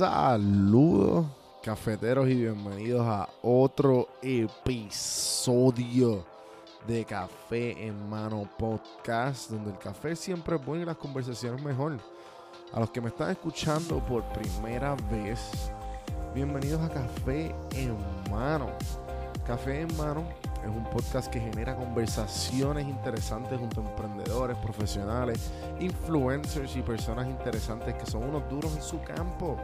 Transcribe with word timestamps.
Saludos, 0.00 1.26
cafeteros, 1.62 2.26
y 2.26 2.34
bienvenidos 2.34 3.06
a 3.06 3.28
otro 3.42 4.08
episodio 4.22 6.24
de 6.86 7.04
Café 7.04 7.86
en 7.86 8.08
Mano 8.08 8.48
Podcast, 8.58 9.50
donde 9.50 9.72
el 9.72 9.78
café 9.78 10.16
siempre 10.16 10.56
es 10.56 10.64
bueno 10.64 10.84
y 10.84 10.86
las 10.86 10.96
conversaciones 10.96 11.62
mejor. 11.62 11.98
A 12.72 12.80
los 12.80 12.90
que 12.90 13.02
me 13.02 13.08
están 13.08 13.32
escuchando 13.32 13.98
por 14.06 14.24
primera 14.32 14.96
vez, 15.12 15.70
bienvenidos 16.34 16.80
a 16.80 16.88
Café 16.88 17.54
en 17.72 17.94
Mano. 18.30 18.70
Café 19.46 19.82
en 19.82 19.94
Mano 19.98 20.24
es 20.62 20.68
un 20.68 20.84
podcast 20.84 21.30
que 21.30 21.40
genera 21.40 21.74
conversaciones 21.76 22.86
interesantes 22.86 23.58
junto 23.58 23.80
a 23.80 23.84
emprendedores, 23.84 24.56
profesionales, 24.58 25.50
influencers 25.78 26.76
y 26.76 26.82
personas 26.82 27.26
interesantes 27.26 27.94
que 27.94 28.06
son 28.06 28.24
unos 28.24 28.48
duros 28.50 28.74
en 28.74 28.82
su 28.82 29.00
campo. 29.02 29.56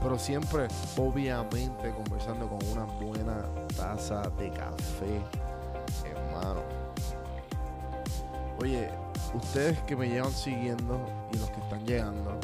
Pero 0.00 0.18
siempre, 0.18 0.66
obviamente, 0.96 1.92
conversando 1.92 2.48
con 2.48 2.58
una 2.72 2.84
buena 2.84 3.44
taza 3.76 4.22
de 4.30 4.50
café, 4.50 5.20
hermano. 6.04 6.60
Oye, 8.60 8.88
ustedes 9.34 9.78
que 9.82 9.96
me 9.96 10.08
llevan 10.08 10.32
siguiendo 10.32 11.00
y 11.32 11.38
los 11.38 11.50
que 11.50 11.60
están 11.60 11.84
llegando, 11.86 12.38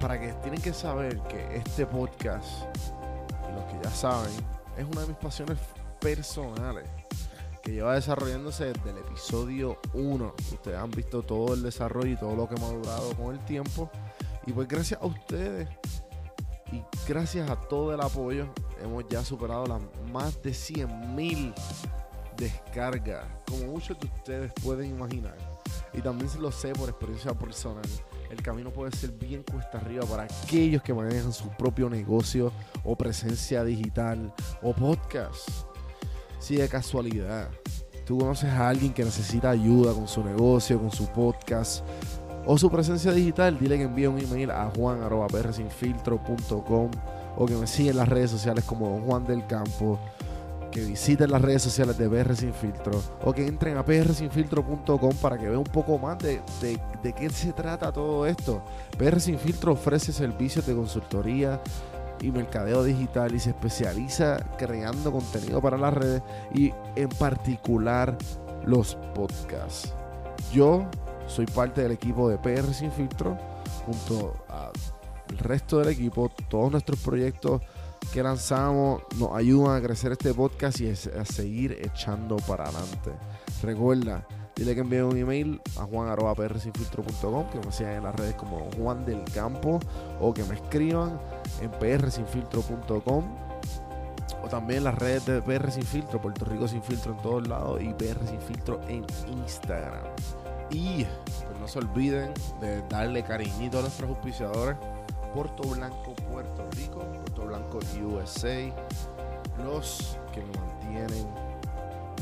para 0.00 0.20
que 0.20 0.32
tienen 0.34 0.60
que 0.60 0.72
saber 0.72 1.18
que 1.22 1.56
este 1.56 1.86
podcast, 1.86 2.46
y 3.48 3.54
los 3.54 3.64
que 3.64 3.78
ya 3.82 3.90
saben, 3.90 4.30
es 4.76 4.84
una 4.84 5.00
de 5.00 5.08
mis 5.08 5.16
pasiones 5.16 5.58
personales 6.00 6.88
que 7.62 7.72
lleva 7.72 7.94
desarrollándose 7.94 8.72
desde 8.72 8.90
el 8.90 8.98
episodio 8.98 9.78
1. 9.92 10.34
Ustedes 10.52 10.78
han 10.78 10.90
visto 10.90 11.22
todo 11.22 11.54
el 11.54 11.62
desarrollo 11.62 12.12
y 12.12 12.16
todo 12.16 12.34
lo 12.34 12.48
que 12.48 12.54
hemos 12.54 12.72
durado 12.72 13.14
con 13.14 13.34
el 13.34 13.44
tiempo. 13.44 13.90
Y 14.46 14.52
pues 14.52 14.66
gracias 14.68 15.00
a 15.02 15.06
ustedes 15.06 15.68
y 16.72 16.82
gracias 17.06 17.50
a 17.50 17.56
todo 17.56 17.94
el 17.94 18.00
apoyo 18.00 18.46
hemos 18.82 19.04
ya 19.08 19.24
superado 19.24 19.66
las 19.66 19.80
más 20.12 20.40
de 20.42 20.54
100 20.54 21.14
mil 21.14 21.52
descargas, 22.36 23.26
como 23.46 23.72
muchos 23.72 23.98
de 23.98 24.06
ustedes 24.06 24.52
pueden 24.62 24.90
imaginar. 24.90 25.36
Y 25.92 26.00
también 26.00 26.30
lo 26.40 26.52
sé 26.52 26.72
por 26.72 26.88
experiencia 26.88 27.34
personal. 27.34 27.84
El 28.30 28.42
camino 28.42 28.70
puede 28.70 28.92
ser 28.92 29.10
bien 29.10 29.42
cuesta 29.42 29.78
arriba 29.78 30.04
para 30.04 30.24
aquellos 30.24 30.82
que 30.82 30.92
manejan 30.92 31.32
su 31.32 31.48
propio 31.50 31.88
negocio 31.88 32.52
o 32.84 32.94
presencia 32.96 33.64
digital 33.64 34.32
o 34.62 34.72
podcast 34.72 35.67
si 36.38 36.56
de 36.56 36.68
casualidad 36.68 37.48
tú 38.04 38.18
conoces 38.18 38.50
a 38.50 38.68
alguien 38.68 38.92
que 38.94 39.04
necesita 39.04 39.50
ayuda 39.50 39.92
con 39.92 40.08
su 40.08 40.24
negocio, 40.24 40.80
con 40.80 40.90
su 40.90 41.06
podcast 41.08 41.84
o 42.46 42.56
su 42.56 42.70
presencia 42.70 43.12
digital, 43.12 43.58
dile 43.58 43.76
que 43.76 43.84
envíe 43.84 44.06
un 44.06 44.18
email 44.18 44.50
a 44.50 44.70
juan.prsinfiltro.com 44.74 46.90
o 47.36 47.46
que 47.46 47.54
me 47.54 47.66
siga 47.66 47.90
en 47.90 47.98
las 47.98 48.08
redes 48.08 48.30
sociales 48.30 48.64
como 48.64 48.98
Juan 49.02 49.26
del 49.26 49.46
Campo, 49.46 49.98
que 50.70 50.80
visiten 50.80 51.30
las 51.30 51.42
redes 51.42 51.60
sociales 51.60 51.98
de 51.98 52.08
PR 52.08 52.34
Sin 52.34 52.54
Filtro 52.54 52.98
o 53.22 53.34
que 53.34 53.46
entren 53.46 53.76
a 53.76 53.84
prsinfiltro.com 53.84 55.14
para 55.20 55.36
que 55.36 55.46
vean 55.46 55.58
un 55.58 55.64
poco 55.64 55.98
más 55.98 56.16
de, 56.18 56.40
de, 56.62 56.80
de 57.02 57.12
qué 57.12 57.28
se 57.28 57.52
trata 57.52 57.92
todo 57.92 58.24
esto. 58.26 58.62
PR 58.96 59.20
Sin 59.20 59.38
Filtro 59.38 59.72
ofrece 59.72 60.10
servicios 60.12 60.66
de 60.66 60.74
consultoría, 60.74 61.60
y 62.20 62.30
mercadeo 62.30 62.84
digital 62.84 63.34
y 63.34 63.40
se 63.40 63.50
especializa 63.50 64.38
creando 64.56 65.12
contenido 65.12 65.60
para 65.60 65.76
las 65.76 65.94
redes 65.94 66.22
y 66.54 66.72
en 66.96 67.08
particular 67.08 68.16
los 68.66 68.96
podcasts. 69.14 69.92
Yo 70.52 70.86
soy 71.26 71.46
parte 71.46 71.82
del 71.82 71.92
equipo 71.92 72.28
de 72.28 72.38
PR 72.38 72.72
Sin 72.72 72.90
Filtro 72.90 73.36
junto 73.84 74.34
al 74.48 75.38
resto 75.38 75.78
del 75.78 75.88
equipo. 75.88 76.30
Todos 76.48 76.72
nuestros 76.72 76.98
proyectos 77.00 77.62
que 78.12 78.22
lanzamos 78.22 79.02
nos 79.16 79.34
ayudan 79.34 79.76
a 79.76 79.82
crecer 79.82 80.12
este 80.12 80.32
podcast 80.32 80.80
y 80.80 80.90
a 80.90 81.24
seguir 81.24 81.78
echando 81.82 82.36
para 82.36 82.64
adelante. 82.64 83.12
Recuerda, 83.62 84.26
Dile 84.58 84.74
que 84.74 84.80
envíe 84.80 85.02
un 85.02 85.16
email 85.16 85.60
a 85.78 85.84
juan.prsinfiltro.com, 85.84 87.46
que 87.48 87.60
me 87.64 87.70
sigan 87.70 87.92
en 87.92 88.02
las 88.02 88.14
redes 88.16 88.34
como 88.34 88.68
Juan 88.76 89.04
del 89.04 89.22
Campo 89.32 89.78
o 90.20 90.34
que 90.34 90.42
me 90.42 90.56
escriban 90.56 91.20
en 91.62 91.70
prsinfiltro.com 91.70 93.24
o 94.42 94.48
también 94.48 94.82
las 94.82 94.96
redes 94.96 95.26
de 95.26 95.40
PR 95.42 95.70
Sin 95.70 96.02
Puerto 96.02 96.44
Rico 96.44 96.66
Sin 96.66 96.82
Filtro 96.82 97.12
en 97.12 97.18
todos 97.18 97.46
lados 97.46 97.80
y 97.80 97.94
PR 97.94 98.26
Sin 98.26 98.40
Filtro 98.40 98.80
en 98.88 99.06
Instagram. 99.28 100.02
Y 100.70 101.04
pues 101.04 101.60
no 101.60 101.68
se 101.68 101.78
olviden 101.78 102.34
de 102.60 102.82
darle 102.88 103.22
cariñito 103.22 103.78
a 103.78 103.82
nuestros 103.82 104.10
auspiciadores. 104.10 104.76
Puerto 105.34 105.68
Blanco, 105.68 106.14
Puerto 106.32 106.68
Rico, 106.72 106.98
Puerto 106.98 107.46
Blanco, 107.46 107.78
USA, 108.02 108.74
los 109.64 110.18
que 110.32 110.40
me 110.40 110.58
mantienen 110.58 111.28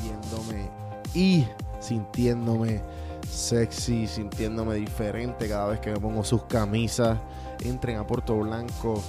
viéndome 0.02 0.68
y 1.14 1.46
sintiéndome 1.86 2.82
sexy, 3.28 4.06
sintiéndome 4.06 4.76
diferente 4.76 5.48
cada 5.48 5.66
vez 5.68 5.80
que 5.80 5.90
me 5.90 6.00
pongo 6.00 6.24
sus 6.24 6.44
camisas. 6.44 7.18
Entren 7.64 7.98
a 7.98 8.06
Puerto 8.06 8.36
Blanco, 8.36 9.02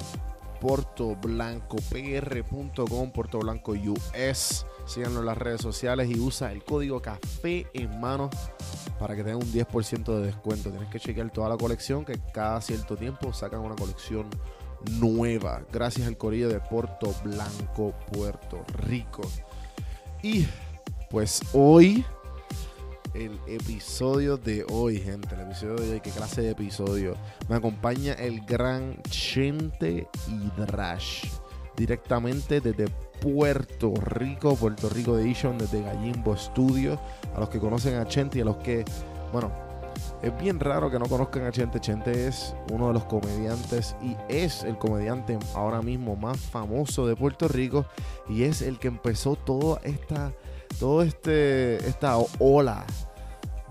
portoblancopr.com, 0.61 3.11
Puerto 3.11 3.39
Blanco 3.39 3.73
US. 3.73 4.65
Síganlo 4.85 5.19
en 5.19 5.25
las 5.25 5.37
redes 5.37 5.61
sociales 5.61 6.09
y 6.09 6.17
usa 6.19 6.51
el 6.51 6.63
código 6.63 7.01
café 7.01 7.67
en 7.73 7.99
mano 7.99 8.29
para 8.99 9.15
que 9.15 9.23
tengan 9.23 9.43
un 9.43 9.51
10% 9.51 10.19
de 10.19 10.27
descuento. 10.27 10.69
Tienes 10.69 10.89
que 10.89 10.99
chequear 10.99 11.31
toda 11.31 11.49
la 11.49 11.57
colección 11.57 12.05
que 12.05 12.19
cada 12.33 12.61
cierto 12.61 12.95
tiempo 12.95 13.33
sacan 13.33 13.59
una 13.59 13.75
colección 13.75 14.27
nueva. 14.99 15.63
Gracias 15.71 16.07
al 16.07 16.17
corillo 16.17 16.49
de 16.49 16.59
Puerto 16.59 17.13
Blanco, 17.23 17.93
Puerto 18.11 18.63
Rico. 18.85 19.21
Y 20.23 20.47
pues 21.09 21.41
hoy 21.53 22.03
el 23.13 23.39
episodio 23.47 24.37
de 24.37 24.65
hoy, 24.69 24.99
gente. 24.99 25.35
El 25.35 25.41
episodio 25.41 25.75
de 25.75 25.93
hoy, 25.93 25.99
qué 26.01 26.11
clase 26.11 26.41
de 26.41 26.51
episodio. 26.51 27.15
Me 27.49 27.55
acompaña 27.55 28.13
el 28.13 28.41
gran 28.41 29.01
Chente 29.09 30.07
Hidrash. 30.27 31.25
Directamente 31.75 32.59
desde 32.59 32.87
Puerto 33.21 33.93
Rico, 33.95 34.55
Puerto 34.55 34.89
Rico 34.89 35.17
Edition, 35.17 35.57
desde 35.57 35.81
Gallimbo 35.81 36.35
Studio. 36.35 36.99
A 37.35 37.39
los 37.39 37.49
que 37.49 37.59
conocen 37.59 37.95
a 37.95 38.05
Chente 38.07 38.39
y 38.39 38.41
a 38.41 38.45
los 38.45 38.57
que, 38.57 38.83
bueno, 39.31 39.51
es 40.21 40.37
bien 40.39 40.59
raro 40.59 40.89
que 40.89 40.99
no 40.99 41.05
conozcan 41.05 41.45
a 41.45 41.51
Chente. 41.51 41.79
Chente 41.79 42.27
es 42.27 42.55
uno 42.71 42.87
de 42.87 42.93
los 42.93 43.05
comediantes 43.05 43.95
y 44.01 44.15
es 44.29 44.63
el 44.63 44.77
comediante 44.77 45.37
ahora 45.53 45.81
mismo 45.81 46.15
más 46.15 46.37
famoso 46.37 47.07
de 47.07 47.15
Puerto 47.15 47.47
Rico 47.47 47.85
y 48.27 48.43
es 48.43 48.61
el 48.61 48.79
que 48.79 48.87
empezó 48.87 49.35
toda 49.35 49.79
esta 49.83 50.33
todo 50.79 51.01
este 51.01 51.77
esta 51.87 52.17
ola 52.39 52.85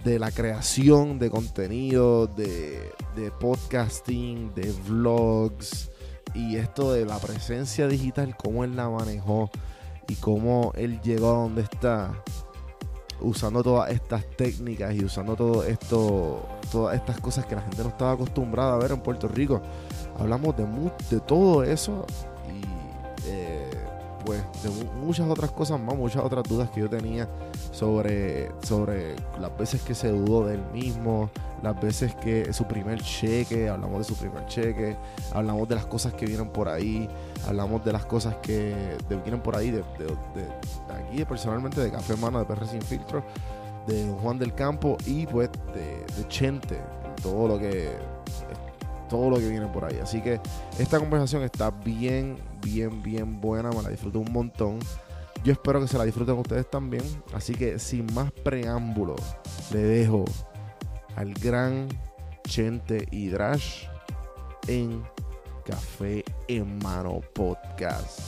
de 0.07 0.21
la 0.21 0.31
creación 0.31 1.19
de 1.19 1.31
contenido, 1.31 2.29
de, 2.29 2.93
podcasting, 3.41 4.55
de 4.55 4.73
vlogs 4.87 5.91
y 6.33 6.57
esto 6.57 6.93
de 6.93 7.05
la 7.05 7.19
presencia 7.19 7.89
digital, 7.89 8.37
cómo 8.37 8.63
él 8.63 8.77
la 8.77 8.89
manejó 8.89 9.51
y 10.07 10.15
cómo 10.15 10.73
él 10.77 11.01
llegó 11.03 11.31
a 11.31 11.39
donde 11.39 11.63
está 11.63 12.23
usando 13.21 13.65
todas 13.65 13.91
estas 13.91 14.25
técnicas 14.37 14.95
y 14.95 15.05
usando 15.05 15.35
todo 15.35 15.65
esto, 15.65 16.47
todas 16.71 16.95
estas 16.95 17.19
cosas 17.19 17.45
que 17.47 17.57
la 17.57 17.63
gente 17.63 17.83
no 17.83 17.89
estaba 17.89 18.13
acostumbrada 18.13 18.75
a 18.75 18.79
ver 18.79 18.93
en 18.93 19.01
Puerto 19.01 19.27
Rico. 19.27 19.61
Hablamos 20.21 20.57
de, 20.57 20.67
de 21.11 21.21
todo 21.21 21.65
eso 21.65 22.07
y 22.49 23.29
eh, 23.29 23.76
pues 24.27 24.43
de 24.65 24.71
muchas 25.01 25.29
otras 25.31 25.53
cosas 25.53 25.79
más, 25.81 25.97
muchas 25.97 26.23
otras 26.23 26.43
dudas 26.43 26.69
que 26.71 26.81
yo 26.81 26.91
tenía 26.91 27.29
sobre, 27.71 28.51
sobre 28.63 29.15
las 29.41 29.57
veces 29.57 29.81
que 29.83 29.95
se 29.95 30.09
dudó 30.09 30.45
del 30.47 30.61
mismo, 30.73 31.31
las 31.63 31.81
veces 31.81 32.15
que 32.17 32.53
su 32.53 32.65
primer 32.65 33.01
cheque, 33.01 33.69
hablamos 33.69 33.99
de 33.99 34.05
su 34.05 34.17
primer 34.17 34.45
cheque, 34.47 34.97
hablamos 35.33 35.69
de 35.69 35.77
las 35.77 35.87
cosas 35.87 36.13
que 36.13 36.27
vienen 36.27 36.49
por 36.49 36.69
ahí, 36.69 37.09
hablamos 37.47 37.85
de 37.85 37.93
las 37.93 38.05
cosas 38.05 38.35
que 38.43 38.97
vienen 39.09 39.41
por 39.41 39.55
ahí, 39.57 39.71
de, 39.71 39.85
aquí 40.93 41.25
personalmente 41.25 41.81
de 41.81 41.91
Café 41.93 42.15
Hermano, 42.15 42.41
de 42.41 42.45
PR 42.47 42.67
Sin 42.67 42.83
Filtro, 42.83 43.23
de 43.87 44.13
Juan 44.21 44.39
del 44.41 44.53
Campo 44.55 44.97
y 45.07 45.27
pues 45.27 45.51
de, 45.73 46.05
de 46.17 46.29
Chente, 46.29 46.81
todo 47.23 47.47
lo 47.47 47.59
que 47.61 47.93
todo 49.09 49.31
lo 49.31 49.37
que 49.37 49.49
viene 49.49 49.67
por 49.67 49.85
ahí. 49.85 49.99
Así 50.03 50.21
que 50.21 50.41
esta 50.79 50.99
conversación 50.99 51.43
está 51.43 51.71
bien, 51.71 52.37
bien, 52.63 53.03
bien 53.03 53.41
buena. 53.41 53.71
Me 53.71 53.83
la 53.83 53.89
disfruto 53.91 54.21
un 54.21 54.33
montón. 54.33 54.79
Yo 55.45 55.53
espero 55.53 55.81
que 55.81 55.89
se 55.89 55.99
la 55.99 56.05
disfruten 56.05 56.37
ustedes 56.37 56.69
también. 56.71 57.05
Así 57.33 57.55
que 57.55 57.79
sin 57.79 58.13
más 58.15 58.33
preámbulo, 58.33 59.17
le 59.73 59.79
dejo 59.79 60.25
al 61.17 61.33
gran 61.35 61.89
Chente 62.45 63.07
Hidrash 63.11 63.87
en 64.69 65.03
Café 65.65 66.25
en 66.49 66.79
Mano 66.79 67.21
Podcast. 67.35 68.21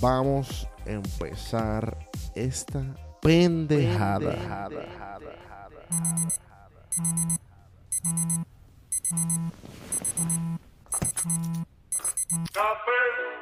Vamos 0.00 0.68
a 0.86 0.90
empezar 0.90 1.96
esta 2.34 2.82
pendejada. 3.20 4.18
pendejada. 4.30 5.02
Café, 12.52 12.92
tostado 12.92 13.41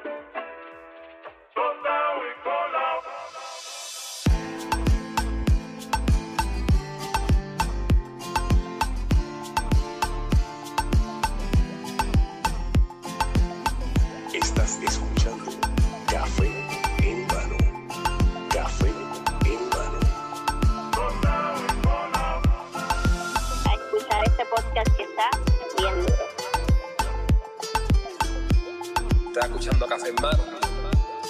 Estás 29.40 29.52
escuchando 29.56 29.86
Café 29.86 30.08
en 30.10 30.14
mano. 30.16 30.42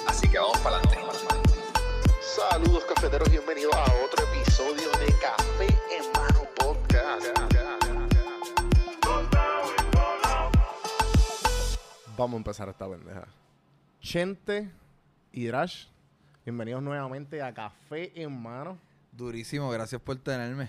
Así 0.08 0.28
que 0.28 0.36
vamos 0.36 0.58
para 0.58 0.78
adelante. 0.78 0.98
Saludos 2.20 2.84
cafeteros, 2.92 3.30
bienvenidos 3.30 3.72
a 3.72 3.84
otro 4.04 4.24
episodio 4.32 4.90
de 4.98 5.14
Café 5.20 5.66
en 5.96 6.12
Mano 6.12 6.48
Podcast. 6.56 7.26
Vamos 12.16 12.34
a 12.34 12.36
empezar 12.38 12.68
esta 12.68 12.88
pendeja. 12.90 13.28
Chente 14.00 14.68
y 15.30 15.46
Drash, 15.46 15.84
bienvenidos 16.44 16.82
nuevamente 16.82 17.40
a 17.40 17.54
Café 17.54 18.10
en 18.20 18.42
Mano. 18.42 18.76
Durísimo, 19.12 19.70
gracias 19.70 20.00
por 20.00 20.16
tenerme. 20.16 20.68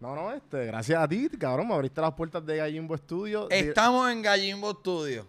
No, 0.00 0.14
no, 0.14 0.32
este, 0.32 0.64
gracias 0.64 0.98
a 0.98 1.06
ti, 1.06 1.28
cabrón, 1.38 1.68
me 1.68 1.74
abriste 1.74 2.00
las 2.00 2.14
puertas 2.14 2.46
de 2.46 2.56
Gallimbo 2.56 2.96
Studio. 2.96 3.48
Di- 3.48 3.56
Estamos 3.56 4.10
en 4.10 4.22
Gallimbo 4.22 4.72
Studio. 4.72 5.26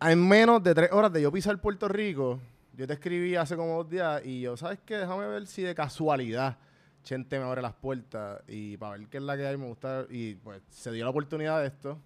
En 0.00 0.28
menos 0.28 0.62
de 0.62 0.74
tres 0.74 0.92
horas 0.92 1.12
de 1.12 1.22
yo 1.22 1.32
pisar 1.32 1.58
Puerto 1.60 1.88
Rico, 1.88 2.38
yo 2.76 2.86
te 2.86 2.92
escribí 2.92 3.34
hace 3.34 3.56
como 3.56 3.76
dos 3.76 3.88
días 3.88 4.22
y 4.24 4.42
yo, 4.42 4.56
¿sabes 4.56 4.78
qué? 4.84 4.96
Déjame 4.96 5.26
ver 5.26 5.46
si 5.46 5.62
de 5.62 5.74
casualidad 5.74 6.58
Chente 7.06 7.38
me 7.38 7.44
abre 7.44 7.62
las 7.62 7.72
puertas 7.72 8.42
y 8.48 8.76
para 8.76 8.98
ver 8.98 9.08
qué 9.08 9.18
es 9.18 9.22
la 9.22 9.36
que 9.36 9.46
hay, 9.46 9.56
me 9.56 9.66
gusta. 9.66 10.06
Y 10.10 10.34
pues 10.34 10.60
se 10.68 10.90
dio 10.90 11.04
la 11.04 11.10
oportunidad 11.10 11.60
de 11.60 11.68
esto. 11.68 12.00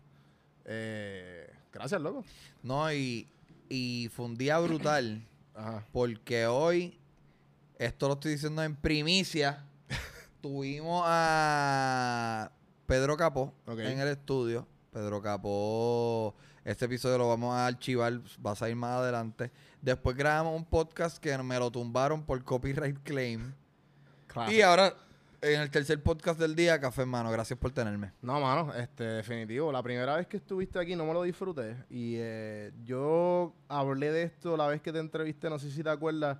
Eh, 0.66 1.50
gracias, 1.72 2.00
loco. 2.02 2.22
No, 2.62 2.92
y, 2.92 3.26
y 3.70 4.10
fue 4.12 4.26
un 4.26 4.36
día 4.36 4.58
brutal 4.58 5.26
Ajá. 5.54 5.86
porque 5.90 6.46
hoy, 6.46 7.00
esto 7.78 8.08
lo 8.08 8.14
estoy 8.14 8.32
diciendo 8.32 8.62
en 8.62 8.76
primicia, 8.76 9.64
tuvimos 10.42 11.02
a 11.06 12.52
Pedro 12.84 13.16
Capó 13.16 13.54
en 13.68 14.00
el 14.00 14.08
estudio. 14.08 14.66
Pedro 14.92 15.22
Capó, 15.22 16.34
este 16.64 16.84
episodio 16.84 17.18
lo 17.18 17.28
vamos 17.28 17.54
a 17.54 17.66
archivar, 17.66 18.20
va 18.44 18.52
a 18.52 18.56
salir 18.56 18.76
más 18.76 19.00
adelante. 19.00 19.50
Después 19.80 20.16
grabamos 20.16 20.54
un 20.54 20.64
podcast 20.64 21.18
que 21.18 21.36
me 21.38 21.58
lo 21.58 21.70
tumbaron 21.70 22.22
por 22.22 22.42
copyright 22.44 22.98
claim. 23.02 23.54
Claro. 24.26 24.52
Y 24.52 24.60
ahora, 24.60 24.94
en 25.40 25.60
el 25.60 25.70
tercer 25.70 26.02
podcast 26.02 26.38
del 26.38 26.54
día, 26.54 26.78
Café 26.78 27.06
Mano, 27.06 27.30
gracias 27.30 27.58
por 27.58 27.70
tenerme. 27.70 28.12
No, 28.20 28.38
mano, 28.40 28.74
este, 28.74 29.04
definitivo. 29.04 29.72
La 29.72 29.82
primera 29.82 30.16
vez 30.16 30.26
que 30.26 30.36
estuviste 30.36 30.78
aquí 30.78 30.94
no 30.94 31.06
me 31.06 31.14
lo 31.14 31.22
disfruté. 31.22 31.76
Y 31.88 32.16
eh, 32.18 32.72
yo 32.84 33.54
hablé 33.68 34.12
de 34.12 34.24
esto 34.24 34.56
la 34.56 34.66
vez 34.66 34.82
que 34.82 34.92
te 34.92 34.98
entrevisté, 34.98 35.48
no 35.48 35.58
sé 35.58 35.70
si 35.70 35.82
te 35.82 35.90
acuerdas, 35.90 36.38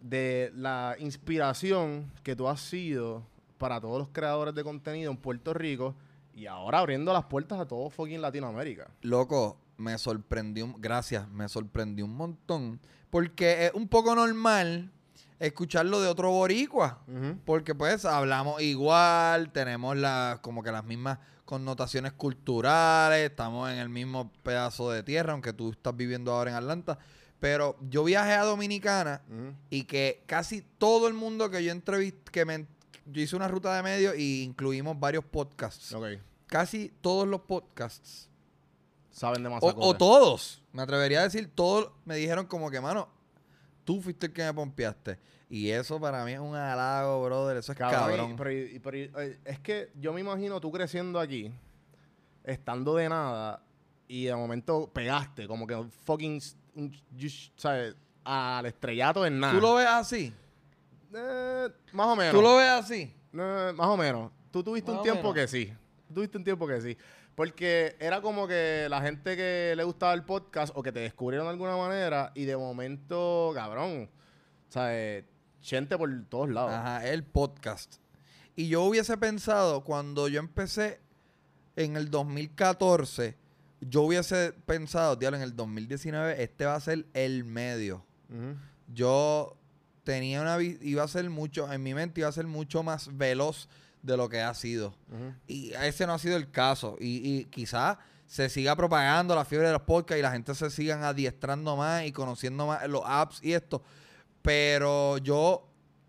de 0.00 0.52
la 0.54 0.94
inspiración 1.00 2.12
que 2.22 2.36
tú 2.36 2.48
has 2.48 2.60
sido 2.60 3.26
para 3.58 3.80
todos 3.80 3.98
los 3.98 4.08
creadores 4.10 4.54
de 4.54 4.62
contenido 4.62 5.10
en 5.10 5.16
Puerto 5.16 5.54
Rico 5.54 5.96
y 6.34 6.46
ahora 6.46 6.80
abriendo 6.80 7.12
las 7.12 7.24
puertas 7.24 7.60
a 7.60 7.66
todo 7.66 7.90
fucking 7.90 8.20
Latinoamérica. 8.20 8.90
Loco, 9.02 9.58
me 9.76 9.96
sorprendió, 9.98 10.72
gracias, 10.78 11.28
me 11.28 11.48
sorprendió 11.48 12.04
un 12.04 12.16
montón. 12.16 12.80
Porque 13.10 13.66
es 13.66 13.74
un 13.74 13.88
poco 13.88 14.14
normal 14.14 14.90
escucharlo 15.38 16.00
de 16.00 16.08
otro 16.08 16.30
boricua. 16.30 17.00
Porque 17.44 17.74
pues 17.74 18.04
hablamos 18.04 18.60
igual, 18.62 19.52
tenemos 19.52 19.96
las 19.96 20.40
como 20.40 20.62
que 20.62 20.72
las 20.72 20.84
mismas 20.84 21.18
connotaciones 21.44 22.12
culturales, 22.12 23.30
estamos 23.30 23.70
en 23.70 23.78
el 23.78 23.88
mismo 23.88 24.32
pedazo 24.42 24.90
de 24.90 25.02
tierra, 25.02 25.32
aunque 25.32 25.52
tú 25.52 25.70
estás 25.70 25.96
viviendo 25.96 26.32
ahora 26.32 26.50
en 26.50 26.56
Atlanta. 26.56 26.98
Pero 27.38 27.76
yo 27.90 28.04
viajé 28.04 28.32
a 28.32 28.44
Dominicana 28.44 29.22
y 29.68 29.84
que 29.84 30.22
casi 30.26 30.62
todo 30.62 31.08
el 31.08 31.14
mundo 31.14 31.50
que 31.50 31.62
yo 31.62 31.72
entrevisté, 31.72 32.32
que 32.32 32.44
me, 32.46 32.66
yo 33.06 33.20
hice 33.22 33.36
una 33.36 33.48
ruta 33.48 33.74
de 33.76 33.82
medios 33.82 34.14
y 34.16 34.42
incluimos 34.42 34.98
varios 34.98 35.24
podcasts. 35.24 35.92
Ok. 35.92 36.06
Casi 36.46 36.92
todos 37.00 37.26
los 37.26 37.40
podcasts 37.42 38.28
Saben 39.10 39.42
de 39.42 39.48
o, 39.48 39.52
Mazacote. 39.52 39.76
o 39.80 39.94
todos, 39.94 40.62
me 40.72 40.82
atrevería 40.82 41.20
a 41.20 41.22
decir, 41.24 41.50
todos 41.54 41.90
me 42.04 42.16
dijeron 42.16 42.46
como 42.46 42.70
que, 42.70 42.80
mano, 42.80 43.08
tú 43.84 44.00
fuiste 44.02 44.26
el 44.26 44.32
que 44.32 44.42
me 44.42 44.52
pompeaste. 44.54 45.18
Y 45.48 45.70
eso 45.70 46.00
para 46.00 46.24
mí 46.24 46.32
es 46.32 46.40
un 46.40 46.56
halago, 46.56 47.22
brother. 47.24 47.58
Eso 47.58 47.70
es 47.72 47.78
Cabrón, 47.78 48.34
pero, 48.36 48.50
eh, 48.50 49.38
es 49.44 49.60
que 49.60 49.92
yo 50.00 50.12
me 50.12 50.20
imagino 50.20 50.60
tú 50.60 50.72
creciendo 50.72 51.20
aquí, 51.20 51.52
estando 52.42 52.96
de 52.96 53.08
nada, 53.08 53.62
y 54.08 54.24
de 54.24 54.34
momento 54.34 54.90
pegaste, 54.92 55.46
como 55.46 55.66
que 55.66 55.80
fucking, 56.04 56.40
you- 57.16 57.28
¿sabes? 57.56 57.94
Al 58.24 58.66
estrellato 58.66 59.24
en 59.26 59.38
nada. 59.38 59.54
¿Tú 59.54 59.60
lo 59.60 59.74
ves 59.74 59.86
así? 59.86 60.32
Eh, 61.14 61.68
más 61.92 62.06
o 62.08 62.16
menos. 62.16 62.34
¿Tú 62.34 62.42
lo 62.42 62.56
ves 62.56 62.68
así? 62.68 63.14
Eh, 63.32 63.72
más 63.74 63.86
o 63.86 63.96
menos. 63.96 64.32
Tú 64.50 64.62
tuviste 64.62 64.90
Más 64.90 64.96
un 64.96 65.00
o 65.00 65.02
tiempo 65.02 65.32
menos. 65.32 65.34
que 65.34 65.48
sí. 65.48 65.72
Tú 66.08 66.14
tuviste 66.14 66.38
un 66.38 66.44
tiempo 66.44 66.66
que 66.66 66.80
sí. 66.80 66.96
Porque 67.34 67.96
era 67.98 68.20
como 68.20 68.46
que 68.46 68.86
la 68.88 69.00
gente 69.00 69.36
que 69.36 69.74
le 69.76 69.82
gustaba 69.84 70.14
el 70.14 70.24
podcast 70.24 70.72
o 70.76 70.82
que 70.82 70.92
te 70.92 71.00
descubrieron 71.00 71.46
de 71.46 71.50
alguna 71.50 71.76
manera 71.76 72.30
y 72.34 72.44
de 72.44 72.56
momento, 72.56 73.50
cabrón, 73.54 74.08
¿sabes? 74.68 75.24
Gente 75.60 75.98
por 75.98 76.08
todos 76.28 76.48
lados. 76.50 76.72
Ajá, 76.72 77.06
el 77.08 77.24
podcast. 77.24 77.96
Y 78.54 78.68
yo 78.68 78.82
hubiese 78.82 79.16
pensado, 79.16 79.82
cuando 79.82 80.28
yo 80.28 80.38
empecé 80.38 81.00
en 81.74 81.96
el 81.96 82.08
2014, 82.10 83.36
yo 83.80 84.02
hubiese 84.02 84.52
pensado, 84.52 85.16
diablo, 85.16 85.38
en 85.38 85.42
el 85.42 85.56
2019, 85.56 86.40
este 86.40 86.66
va 86.66 86.76
a 86.76 86.80
ser 86.80 87.06
el 87.14 87.44
medio. 87.44 88.04
Yo 88.86 89.56
tenía 90.04 90.40
una 90.42 90.62
iba 90.62 91.02
a 91.02 91.08
ser 91.08 91.28
mucho 91.30 91.70
en 91.72 91.82
mi 91.82 91.94
mente 91.94 92.20
iba 92.20 92.28
a 92.28 92.32
ser 92.32 92.46
mucho 92.46 92.82
más 92.82 93.16
veloz 93.16 93.68
de 94.02 94.16
lo 94.16 94.28
que 94.28 94.40
ha 94.42 94.52
sido. 94.54 94.94
Y 95.48 95.72
ese 95.72 96.06
no 96.06 96.12
ha 96.14 96.18
sido 96.18 96.36
el 96.36 96.50
caso. 96.50 96.96
Y, 97.00 97.38
y 97.40 97.44
quizás 97.46 97.96
se 98.26 98.48
siga 98.48 98.76
propagando 98.76 99.34
la 99.34 99.44
fiebre 99.44 99.66
de 99.68 99.72
los 99.72 99.82
podcasts 99.82 100.18
y 100.18 100.22
la 100.22 100.30
gente 100.32 100.54
se 100.54 100.70
sigan 100.70 101.02
adiestrando 101.04 101.76
más 101.76 102.04
y 102.04 102.12
conociendo 102.12 102.66
más 102.66 102.86
los 102.88 103.02
apps 103.06 103.40
y 103.42 103.52
esto. 103.54 103.82
Pero 104.42 105.16
yo 105.18 105.66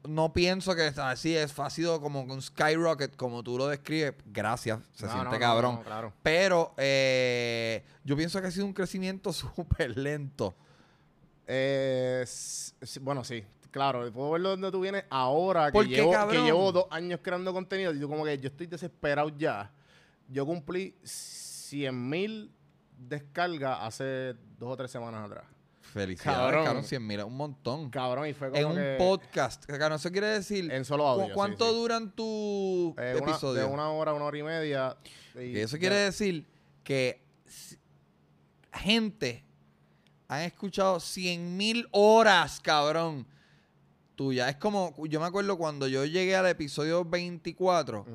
no 0.08 0.34
pienso 0.34 0.76
que 0.76 0.84
así 0.98 1.36
es 1.36 1.58
ha 1.58 1.70
sido 1.70 2.00
como 2.02 2.22
un 2.22 2.42
skyrocket 2.42 3.16
como 3.16 3.44
tú 3.44 3.58
lo 3.58 3.68
describes. 3.68 4.14
Gracias 4.26 4.80
se 4.94 5.06
No, 5.06 5.14
siente 5.14 5.32
no, 5.36 5.40
cabrón. 5.40 5.76
no, 5.76 5.84
claro. 5.84 6.14
pero 6.22 6.74
eh, 6.78 7.84
yo 8.04 8.16
pienso 8.18 8.42
que 8.42 8.48
ha 8.48 8.52
sido 8.52 8.66
un 8.66 8.74
crecimiento 8.74 9.32
súper 9.34 9.98
lento. 9.98 10.54
Eh, 11.48 12.26
bueno, 13.02 13.24
sí, 13.24 13.44
claro. 13.76 14.12
Puedo 14.14 14.32
ver 14.32 14.42
donde 14.42 14.72
tú 14.72 14.80
vienes 14.80 15.04
ahora 15.10 15.66
que 15.68 15.72
¿Por 15.74 15.86
qué, 15.88 15.96
llevo, 15.98 16.28
que 16.30 16.42
llevo 16.42 16.72
dos 16.72 16.86
años 16.90 17.20
creando 17.22 17.52
contenido 17.54 17.94
y 17.94 18.00
tú 18.00 18.08
como 18.08 18.24
que 18.24 18.38
yo 18.40 18.48
estoy 18.48 18.68
desesperado 18.68 19.30
ya. 19.38 19.70
Yo 20.30 20.46
cumplí 20.46 20.96
100 21.04 22.10
mil 22.10 22.52
descargas 22.98 23.80
hace 23.82 24.34
dos 24.58 24.72
o 24.74 24.78
tres 24.78 24.90
semanas 24.90 25.30
atrás. 25.30 25.44
Felicidades, 25.82 26.40
Cabrón. 26.40 26.66
cabrón. 26.66 26.84
100 26.84 27.06
mil, 27.08 27.20
es 27.20 27.26
un 27.26 27.38
montón. 27.38 27.90
Cabrón, 27.90 28.28
y 28.28 28.34
fue 28.34 28.50
como 28.50 28.60
En 28.62 28.68
un 28.68 28.76
que 28.76 28.96
podcast. 28.98 29.66
Cabrón, 29.66 29.94
eso 29.94 30.12
quiere 30.12 30.28
decir. 30.28 30.72
en 30.72 30.84
solo 30.86 31.06
audio. 31.08 31.24
¿cu- 31.26 31.30
sí, 31.30 31.34
¿Cuánto 31.36 31.70
sí. 31.70 31.76
duran 31.76 32.12
tus 32.12 32.26
Eh, 32.98 33.16
una- 33.22 33.32
episodios? 33.32 33.56
de 33.68 33.74
una 33.74 33.90
hora 33.92 34.14
una 34.14 34.26
hora 34.26 34.38
y 34.38 34.44
media. 34.44 34.98
y 35.36 35.40
Y 35.42 35.60
eso 35.60 35.76
ya- 35.76 35.80
quiere 35.82 35.96
decir 35.96 36.46
que 36.84 37.22
gente 38.74 39.44
han 40.28 40.42
escuchado 40.42 41.00
100 41.00 41.56
mil 41.56 41.88
horas, 41.92 42.60
cabrón. 42.60 43.28
Tuya. 44.16 44.50
Es 44.50 44.56
como, 44.58 44.94
yo 45.08 45.20
me 45.20 45.26
acuerdo 45.26 45.58
cuando 45.58 45.88
yo 45.88 46.06
llegué 46.06 46.36
al 46.36 46.48
episodio 46.48 47.04
24, 47.06 48.02
Ujú. 48.02 48.12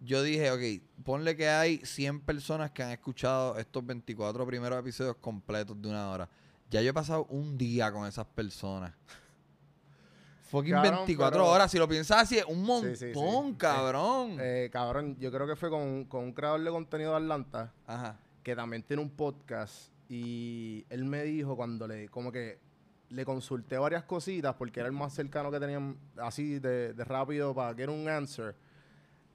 yo 0.00 0.22
dije, 0.22 0.50
ok, 0.50 0.82
ponle 1.04 1.36
que 1.36 1.48
hay 1.48 1.78
100 1.84 2.20
personas 2.20 2.70
que 2.70 2.82
han 2.82 2.90
escuchado 2.90 3.58
estos 3.58 3.84
24 3.84 4.46
primeros 4.46 4.78
episodios 4.80 5.16
completos 5.16 5.80
de 5.80 5.88
una 5.88 6.10
hora. 6.10 6.28
Ya 6.70 6.82
yo 6.82 6.90
he 6.90 6.94
pasado 6.94 7.24
un 7.30 7.56
día 7.56 7.90
con 7.92 8.06
esas 8.06 8.26
personas. 8.26 8.92
Fucking 10.50 10.72
Cabrón, 10.72 10.92
24 11.06 11.30
pero- 11.40 11.50
horas. 11.50 11.70
Si 11.70 11.78
lo 11.78 11.86
piensas 11.88 12.22
así, 12.22 12.38
es 12.38 12.44
un 12.46 12.64
Sí, 12.64 12.96
sí, 12.96 13.12
sí. 13.12 13.18
montón, 13.18 13.54
cabrón. 13.54 14.36
Eh, 14.40 14.70
cabrón, 14.72 15.16
yo 15.20 15.30
creo 15.30 15.46
que 15.46 15.56
fue 15.56 15.68
con, 15.68 15.82
un- 15.82 16.04
con 16.06 16.24
un 16.24 16.32
creador 16.32 16.62
de 16.64 16.70
contenido 16.70 17.10
de 17.10 17.16
Atlanta 17.18 17.72
Ajá. 17.86 18.18
que 18.42 18.56
también 18.56 18.82
tiene 18.82 19.02
un 19.02 19.10
podcast 19.10 19.92
y 20.08 20.86
él 20.88 21.04
me 21.04 21.22
dijo 21.24 21.54
cuando 21.54 21.86
le 21.86 22.08
como 22.08 22.32
que 22.32 22.58
le 23.10 23.24
consulté 23.24 23.78
varias 23.78 24.04
cositas 24.04 24.54
porque 24.54 24.80
era 24.80 24.86
el 24.88 24.92
más 24.94 25.14
cercano 25.14 25.50
que 25.50 25.58
tenían 25.60 25.96
así 26.18 26.58
de, 26.58 26.92
de 26.92 27.04
rápido 27.04 27.54
para 27.54 27.74
que 27.74 27.82
era 27.84 27.92
un 27.92 28.08
answer 28.08 28.54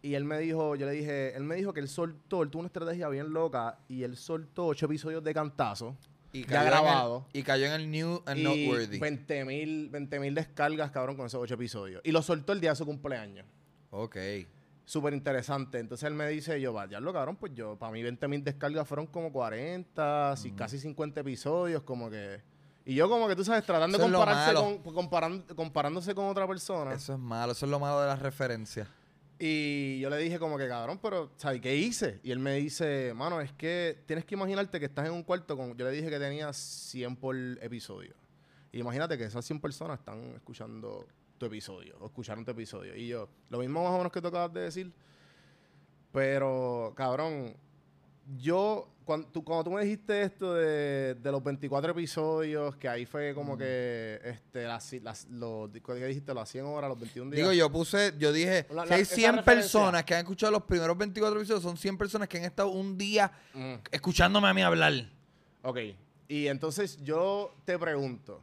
y 0.02 0.14
él 0.16 0.26
me 0.26 0.38
dijo 0.40 0.76
yo 0.76 0.86
le 0.86 0.92
dije 0.92 1.36
él 1.36 1.44
me 1.44 1.56
dijo 1.56 1.74
que 1.74 1.80
él 1.80 1.88
soltó 1.88 2.44
él 2.44 2.50
tuvo 2.50 2.60
una 2.62 2.68
estrategia 2.68 3.08
bien 3.10 3.34
loca 3.34 3.80
y 3.88 4.04
él 4.04 4.16
soltó 4.18 4.68
ocho 4.68 4.86
episodios 4.86 5.24
de 5.24 5.34
cantazo 5.34 5.98
Y 6.34 6.42
ya 6.42 6.48
cayó 6.48 6.60
en 6.62 6.66
el- 6.68 6.72
grabado. 6.72 7.28
y 7.34 7.44
cayó 7.44 7.66
en 7.66 7.72
el 7.74 7.90
New 7.92 8.22
and 8.26 8.40
y 8.40 8.44
Noteworthy. 8.44 9.00
20 9.00 9.46
mil 9.46 9.90
20 9.90 10.20
descargas, 10.32 10.92
cabrón, 10.92 11.16
con 11.16 11.26
esos 11.28 11.42
ocho 11.42 11.54
episodios. 11.56 12.02
Y 12.04 12.12
lo 12.12 12.22
soltó 12.22 12.54
el 12.54 12.60
día 12.60 12.72
de 12.72 12.76
su 12.76 12.86
cumpleaños. 12.86 13.46
Ok. 13.92 14.18
Súper 14.86 15.14
interesante. 15.14 15.78
Entonces 15.80 16.06
él 16.08 16.16
me 16.16 16.28
dice, 16.30 16.60
yo, 16.60 16.74
vaya, 16.74 17.00
lo 17.00 17.14
cabrón, 17.14 17.38
pues 17.38 17.54
yo, 17.54 17.78
para 17.78 17.92
mí 17.92 18.02
20 18.04 18.28
mil 18.28 18.44
descargas 18.44 18.88
fueron 18.88 19.06
como 19.08 19.32
40, 19.32 20.36
si- 20.36 20.52
casi 20.52 20.80
50 20.80 21.22
episodios, 21.22 21.84
como 21.84 22.10
que... 22.10 22.42
Y 22.86 22.96
yo 22.96 23.08
como 23.10 23.28
que, 23.28 23.36
tú 23.36 23.46
sabes, 23.46 23.66
tratando 23.66 23.98
de 23.98 24.04
Eso 24.04 24.08
es 24.08 24.12
lo 24.12 24.18
compararse 24.20 24.54
con, 24.84 24.94
comparan- 24.94 25.56
comparándose 25.56 26.14
con 26.14 26.26
otra 26.26 26.46
persona. 26.48 26.94
Eso 26.94 27.14
es 27.14 27.20
malo, 27.20 27.54
eso 27.54 27.66
es 27.66 27.72
lo 27.72 27.80
malo 27.80 28.02
de 28.02 28.08
las 28.08 28.20
referencias. 28.22 28.88
Y 29.40 30.00
yo 30.00 30.10
le 30.10 30.18
dije 30.18 30.38
como 30.40 30.58
que, 30.58 30.68
cabrón, 30.68 31.00
pero, 31.02 31.32
¿sabes 31.38 31.60
qué 31.62 31.76
hice? 31.76 32.20
Y 32.24 32.32
él 32.32 32.40
me 32.40 32.56
dice, 32.56 33.14
mano, 33.16 33.42
es 33.42 33.52
que 33.54 34.04
tienes 34.06 34.26
que 34.26 34.36
imaginarte 34.36 34.80
que 34.80 34.86
estás 34.86 35.06
en 35.08 35.14
un 35.14 35.24
cuarto 35.24 35.58
con... 35.58 35.76
Yo 35.76 35.86
le 35.86 35.92
dije 35.92 36.10
que 36.10 36.20
tenía 36.20 36.52
100 36.54 37.16
por 37.16 37.36
episodio. 37.62 38.14
Y 38.72 38.80
imagínate 38.80 39.18
que 39.18 39.26
esas 39.26 39.44
100 39.46 39.60
personas 39.60 40.00
están 40.00 40.20
escuchando 40.36 41.06
tu 41.38 41.46
episodio, 41.46 41.96
o 42.00 42.06
escucharon 42.06 42.46
tu 42.46 42.52
episodio. 42.52 42.96
Y 42.96 43.08
yo, 43.08 43.28
lo 43.50 43.60
mismo 43.60 43.84
más 43.84 43.92
o 43.94 43.98
menos 43.98 44.12
que 44.12 44.22
tú 44.22 44.28
acabas 44.28 44.54
de 44.54 44.62
decir. 44.62 44.92
Pero, 46.12 46.94
cabrón, 46.96 47.56
yo, 48.38 48.88
cuando 49.06 49.28
tú, 49.28 49.44
cuando 49.44 49.64
tú 49.66 49.72
me 49.72 49.84
dijiste 49.84 50.22
esto 50.24 50.54
de, 50.54 51.16
de 51.16 51.32
los 51.32 51.44
24 51.44 51.92
episodios, 51.92 52.76
que 52.78 52.88
ahí 52.88 53.06
fue 53.06 53.34
como 53.36 53.58
que, 53.58 54.20
este, 54.24 54.64
las, 54.66 54.94
las, 55.02 55.28
los, 55.30 55.70
¿qué 55.72 55.94
dijiste? 56.06 56.34
Las 56.34 56.50
100 56.50 56.66
horas, 56.66 56.90
los 56.90 57.00
21 57.00 57.32
días. 57.32 57.38
Digo, 57.42 57.54
yo 57.54 57.72
puse, 57.72 58.14
yo 58.18 58.32
dije, 58.32 58.66
La- 58.72 58.86
si 58.88 58.94
hay 58.94 59.02
esa 59.02 59.16
100 59.16 59.36
referencia. 59.38 59.44
personas 59.80 60.04
que 60.04 60.14
han 60.16 60.20
escuchado 60.22 60.52
los 60.52 60.64
primeros 60.64 60.98
24 60.98 61.38
episodios, 61.40 61.64
son 61.64 61.78
100 61.78 61.98
personas 61.98 62.28
que 62.28 62.38
han 62.38 62.46
estado 62.46 62.70
un 62.70 62.98
día 62.98 63.32
Mm. 63.54 63.74
escuchándome 63.92 64.48
a 64.48 64.54
mí 64.54 64.62
hablar. 64.62 64.94
Ok. 65.62 65.78
Y 66.28 66.48
entonces 66.48 66.98
yo 67.04 67.54
te 67.66 67.78
pregunto, 67.78 68.42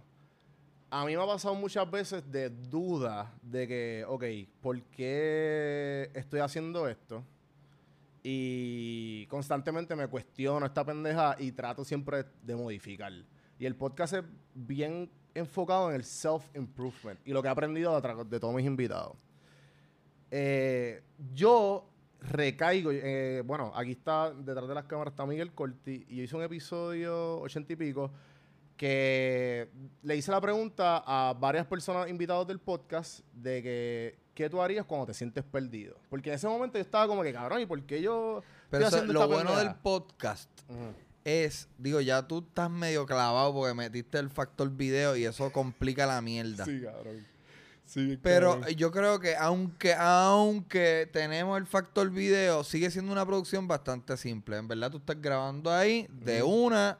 a 0.91 1.05
mí 1.07 1.17
me 1.17 1.23
ha 1.23 1.27
pasado 1.27 1.55
muchas 1.55 1.89
veces 1.91 2.23
de 2.31 2.51
duda 2.51 3.33
de 3.43 3.67
que, 3.69 4.05
ok, 4.07 4.25
¿por 4.61 4.81
qué 4.83 6.11
estoy 6.15 6.41
haciendo 6.41 6.89
esto? 6.89 7.25
Y 8.23 9.27
constantemente 9.27 9.97
me 9.97 10.07
cuestiono 10.09 10.67
esta 10.67 10.85
pendeja 10.85 11.37
y 11.39 11.53
trato 11.53 11.85
siempre 11.85 12.25
de 12.43 12.55
modificar. 12.55 13.13
Y 13.59 13.67
el 13.67 13.75
podcast 13.75 14.15
es 14.15 14.25
bien 14.55 15.11
enfocado 15.35 15.91
en 15.91 15.97
el 15.97 16.05
self-improvement 16.05 17.21
y 17.25 17.33
lo 17.33 17.41
que 17.41 17.49
he 17.49 17.51
aprendido 17.51 17.99
de, 18.01 18.25
de 18.25 18.41
todos 18.41 18.55
mis 18.55 18.67
invitados. 18.67 19.17
Eh, 20.31 21.03
yo 21.33 21.89
recaigo, 22.21 22.91
eh, 22.93 23.43
bueno, 23.45 23.73
aquí 23.75 23.93
está, 23.93 24.33
detrás 24.33 24.69
de 24.69 24.75
las 24.75 24.85
cámaras 24.85 25.13
está 25.13 25.25
Miguel 25.25 25.53
Corti, 25.53 26.05
y 26.09 26.17
yo 26.17 26.23
hice 26.25 26.37
un 26.37 26.43
episodio 26.43 27.39
ochenta 27.41 27.73
y 27.73 27.77
pico 27.77 28.13
que 28.77 29.69
le 30.03 30.17
hice 30.17 30.31
la 30.31 30.41
pregunta 30.41 31.03
a 31.07 31.35
varias 31.35 31.67
personas 31.67 32.09
invitados 32.09 32.47
del 32.47 32.59
podcast 32.59 33.21
de 33.33 33.63
que, 33.63 34.19
¿qué 34.41 34.49
tú 34.49 34.63
harías 34.63 34.87
cuando 34.87 35.05
te 35.07 35.13
sientes 35.13 35.45
perdido? 35.45 35.97
Porque 36.09 36.31
en 36.31 36.37
ese 36.37 36.49
momento 36.49 36.79
yo 36.79 36.83
estaba 36.83 37.07
como 37.07 37.23
que, 37.23 37.31
cabrón, 37.31 37.61
¿y 37.61 37.67
por 37.67 37.83
qué 37.83 38.01
yo 38.01 38.43
Pero 38.71 38.85
estoy 38.85 38.89
eso- 38.89 38.97
haciendo 38.97 39.13
lo 39.13 39.23
esta 39.25 39.35
bueno 39.35 39.57
del 39.59 39.75
podcast 39.75 40.49
es, 41.25 41.69
digo, 41.77 42.01
ya 42.01 42.27
tú 42.27 42.39
estás 42.39 42.71
medio 42.71 43.05
clavado 43.05 43.53
porque 43.53 43.75
metiste 43.75 44.19
el 44.19 44.31
factor 44.31 44.71
video 44.71 45.15
y 45.15 45.27
eso 45.27 45.53
complica 45.53 46.07
la 46.07 46.23
mierda. 46.23 46.65
Sí, 46.65 46.81
cabrón. 46.83 47.27
Sí, 47.85 48.19
Pero 48.23 48.53
cabrón. 48.61 48.75
yo 48.77 48.91
creo 48.93 49.21
que 49.21 49.37
aunque 49.37 49.93
aunque 49.95 51.07
tenemos 51.13 51.59
el 51.59 51.67
factor 51.67 52.09
video, 52.11 52.65
sigue 52.65 52.91
siendo 52.91 53.13
una 53.13 53.27
producción 53.27 53.69
bastante 53.69 54.17
simple. 54.17 54.57
En 54.57 54.69
verdad, 54.69 54.91
tú 54.91 54.97
estás 54.97 55.21
grabando 55.21 55.71
ahí 55.71 56.07
de 56.11 56.43
una, 56.43 56.99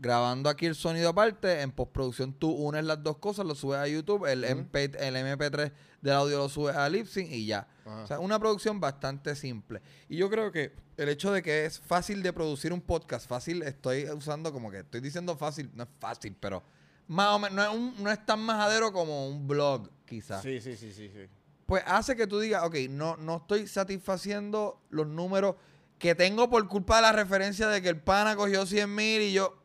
grabando 0.00 0.48
aquí 0.48 0.66
el 0.66 0.74
sonido 0.74 1.10
aparte. 1.10 1.60
En 1.60 1.70
postproducción 1.70 2.32
tú 2.32 2.50
unes 2.50 2.84
las 2.84 3.02
dos 3.02 3.18
cosas, 3.18 3.46
lo 3.46 3.54
subes 3.54 3.78
a 3.78 3.86
YouTube, 3.86 4.26
el. 4.26 4.44
MP, 4.44 4.84
el 4.98 5.14
MP3 5.16 5.72
del 6.00 6.12
audio 6.14 6.38
lo 6.38 6.48
subes 6.48 6.74
a 6.74 6.88
Lipsync 6.88 7.30
y 7.30 7.46
ya. 7.46 7.68
Ajá. 7.84 8.02
O 8.02 8.06
sea, 8.06 8.18
una 8.18 8.38
producción 8.38 8.80
bastante 8.80 9.36
simple. 9.36 9.82
Y 10.08 10.16
yo 10.16 10.30
creo 10.30 10.50
que 10.50 10.72
el 10.96 11.08
hecho 11.10 11.30
de 11.32 11.42
que 11.42 11.66
es 11.66 11.78
fácil 11.78 12.22
de 12.22 12.32
producir 12.32 12.72
un 12.72 12.80
podcast, 12.80 13.28
fácil, 13.28 13.62
estoy 13.62 14.04
usando 14.10 14.52
como 14.52 14.70
que 14.70 14.78
estoy 14.80 15.00
diciendo 15.00 15.36
fácil, 15.36 15.70
no 15.74 15.82
es 15.84 15.88
fácil, 15.98 16.34
pero 16.40 16.62
más 17.06 17.28
o 17.28 17.38
menos, 17.38 17.54
no 17.56 17.62
es, 17.62 17.68
un- 17.70 18.02
no 18.04 18.10
es 18.10 18.24
tan 18.24 18.40
majadero 18.40 18.92
como 18.92 19.28
un 19.28 19.46
blog, 19.48 19.90
quizás 20.06 20.42
Sí, 20.42 20.60
sí, 20.60 20.76
sí, 20.76 20.92
sí, 20.92 21.08
sí. 21.12 21.26
pues 21.66 21.82
hace 21.86 22.14
que 22.16 22.26
tú 22.26 22.38
digas, 22.40 22.62
ok, 22.64 22.76
no, 22.88 23.16
no 23.16 23.36
estoy 23.38 23.66
satisfaciendo 23.66 24.80
los 24.90 25.06
números 25.06 25.56
que 25.98 26.14
tengo 26.14 26.48
por 26.48 26.66
culpa 26.68 26.96
de 26.96 27.02
la 27.02 27.12
referencia 27.12 27.68
de 27.68 27.82
que 27.82 27.88
el 27.90 28.00
pana 28.00 28.34
cogió 28.36 28.64
100 28.64 28.94
mil 28.94 29.20
y 29.22 29.32
yo, 29.32 29.59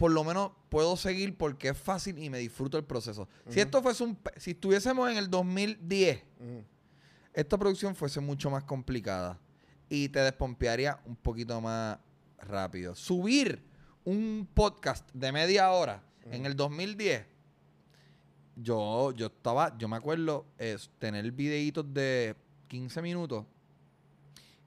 por 0.00 0.12
lo 0.12 0.24
menos 0.24 0.52
puedo 0.70 0.96
seguir 0.96 1.36
porque 1.36 1.68
es 1.68 1.76
fácil 1.76 2.16
y 2.18 2.30
me 2.30 2.38
disfruto 2.38 2.78
el 2.78 2.84
proceso. 2.84 3.28
Si 3.50 3.60
esto 3.60 3.82
fuese 3.82 4.02
un, 4.02 4.18
si 4.38 4.52
estuviésemos 4.52 5.10
en 5.10 5.18
el 5.18 5.28
2010, 5.28 6.22
Ujú. 6.40 6.64
esta 7.34 7.58
producción 7.58 7.94
fuese 7.94 8.18
mucho 8.18 8.48
más 8.48 8.64
complicada 8.64 9.38
y 9.90 10.08
te 10.08 10.20
despompearía 10.20 10.98
un 11.04 11.16
poquito 11.16 11.60
más 11.60 11.98
rápido. 12.38 12.94
Subir 12.94 13.62
un 14.02 14.48
podcast 14.54 15.06
de 15.12 15.32
media 15.32 15.70
hora 15.70 16.02
en 16.30 16.46
el 16.46 16.56
2010, 16.56 17.26
yo, 18.56 19.12
yo 19.12 19.26
estaba, 19.26 19.76
yo 19.76 19.86
me 19.86 19.96
acuerdo 19.96 20.46
tener 20.98 21.30
videitos 21.32 21.92
de 21.92 22.34
15 22.68 23.02
minutos 23.02 23.44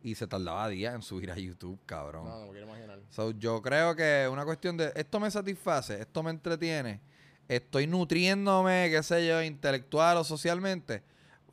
y 0.04 0.16
se 0.16 0.28
tardaba 0.28 0.68
días 0.68 0.94
en 0.94 1.02
subir 1.02 1.32
a 1.32 1.36
YouTube, 1.38 1.80
cabrón. 1.86 2.26
No, 2.26 2.40
no 2.42 2.46
me 2.48 2.52
quiero 2.52 2.68
imaginar. 2.68 3.00
So, 3.10 3.32
yo 3.32 3.62
creo 3.62 3.96
que 3.96 4.28
una 4.32 4.44
cuestión 4.46 4.78
de 4.78 4.92
esto 4.96 5.20
me 5.20 5.32
satisface, 5.32 6.00
esto 6.02 6.22
me 6.22 6.30
entretiene, 6.32 7.00
estoy 7.48 7.88
nutriéndome, 7.88 8.90
qué 8.92 9.02
sé 9.02 9.26
yo, 9.26 9.42
intelectual 9.42 10.18
o 10.18 10.24
socialmente. 10.24 11.02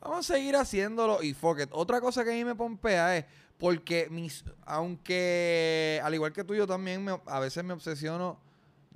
Vamos 0.01 0.29
a 0.29 0.33
seguir 0.33 0.55
haciéndolo 0.55 1.23
y 1.23 1.33
fuck 1.33 1.61
it. 1.61 1.69
Otra 1.71 2.01
cosa 2.01 2.23
que 2.23 2.31
a 2.31 2.33
mí 2.33 2.43
me 2.43 2.55
pompea 2.55 3.15
es 3.17 3.25
porque 3.57 4.07
mis, 4.09 4.43
aunque 4.65 6.01
al 6.03 6.13
igual 6.13 6.33
que 6.33 6.43
tú 6.43 6.55
yo 6.55 6.67
también 6.67 7.03
me- 7.03 7.19
a 7.27 7.39
veces 7.39 7.63
me 7.63 7.73
obsesiono 7.73 8.39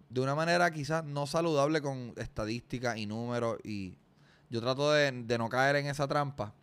de 0.09 0.21
una 0.21 0.35
manera 0.35 0.69
quizás 0.71 1.03
no 1.03 1.27
saludable 1.27 1.81
con 1.81 2.13
estadísticas 2.17 2.97
y 2.97 3.05
números 3.05 3.57
y 3.63 3.97
yo 4.49 4.61
trato 4.61 4.91
de, 4.91 5.11
de 5.11 5.37
no 5.37 5.49
caer 5.49 5.75
en 5.77 5.87
esa 5.87 6.07
trampa. 6.07 6.53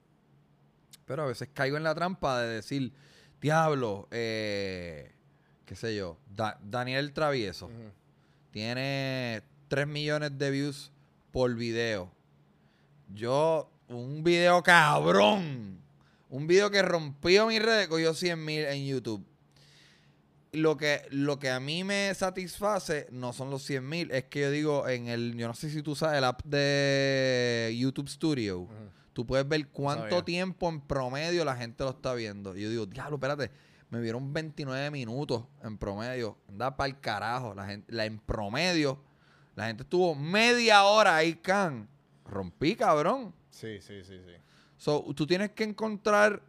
Pero 1.12 1.24
a 1.24 1.26
veces 1.26 1.50
caigo 1.52 1.76
en 1.76 1.82
la 1.82 1.94
trampa 1.94 2.40
de 2.40 2.54
decir, 2.54 2.90
diablo, 3.38 4.08
eh, 4.12 5.12
qué 5.66 5.76
sé 5.76 5.94
yo, 5.94 6.16
Da- 6.34 6.58
Daniel 6.62 7.12
Travieso 7.12 7.68
tiene 8.50 9.42
3 9.68 9.86
millones 9.86 10.38
de 10.38 10.50
views 10.50 10.90
por 11.30 11.54
video. 11.54 12.10
Yo, 13.14 13.70
un 13.88 14.24
video 14.24 14.62
cabrón, 14.62 15.82
un 16.30 16.46
video 16.46 16.70
que 16.70 16.80
rompió 16.80 17.46
mi 17.46 17.58
red, 17.58 17.90
cogió 17.90 18.14
100 18.14 18.42
mil 18.42 18.64
en 18.64 18.86
YouTube. 18.86 19.22
Lo 20.52 20.78
que, 20.78 21.02
lo 21.10 21.38
que 21.38 21.50
a 21.50 21.60
mí 21.60 21.84
me 21.84 22.14
satisface 22.14 23.06
no 23.10 23.34
son 23.34 23.50
los 23.50 23.62
100 23.64 23.86
mil, 23.86 24.10
es 24.12 24.24
que 24.24 24.40
yo 24.40 24.50
digo 24.50 24.88
en 24.88 25.08
el, 25.08 25.34
yo 25.36 25.46
no 25.48 25.52
sé 25.54 25.68
si 25.68 25.82
tú 25.82 25.94
sabes, 25.94 26.16
el 26.16 26.24
app 26.24 26.42
de 26.44 27.74
YouTube 27.78 28.08
Studio. 28.08 28.66
Tú 29.12 29.26
puedes 29.26 29.46
ver 29.48 29.68
cuánto 29.68 30.16
tiempo 30.24 30.68
en 30.68 30.80
promedio 30.80 31.44
la 31.44 31.56
gente 31.56 31.84
lo 31.84 31.90
está 31.90 32.14
viendo. 32.14 32.56
Y 32.56 32.62
yo 32.62 32.70
digo, 32.70 32.86
diablo, 32.86 33.16
espérate, 33.16 33.50
me 33.90 34.00
vieron 34.00 34.32
29 34.32 34.90
minutos 34.90 35.44
en 35.62 35.76
promedio. 35.78 36.38
Anda 36.48 36.76
para 36.76 36.88
el 36.88 36.98
carajo. 37.00 37.54
La 37.54 37.66
gente, 37.66 37.92
la, 37.92 38.04
en 38.06 38.18
promedio, 38.18 38.98
la 39.54 39.66
gente 39.66 39.82
estuvo 39.82 40.14
media 40.14 40.84
hora 40.84 41.16
ahí, 41.16 41.34
can. 41.34 41.88
Rompí, 42.24 42.74
cabrón. 42.76 43.34
Sí, 43.50 43.80
sí, 43.80 44.02
sí, 44.04 44.18
sí. 44.24 44.32
So, 44.78 45.04
tú 45.14 45.26
tienes 45.26 45.50
que 45.50 45.64
encontrar 45.64 46.42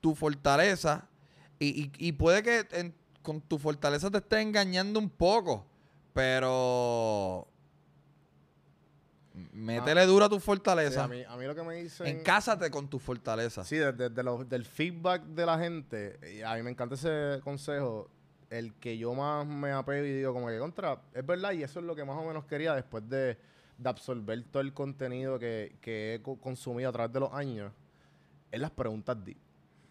tu 0.00 0.14
fortaleza 0.14 1.06
y, 1.58 1.82
y- 1.84 1.92
y 2.08 2.12
puede 2.12 2.42
que 2.42 2.66
en- 2.72 2.94
con 3.22 3.40
tu 3.40 3.58
fortaleza 3.58 4.10
te 4.10 4.18
esté 4.18 4.40
engañando 4.40 4.98
un 4.98 5.10
poco, 5.10 5.66
pero 6.12 7.46
métele 9.52 10.04
duro 10.06 10.24
a 10.24 10.28
tu 10.28 10.36
Sí, 10.36 10.40
fortaleza. 10.42 11.04
a, 11.04 11.08
mí, 11.08 11.22
a 11.22 11.36
mí 11.36 11.44
lo 11.44 11.54
que 11.54 11.62
me 11.62 11.74
dicen... 11.74 12.06
Encásate 12.06 12.70
con 12.70 12.88
tu 12.88 12.98
fortaleza. 12.98 13.64
Sí, 13.64 13.76
desde 13.76 14.08
del 14.10 14.64
feedback 14.64 15.22
de 15.24 15.46
la 15.46 15.58
gente, 15.58 16.18
y 16.36 16.42
a 16.42 16.54
mí 16.54 16.62
me 16.62 16.70
encanta 16.70 16.94
ese 16.94 17.40
consejo, 17.42 18.08
el 18.50 18.74
que 18.74 18.96
yo 18.98 19.14
más 19.14 19.46
me 19.46 19.70
apego 19.72 20.04
y 20.04 20.12
digo 20.12 20.32
como 20.32 20.48
que 20.48 20.58
contra, 20.58 21.00
es 21.14 21.24
verdad, 21.24 21.52
y 21.52 21.62
eso 21.62 21.78
es 21.80 21.86
lo 21.86 21.94
que 21.94 22.04
más 22.04 22.16
o 22.18 22.24
menos 22.24 22.44
quería 22.46 22.74
después 22.74 23.08
de, 23.08 23.38
de 23.78 23.88
absorber 23.88 24.42
todo 24.44 24.60
el 24.62 24.72
contenido 24.72 25.38
que, 25.38 25.76
que 25.80 26.14
he 26.14 26.22
co- 26.22 26.36
consumido 26.40 26.88
a 26.88 26.92
través 26.92 27.12
de 27.12 27.20
los 27.20 27.32
años, 27.32 27.72
es 28.50 28.60
las 28.60 28.70
preguntas 28.72 29.16
deep. 29.24 29.38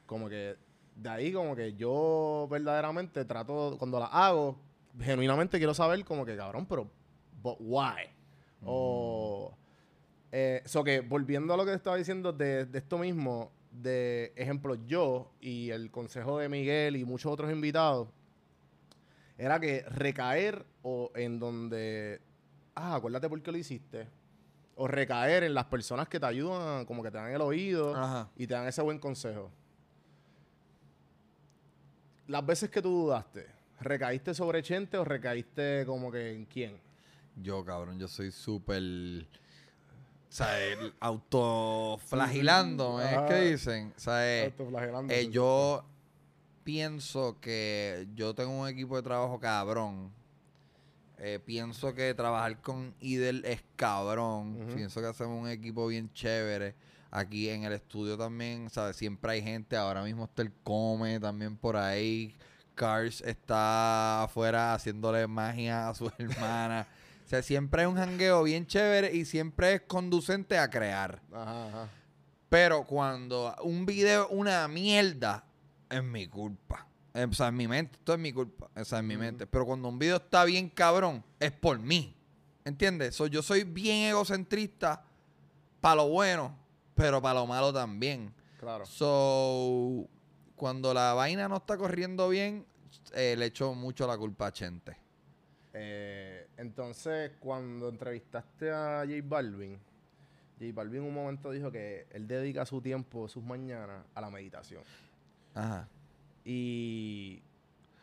Como 0.06 0.28
que 0.28 0.58
de 0.96 1.10
ahí 1.10 1.32
como 1.32 1.56
que 1.56 1.74
yo 1.76 2.48
verdaderamente 2.52 3.24
trato, 3.24 3.76
cuando 3.80 4.00
las 4.00 4.10
hago, 4.12 4.60
genuinamente 5.00 5.58
quiero 5.58 5.74
saber 5.74 6.04
como 6.04 6.26
que 6.26 6.36
cabrón, 6.36 6.66
pero 6.66 6.90
but 7.42 7.56
why? 7.60 8.10
O 8.66 9.54
eh, 10.32 10.62
so 10.66 10.84
que 10.84 11.02
volviendo 11.02 11.54
a 11.54 11.58
lo 11.58 11.66
que 11.66 11.74
estaba 11.74 11.96
diciendo 11.96 12.32
de, 12.32 12.66
de 12.66 12.78
esto 12.78 12.98
mismo, 12.98 13.52
de 13.72 14.34
ejemplo, 14.36 14.76
yo 14.86 15.32
y 15.42 15.70
el 15.72 15.92
consejo 15.92 16.40
de 16.40 16.50
Miguel 16.50 16.96
y 16.96 17.06
muchos 17.06 17.32
otros 17.32 17.52
invitados, 17.52 18.10
era 19.38 19.60
que 19.60 19.84
recaer 19.90 20.66
o 20.84 21.12
en 21.16 21.40
donde, 21.40 22.22
ah, 22.76 22.96
acuérdate 22.96 23.30
por 23.30 23.42
qué 23.42 23.52
lo 23.52 23.58
hiciste. 23.58 24.08
O 24.76 24.88
recaer 24.88 25.44
en 25.44 25.54
las 25.54 25.66
personas 25.66 26.08
que 26.08 26.20
te 26.20 26.26
ayudan, 26.26 26.86
como 26.86 27.04
que 27.04 27.12
te 27.12 27.18
dan 27.18 27.32
el 27.32 27.42
oído 27.42 27.96
Ajá. 27.96 28.30
y 28.36 28.48
te 28.48 28.54
dan 28.54 28.68
ese 28.68 28.82
buen 28.82 29.00
consejo. 29.00 29.52
Las 32.28 32.46
veces 32.46 32.70
que 32.70 32.82
tú 32.82 32.90
dudaste, 32.90 33.48
¿recaíste 33.82 34.34
sobre 34.34 34.62
Chente 34.62 34.98
o 34.98 35.04
recaíste 35.04 35.84
como 35.86 36.12
que 36.12 36.34
en 36.34 36.46
quién? 36.46 36.89
Yo, 37.42 37.64
cabrón, 37.64 38.00
yo 38.00 38.08
soy 38.08 38.32
súper. 38.32 38.84
O 38.84 40.32
sea, 40.32 40.64
el 40.64 40.94
autoflagilando, 41.00 43.02
es 43.02 43.18
que 43.28 43.52
dicen. 43.52 43.94
O 43.98 44.00
sea, 44.00 44.28
eh, 44.28 44.54
eh, 45.10 45.30
yo 45.32 45.84
pienso 46.64 47.40
que 47.42 48.08
yo 48.14 48.36
tengo 48.36 48.52
un 48.52 48.68
equipo 48.68 48.96
de 48.96 49.02
trabajo 49.02 49.40
cabrón. 49.40 50.12
Eh, 51.18 51.40
pienso 51.44 51.94
que 51.94 52.14
trabajar 52.14 52.62
con 52.62 52.94
Idel 53.02 53.44
es 53.44 53.64
cabrón. 53.76 54.68
Pienso 54.76 55.02
que 55.02 55.08
hacemos 55.08 55.42
un 55.42 55.50
equipo 55.50 55.88
bien 55.88 56.14
chévere. 56.14 56.76
Aquí 57.12 57.50
en 57.50 57.64
el 57.64 57.74
estudio 57.74 58.18
también, 58.18 58.70
¿sabes? 58.70 58.96
Siempre 58.96 59.32
hay 59.32 59.42
gente. 59.42 59.76
Ahora 59.76 60.04
mismo 60.04 60.26
está 60.26 60.44
el 60.44 60.54
Come 60.64 61.20
también 61.20 61.58
por 61.58 61.76
ahí. 61.76 62.36
Cars 62.76 63.22
está 63.22 64.24
afuera 64.24 64.74
haciéndole 64.74 65.28
magia 65.28 65.90
a 65.90 65.96
su 65.96 66.06
hermana. 66.18 66.88
O 67.30 67.32
sea, 67.32 67.44
siempre 67.44 67.84
hay 67.84 67.88
un 67.88 67.96
jangueo 67.96 68.42
bien 68.42 68.66
chévere 68.66 69.14
y 69.16 69.24
siempre 69.24 69.76
es 69.76 69.82
conducente 69.82 70.58
a 70.58 70.68
crear. 70.68 71.22
Ajá, 71.32 71.68
ajá. 71.68 71.90
Pero 72.50 72.84
cuando 72.86 73.56
un 73.62 73.86
video 73.86 74.24
es 74.24 74.30
una 74.32 74.68
mierda, 74.68 75.46
es 75.92 76.04
mi 76.04 76.26
culpa. 76.28 76.88
Eh, 77.14 77.28
O 77.30 77.34
sea, 77.34 77.50
en 77.50 77.56
mi 77.58 77.68
mente, 77.68 77.98
esto 78.00 78.14
es 78.16 78.20
mi 78.20 78.34
culpa. 78.34 78.72
O 78.76 78.84
sea, 78.84 78.98
en 78.98 79.06
mi 79.06 79.16
mente. 79.16 79.46
Pero 79.46 79.64
cuando 79.68 79.90
un 79.90 80.00
video 80.00 80.16
está 80.16 80.44
bien 80.44 80.70
cabrón, 80.70 81.24
es 81.40 81.52
por 81.52 81.78
mí. 81.78 82.18
¿Entiendes? 82.66 83.14
So, 83.14 83.28
yo 83.28 83.44
soy 83.44 83.64
bien 83.64 84.10
egocentrista 84.10 85.06
para 85.82 85.98
lo 85.98 86.10
bueno, 86.10 86.58
pero 86.96 87.22
para 87.22 87.42
lo 87.42 87.46
malo 87.46 87.72
también. 87.72 88.34
Claro. 88.60 88.88
So, 88.88 90.08
cuando 90.56 90.96
la 90.96 91.14
vaina 91.14 91.48
no 91.48 91.58
está 91.58 91.78
corriendo 91.78 92.28
bien, 92.28 92.66
eh, 93.14 93.36
le 93.38 93.46
echo 93.46 93.76
mucho 93.76 94.08
la 94.08 94.18
culpa 94.18 94.48
a 94.48 94.52
Chente. 94.52 94.98
Eh, 95.74 96.48
entonces, 96.60 97.32
cuando 97.40 97.88
entrevistaste 97.88 98.70
a 98.70 99.06
J 99.08 99.22
Balvin, 99.24 99.80
J 100.60 100.72
Balvin 100.74 101.04
un 101.04 101.14
momento 101.14 101.52
dijo 101.52 101.72
que 101.72 102.06
él 102.12 102.28
dedica 102.28 102.66
su 102.66 102.82
tiempo, 102.82 103.30
sus 103.30 103.42
mañanas, 103.42 104.04
a 104.14 104.20
la 104.20 104.30
meditación. 104.30 104.84
Ajá. 105.56 105.88
Y 106.44 107.42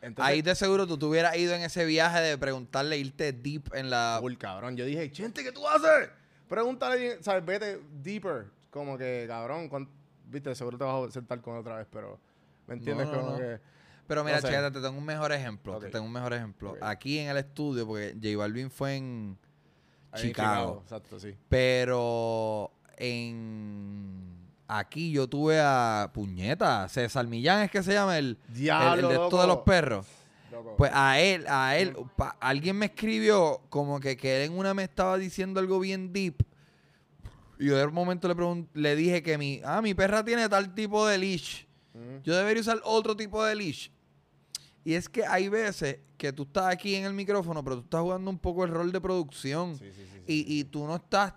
entonces, 0.01 0.33
Ahí 0.33 0.41
de 0.41 0.55
seguro 0.55 0.87
tú 0.87 0.97
te 0.97 1.05
hubieras 1.05 1.37
ido 1.37 1.53
en 1.53 1.61
ese 1.61 1.85
viaje 1.85 2.19
de 2.19 2.37
preguntarle, 2.37 2.97
irte 2.97 3.31
deep 3.31 3.73
en 3.75 3.91
la... 3.91 4.17
Full, 4.21 4.37
cabrón. 4.37 4.75
Yo 4.75 4.85
dije, 4.85 5.11
Chente, 5.11 5.43
¿qué 5.43 5.51
tú 5.51 5.67
haces? 5.67 6.09
Pregúntale 6.49 7.21
¿sabes? 7.21 7.45
Vete 7.45 7.79
deeper. 8.01 8.47
Como 8.71 8.97
que, 8.97 9.25
cabrón, 9.27 9.69
viste, 10.25 10.55
seguro 10.55 10.79
te 10.79 10.83
vas 10.83 11.09
a 11.09 11.11
sentar 11.11 11.41
con 11.41 11.57
otra 11.57 11.77
vez, 11.77 11.87
pero 11.91 12.19
¿me 12.65 12.73
entiendes? 12.73 13.05
No, 13.07 13.13
no, 13.13 13.19
como 13.19 13.31
no. 13.33 13.37
que 13.37 13.59
Pero 14.07 14.23
mira, 14.23 14.37
No 14.37 14.41
sé. 14.41 14.47
chécate, 14.47 14.71
te 14.71 14.81
tengo 14.85 14.97
un 14.97 15.05
mejor 15.05 15.31
ejemplo. 15.31 15.77
Te 15.79 15.89
tengo 15.89 16.05
un 16.05 16.11
mejor 16.13 16.33
ejemplo. 16.33 16.75
Aquí 16.81 17.19
en 17.19 17.29
el 17.29 17.37
estudio, 17.37 17.85
porque 17.85 18.13
J 18.21 18.37
Balvin 18.37 18.71
fue 18.71 18.95
en 18.95 19.37
ahí 20.11 20.21
en 20.21 20.27
Chicago. 20.29 20.79
Exacto, 20.83 21.19
sí. 21.19 21.35
Pero 21.49 22.71
en 22.97 24.37
aquí 24.67 25.11
yo 25.11 25.27
tuve 25.27 25.59
a 25.61 26.09
Puñeta, 26.13 26.87
César 26.89 27.25
Millán 27.27 27.61
es 27.63 27.71
que 27.71 27.83
se 27.83 27.93
llama 27.93 28.17
el, 28.17 28.37
Diablo, 28.49 29.07
el 29.07 29.07
de 29.09 29.13
loco. 29.15 29.41
de 29.41 29.47
los 29.47 29.57
perros. 29.59 30.05
Loco. 30.51 30.75
Pues 30.77 30.91
a 30.93 31.19
él, 31.19 31.45
a 31.49 31.77
él, 31.77 31.95
pa- 32.15 32.35
alguien 32.39 32.77
me 32.77 32.87
escribió 32.87 33.61
como 33.69 33.99
que, 33.99 34.15
que 34.17 34.37
él 34.43 34.51
en 34.51 34.57
una 34.57 34.73
me 34.73 34.83
estaba 34.83 35.17
diciendo 35.17 35.59
algo 35.59 35.79
bien 35.79 36.11
deep. 36.13 36.43
Y 37.59 37.65
yo 37.67 37.77
de 37.77 37.85
un 37.85 37.93
momento 37.93 38.27
le 38.27 38.65
le 38.73 38.95
dije 38.95 39.23
que 39.23 39.37
mi, 39.37 39.61
ah, 39.65 39.81
mi 39.81 39.93
perra 39.93 40.23
tiene 40.23 40.47
tal 40.47 40.73
tipo 40.73 41.05
de 41.07 41.17
leash. 41.17 41.63
Yo 42.23 42.35
debería 42.35 42.61
usar 42.61 42.79
otro 42.83 43.15
tipo 43.17 43.43
de 43.43 43.55
leash. 43.55 43.89
Y 44.87 44.93
es 44.93 45.09
que 45.09 45.25
hay 45.25 45.49
veces 45.49 45.99
que 46.17 46.31
tú 46.31 46.43
estás 46.43 46.67
aquí 46.73 46.95
en 46.95 47.03
el 47.03 47.11
micrófono, 47.13 47.61
pero 47.61 47.75
tú 47.77 47.81
estás 47.83 47.99
jugando 48.01 48.29
un 48.31 48.39
poco 48.39 48.63
el 48.63 48.71
rol 48.71 48.89
de 48.93 49.01
producción. 49.01 49.77
Sí, 49.77 49.91
sí, 49.91 50.05
sí, 50.09 50.21
y, 50.25 50.59
y 50.59 50.63
tú 50.63 50.85
no 50.87 50.95
estás 50.95 51.33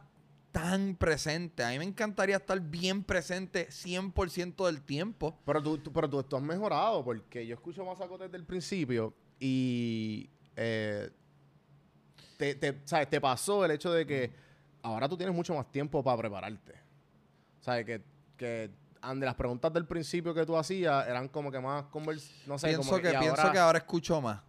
tan 0.52 0.94
presente. 0.94 1.64
A 1.64 1.70
mí 1.70 1.78
me 1.80 1.84
encantaría 1.84 2.36
estar 2.36 2.60
bien 2.60 3.02
presente 3.02 3.66
100% 3.70 4.66
del 4.66 4.82
tiempo. 4.82 5.36
Pero 5.44 5.60
tú, 5.60 5.78
tú- 5.78 5.92
pero 5.92 6.08
tú, 6.08 6.22
tú 6.22 6.36
has 6.36 6.42
mejorado, 6.44 7.04
porque 7.04 7.44
yo 7.44 7.54
escucho 7.54 7.84
Masaco 7.84 8.16
desde 8.18 8.36
el 8.36 8.44
principio 8.44 9.12
y 9.40 10.30
eh, 10.54 11.10
te, 12.36 12.54
te- 12.54 12.80
¿sabes? 12.84 13.10
te 13.10 13.20
pasó 13.20 13.64
el 13.64 13.72
hecho 13.72 13.92
de 13.92 14.06
que 14.06 14.30
ahora 14.82 15.08
tú 15.08 15.16
tienes 15.16 15.34
mucho 15.34 15.54
más 15.54 15.70
tiempo 15.72 16.04
para 16.04 16.18
prepararte. 16.18 16.74
¿Sabes? 17.60 17.84
Que, 17.84 18.02
que 18.36 18.70
ande, 19.02 19.26
las 19.26 19.34
preguntas 19.34 19.72
del 19.72 19.86
principio 19.86 20.34
que 20.34 20.44
tú 20.46 20.56
hacías 20.56 21.06
eran 21.08 21.28
como 21.28 21.50
que 21.50 21.60
más 21.60 21.84
convers 21.84 22.30
no 22.46 22.58
sé, 22.58 22.68
pienso, 22.68 22.90
como 22.90 23.02
que, 23.02 23.10
pienso 23.18 23.52
que 23.52 23.58
ahora 23.58 23.78
escucho 23.78 24.20
más. 24.20 24.40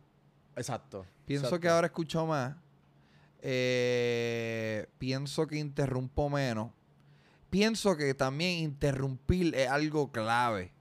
Exacto. 0.55 1.05
Pienso 1.25 1.47
exacto. 1.47 1.61
que 1.61 1.69
ahora 1.69 1.87
escucho 1.87 2.25
más. 2.25 2.55
Eh, 3.41 4.87
pienso 4.97 5.47
que 5.47 5.57
interrumpo 5.57 6.29
menos. 6.29 6.71
Pienso 7.49 7.97
que 7.97 8.13
también 8.13 8.59
interrumpir 8.59 9.53
es 9.55 9.67
algo 9.69 10.11
clave. 10.11 10.71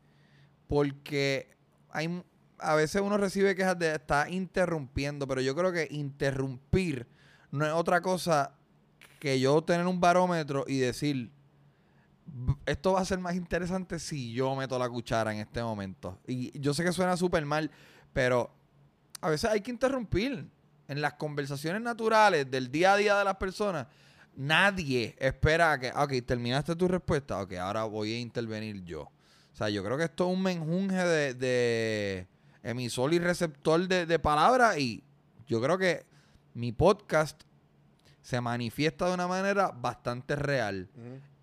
Porque 0.68 1.48
hay, 1.90 2.22
a 2.58 2.74
veces 2.74 3.02
uno 3.02 3.16
recibe 3.16 3.54
quejas 3.56 3.78
de 3.78 3.94
estar 3.94 4.30
interrumpiendo, 4.30 5.26
pero 5.26 5.40
yo 5.40 5.54
creo 5.56 5.72
que 5.72 5.88
interrumpir 5.90 7.06
no 7.50 7.66
es 7.66 7.72
otra 7.72 8.00
cosa 8.00 8.52
que 9.18 9.40
yo 9.40 9.62
tener 9.62 9.86
un 9.86 10.00
barómetro 10.00 10.64
y 10.68 10.78
decir, 10.78 11.16
"B- 11.16 11.30
esto 12.66 12.92
va 12.92 13.00
a 13.00 13.04
ser 13.04 13.18
más 13.18 13.34
interesante 13.34 13.98
si 13.98 14.32
yo 14.32 14.54
meto 14.54 14.78
la 14.78 14.88
cuchara 14.88 15.32
en 15.32 15.40
este 15.40 15.62
momento. 15.62 16.18
Y 16.26 16.58
yo 16.58 16.74
sé 16.74 16.84
que 16.84 16.92
suena 16.92 17.16
súper 17.16 17.44
mal, 17.44 17.70
pero 18.12 18.50
a 19.20 19.30
veces 19.30 19.50
hay 19.50 19.60
que 19.60 19.70
interrumpir. 19.70 20.48
En 20.88 21.00
las 21.00 21.12
conversaciones 21.14 21.80
naturales 21.82 22.50
del 22.50 22.68
día 22.72 22.94
a 22.94 22.96
día 22.96 23.16
de 23.16 23.24
las 23.24 23.36
personas, 23.36 23.86
nadie 24.34 25.14
espera 25.20 25.78
que, 25.78 25.92
"Ah, 25.94 26.02
ok, 26.02 26.14
terminaste 26.26 26.74
tu 26.74 26.88
respuesta, 26.88 27.40
ok, 27.40 27.52
ahora 27.54 27.84
voy 27.84 28.12
a 28.12 28.18
intervenir 28.18 28.82
yo. 28.82 29.02
O 29.02 29.56
sea, 29.56 29.68
yo 29.68 29.84
creo 29.84 29.96
que 29.96 30.04
esto 30.04 30.28
es 30.28 30.36
un 30.36 30.42
menjunje 30.42 30.96
de, 30.96 31.34
de 31.34 32.26
emisor 32.64 33.14
y 33.14 33.20
receptor 33.20 33.86
de, 33.86 34.04
de 34.04 34.18
palabras 34.18 34.78
y 34.78 35.04
yo 35.46 35.60
creo 35.62 35.78
que 35.78 36.04
mi 36.54 36.72
podcast 36.72 37.40
se 38.22 38.40
manifiesta 38.40 39.06
de 39.06 39.14
una 39.14 39.28
manera 39.28 39.70
bastante 39.70 40.34
real. 40.36 40.88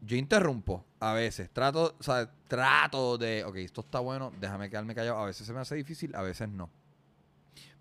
Yo 0.07 0.15
interrumpo 0.15 0.85
a 1.01 1.11
veces. 1.13 1.49
Trato, 1.51 1.95
o 1.99 2.03
sea, 2.03 2.31
trato 2.47 3.17
de, 3.17 3.43
ok, 3.43 3.57
esto 3.57 3.81
está 3.81 3.99
bueno, 3.99 4.31
déjame 4.39 4.69
quedarme 4.69 4.95
callado. 4.95 5.17
A 5.19 5.25
veces 5.25 5.45
se 5.45 5.51
me 5.53 5.59
hace 5.59 5.75
difícil, 5.75 6.15
a 6.15 6.21
veces 6.21 6.47
no. 6.47 6.69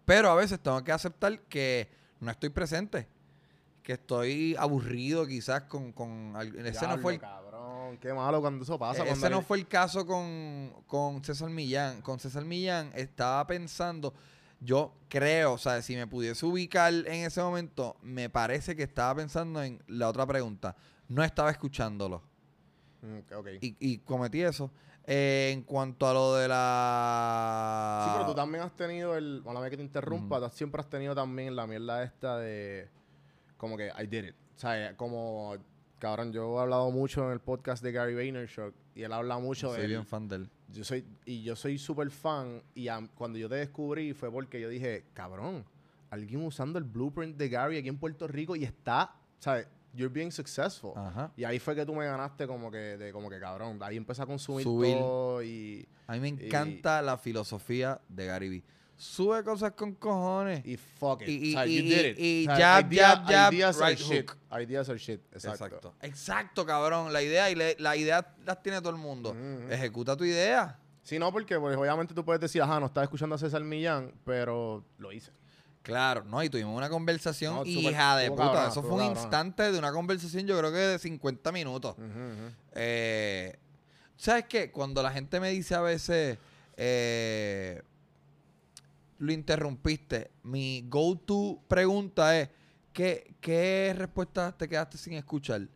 Pero 0.05 0.31
a 0.31 0.35
veces 0.35 0.59
tengo 0.61 0.83
que 0.83 0.91
aceptar 0.93 1.39
que 1.43 1.89
no 2.21 2.31
estoy 2.31 2.49
presente. 2.51 3.07
Que 3.85 3.93
estoy 3.93 4.57
aburrido 4.59 5.25
quizás 5.27 5.63
con... 5.63 5.93
con 5.93 6.35
ese 6.65 6.89
no 6.89 6.99
fue 6.99 7.15
el, 7.15 7.21
cabrón, 7.21 7.97
qué 7.99 8.13
malo 8.13 8.41
cuando 8.41 8.65
eso 8.65 8.77
pasa. 8.77 9.05
ese 9.05 9.09
cuando 9.09 9.31
no 9.31 9.37
hay- 9.39 9.45
fue 9.45 9.59
el 9.59 9.69
caso 9.69 10.05
con, 10.05 10.73
con 10.89 11.23
César 11.23 11.51
Millán. 11.51 12.03
Con 12.03 12.19
César 12.19 12.45
Millán 12.45 12.91
estaba 12.97 13.47
pensando, 13.47 14.13
yo 14.61 14.93
creo, 15.09 15.53
o 15.53 15.59
sea, 15.59 15.81
si 15.83 15.95
me 15.95 16.09
pudiese 16.09 16.45
ubicar 16.45 16.93
en 16.93 17.25
ese 17.27 17.41
momento, 17.41 17.97
me 18.03 18.29
parece 18.29 18.75
que 18.75 18.83
estaba 18.83 19.15
pensando 19.15 19.63
en 19.63 19.81
la 19.87 20.09
otra 20.09 20.27
pregunta. 20.27 20.75
No 21.09 21.23
estaba 21.23 21.51
escuchándolo. 21.51 22.23
Mm, 23.03 23.35
ok. 23.35 23.49
Y, 23.61 23.77
y 23.79 23.99
cometí 23.99 24.43
eso. 24.43 24.71
Eh, 25.09 25.51
en 25.53 25.63
cuanto 25.63 26.09
a 26.09 26.13
lo 26.13 26.35
de 26.35 26.49
la... 26.49 28.03
Sí, 28.05 28.11
pero 28.15 28.27
tú 28.27 28.35
también 28.35 28.65
has 28.65 28.75
tenido 28.75 29.17
el. 29.17 29.41
Bueno, 29.43 29.63
que 29.63 29.77
te 29.77 29.83
interrumpa, 29.83 30.41
tú 30.41 30.57
siempre 30.57 30.81
has 30.81 30.89
tenido 30.91 31.15
también 31.15 31.55
la 31.55 31.67
mierda 31.67 32.03
esta 32.03 32.39
de. 32.39 32.89
Como 33.57 33.77
que 33.77 33.87
I 33.99 34.07
did 34.07 34.25
it. 34.25 34.35
O 34.57 34.59
sea, 34.59 34.97
como. 34.97 35.55
Cabrón, 35.99 36.33
yo 36.33 36.59
he 36.59 36.63
hablado 36.63 36.91
mucho 36.91 37.25
en 37.27 37.33
el 37.33 37.41
podcast 37.41 37.83
de 37.83 37.91
Gary 37.93 38.15
Vaynerchuk 38.15 38.75
y 38.95 39.03
él 39.03 39.13
habla 39.13 39.39
mucho 39.39 39.71
Soy 39.73 39.83
de. 39.83 39.87
bien 39.87 40.05
fan 40.05 40.29
de 40.29 40.37
él. 40.37 40.51
Yo 40.73 40.85
soy, 40.85 41.07
y 41.25 41.43
yo 41.43 41.57
soy 41.57 41.79
súper 41.79 42.11
fan. 42.11 42.63
Y 42.75 42.89
a- 42.89 43.09
cuando 43.15 43.39
yo 43.39 43.49
te 43.49 43.55
descubrí 43.55 44.13
fue 44.13 44.31
porque 44.31 44.61
yo 44.61 44.69
dije, 44.69 45.05
cabrón, 45.15 45.65
alguien 46.11 46.45
usando 46.45 46.79
el 46.79 46.85
blueprint 46.85 47.37
de 47.37 47.49
Gary 47.49 47.79
aquí 47.79 47.89
en 47.89 47.97
Puerto 47.97 48.27
Rico 48.29 48.57
y 48.57 48.65
está, 48.65 49.15
¿sabes? 49.39 49.69
You're 49.97 50.13
being 50.13 50.31
successful. 50.31 50.93
Ajá. 50.95 51.33
Y 51.37 51.45
ahí 51.45 51.59
fue 51.59 51.75
que 51.75 51.85
tú 51.87 51.95
me 51.95 52.05
ganaste 52.07 52.47
como 52.47 52.71
que, 52.71 52.97
de, 52.99 53.13
como 53.13 53.29
que 53.31 53.41
cabrón. 53.41 53.79
Ahí 53.83 53.97
empecé 53.97 54.23
a 54.23 54.27
consumir 54.27 54.63
Subir. 54.65 54.97
todo 54.99 55.43
y, 55.43 55.89
A 56.07 56.13
mí 56.13 56.21
me 56.21 56.29
encanta 56.29 57.01
la 57.03 57.17
filosofía 57.19 58.01
de 58.09 58.27
Gary 58.27 58.49
Vee. 58.49 58.65
Sube 58.99 59.43
cosas 59.45 59.73
con 59.73 59.93
cojones. 59.95 60.65
y 60.65 60.77
fuck 60.77 61.21
it. 61.23 61.29
Y- 61.29 61.55
o 61.55 61.59
sea, 61.59 61.67
y- 61.67 61.77
you 61.77 61.83
did 61.83 62.07
it. 62.13 62.19
y 62.19 62.47
O 62.49 62.57
sea, 62.57 62.75
jab, 62.83 62.93
idea- 62.93 63.09
jab, 63.09 63.27
jab, 63.27 63.53
ideas 63.53 63.81
are 63.83 63.91
right 63.95 63.99
shit. 64.03 64.31
hook. 64.31 64.39
Ideas 64.61 64.89
are 64.89 64.99
shit. 64.99 65.21
Exacto. 65.33 65.65
Exacto. 65.67 65.95
Exacto, 66.03 66.65
cabrón. 66.67 67.13
La 67.13 67.23
idea 67.23 67.51
y 67.51 67.55
le- 67.55 67.77
la 67.79 67.95
idea 67.97 68.35
las 68.45 68.63
tiene 68.63 68.79
todo 68.81 68.91
el 68.91 68.97
mundo. 68.97 69.37
Ejecuta 69.71 70.17
tu 70.17 70.25
idea. 70.25 70.79
Si 71.03 71.19
no, 71.19 71.31
porque 71.31 71.59
pues, 71.61 71.77
obviamente 71.77 72.15
tú 72.15 72.25
puedes 72.25 72.41
decir, 72.41 72.61
ajá, 72.63 72.81
no 72.81 72.87
estaba 72.87 73.05
escuchando 73.05 73.35
a 73.35 73.39
César 73.39 73.63
Millán, 73.63 74.13
pero 74.25 74.83
lo 74.99 75.13
hice. 75.13 75.31
Claro, 75.87 76.25
no, 76.25 76.43
y 76.43 76.51
tuvimos 76.51 76.77
una 76.77 76.91
conversación 76.91 77.55
No, 77.55 77.65
hija 77.65 78.17
de 78.17 78.29
puta. 78.29 78.67
Eso 78.67 78.83
fue 78.83 78.95
un 78.95 79.05
instante 79.05 79.71
de 79.71 79.79
una 79.79 79.93
conversación, 79.93 80.45
yo 80.45 80.59
creo 80.59 80.73
que 80.73 80.79
de 80.79 80.99
50 80.99 81.53
minutos. 81.53 81.95
Eh, 82.73 83.57
¿Sabes 84.17 84.47
qué? 84.49 84.73
Cuando 84.73 85.01
la 85.01 85.13
gente 85.13 85.39
me 85.39 85.51
dice 85.51 85.77
a 85.77 85.81
veces, 85.81 86.39
eh, 86.77 87.81
lo 89.19 89.33
interrumpiste, 89.33 90.33
mi 90.43 90.85
go-to 90.89 91.63
pregunta 91.69 92.37
es, 92.37 92.49
¿qué, 92.93 93.37
¿qué 93.41 93.95
respuesta 93.97 94.51
te 94.59 94.69
quedaste 94.69 94.99
sin 94.99 95.13
escuchar? 95.13 95.69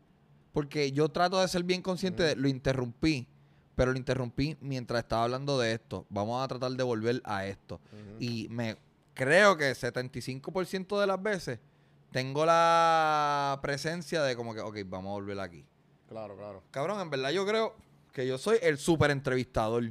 Porque 0.52 0.90
yo 0.90 1.08
trato 1.08 1.40
de 1.40 1.46
ser 1.46 1.62
bien 1.62 1.82
consciente 1.82 2.24
de, 2.24 2.34
lo 2.34 2.48
interrumpí, 2.48 3.28
pero 3.76 3.92
lo 3.92 3.96
interrumpí 3.96 4.56
mientras 4.60 5.04
estaba 5.04 5.22
hablando 5.22 5.56
de 5.56 5.74
esto. 5.74 6.04
Vamos 6.08 6.42
a 6.42 6.48
tratar 6.48 6.72
de 6.72 6.82
volver 6.82 7.22
a 7.24 7.46
esto. 7.46 7.80
Y 8.18 8.48
me 8.50 8.76
creo 9.20 9.54
que 9.54 9.72
75% 9.72 10.98
de 10.98 11.06
las 11.06 11.22
veces 11.22 11.58
tengo 12.10 12.46
la 12.46 13.58
presencia 13.60 14.22
de 14.22 14.34
como 14.34 14.54
que, 14.54 14.60
ok, 14.60 14.78
vamos 14.86 15.10
a 15.10 15.12
volver 15.12 15.38
aquí. 15.40 15.62
Claro, 16.08 16.38
claro. 16.38 16.62
Cabrón, 16.70 17.02
en 17.02 17.10
verdad 17.10 17.28
yo 17.28 17.44
creo 17.44 17.76
que 18.14 18.26
yo 18.26 18.38
soy 18.38 18.56
el 18.62 18.78
súper 18.78 19.10
entrevistador. 19.10 19.84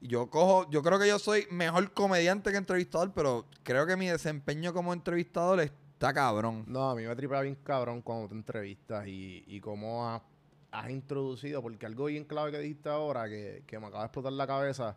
Y 0.00 0.08
Yo 0.08 0.30
cojo, 0.30 0.70
yo 0.70 0.82
creo 0.82 0.98
que 0.98 1.06
yo 1.06 1.18
soy 1.18 1.46
mejor 1.50 1.92
comediante 1.92 2.50
que 2.50 2.56
entrevistador, 2.56 3.12
pero 3.12 3.44
creo 3.62 3.86
que 3.86 3.94
mi 3.94 4.06
desempeño 4.06 4.72
como 4.72 4.94
entrevistador 4.94 5.60
está 5.60 6.14
cabrón. 6.14 6.64
No, 6.66 6.88
a 6.88 6.94
mí 6.94 7.04
me 7.04 7.14
tripea 7.14 7.42
bien 7.42 7.58
cabrón 7.62 8.00
cuando 8.00 8.28
te 8.28 8.34
entrevistas 8.36 9.06
y, 9.06 9.44
y 9.46 9.60
cómo 9.60 10.08
has, 10.08 10.22
has 10.70 10.88
introducido, 10.88 11.60
porque 11.60 11.84
algo 11.84 12.06
bien 12.06 12.24
clave 12.24 12.52
que 12.52 12.58
dijiste 12.60 12.88
ahora, 12.88 13.28
que, 13.28 13.64
que 13.66 13.78
me 13.78 13.88
acaba 13.88 14.04
de 14.04 14.06
explotar 14.06 14.32
la 14.32 14.46
cabeza, 14.46 14.96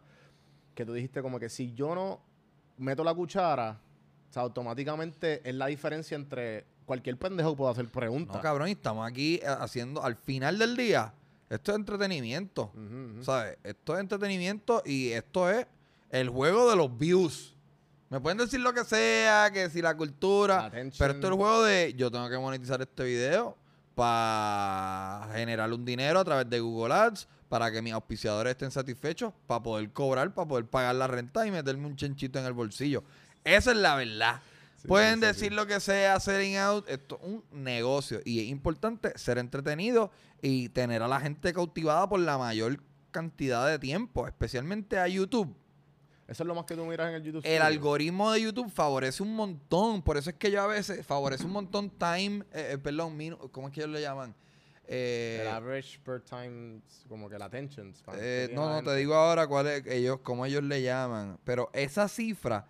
que 0.73 0.85
tú 0.85 0.93
dijiste 0.93 1.21
como 1.21 1.39
que 1.39 1.49
si 1.49 1.73
yo 1.73 1.93
no 1.93 2.28
meto 2.79 3.03
la 3.03 3.13
cuchara, 3.13 3.79
o 4.29 4.33
sea, 4.33 4.41
automáticamente 4.43 5.47
es 5.47 5.55
la 5.55 5.67
diferencia 5.67 6.15
entre 6.15 6.65
cualquier 6.85 7.17
pendejo 7.17 7.51
que 7.51 7.57
pueda 7.57 7.71
hacer 7.71 7.87
preguntas. 7.89 8.37
No, 8.37 8.41
cabrón, 8.41 8.69
y 8.69 8.71
estamos 8.71 9.07
aquí 9.07 9.35
eh, 9.35 9.45
haciendo, 9.45 10.03
al 10.03 10.15
final 10.15 10.57
del 10.57 10.75
día, 10.75 11.13
esto 11.49 11.71
es 11.71 11.77
entretenimiento. 11.77 12.71
¿Sabes? 13.21 13.57
Esto 13.63 13.95
es 13.95 13.99
entretenimiento 13.99 14.81
y 14.85 15.09
esto 15.09 15.49
es 15.49 15.67
el 16.09 16.29
juego 16.29 16.69
de 16.69 16.75
los 16.75 16.97
views. 16.97 17.55
Me 18.09 18.19
pueden 18.19 18.39
decir 18.39 18.59
lo 18.59 18.73
que 18.73 18.83
sea, 18.83 19.51
que 19.53 19.69
si 19.69 19.81
la 19.81 19.95
cultura, 19.95 20.65
Attention. 20.65 20.95
pero 20.97 21.13
esto 21.13 21.27
es 21.27 21.31
el 21.31 21.37
juego 21.37 21.63
de 21.63 21.93
yo 21.95 22.09
tengo 22.09 22.27
que 22.27 22.37
monetizar 22.39 22.81
este 22.81 23.03
video 23.03 23.55
para 23.93 25.29
generar 25.33 25.71
un 25.71 25.85
dinero 25.85 26.19
a 26.19 26.23
través 26.23 26.49
de 26.49 26.59
Google 26.59 26.93
Ads, 26.93 27.27
para 27.49 27.71
que 27.71 27.81
mis 27.81 27.93
auspiciadores 27.93 28.51
estén 28.51 28.71
satisfechos, 28.71 29.33
para 29.47 29.61
poder 29.61 29.91
cobrar, 29.91 30.33
para 30.33 30.47
poder 30.47 30.65
pagar 30.65 30.95
la 30.95 31.07
renta 31.07 31.45
y 31.45 31.51
meterme 31.51 31.87
un 31.87 31.95
chanchito 31.95 32.39
en 32.39 32.45
el 32.45 32.53
bolsillo. 32.53 33.03
Esa 33.43 33.71
es 33.71 33.77
la 33.77 33.95
verdad. 33.95 34.41
Sí, 34.77 34.87
Pueden 34.87 35.19
decir 35.19 35.51
lo 35.51 35.67
que 35.67 35.79
sea, 35.81 36.19
selling 36.21 36.55
out, 36.57 36.87
esto 36.87 37.19
es 37.21 37.27
un 37.27 37.43
negocio 37.51 38.21
y 38.23 38.39
es 38.39 38.45
importante 38.47 39.11
ser 39.17 39.37
entretenido 39.37 40.09
y 40.41 40.69
tener 40.69 41.01
a 41.03 41.07
la 41.09 41.19
gente 41.19 41.51
cautivada 41.53 42.07
por 42.07 42.19
la 42.21 42.37
mayor 42.37 42.79
cantidad 43.11 43.67
de 43.67 43.77
tiempo, 43.77 44.25
especialmente 44.25 44.97
a 44.97 45.07
YouTube. 45.07 45.53
Eso 46.27 46.43
es 46.43 46.47
lo 46.47 46.53
más 46.53 46.65
que 46.65 46.75
tú 46.75 46.85
miras 46.85 47.09
en 47.09 47.15
el 47.15 47.23
YouTube. 47.23 47.41
El 47.43 47.53
Studio. 47.57 47.63
algoritmo 47.65 48.31
de 48.31 48.41
YouTube 48.43 48.71
favorece 48.71 49.23
un 49.23 49.35
montón, 49.35 50.01
por 50.03 50.15
eso 50.15 50.29
es 50.29 50.35
que 50.35 50.51
yo 50.51 50.61
a 50.61 50.67
veces 50.67 51.03
favorece 51.05 51.43
un 51.43 51.51
montón 51.51 51.89
time, 51.89 52.45
eh, 52.53 52.73
eh, 52.73 52.77
perdón, 52.77 53.17
minu- 53.17 53.49
¿cómo 53.51 53.67
es 53.67 53.73
que 53.73 53.81
ellos 53.81 53.91
le 53.91 54.01
llaman? 54.01 54.35
Eh, 54.91 55.39
El 55.41 55.47
average 55.49 55.99
per 55.99 56.21
time, 56.21 56.81
como 57.07 57.29
que 57.29 57.37
la 57.37 57.45
attention 57.45 57.93
span. 57.93 58.15
eh, 58.19 58.49
no, 58.53 58.67
no, 58.67 58.75
gente. 58.77 58.89
te 58.91 58.97
digo 58.97 59.13
ahora 59.13 59.45
cuál 59.45 59.67
es 59.67 59.85
ellos, 59.85 60.19
cómo 60.23 60.45
ellos 60.47 60.63
le 60.63 60.81
llaman. 60.81 61.37
Pero 61.43 61.69
esa 61.73 62.07
cifra 62.07 62.65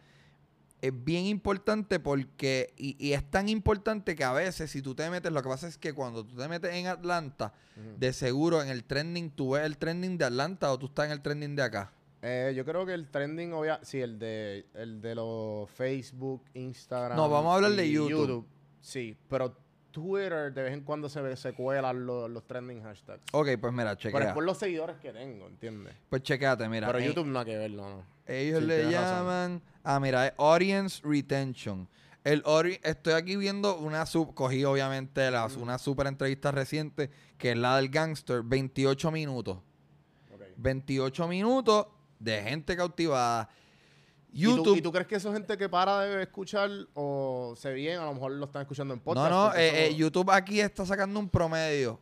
es 0.81 0.91
bien 1.03 1.25
importante 1.25 1.99
porque, 1.99 2.73
y, 2.75 2.95
y 3.05 3.13
es 3.13 3.23
tan 3.29 3.47
importante 3.47 4.15
que 4.15 4.23
a 4.25 4.33
veces 4.33 4.69
si 4.69 4.81
tú 4.81 4.95
te 4.95 5.09
metes, 5.09 5.31
lo 5.31 5.41
que 5.41 5.47
pasa 5.47 5.67
es 5.67 5.77
que 5.77 5.93
cuando 5.93 6.25
tú 6.25 6.35
te 6.35 6.47
metes 6.49 6.73
en 6.73 6.87
Atlanta, 6.87 7.53
de 7.97 8.11
seguro 8.11 8.61
en 8.61 8.67
el 8.67 8.83
trending, 8.83 9.31
tú 9.31 9.51
ves 9.51 9.63
el 9.63 9.77
trending 9.77 10.17
de 10.17 10.25
Atlanta 10.25 10.71
o 10.73 10.77
tú 10.77 10.87
estás 10.87 11.05
en 11.05 11.11
el 11.13 11.21
trending 11.21 11.55
de 11.55 11.63
acá. 11.63 11.93
Eh, 12.21 12.51
yo 12.53 12.65
creo 12.65 12.85
que 12.85 12.93
el 12.93 13.09
trending, 13.09 13.53
obvia, 13.53 13.79
sí, 13.81 14.01
el 14.01 14.19
de, 14.19 14.65
el 14.73 14.99
de 15.01 15.15
los 15.15 15.69
Facebook, 15.71 16.43
Instagram. 16.53 17.15
No, 17.15 17.29
vamos 17.29 17.53
a 17.53 17.55
hablar 17.55 17.71
de 17.71 17.89
YouTube. 17.89 18.45
Sí, 18.81 19.15
pero 19.29 19.55
Twitter 19.91 20.53
de 20.53 20.63
vez 20.63 20.73
en 20.73 20.81
cuando 20.81 21.09
se, 21.09 21.21
ve- 21.21 21.35
se 21.35 21.53
cuelan 21.53 22.05
los, 22.05 22.29
los 22.29 22.45
trending 22.45 22.81
hashtags. 22.83 23.23
Ok, 23.31 23.49
pues 23.59 23.73
mira, 23.73 23.95
pero 23.95 23.97
chequea. 23.97 24.27
es 24.29 24.33
por 24.33 24.43
los 24.43 24.57
seguidores 24.57 24.97
que 24.97 25.11
tengo, 25.11 25.47
¿entiendes? 25.47 25.93
Pues 26.09 26.23
chequeate, 26.23 26.67
mira. 26.69 26.87
pero 26.87 26.99
en- 26.99 27.05
YouTube 27.05 27.27
no 27.27 27.39
hay 27.39 27.45
que 27.45 27.57
verlo, 27.57 27.89
¿no? 27.89 28.03
Ellos 28.25 28.59
Sí, 28.59 28.65
le 28.67 28.91
llaman, 28.91 29.61
ah, 29.83 29.99
mira, 29.99 30.27
es 30.27 30.33
Audience 30.37 31.01
Retention. 31.03 31.87
El 32.23 32.43
ori- 32.43 32.79
estoy 32.83 33.13
aquí 33.13 33.35
viendo 33.37 33.77
una 33.77 34.05
sub, 34.05 34.33
cogí 34.35 34.63
obviamente 34.65 35.31
las, 35.31 35.55
una 35.55 35.77
super 35.79 36.05
entrevista 36.07 36.51
reciente, 36.51 37.09
que 37.37 37.51
es 37.51 37.57
la 37.57 37.77
del 37.77 37.89
gangster, 37.89 38.41
28 38.43 39.09
minutos. 39.09 39.57
Ok. 40.33 40.41
28 40.57 41.27
minutos 41.27 41.87
de 42.19 42.41
gente 42.43 42.75
cautivada. 42.75 43.49
¿Y 44.31 44.43
tú- 44.45 44.57
YouTube. 44.57 44.77
¿Y 44.77 44.81
tú, 44.81 44.91
crees 44.91 45.07
que 45.07 45.15
eso 45.15 45.29
es 45.29 45.33
gente 45.35 45.57
que 45.57 45.67
para 45.69 46.01
de 46.01 46.21
escuchar 46.23 46.69
o 46.93 47.53
se 47.57 47.73
bien? 47.73 47.99
A 47.99 48.05
lo 48.05 48.13
mejor 48.13 48.31
lo 48.33 48.45
están 48.45 48.61
escuchando 48.61 48.93
en 48.93 48.99
podcast. 48.99 49.29
no, 49.31 49.47
no, 49.49 49.55
eh, 49.55 49.87
eh, 49.87 49.95
YouTube 49.95 50.29
aquí 50.31 50.59
está 50.59 50.85
sacando 50.85 51.19
un 51.19 51.29
promedio. 51.29 51.99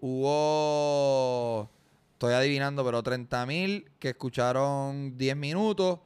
Hubo, 0.00 1.70
estoy 2.12 2.34
adivinando, 2.34 2.84
pero 2.84 3.02
30 3.02 3.46
mil 3.46 3.90
que 3.98 4.10
escucharon 4.10 5.16
10 5.16 5.36
minutos 5.36 6.00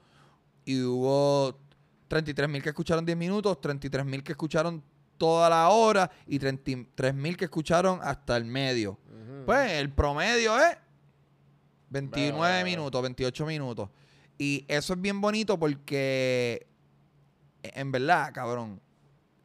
y 0.65 0.83
hubo 0.83 1.59
33 2.09 2.49
mil 2.49 2.63
que 2.63 2.69
escucharon 2.71 3.05
10 3.05 3.17
minutos, 3.19 3.61
33 3.61 4.05
mil 4.05 4.23
que 4.23 4.33
escucharon 4.33 4.83
toda 5.17 5.49
la 5.51 5.69
hora 5.71 6.11
y 6.27 6.39
33 6.39 7.15
mil 7.15 7.37
que 7.37 7.47
escucharon 7.47 8.01
hasta 8.03 8.37
el 8.37 8.45
medio. 8.45 8.99
Pues 9.47 9.73
el 9.73 9.91
promedio 9.91 10.59
es 10.59 10.77
29 11.91 12.33
Veo, 12.33 12.41
veo, 12.43 12.53
veo. 12.53 12.65
minutos, 12.65 13.03
28 13.03 13.47
minutos. 13.47 13.89
Y 14.39 14.65
eso 14.69 14.93
es 14.95 15.01
bien 15.01 15.21
bonito 15.21 15.59
porque, 15.59 16.67
en 17.63 17.91
verdad, 17.93 18.33
cabrón, 18.33 18.81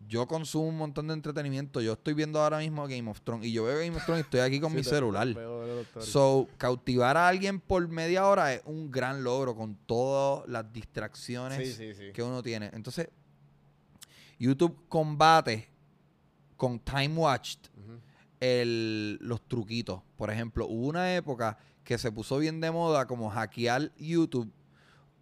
yo 0.07 0.27
consumo 0.27 0.67
un 0.67 0.77
montón 0.77 1.07
de 1.07 1.13
entretenimiento. 1.15 1.81
Yo 1.81 1.93
estoy 1.93 2.13
viendo 2.13 2.39
ahora 2.39 2.59
mismo 2.59 2.83
Game 2.87 3.09
of 3.09 3.21
Thrones 3.21 3.47
y 3.47 3.51
yo 3.53 3.63
veo 3.63 3.79
Game 3.79 3.95
of 3.95 4.05
Thrones 4.05 4.23
y 4.23 4.25
estoy 4.25 4.39
aquí 4.41 4.59
con 4.59 4.69
Sí, 4.71 4.77
mi 4.77 4.83
celular. 4.83 5.27
So, 5.99 6.47
cautivar 6.57 7.17
a 7.17 7.27
alguien 7.27 7.59
por 7.59 7.87
media 7.87 8.27
hora 8.27 8.53
es 8.53 8.61
un 8.65 8.91
gran 8.91 9.23
logro 9.23 9.55
con 9.55 9.75
todas 9.87 10.47
las 10.47 10.71
distracciones 10.71 11.57
Sí, 11.69 11.73
sí, 11.73 11.93
sí. 11.95 12.11
que 12.13 12.21
uno 12.21 12.43
tiene. 12.43 12.69
Entonces, 12.73 13.07
YouTube 14.37 14.77
combate 14.89 15.67
con 16.57 16.79
Time 16.79 17.15
Watched 17.17 17.59
el- 18.39 19.17
los 19.21 19.41
truquitos. 19.47 20.01
Por 20.17 20.29
ejemplo, 20.29 20.67
hubo 20.67 20.87
una 20.87 21.15
época 21.15 21.57
que 21.83 21.97
se 21.97 22.11
puso 22.11 22.37
bien 22.37 22.59
de 22.61 22.71
moda 22.71 23.05
como 23.07 23.29
hackear 23.29 23.91
YouTube 23.97 24.51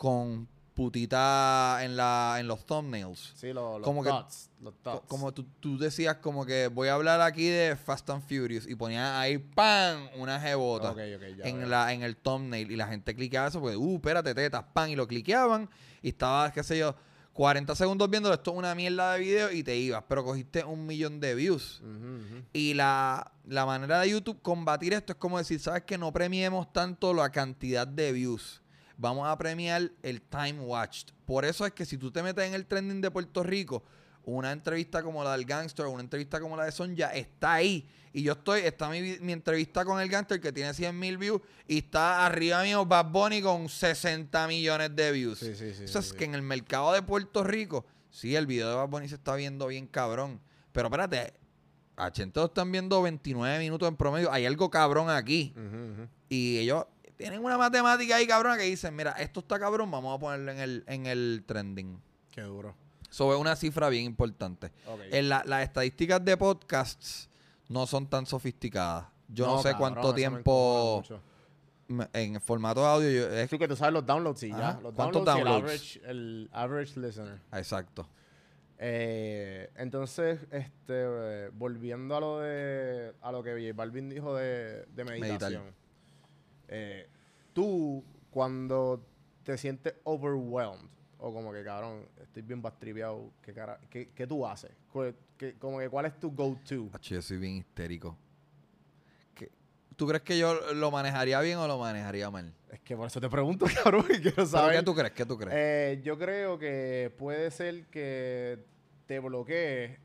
con 0.02 0.48
putita 0.74 1.78
en, 1.84 1.96
la, 1.96 2.38
en 2.40 2.48
los 2.48 2.66
thumbnails. 2.66 3.34
Sí, 3.36 3.54
lo- 3.54 3.78
los 3.78 3.86
Como 3.86 4.02
que- 4.02 4.10
dots, 4.10 4.50
los 4.62 4.74
Co- 4.74 4.80
dots. 4.94 5.06
Como 5.08 5.32
tú, 5.32 5.44
tú 5.60 5.78
decías 5.78 6.16
como 6.18 6.44
que 6.44 6.70
voy 6.70 6.88
a 6.88 6.96
hablar 6.96 7.22
aquí 7.22 7.46
de 7.46 7.76
Fast 7.76 8.10
and 8.10 8.24
Furious 8.24 8.68
y 8.68 8.74
ponía 8.74 9.20
ahí 9.20 9.38
¡pam! 9.38 10.08
una 10.18 10.40
jebota 10.40 10.90
Ok, 10.92 10.98
ok, 11.18 11.38
ya 11.38 11.44
en, 11.48 11.60
veo. 11.60 11.68
la, 11.68 11.94
en 11.94 12.02
el 12.02 12.16
thumbnail 12.18 12.72
y 12.72 12.76
la 12.78 12.88
gente 12.88 13.14
cliqueaba 13.16 13.50
eso 13.50 13.60
porque, 13.62 13.78
uh, 13.78 13.96
espérate, 13.98 14.34
tetas, 14.34 14.64
¡pam! 14.74 14.90
y 14.90 14.96
lo 14.96 15.08
cliqueaban 15.08 15.70
y 16.02 16.10
estaba, 16.10 16.52
qué 16.52 16.64
sé 16.64 16.80
yo, 16.80 16.96
40 17.34 17.76
segundos 17.76 18.10
viéndolo, 18.10 18.34
esto 18.34 18.52
es 18.52 18.58
una 18.58 18.74
mierda 18.74 19.14
de 19.14 19.20
video 19.20 19.52
y 19.52 19.62
te 19.64 19.78
ibas, 19.78 20.04
pero 20.10 20.24
cogiste 20.24 20.64
un 20.64 20.88
millón 20.88 21.20
de 21.20 21.36
views. 21.36 21.80
Ujú, 21.82 21.92
ujú. 22.16 22.44
Y 22.54 22.74
la, 22.74 23.32
la 23.46 23.66
manera 23.68 24.00
de 24.00 24.10
YouTube 24.10 24.42
combatir 24.42 24.94
esto 24.94 25.14
es 25.14 25.20
como 25.20 25.38
decir, 25.38 25.60
¿sabes 25.60 25.84
que 25.84 25.98
No 26.00 26.12
premiemos 26.12 26.74
tanto 26.74 27.14
la 27.14 27.30
cantidad 27.30 27.88
de 27.88 28.12
views. 28.14 28.61
Vamos 29.02 29.28
a 29.28 29.36
premiar 29.36 29.92
el 30.04 30.22
time 30.22 30.60
watched. 30.60 31.10
Por 31.26 31.44
eso 31.44 31.66
es 31.66 31.72
que 31.72 31.86
si 31.88 31.98
tú 31.98 32.12
te 32.12 32.22
metes 32.22 32.46
en 32.46 32.54
el 32.54 32.68
trending 32.68 33.02
de 33.02 33.10
Puerto 33.10 33.42
Rico, 33.42 33.84
una 34.26 34.52
entrevista 34.52 35.02
como 35.02 35.24
la 35.24 35.32
del 35.32 35.46
gangster 35.46 35.88
una 35.88 36.02
entrevista 36.02 36.40
como 36.40 36.56
la 36.56 36.66
de 36.66 36.72
Sonja 36.72 37.08
está 37.08 37.54
ahí. 37.54 37.90
Y 38.14 38.22
yo 38.22 38.34
estoy, 38.34 38.62
está 38.62 38.90
mi, 38.90 39.18
mi 39.20 39.32
entrevista 39.32 39.84
con 39.86 40.00
el 40.00 40.08
gangster 40.08 40.40
que 40.40 40.52
tiene 40.52 40.72
100 40.72 41.00
mil 41.00 41.18
views 41.18 41.42
y 41.68 41.80
está 41.80 42.28
arriba 42.28 42.62
mío 42.62 42.86
Bad 42.86 43.08
Bunny 43.08 43.42
con 43.42 43.70
60 43.70 44.48
millones 44.48 44.96
de 44.96 45.12
views. 45.12 45.40
Sí, 45.40 45.56
sí, 45.56 45.74
sí, 45.74 45.86
Eso 45.86 45.98
es 45.98 46.14
que 46.14 46.26
en 46.26 46.36
el 46.36 46.44
mercado 46.44 46.94
de 46.94 47.02
Puerto 47.02 47.44
Rico, 47.44 47.88
sí, 48.12 48.36
el 48.36 48.46
video 48.46 48.70
de 48.70 48.76
Bad 48.76 48.90
Bunny 48.90 49.10
se 49.10 49.16
está 49.16 49.36
viendo 49.36 49.66
bien 49.66 49.88
cabrón. 49.88 50.40
Pero 50.74 50.90
espérate, 50.90 51.34
a 51.98 52.10
están 52.10 52.72
viendo 52.72 53.02
29 53.02 53.58
minutos 53.58 53.90
en 53.90 53.96
promedio. 53.96 54.32
Hay 54.32 54.46
algo 54.46 54.70
cabrón 54.70 55.10
aquí. 55.10 55.56
Y 56.30 56.60
ellos 56.60 56.86
tienen 57.22 57.44
una 57.44 57.58
matemática 57.58 58.16
ahí 58.18 58.28
cabrona 58.28 58.58
que 58.58 58.64
dicen, 58.64 58.96
mira, 58.96 59.12
esto 59.14 59.40
está 59.42 59.60
cabrón, 59.60 59.90
vamos 59.92 60.16
a 60.16 60.20
ponerlo 60.20 60.52
en 60.52 60.60
el, 60.60 60.84
en 60.88 61.06
el 61.06 61.44
trending. 61.46 62.02
Qué 62.32 62.42
duro. 62.42 62.76
Eso 63.10 63.34
es 63.34 63.40
una 63.40 63.56
cifra 63.56 63.90
bien 63.90 64.06
importante. 64.06 64.72
Ok. 64.88 65.00
En 65.12 65.30
la- 65.30 65.44
las 65.46 65.64
estadísticas 65.64 66.24
de 66.24 66.38
podcasts 66.38 67.30
no 67.70 67.86
son 67.88 68.08
tan 68.08 68.26
sofisticadas. 68.26 69.06
Yo 69.28 69.46
no, 69.46 69.58
sé 69.62 69.72
cabrón, 69.72 69.94
cuánto 69.94 70.14
tiempo... 70.14 71.04
en 72.14 72.40
formato 72.42 72.86
audio, 72.86 73.10
yo- 73.10 73.30
es 73.34 73.50
Tú 73.50 73.60
que 73.60 73.68
tú 73.68 73.76
sabes 73.76 73.94
los 73.94 74.06
downloads 74.06 74.44
y 74.44 74.50
ya. 74.50 74.80
Los 74.82 74.94
¿Cuántos 74.94 75.26
downloads, 75.26 75.26
downloads? 75.26 75.96
el 75.98 76.06
average, 76.06 76.10
el 76.10 76.50
average 76.54 77.00
listener. 77.00 77.40
exacto. 77.52 78.08
Eh, 78.84 79.70
entonces, 79.76 80.40
este, 80.52 80.72
eh, 80.96 81.50
volviendo 81.54 82.16
a 82.16 82.20
lo 82.20 82.40
de 82.40 83.14
a 83.22 83.32
lo 83.32 83.44
que 83.44 83.74
Balvin 83.74 84.10
dijo 84.10 84.36
de, 84.36 84.86
de 84.88 85.04
meditación. 85.06 85.64
Eh, 86.72 87.08
tú, 87.54 88.04
cuando 88.32 89.06
te 89.44 89.58
sientes 89.58 89.94
overwhelmed, 90.04 90.90
o 91.20 91.32
como 91.34 91.54
que 91.54 91.64
cabrón, 91.64 92.08
estoy 92.22 92.42
bien 92.42 92.62
bastripeado, 92.62 93.32
¿qué, 93.44 93.54
cara, 93.54 93.80
qué, 93.90 94.10
qué 94.16 94.26
tú 94.26 94.46
haces? 94.48 94.72
¿Cuál- 94.92 95.16
qué- 95.38 95.54
como 95.60 95.78
que, 95.80 95.88
¿Cuál 95.90 96.06
es 96.08 96.20
tu 96.20 96.32
go-to? 96.32 96.90
Yo 97.02 97.22
soy 97.22 97.38
bien 97.38 97.58
histérico. 97.58 98.18
¿Qué- 99.36 99.52
¿Tú 99.96 100.08
crees 100.08 100.24
que 100.24 100.38
yo 100.40 100.74
lo 100.74 100.90
manejaría 100.90 101.40
bien 101.42 101.58
o 101.60 101.68
lo 101.68 101.78
manejaría 101.78 102.30
mal? 102.32 102.52
Es 102.72 102.80
que 102.80 102.96
por 102.96 103.06
eso 103.08 103.20
te 103.22 103.30
pregunto, 103.30 103.66
cabrón, 103.84 104.06
y 104.10 104.20
quiero 104.20 104.36
¿Pero 104.38 104.48
saber. 104.48 104.78
¿Qué 104.80 104.84
tú 104.84 104.96
crees? 104.96 105.12
¿Qué 105.12 105.26
tú 105.26 105.38
crees? 105.38 105.54
Eh, 105.56 106.02
yo 106.04 106.18
creo 106.18 106.58
que 106.58 107.14
puede 107.20 107.52
ser 107.52 107.86
que 107.88 108.66
te 109.06 109.20
bloquees 109.20 110.00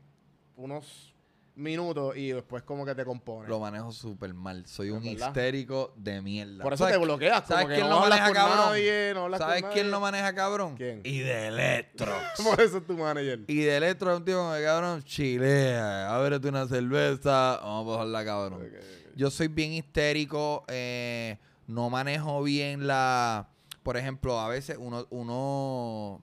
unos 0.55 1.15
minutos 1.57 2.15
y 2.15 2.31
después 2.31 2.63
como 2.63 2.85
que 2.85 2.93
te 2.95 3.03
compones. 3.03 3.49
Lo 3.49 3.59
manejo 3.59 3.91
súper 3.91 4.33
mal. 4.33 4.65
Soy 4.67 4.87
¿Es 4.87 4.93
un 4.93 5.03
verdad? 5.03 5.27
histérico 5.27 5.93
de 5.97 6.21
mierda. 6.21 6.63
Por 6.63 6.73
eso 6.73 6.83
¿Sabes 6.85 6.99
te 6.99 7.03
bloqueas, 7.03 7.41
como 7.41 7.47
¿Sabes 7.47 7.67
que 7.67 7.73
quién 7.75 7.89
no 7.89 7.89
lo 7.89 8.03
hablas 8.03 8.19
maneja, 8.19 8.25
con 8.41 8.49
cabrón? 8.49 8.65
nadie, 8.69 9.11
no 9.13 9.23
hablas 9.23 9.39
¿Sabes 9.39 9.61
con 9.63 9.71
quién 9.71 9.83
nadie. 9.85 9.91
lo 9.91 9.99
maneja, 9.99 10.35
cabrón? 10.35 10.75
¿Quién? 10.77 11.01
Y 11.03 11.19
de 11.19 11.47
Electro. 11.47 12.13
Por 12.43 12.61
eso 12.61 12.77
es 12.77 12.85
tu 12.87 12.97
manager. 12.97 13.39
y 13.47 13.55
de 13.61 13.77
Electro 13.77 14.11
es 14.13 14.17
un 14.19 14.25
tío 14.25 14.51
que, 14.53 14.63
cabrón, 14.63 15.03
chilea, 15.03 16.13
ábrete 16.15 16.47
una 16.47 16.67
cerveza, 16.67 17.57
vamos 17.61 17.87
a 17.87 17.91
bajarla, 17.91 18.25
cabrón. 18.25 18.61
Ok, 18.61 18.67
ok. 18.77 19.15
Yo 19.15 19.31
soy 19.31 19.47
bien 19.47 19.73
histérico, 19.73 20.63
eh, 20.67 21.37
no 21.65 21.89
manejo 21.89 22.43
bien 22.43 22.85
la... 22.87 23.47
Por 23.83 23.97
ejemplo, 23.97 24.39
a 24.39 24.47
veces 24.47 24.77
uno... 24.79 25.07
uno 25.09 26.21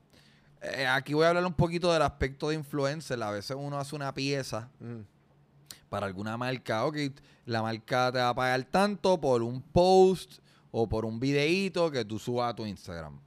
eh, 0.63 0.87
aquí 0.87 1.13
voy 1.13 1.25
a 1.27 1.29
hablar 1.31 1.45
un 1.45 1.53
poquito 1.55 1.93
del 1.93 2.03
aspecto 2.03 2.49
de 2.51 2.55
influencer. 2.55 3.23
A 3.23 3.31
veces 3.31 3.57
uno 3.59 3.79
hace 3.79 3.95
una 3.97 4.15
pieza 4.15 4.69
Mm. 4.81 5.01
Para 5.95 6.07
alguna 6.07 6.37
marca. 6.37 6.85
Ok, 6.85 6.97
la 7.47 7.63
marca 7.63 8.11
te 8.13 8.19
va 8.19 8.29
a 8.31 8.35
pagar 8.35 8.65
tanto 8.65 9.21
por 9.21 9.43
un 9.43 9.63
post 9.63 10.39
o 10.71 10.89
por 10.89 11.05
un 11.05 11.21
videíto 11.21 11.91
que 11.91 12.05
tú 12.05 12.19
subas 12.19 12.51
a 12.53 12.57
tu 12.57 12.67
Instagram. 12.67 13.21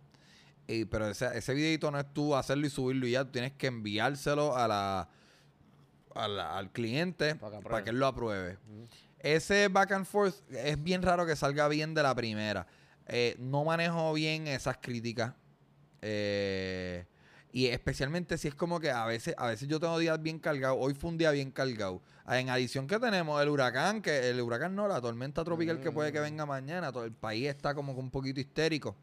Y, 0.67 0.83
pero 0.85 1.07
ese, 1.07 1.37
ese 1.37 1.53
videíto 1.53 1.89
no 1.91 1.99
es 1.99 2.05
tú 2.13 2.35
hacerlo 2.35 2.67
y 2.67 2.69
subirlo 2.69 3.07
y 3.07 3.11
ya. 3.11 3.23
Tú 3.23 3.31
tienes 3.31 3.53
que 3.53 3.67
enviárselo 3.67 4.55
a 4.57 4.67
la, 4.67 5.09
a 6.13 6.27
la- 6.27 6.57
al 6.57 6.71
cliente 6.71 7.35
Para 7.35 7.57
que 7.57 7.63
para, 7.63 7.77
apruebe. 7.77 7.83
que 7.85 7.89
él 7.91 7.99
lo 7.99 8.07
apruebe. 8.07 8.57
Ese 9.19 9.67
back 9.69 9.93
and 9.93 10.05
forth 10.05 10.35
es 10.51 10.81
bien 10.83 11.01
raro 11.01 11.25
que 11.25 11.35
salga 11.35 11.67
bien 11.69 11.93
de 11.93 12.03
la 12.03 12.13
primera. 12.13 12.67
Eh, 13.07 13.35
no 13.39 13.63
manejo 13.63 14.11
bien 14.13 14.45
esas 14.47 14.77
críticas. 14.77 15.33
Eh, 16.01 17.05
y 17.51 17.67
especialmente 17.67 18.37
si 18.37 18.47
es 18.49 18.55
como 18.55 18.79
que 18.79 18.91
a 18.91 19.05
veces, 19.05 19.33
a 19.37 19.47
veces 19.47 19.67
yo 19.67 19.79
tengo 19.79 19.97
días 19.99 20.21
bien 20.21 20.37
cargados. 20.39 20.77
Hoy 20.79 20.93
fue 20.93 21.09
un 21.09 21.17
día 21.17 21.31
bien 21.31 21.49
cargado. 21.51 22.01
Ah, 22.25 22.39
En 22.39 22.49
adición 22.49 22.87
que 22.87 22.99
tenemos 22.99 23.41
el 23.41 23.49
huracán, 23.49 24.01
que 24.01 24.29
el 24.29 24.41
huracán 24.41 24.75
no, 24.75 24.87
la 24.87 24.99
tormenta 25.01 25.43
tropical 25.43 25.79
que 25.79 25.91
puede 25.91 26.11
que 26.11 26.19
venga 26.19 26.45
mañana. 26.45 26.91
Todo 26.91 27.05
el 27.05 27.13
país 27.13 27.47
está 27.47 27.73
como 27.73 27.93
que 27.93 27.99
un 28.01 28.11
poquito 28.11 28.39
histérico. 28.39 28.95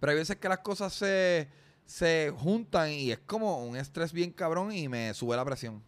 Pero 0.00 0.12
hay 0.12 0.18
veces 0.18 0.36
que 0.36 0.48
las 0.48 0.58
cosas 0.58 0.92
se, 0.92 1.48
se 1.86 2.32
juntan 2.36 2.90
y 2.90 3.12
es 3.12 3.18
como 3.20 3.64
un 3.64 3.76
estrés 3.76 4.12
bien 4.12 4.32
cabrón 4.32 4.72
y 4.72 4.88
me 4.88 5.12
sube 5.14 5.36
la 5.36 5.44
presión. 5.44 5.82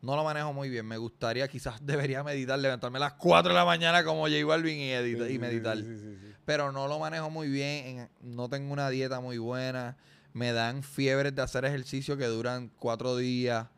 No 0.00 0.16
lo 0.16 0.24
manejo 0.24 0.52
muy 0.52 0.68
bien. 0.68 0.86
Me 0.86 0.96
gustaría, 0.98 1.46
quizás 1.48 1.74
debería 1.84 2.22
meditar, 2.24 2.58
levantarme 2.58 2.96
a 2.98 3.00
las 3.00 3.12
4 3.14 3.50
de 3.52 3.58
la 3.58 3.64
mañana 3.64 4.04
como 4.04 4.22
J 4.28 4.44
Balvin 4.46 4.78
y, 4.78 4.90
edita- 4.92 5.30
y 5.30 5.38
meditar. 5.38 5.76
sí, 5.76 5.82
sí, 5.98 6.16
sí. 6.20 6.32
Pero 6.44 6.72
no 6.72 6.88
lo 6.88 6.98
manejo 6.98 7.30
muy 7.30 7.48
bien. 7.48 7.98
en- 7.98 8.10
no 8.36 8.48
tengo 8.48 8.72
una 8.72 8.88
dieta 8.90 9.20
muy 9.20 9.38
buena. 9.38 9.96
Me 10.34 10.52
dan 10.52 10.82
fiebres 10.82 11.34
de 11.34 11.40
hacer 11.42 11.64
ejercicio 11.64 12.16
que 12.16 12.26
duran 12.26 12.68
cuatro 12.78 13.16
días. 13.16 13.68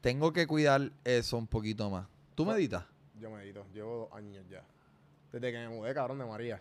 Tengo 0.00 0.32
que 0.32 0.46
cuidar 0.46 0.90
eso 1.04 1.36
un 1.36 1.46
poquito 1.46 1.88
más. 1.90 2.08
¿Tú 2.34 2.46
meditas? 2.46 2.84
Yo 3.20 3.30
medito, 3.30 3.66
llevo 3.74 4.08
dos 4.10 4.18
años 4.18 4.44
ya. 4.50 4.64
Desde 5.30 5.52
que 5.52 5.58
me 5.58 5.68
mudé, 5.68 5.92
cabrón, 5.92 6.18
de 6.18 6.24
María. 6.24 6.60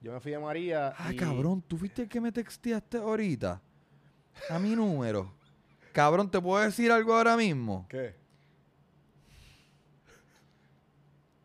Yo 0.00 0.12
me 0.12 0.18
fui 0.20 0.32
de 0.32 0.38
María. 0.40 0.92
Ah, 0.98 1.12
y- 1.12 1.16
cabrón, 1.16 1.62
¿tú 1.62 1.78
fuiste 1.78 2.02
el 2.02 2.08
que 2.08 2.20
me 2.20 2.32
texteaste 2.32 2.98
ahorita? 2.98 3.62
A 4.50 4.58
mi 4.58 4.74
número. 4.74 5.32
Cabrón, 5.92 6.28
¿te 6.28 6.40
puedo 6.40 6.62
decir 6.64 6.90
algo 6.90 7.14
ahora 7.14 7.36
mismo? 7.36 7.86
¿Qué? 7.88 8.16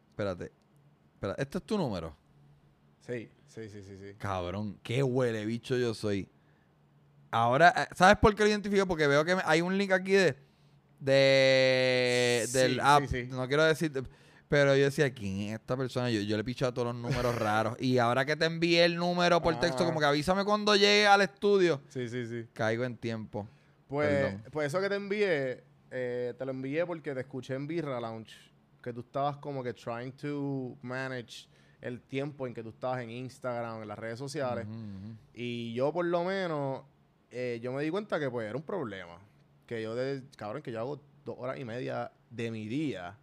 Espérate. 0.09 0.51
Espera, 1.13 1.35
¿este 1.37 1.57
es 1.59 1.63
tu 1.63 1.77
número? 1.77 2.15
Sí, 3.05 3.29
sí, 3.47 3.69
sí, 3.69 3.83
sí, 3.83 3.97
sí. 3.99 4.13
Cabrón, 4.17 4.79
qué 4.81 5.03
huele 5.03 5.45
bicho 5.45 5.77
yo 5.77 5.93
soy. 5.93 6.27
Ahora, 7.31 7.73
eh, 7.75 7.87
¿sabes 7.95 8.17
por 8.17 8.33
qué 8.35 8.43
lo 8.43 8.49
identifico? 8.49 8.85
Porque 8.87 9.07
veo 9.07 9.23
que 9.25 9.35
hay 9.45 9.61
un 9.61 9.77
link 9.77 9.91
aquí 9.91 10.13
de, 10.13 10.35
de 11.17 12.47
del 12.53 12.73
Sí, 12.73 12.79
app. 12.81 13.01
sí, 13.05 13.07
sí. 13.07 13.27
No 13.31 13.47
quiero 13.47 13.63
decir, 13.63 13.91
pero 14.47 14.75
yo 14.75 14.85
decía, 14.85 15.13
¿quién 15.13 15.41
es 15.41 15.53
esta 15.59 15.75
persona? 15.75 16.09
Yo, 16.09 16.21
yo 16.21 16.37
le 16.37 16.43
picho 16.43 16.65
a 16.67 16.73
todos 16.73 16.93
los 16.93 16.95
números 16.95 17.35
raros. 17.39 17.75
Y 17.79 17.97
ahora 17.97 18.25
que 18.25 18.35
te 18.35 18.45
envié 18.45 18.85
el 18.85 18.95
número 18.95 19.41
por 19.41 19.59
texto, 19.59 19.83
Ah. 19.83 19.87
como 19.87 19.99
que 19.99 20.05
avísame 20.05 20.45
cuando 20.45 20.75
llegue 20.75 21.05
al 21.07 21.21
estudio. 21.21 21.81
Sí, 21.89 22.07
sí, 22.09 22.25
sí. 22.25 22.45
Caigo 22.53 22.83
en 22.83 22.97
tiempo. 22.97 23.47
Pues, 23.87 24.35
pues 24.51 24.67
eso 24.67 24.81
que 24.81 24.89
te 24.89 24.95
envié, 24.95 25.63
eh, 25.91 26.33
te 26.37 26.45
lo 26.45 26.51
envié 26.51 26.85
porque 26.85 27.13
te 27.13 27.21
escuché 27.21 27.55
en 27.55 27.67
Birra 27.67 28.01
Lounge, 28.01 28.33
que 28.83 28.91
tú 28.91 28.99
estabas 29.01 29.37
como 29.37 29.63
que 29.63 29.73
trying 29.73 30.11
to 30.13 30.77
manage 30.81 31.47
el 31.79 32.01
tiempo 32.01 32.47
en 32.47 32.53
que 32.53 32.63
tú 32.63 32.69
estabas 32.69 33.01
en 33.01 33.09
Instagram, 33.11 33.81
en 33.83 33.87
las 33.87 33.97
redes 33.97 34.19
sociales. 34.19 34.67
Y 35.33 35.73
yo 35.73 35.93
por 35.93 36.05
lo 36.05 36.23
menos, 36.25 36.81
eh, 37.31 37.59
yo 37.61 37.71
me 37.73 37.83
di 37.83 37.89
cuenta 37.89 38.19
que 38.19 38.29
pues 38.29 38.47
era 38.47 38.57
un 38.57 38.63
problema. 38.63 39.19
Que 39.65 39.81
yo, 39.81 39.95
de, 39.95 40.23
cabrón, 40.35 40.61
que 40.61 40.71
yo 40.71 40.79
hago 40.79 41.01
dos 41.25 41.35
horas 41.39 41.59
y 41.59 41.65
media 41.65 42.11
de 42.29 42.51
mi 42.51 42.67
día 42.67 43.17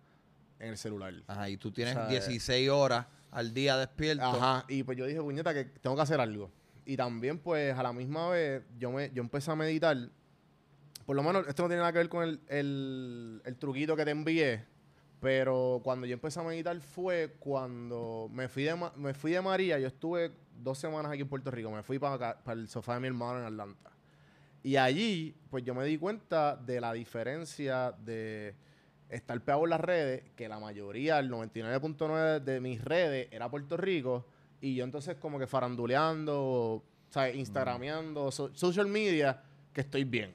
en 0.58 0.70
el 0.70 0.78
celular. 0.78 1.14
Ajá, 1.26 1.48
y 1.48 1.56
tú 1.56 1.70
tienes 1.72 1.96
O 1.96 2.00
sea, 2.00 2.08
16 2.08 2.68
horas 2.70 3.06
al 3.30 3.52
día 3.54 3.76
despierto. 3.76 4.24
Ajá, 4.24 4.64
y 4.68 4.82
pues 4.82 4.98
yo 4.98 5.06
dije, 5.06 5.20
puñeta, 5.20 5.54
que 5.54 5.64
tengo 5.64 5.96
que 5.96 6.02
hacer 6.02 6.20
algo. 6.20 6.50
Y 6.86 6.96
también, 6.96 7.38
pues, 7.38 7.76
a 7.76 7.82
la 7.82 7.92
misma 7.92 8.28
vez, 8.28 8.62
yo 8.78 8.90
me 8.92 9.10
yo 9.12 9.22
empecé 9.22 9.50
a 9.50 9.56
meditar. 9.56 9.96
Por 11.06 11.16
lo 11.16 11.22
menos, 11.22 11.46
esto 11.48 11.62
no 11.62 11.68
tiene 11.68 11.80
nada 11.80 11.92
que 11.92 11.98
ver 11.98 12.08
con 12.08 12.24
el, 12.24 12.40
el, 12.48 13.42
el 13.44 13.56
truquito 13.56 13.96
que 13.96 14.04
te 14.04 14.10
envié. 14.10 14.64
Pero 15.20 15.80
cuando 15.82 16.06
yo 16.06 16.12
empecé 16.12 16.40
a 16.40 16.42
meditar 16.42 16.78
fue 16.80 17.36
cuando 17.38 18.28
me 18.30 18.46
fui 18.48 18.64
de, 18.64 18.76
me 18.96 19.14
fui 19.14 19.32
de 19.32 19.40
María. 19.40 19.78
Yo 19.78 19.86
estuve 19.86 20.32
dos 20.62 20.76
semanas 20.76 21.10
aquí 21.10 21.22
en 21.22 21.28
Puerto 21.28 21.50
Rico. 21.50 21.70
Me 21.70 21.82
fui 21.82 21.98
para, 21.98 22.42
para 22.44 22.60
el 22.60 22.68
sofá 22.68 22.94
de 22.94 23.00
mi 23.00 23.06
hermano 23.06 23.40
en 23.40 23.46
Atlanta. 23.46 23.93
Y 24.64 24.76
allí, 24.76 25.36
pues 25.50 25.62
yo 25.62 25.74
me 25.74 25.84
di 25.84 25.98
cuenta 25.98 26.56
de 26.56 26.80
la 26.80 26.92
diferencia 26.92 27.92
de 27.92 28.54
estar 29.10 29.38
pegado 29.42 29.64
en 29.64 29.70
las 29.70 29.80
redes, 29.80 30.24
que 30.34 30.48
la 30.48 30.58
mayoría, 30.58 31.18
el 31.18 31.30
99.9 31.30 32.40
de 32.42 32.60
mis 32.60 32.82
redes 32.82 33.28
era 33.30 33.48
Puerto 33.50 33.76
Rico, 33.76 34.24
y 34.62 34.74
yo 34.74 34.84
entonces 34.84 35.16
como 35.16 35.38
que 35.38 35.46
faranduleando, 35.46 36.82
¿sabes? 37.10 37.36
Instagrameando, 37.36 38.32
so- 38.32 38.54
social 38.54 38.86
media, 38.88 39.42
que 39.72 39.82
estoy 39.82 40.04
bien. 40.04 40.32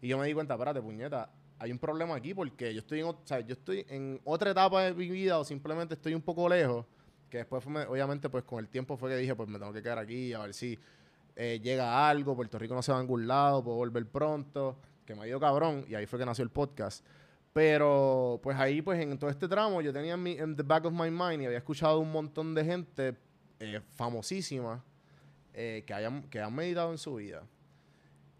Y 0.00 0.08
yo 0.08 0.18
me 0.18 0.26
di 0.26 0.32
cuenta, 0.32 0.54
espérate, 0.54 0.80
puñeta, 0.80 1.30
hay 1.58 1.70
un 1.70 1.78
problema 1.78 2.14
aquí 2.16 2.32
porque 2.34 2.72
yo 2.72 2.80
estoy 2.80 3.00
en, 3.00 3.06
ot- 3.06 3.18
¿sabes? 3.24 3.46
Yo 3.46 3.52
estoy 3.52 3.84
en 3.90 4.20
otra 4.24 4.50
etapa 4.52 4.82
de 4.84 4.94
mi 4.94 5.08
vida 5.10 5.38
o 5.38 5.44
simplemente 5.44 5.94
estoy 5.94 6.14
un 6.14 6.22
poco 6.22 6.48
lejos, 6.48 6.86
que 7.28 7.38
después, 7.38 7.62
fue 7.62 7.72
me- 7.72 7.84
obviamente, 7.84 8.30
pues 8.30 8.44
con 8.44 8.58
el 8.60 8.68
tiempo 8.68 8.96
fue 8.96 9.10
que 9.10 9.16
dije, 9.18 9.34
pues 9.36 9.48
me 9.50 9.58
tengo 9.58 9.72
que 9.72 9.82
quedar 9.82 9.98
aquí 9.98 10.32
a 10.32 10.40
ver 10.40 10.54
si 10.54 10.78
eh, 11.36 11.60
llega 11.62 12.08
algo, 12.08 12.36
Puerto 12.36 12.58
Rico 12.58 12.74
no 12.74 12.82
se 12.82 12.92
va 12.92 12.98
a 12.98 13.00
ningún 13.00 13.26
lado, 13.26 13.62
puedo 13.64 13.76
volver 13.76 14.06
pronto, 14.06 14.76
que 15.04 15.14
me 15.14 15.22
ha 15.22 15.26
ido 15.26 15.40
cabrón, 15.40 15.84
y 15.88 15.94
ahí 15.94 16.06
fue 16.06 16.18
que 16.18 16.26
nació 16.26 16.44
el 16.44 16.50
podcast. 16.50 17.04
Pero, 17.52 18.40
pues 18.42 18.58
ahí, 18.58 18.82
pues 18.82 19.00
en 19.00 19.16
todo 19.18 19.30
este 19.30 19.46
tramo, 19.46 19.80
yo 19.80 19.92
tenía 19.92 20.14
en, 20.14 20.22
mi, 20.22 20.32
en 20.32 20.56
the 20.56 20.62
back 20.64 20.86
of 20.86 20.92
my 20.92 21.10
mind 21.10 21.42
y 21.42 21.46
había 21.46 21.58
escuchado 21.58 22.00
un 22.00 22.10
montón 22.10 22.52
de 22.54 22.64
gente 22.64 23.16
eh, 23.60 23.80
famosísima 23.94 24.82
eh, 25.52 25.84
que, 25.86 25.94
hayan, 25.94 26.24
que 26.24 26.40
han 26.40 26.52
meditado 26.52 26.90
en 26.90 26.98
su 26.98 27.14
vida. 27.14 27.44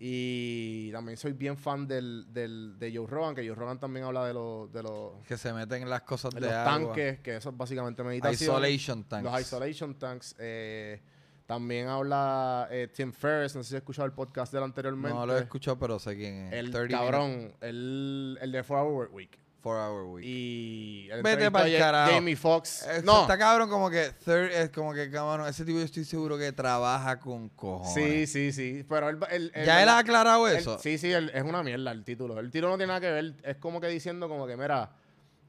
Y 0.00 0.90
también 0.90 1.16
soy 1.16 1.32
bien 1.32 1.56
fan 1.56 1.86
del, 1.86 2.26
del, 2.32 2.76
de 2.78 2.92
Joe 2.94 3.06
Rogan, 3.06 3.36
que 3.36 3.46
Joe 3.46 3.54
Rogan 3.54 3.78
también 3.78 4.04
habla 4.04 4.26
de 4.26 4.34
los, 4.34 4.72
de 4.72 4.82
los, 4.82 5.12
Que 5.26 5.38
se 5.38 5.52
meten 5.52 5.82
en 5.82 5.90
las 5.90 6.02
cosas 6.02 6.34
de 6.34 6.40
de, 6.40 6.46
los 6.48 6.54
agua. 6.56 6.72
tanques, 6.72 7.20
que 7.20 7.36
eso 7.36 7.50
es 7.50 7.56
básicamente 7.56 8.02
meditación. 8.02 8.50
Isolation 8.56 9.04
tanks. 9.04 9.30
Los 9.30 9.40
isolation 9.40 9.94
tanks. 9.94 10.34
eh, 10.40 11.00
también 11.46 11.88
habla 11.88 12.68
eh, 12.70 12.88
Tim 12.94 13.12
Ferriss, 13.12 13.54
no 13.54 13.62
sé 13.62 13.70
si 13.70 13.74
has 13.76 13.80
escuchado 13.82 14.06
el 14.06 14.12
podcast 14.12 14.52
de 14.52 14.58
él 14.58 14.64
anteriormente. 14.64 15.16
No 15.16 15.26
lo 15.26 15.36
he 15.36 15.40
escuchado, 15.40 15.78
pero 15.78 15.98
sé 15.98 16.16
quién 16.16 16.46
es. 16.46 16.52
El 16.54 16.70
30 16.70 16.96
cabrón, 16.98 17.52
el, 17.60 18.38
el 18.40 18.52
de 18.52 18.62
4 18.62 18.82
Hour 18.82 19.10
Week. 19.12 19.38
Four 19.60 19.78
Hour 19.78 20.04
Week. 20.14 20.26
Y 20.26 21.08
el 21.10 21.22
Vete 21.22 21.46
entrevistó 21.46 21.52
pa'l 21.52 21.66
a 21.74 21.78
Ja- 21.78 21.84
carajo. 21.86 22.12
Jamie 22.12 22.36
Foxx. 22.36 22.86
Eh, 22.86 23.02
no, 23.02 23.22
Está 23.22 23.38
cabrón 23.38 23.70
como 23.70 23.88
que 23.88 24.10
third- 24.26 24.50
es 24.52 24.68
como 24.68 24.92
que 24.92 25.10
cabrón, 25.10 25.46
ese 25.48 25.64
tipo 25.64 25.78
yo 25.78 25.84
estoy 25.86 26.04
seguro 26.04 26.36
que 26.36 26.52
trabaja 26.52 27.18
con 27.18 27.48
cojones. 27.48 27.94
sí, 27.94 28.26
sí, 28.26 28.52
sí. 28.52 28.84
Pero 28.86 29.08
él, 29.08 29.18
él- 29.30 29.50
él- 29.54 29.64
ya 29.64 29.82
él 29.82 29.88
ha 29.88 29.96
aclarado 29.96 30.46
eso. 30.48 30.78
sí, 30.78 30.98
sí, 30.98 31.10
él- 31.10 31.30
es 31.32 31.42
una 31.44 31.62
mierda 31.62 31.92
el 31.92 32.04
título. 32.04 32.38
El 32.40 32.50
título 32.50 32.72
no 32.72 32.76
tiene 32.76 32.88
nada 32.88 33.00
que 33.00 33.10
ver. 33.10 33.34
Es 33.42 33.56
como 33.56 33.80
que 33.80 33.86
diciendo 33.88 34.28
como 34.28 34.46
que, 34.46 34.54
mira, 34.54 34.90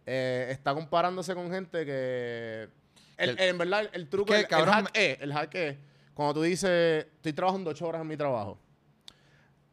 eh, 0.06 0.48
está 0.50 0.74
comparándose 0.74 1.36
con 1.36 1.52
gente 1.52 1.86
que... 1.86 2.70
El- 3.18 3.40
en 3.40 3.58
verdad, 3.58 3.90
el, 3.94 4.10
truco, 4.10 4.34
¿Qué, 4.34 4.40
el, 4.42 4.46
el 4.50 4.66
hack 4.66 4.92
es, 4.94 5.22
el 5.22 5.34
hack 5.34 5.56
es, 5.56 5.78
cuando 6.14 6.36
tú 6.36 6.42
dices, 6.44 7.06
estoy 7.16 7.34
trabajando 7.34 7.70
ocho 7.72 7.88
horas 7.88 8.02
en 8.02 8.08
mi 8.08 8.18
trabajo. 8.18 8.58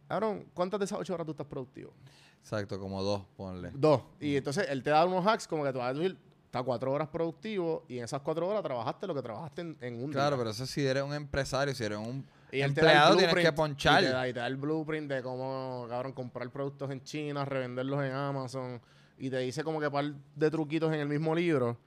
Cabrón, 0.08 0.46
¿cuántas 0.54 0.78
de 0.80 0.84
esas 0.86 0.98
ocho 0.98 1.14
horas 1.14 1.24
tú 1.24 1.32
estás 1.32 1.46
productivo? 1.46 1.92
Exacto, 2.40 2.78
como 2.78 3.02
dos, 3.02 3.22
ponle. 3.36 3.70
Dos. 3.72 4.02
Y 4.20 4.36
entonces 4.36 4.66
él 4.68 4.82
te 4.82 4.90
da 4.90 5.04
unos 5.06 5.24
hacks 5.26 5.46
como 5.46 5.64
que 5.64 5.72
tú 5.72 5.78
vas 5.78 5.90
a 5.90 5.94
decir, 5.94 6.18
está 6.44 6.62
cuatro 6.62 6.92
horas 6.92 7.08
productivo 7.08 7.84
y 7.88 7.98
en 7.98 8.04
esas 8.04 8.20
cuatro 8.20 8.46
horas 8.48 8.62
trabajaste 8.62 9.06
lo 9.06 9.14
que 9.14 9.22
trabajaste 9.22 9.62
en, 9.62 9.76
en 9.80 9.94
un 9.94 10.10
día. 10.10 10.12
Claro, 10.12 10.36
pero 10.36 10.50
eso 10.50 10.66
si 10.66 10.84
eres 10.84 11.02
un 11.02 11.14
empresario, 11.14 11.74
si 11.74 11.84
eres 11.84 11.98
un 11.98 12.26
Y 12.50 12.60
empleado, 12.60 13.16
tienes 13.16 13.34
que 13.34 13.52
ponchar. 13.52 14.02
Y 14.02 14.06
te, 14.06 14.12
da, 14.12 14.28
y 14.28 14.32
te 14.32 14.40
da 14.40 14.46
el 14.48 14.56
blueprint 14.56 15.08
de 15.10 15.22
cómo, 15.22 15.86
cabrón, 15.88 16.12
comprar 16.12 16.50
productos 16.50 16.90
en 16.90 17.02
China, 17.04 17.44
revenderlos 17.44 18.04
en 18.04 18.12
Amazon. 18.12 18.80
Y 19.18 19.30
te 19.30 19.38
dice 19.38 19.62
como 19.62 19.80
que 19.80 19.88
par 19.90 20.12
de 20.34 20.50
truquitos 20.50 20.92
en 20.92 21.00
el 21.00 21.08
mismo 21.08 21.34
libro. 21.34 21.78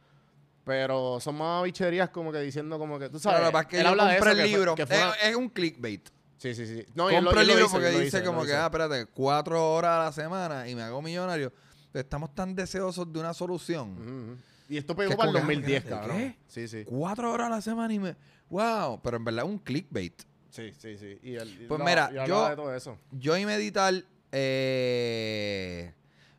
Pero 0.65 1.19
son 1.21 1.36
más 1.38 1.63
bicherías 1.63 2.10
como 2.10 2.32
que 2.32 2.39
diciendo 2.41 2.78
como 2.80 2.97
que, 2.99 3.08
tú 3.10 3.19
sabes, 3.19 3.39
Claro, 3.39 3.60
es 3.60 3.65
que 3.67 3.80
él 3.80 3.86
habla 3.86 4.08
de 4.08 4.17
eso, 4.17 4.25
el 4.30 4.36
que 4.36 4.41
fue- 4.41 4.49
libro. 4.49 4.75
que 4.75 4.86
fue 4.88 4.95
es, 4.97 5.04
una- 5.04 5.13
es 5.15 5.36
un 5.36 5.49
clickbait. 5.49 6.10
Sí, 6.38 6.54
sí, 6.56 6.65
sí. 6.67 6.86
No, 6.95 7.10
lo- 7.10 7.15
Compro 7.17 7.41
el 7.41 7.47
libro 7.47 7.67
porque 7.71 7.89
dice 7.91 8.23
como 8.23 8.43
que, 8.43 8.54
ah, 8.54 8.65
espérate, 8.65 9.06
cuatro 9.06 9.73
horas 9.73 9.99
a 9.99 10.04
la 10.06 10.12
semana 10.12 10.67
y 10.67 10.75
me 10.75 10.82
hago 10.82 11.01
millonario. 11.01 11.54
Estamos 11.93 12.34
tan 12.36 12.54
deseosos 12.56 13.12
de 13.13 13.19
una 13.19 13.34
solución. 13.34 14.38
Y 14.67 14.78
esto 14.78 14.95
pegó 14.95 15.15
para 15.15 15.30
el 15.30 15.36
como 15.38 15.47
que, 15.47 15.54
2010, 15.56 15.78
espérate, 15.84 16.01
cabrón. 16.08 16.17
¿qué? 16.17 16.38
Sí, 16.47 16.67
sí. 16.67 16.84
Cuatro 16.86 17.32
horas 17.32 17.47
a 17.47 17.49
la 17.51 17.62
semana 17.62 17.93
y 17.93 17.99
me... 17.99 18.15
¡Wow! 18.49 18.99
Pero 19.04 19.17
en 19.17 19.23
verdad 19.23 19.45
es 19.45 19.49
un 19.51 19.60
clickbait. 19.60 20.23
Sí, 20.49 20.73
sí, 20.78 20.97
sí. 20.97 21.19
Y 21.21 21.36
y 21.38 21.65
Pues 21.67 21.80
lo- 21.80 21.86
mira, 21.86 22.12
yo- 22.25 22.49
de 22.49 22.56
todo 22.56 22.73
eso. 22.75 22.97
Yo 23.12 23.38
y 23.38 23.45
meditar, 23.45 23.93
eh, 24.32 25.93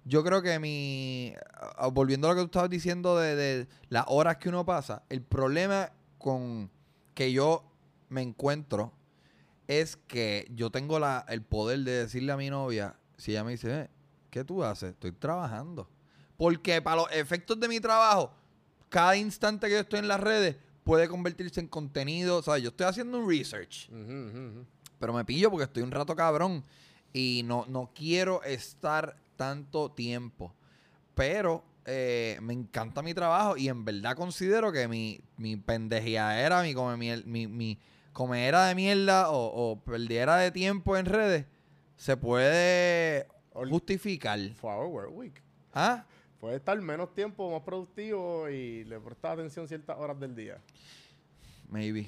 yo 0.07 0.23
creo 0.23 0.41
que 0.41 0.59
mi... 0.59 1.35
Volviendo 1.93 2.29
a 2.29 2.31
lo 2.31 2.37
que 2.37 2.43
tú 2.43 2.47
estabas 2.47 2.71
diciendo 2.71 3.19
de, 3.19 3.35
de 3.35 3.69
las 3.89 4.05
horas 4.07 4.37
que 4.37 4.49
uno 4.49 4.65
pasa, 4.65 5.03
el 5.09 5.21
problema 5.21 5.91
con 6.19 6.71
que 7.15 7.33
yo 7.33 7.65
me 8.09 8.23
encuentro 8.23 8.93
es 9.67 9.97
que 9.97 10.47
yo 10.55 10.71
tengo 10.71 11.01
la, 11.01 11.27
el 11.29 11.43
poder 11.43 11.81
de 11.81 12.05
decirle 12.05 12.31
a 12.33 12.37
mi 12.37 12.51
novia, 12.51 12.95
si 13.17 13.33
ella 13.33 13.43
me 13.43 13.51
dice, 13.53 13.81
"Eh, 13.81 13.91
¿qué 14.31 14.45
tú 14.45 14.63
haces? 14.63 14.91
Estoy 14.93 15.11
trabajando. 15.13 15.89
Porque 16.37 16.81
para 16.81 16.97
los 17.03 17.11
efectos 17.13 17.59
de 17.59 17.67
mi 17.67 17.81
trabajo, 17.81 18.33
cada 18.89 19.17
instante 19.17 19.67
que 19.67 19.73
yo 19.73 19.81
estoy 19.81 19.99
en 19.99 20.09
las 20.09 20.21
redes 20.21 20.57
puede 20.85 21.09
convertirse 21.09 21.59
en 21.59 21.67
contenido. 21.67 22.43
¿sabes? 22.43 22.63
Yo 22.63 22.69
estoy 22.69 22.87
haciendo 22.87 23.19
un 23.19 23.29
research. 23.29 23.89
Pero 25.01 25.13
me 25.13 25.25
pillo 25.25 25.51
porque 25.51 25.65
estoy 25.65 25.83
un 25.83 25.91
rato 25.91 26.15
cabrón 26.15 26.63
y 27.13 27.43
no, 27.45 27.65
no 27.67 27.91
quiero 27.95 28.43
estar 28.45 29.17
tanto 29.37 29.91
tiempo. 29.93 30.55
Pero 31.15 31.65
eh, 31.85 32.39
me 32.43 32.53
encanta 32.53 33.03
mi 33.03 33.15
trabajo 33.15 33.57
y 33.57 33.69
en 33.69 33.85
verdad 33.85 34.17
considero 34.17 34.73
que 34.73 34.89
mi, 34.89 35.21
mi 35.37 35.57
pendejiadera, 35.57 36.63
mi, 36.63 36.75
come 36.75 36.97
miel- 36.97 37.25
mi, 37.25 37.47
mi 37.47 37.79
comedera 38.13 38.67
de 38.67 38.75
mierda 38.75 39.31
o, 39.31 39.47
o 39.73 39.81
perdiera 39.81 40.37
de 40.37 40.51
tiempo 40.51 40.97
en 40.97 41.07
redes 41.07 41.47
se 41.97 42.17
puede 42.17 43.27
justificar. 43.53 44.39
Four 44.57 44.73
Hour 44.75 44.87
Work 44.89 45.17
Week. 45.17 45.43
¿Ah? 45.73 46.05
Puede 46.41 46.57
estar 46.57 46.79
menos 46.81 47.15
tiempo, 47.15 47.51
más 47.51 47.63
productivo 47.63 48.49
y 48.51 48.85
le 48.85 49.01
prestas 49.01 49.33
atención 49.33 49.67
ciertas 49.67 49.97
horas 49.99 50.19
del 50.21 50.35
día. 50.37 50.59
Maybe. 51.69 52.07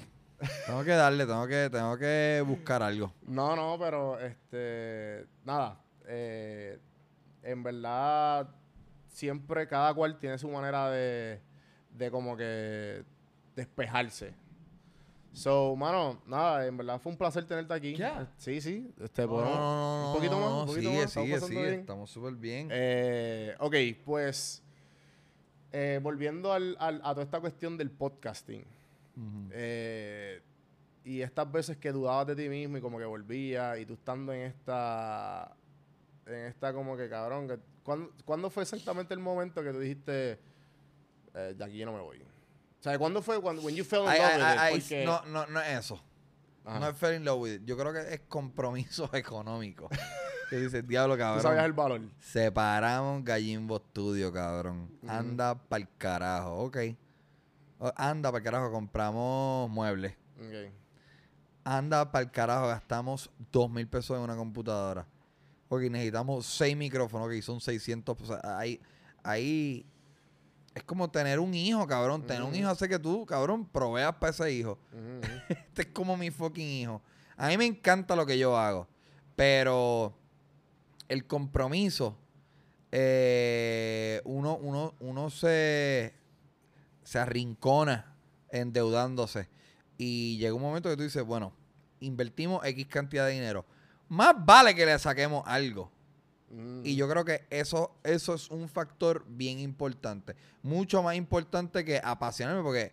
Tengo 0.67 0.83
que 0.83 0.91
darle, 0.91 1.25
tengo 1.25 1.45
que, 1.47 1.69
tengo 1.71 1.97
que 1.97 2.43
buscar 2.45 2.81
algo. 2.83 3.11
No, 3.23 3.55
no, 3.55 3.77
pero 3.79 4.19
este. 4.19 5.25
Nada. 5.43 5.81
eh, 6.07 6.79
en 7.43 7.63
verdad, 7.63 8.49
siempre 9.09 9.67
cada 9.67 9.93
cual 9.93 10.17
tiene 10.19 10.37
su 10.37 10.49
manera 10.49 10.89
de, 10.89 11.39
de 11.97 12.11
como 12.11 12.35
que 12.37 13.03
despejarse. 13.55 14.33
So, 15.31 15.75
mano, 15.75 16.21
nada, 16.25 16.65
en 16.65 16.75
verdad 16.75 16.99
fue 16.99 17.11
un 17.11 17.17
placer 17.17 17.45
tenerte 17.45 17.73
aquí. 17.73 17.95
Ya. 17.95 18.27
Sí, 18.37 18.59
sí. 18.61 18.91
Este, 18.99 19.21
No, 19.23 19.29
podemos- 19.29 19.55
no, 19.55 19.59
no, 19.59 20.01
no, 20.01 20.09
un 20.09 20.15
poquito 20.15 20.39
más, 20.39 20.49
no, 20.49 20.59
un 20.61 20.65
poquito 20.67 20.89
sigue, 20.89 21.01
más. 21.01 21.05
estamos 21.09 21.27
sigue, 21.29 21.39
sigue. 21.47 21.61
bien. 21.67 21.79
Estamos 21.81 22.09
súper 22.09 22.33
bien. 22.33 22.67
Eh, 22.71 23.55
ok, 23.59 23.75
pues 24.05 24.63
eh, 25.71 25.99
volviendo 26.01 26.51
al- 26.51 26.75
al- 26.79 27.01
a 27.03 27.11
toda 27.13 27.23
esta 27.23 27.39
cuestión 27.39 27.77
del 27.77 27.91
podcasting. 27.91 28.65
Eh, 29.51 30.41
y 31.03 31.21
estas 31.21 31.51
veces 31.51 31.77
que 31.77 31.91
dudabas 31.91 32.25
de 32.27 32.35
ti 32.35 32.49
mismo 32.49 32.77
y 32.77 32.81
como 32.81 32.97
que 32.97 33.05
volvías 33.05 33.77
y 33.79 33.85
tú 33.85 33.93
estando 33.93 34.31
en 34.33 34.41
esta 34.41 35.51
en 36.29 36.45
esta 36.45 36.73
como 36.73 36.95
que 36.95 37.09
cabrón 37.09 37.47
que, 37.47 37.59
¿cuándo, 37.83 38.11
cuándo 38.25 38.49
fue 38.49 38.63
exactamente 38.63 39.13
el 39.13 39.19
momento 39.19 39.63
que 39.63 39.71
tú 39.71 39.79
dijiste 39.79 40.39
eh, 41.33 41.53
de 41.57 41.63
aquí 41.63 41.77
yo 41.77 41.85
no 41.85 41.93
me 41.93 42.01
voy? 42.01 42.21
O 42.21 42.81
sea, 42.81 42.97
¿cuándo 42.97 43.21
fue 43.21 43.41
cuando 43.41 43.61
when 43.61 43.75
you 43.75 43.83
fell 43.83 44.01
in 44.01 44.05
love 44.07 44.73
with 44.73 44.91
it? 44.91 45.05
no, 45.05 45.21
no, 45.25 45.45
no 45.47 45.59
es 45.59 45.79
eso. 45.79 46.01
Ajá. 46.63 46.79
No 46.79 46.87
es 46.89 46.97
fell 46.97 47.15
in 47.15 47.25
love 47.25 47.41
with 47.41 47.53
it. 47.55 47.65
Yo 47.65 47.77
creo 47.77 47.91
que 47.91 48.13
es 48.13 48.21
compromiso 48.21 49.09
económico. 49.13 49.89
que 50.49 50.57
dice, 50.57 50.81
diablo, 50.81 51.15
tú 51.15 51.19
cabrón. 51.19 51.43
sabías 51.43 51.65
el 51.65 51.73
valor. 51.73 52.01
Separamos 52.19 53.23
Gallimbo 53.23 53.79
Studio, 53.79 54.31
cabrón. 54.31 54.89
Ujú. 55.01 55.11
Anda 55.11 55.55
pa'l 55.55 55.87
carajo, 55.97 56.55
ok. 56.65 56.77
Anda 57.95 58.31
pa'l 58.31 58.43
carajo, 58.43 58.71
compramos 58.71 59.69
muebles. 59.69 60.13
Ok. 60.37 60.73
Anda 61.65 62.11
pa'l 62.11 62.31
carajo, 62.31 62.67
gastamos 62.67 63.29
dos 63.51 63.69
mil 63.69 63.87
pesos 63.87 64.15
en 64.17 64.23
una 64.23 64.35
computadora. 64.35 65.05
Ok, 65.69 65.81
necesitamos 65.83 66.47
seis 66.47 66.75
micrófonos, 66.75 67.27
ok, 67.27 67.41
son 67.41 67.61
600 67.61 68.17
pesos. 68.17 68.39
Ahí, 68.43 68.81
ahí 69.23 69.85
es 70.73 70.83
como 70.83 71.09
tener 71.09 71.39
un 71.39 71.53
hijo, 71.53 71.85
cabrón. 71.85 72.25
Tener 72.25 72.41
un 72.41 72.55
hijo 72.55 72.69
hace 72.69 72.89
que 72.89 72.97
tú, 72.97 73.25
cabrón, 73.25 73.65
proveas 73.65 74.15
para 74.15 74.31
ese 74.31 74.51
hijo. 74.51 74.79
Este 75.49 75.83
es 75.83 75.87
como 75.89 76.17
mi 76.17 76.31
fucking 76.31 76.67
hijo. 76.67 77.01
A 77.37 77.47
mí 77.47 77.57
me 77.57 77.65
encanta 77.65 78.15
lo 78.15 78.25
que 78.25 78.37
yo 78.37 78.57
hago. 78.57 78.87
Pero 79.35 80.17
el 81.07 81.25
compromiso, 81.25 82.17
eh, 82.91 84.21
uno, 84.25 84.57
uno, 84.57 84.95
uno 84.99 85.29
se, 85.29 86.13
se 87.03 87.19
arrincona 87.19 88.15
endeudándose. 88.51 89.49
Y 89.97 90.37
llega 90.37 90.53
un 90.53 90.61
momento 90.61 90.89
que 90.89 90.97
tú 90.97 91.03
dices, 91.03 91.23
bueno, 91.23 91.53
invertimos 91.99 92.65
X 92.65 92.87
cantidad 92.87 93.27
de 93.27 93.33
dinero. 93.33 93.65
Más 94.09 94.33
vale 94.45 94.75
que 94.75 94.85
le 94.85 94.97
saquemos 94.99 95.43
algo. 95.45 95.91
Ujú. 96.51 96.81
Y 96.83 96.95
yo 96.95 97.07
creo 97.07 97.23
que 97.23 97.45
eso, 97.49 97.95
eso 98.03 98.33
es 98.33 98.49
un 98.49 98.67
factor 98.67 99.23
bien 99.27 99.59
importante. 99.59 100.35
Mucho 100.63 101.03
más 101.03 101.15
importante 101.15 101.85
que 101.85 102.01
apasionarme, 102.03 102.63
porque 102.63 102.91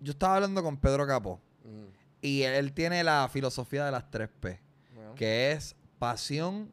yo 0.00 0.12
estaba 0.12 0.36
hablando 0.36 0.62
con 0.62 0.78
Pedro 0.78 1.06
Capó 1.06 1.40
Ujú. 1.64 1.90
y 2.22 2.42
él 2.42 2.72
tiene 2.72 3.04
la 3.04 3.28
filosofía 3.30 3.84
de 3.84 3.90
las 3.92 4.10
tres 4.10 4.30
P, 4.40 4.58
Bueno. 4.94 5.14
que 5.14 5.52
es 5.52 5.76
pasión, 5.98 6.72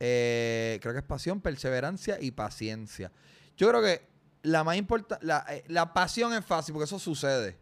eh, 0.00 0.78
creo 0.82 0.92
que 0.92 0.98
es 1.00 1.04
pasión, 1.06 1.40
perseverancia 1.40 2.18
y 2.20 2.30
paciencia. 2.32 3.10
Yo 3.56 3.68
creo 3.70 3.80
que 3.80 4.06
la 4.42 4.62
más 4.64 4.76
importante, 4.76 5.24
la, 5.24 5.46
eh, 5.48 5.64
la 5.68 5.94
pasión 5.94 6.34
es 6.34 6.44
fácil 6.44 6.74
porque 6.74 6.84
eso 6.84 6.98
sucede. 6.98 7.56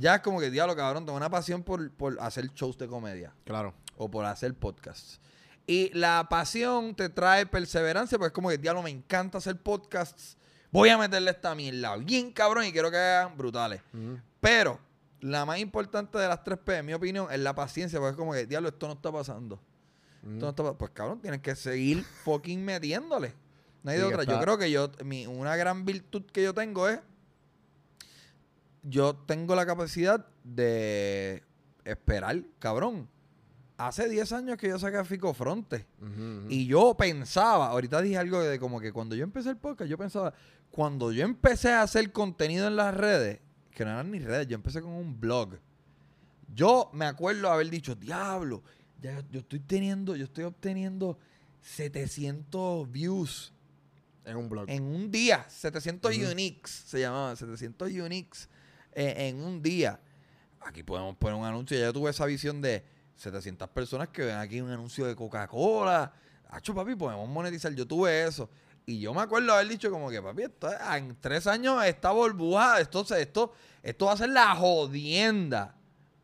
Ya 0.00 0.16
es 0.16 0.20
como 0.20 0.40
que, 0.40 0.50
diablo, 0.50 0.74
cabrón, 0.76 1.06
tengo 1.06 1.16
una 1.16 1.30
pasión 1.30 1.62
por, 1.62 1.90
por 1.92 2.18
hacer 2.20 2.48
shows 2.52 2.76
de 2.76 2.86
comedia 2.86 3.32
Claro. 3.44 3.72
O 3.96 4.10
por 4.10 4.24
hacer 4.24 4.54
podcasts. 4.54 5.20
Y 5.66 5.90
la 5.94 6.26
pasión 6.30 6.94
te 6.94 7.08
trae 7.08 7.44
perseverancia, 7.46 8.18
porque 8.18 8.28
es 8.28 8.32
como 8.34 8.48
que, 8.50 8.58
diablo, 8.58 8.82
me 8.82 8.90
encanta 8.90 9.38
hacer 9.38 9.56
podcasts. 9.60 10.36
Voy 10.70 10.88
a 10.90 10.98
meterle 10.98 11.30
esta 11.30 11.54
mierda 11.54 11.96
bien 11.96 12.32
cabrón 12.32 12.64
y 12.66 12.72
quiero 12.72 12.90
que 12.90 12.96
hagan 12.98 13.36
brutales. 13.36 13.80
Pero 14.40 14.78
la 15.20 15.44
más 15.44 15.58
importante 15.58 16.18
de 16.18 16.28
las 16.28 16.44
tres 16.44 16.58
P, 16.58 16.76
en 16.76 16.86
mi 16.86 16.92
opinión, 16.92 17.26
es 17.32 17.40
la 17.40 17.54
paciencia, 17.54 17.98
porque 17.98 18.12
es 18.12 18.16
como 18.16 18.32
que, 18.32 18.46
diablo, 18.46 18.68
esto 18.68 18.86
no 18.86 18.92
está 18.94 19.10
pasando. 19.10 19.60
Esto 20.22 20.44
no 20.44 20.48
está 20.50 20.62
pa- 20.62 20.76
pues 20.78 20.90
cabrón, 20.92 21.20
tienes 21.20 21.40
que 21.40 21.54
seguir 21.56 22.04
fucking 22.24 22.64
metiéndole. 22.64 23.32
No 23.82 23.90
hay 23.90 23.96
Sí, 23.98 24.02
de 24.02 24.08
otra. 24.08 24.24
Yo 24.24 24.40
creo 24.40 24.58
que 24.58 24.70
yo, 24.70 24.90
mi, 25.04 25.26
una 25.26 25.56
gran 25.56 25.84
virtud 25.84 26.24
que 26.32 26.42
yo 26.42 26.52
tengo 26.54 26.88
es, 26.88 27.00
yo 28.82 29.14
tengo 29.16 29.54
la 29.56 29.66
capacidad 29.66 30.26
de 30.44 31.42
esperar, 31.84 32.42
cabrón. 32.58 33.08
Hace 33.78 34.08
10 34.08 34.32
años 34.32 34.56
que 34.56 34.68
yo 34.68 34.78
saqué 34.78 34.96
a 34.96 35.04
Fico 35.04 35.34
Fronte. 35.34 35.86
Y 36.48 36.66
yo 36.66 36.94
pensaba, 36.96 37.66
ahorita 37.68 38.00
dije 38.00 38.16
algo 38.16 38.40
de 38.42 38.58
como 38.58 38.80
que 38.80 38.92
cuando 38.92 39.14
yo 39.14 39.24
empecé 39.24 39.50
el 39.50 39.58
podcast, 39.58 39.90
yo 39.90 39.98
pensaba, 39.98 40.32
cuando 40.70 41.12
yo 41.12 41.24
empecé 41.24 41.72
a 41.72 41.82
hacer 41.82 42.10
contenido 42.12 42.66
en 42.68 42.76
las 42.76 42.94
redes, 42.94 43.40
que 43.72 43.84
no 43.84 43.90
eran 43.90 44.10
ni 44.10 44.18
redes, 44.18 44.46
yo 44.46 44.54
empecé 44.54 44.80
con 44.80 44.92
un 44.92 45.20
blog. 45.20 45.58
Yo 46.54 46.88
me 46.94 47.04
acuerdo 47.04 47.50
haber 47.50 47.68
dicho, 47.68 47.94
diablo, 47.94 48.62
ya 49.02 49.22
yo 49.30 49.40
estoy 49.40 49.60
teniendo, 49.60 50.16
yo 50.16 50.24
estoy 50.24 50.44
obteniendo 50.44 51.18
700 51.60 52.90
views 52.90 53.52
en 54.24 54.36
un 54.38 54.48
blog. 54.48 54.64
en 54.68 54.82
un 54.84 55.10
día, 55.10 55.44
700 55.48 56.16
Ujú. 56.16 56.30
uniques, 56.32 56.70
se 56.86 57.00
llamaba, 57.00 57.36
700 57.36 57.92
uniques 57.92 58.48
eh, 58.92 59.28
en 59.28 59.40
un 59.40 59.62
día. 59.62 60.00
Aquí 60.60 60.82
podemos 60.82 61.14
poner 61.16 61.38
un 61.38 61.44
anuncio, 61.44 61.78
ya 61.78 61.84
yo 61.84 61.92
tuve 61.92 62.10
esa 62.10 62.24
visión 62.26 62.60
de 62.62 62.82
700 63.16 63.68
personas 63.70 64.08
que 64.08 64.24
ven 64.24 64.36
aquí 64.36 64.60
un 64.60 64.70
anuncio 64.70 65.06
de 65.06 65.16
Coca-Cola. 65.16 66.12
Hacho, 66.50 66.74
papi, 66.74 66.94
podemos 66.94 67.28
monetizar, 67.28 67.72
yo 67.74 67.86
tuve 67.86 68.24
eso. 68.24 68.48
Y 68.84 69.00
yo 69.00 69.12
me 69.12 69.20
acuerdo 69.22 69.52
haber 69.52 69.66
dicho 69.68 69.90
como 69.90 70.08
que, 70.10 70.22
papi, 70.22 70.42
esto, 70.42 70.68
es- 70.68 70.78
en 70.96 71.16
tres 71.20 71.46
años 71.46 71.82
esta 71.84 72.12
burbuja, 72.12 72.80
esto, 72.80 73.04
esto, 73.16 73.52
esto 73.82 74.06
va 74.06 74.12
a 74.12 74.16
ser 74.16 74.28
la 74.30 74.54
jodienda. 74.54 75.74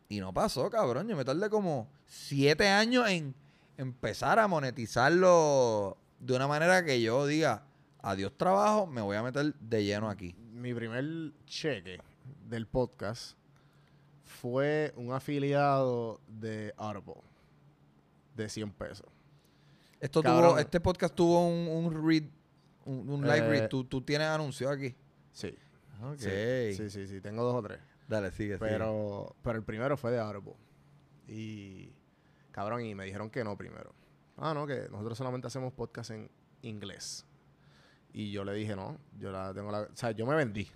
Y 0.08 0.20
no 0.20 0.32
pasó, 0.32 0.70
cabrón. 0.70 1.08
Yo 1.08 1.16
me 1.16 1.24
tardé 1.24 1.48
como 1.50 1.88
siete 2.06 2.68
años 2.68 3.08
en 3.08 3.34
empezar 3.78 4.38
a 4.38 4.46
monetizarlo 4.46 5.96
de 6.20 6.36
una 6.36 6.46
manera 6.46 6.84
que 6.84 7.00
yo 7.00 7.26
diga, 7.26 7.64
adiós 8.02 8.32
trabajo, 8.36 8.86
me 8.86 9.00
voy 9.00 9.16
a 9.16 9.22
meter 9.22 9.54
de 9.54 9.84
lleno 9.84 10.08
aquí. 10.08 10.34
Mi 10.52 10.72
primer 10.74 11.32
cheque 11.46 11.98
del 12.48 12.66
podcast 12.68 13.36
fue 14.42 14.92
un 14.96 15.12
afiliado 15.12 16.20
de 16.26 16.74
Audible 16.76 17.22
de 18.34 18.48
100 18.48 18.72
pesos. 18.72 19.06
Esto 20.00 20.20
Cabrón. 20.20 20.50
tuvo, 20.50 20.58
este 20.58 20.80
podcast 20.80 21.14
tuvo 21.14 21.46
un, 21.46 21.68
un 21.68 22.08
read, 22.08 22.24
un, 22.84 23.08
un 23.08 23.22
live 23.22 23.38
Eh, 23.38 23.48
read. 23.48 23.68
¿Tú, 23.68 23.84
tú 23.84 24.02
tienes 24.02 24.26
anuncios 24.26 24.68
aquí. 24.68 24.96
Sí. 25.30 25.54
Ok. 26.02 26.18
Sí, 26.18 26.74
sí, 26.74 26.90
sí, 26.90 27.06
sí, 27.06 27.20
tengo 27.20 27.44
dos 27.44 27.54
o 27.54 27.62
tres. 27.62 27.78
Dale, 28.08 28.32
sigue, 28.32 28.54
sigue. 28.54 28.58
Pero, 28.58 29.36
pero 29.42 29.58
el 29.58 29.64
primero 29.64 29.96
fue 29.96 30.10
de 30.10 30.18
Audible. 30.18 30.54
Y, 31.28 31.92
cabrón, 32.50 32.84
y 32.84 32.96
me 32.96 33.04
dijeron 33.04 33.30
que 33.30 33.44
no 33.44 33.56
primero. 33.56 33.94
Ah, 34.36 34.52
no, 34.54 34.66
que 34.66 34.88
nosotros 34.90 35.16
solamente 35.16 35.46
hacemos 35.46 35.72
podcast 35.72 36.10
en 36.10 36.28
inglés. 36.62 37.24
Y 38.12 38.32
yo 38.32 38.42
le 38.42 38.54
dije, 38.54 38.74
no, 38.74 38.98
yo 39.20 39.30
la 39.30 39.54
tengo 39.54 39.70
la... 39.70 39.82
O 39.82 39.94
sea, 39.96 40.10
yo 40.10 40.26
me 40.26 40.34
vendí. 40.34 40.68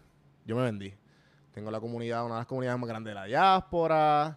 Yo 0.44 0.54
me 0.54 0.62
vendí. 0.62 0.94
Tengo 1.56 1.70
la 1.70 1.80
comunidad, 1.80 2.26
una 2.26 2.34
de 2.34 2.40
las 2.40 2.46
comunidades 2.46 2.78
más 2.78 2.86
grandes 2.86 3.12
de 3.12 3.14
la 3.14 3.24
diáspora. 3.24 4.36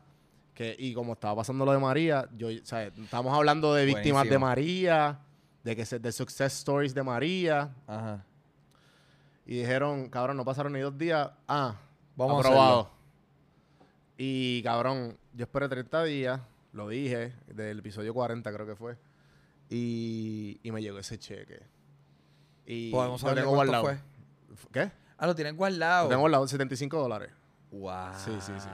Que, 0.54 0.74
y 0.80 0.94
como 0.94 1.12
estaba 1.12 1.36
pasando 1.36 1.66
lo 1.66 1.74
de 1.74 1.78
María, 1.78 2.30
yo, 2.38 2.48
o 2.48 2.52
sea, 2.66 2.84
estábamos 2.84 3.34
hablando 3.36 3.74
de 3.74 3.84
víctimas 3.84 4.30
de. 4.30 4.40
María, 4.40 5.20
de 5.62 5.76
que 5.76 5.86
se, 5.86 6.00
de 6.00 6.14
success 6.14 6.54
stories 6.60 6.94
de 6.94 7.04
María. 7.04 7.76
Ajá. 7.86 8.24
Y 9.46 9.58
dijeron, 9.58 10.08
cabrón, 10.08 10.38
no 10.38 10.46
pasaron 10.46 10.72
ni 10.72 10.80
dos 10.80 10.98
días. 10.98 11.30
Ah, 11.46 11.76
Vamos 12.16 12.38
a 12.38 12.40
aprobado. 12.40 12.80
hacerlo. 12.84 12.98
Y 14.18 14.64
cabrón, 14.64 15.18
yo 15.34 15.44
esperé 15.44 15.68
30 15.68 16.04
días, 16.06 16.40
lo 16.72 16.88
dije, 16.88 17.34
del 17.48 17.80
episodio 17.80 18.14
40 18.14 18.50
creo 18.54 18.66
que 18.66 18.76
fue. 18.78 18.96
Y, 19.70 20.58
y 20.64 20.72
me 20.72 20.82
llegó 20.82 21.00
ese 21.00 21.20
cheque. 21.20 21.60
Y 22.66 22.92
Podemos 22.92 23.20
saber 23.20 23.44
cuánto 23.44 23.56
guardado. 23.56 23.98
¿Qué? 24.72 24.90
Ah, 25.20 25.28
lo 25.28 25.36
tienen 25.36 25.56
guardado. 25.58 26.06
Lo 26.06 26.10
tengo 26.10 26.22
guardado 26.22 26.48
75 26.48 26.98
dólares. 26.98 27.30
Wow. 27.72 28.14
Sí, 28.18 28.32
sí, 28.40 28.54
sí. 28.58 28.70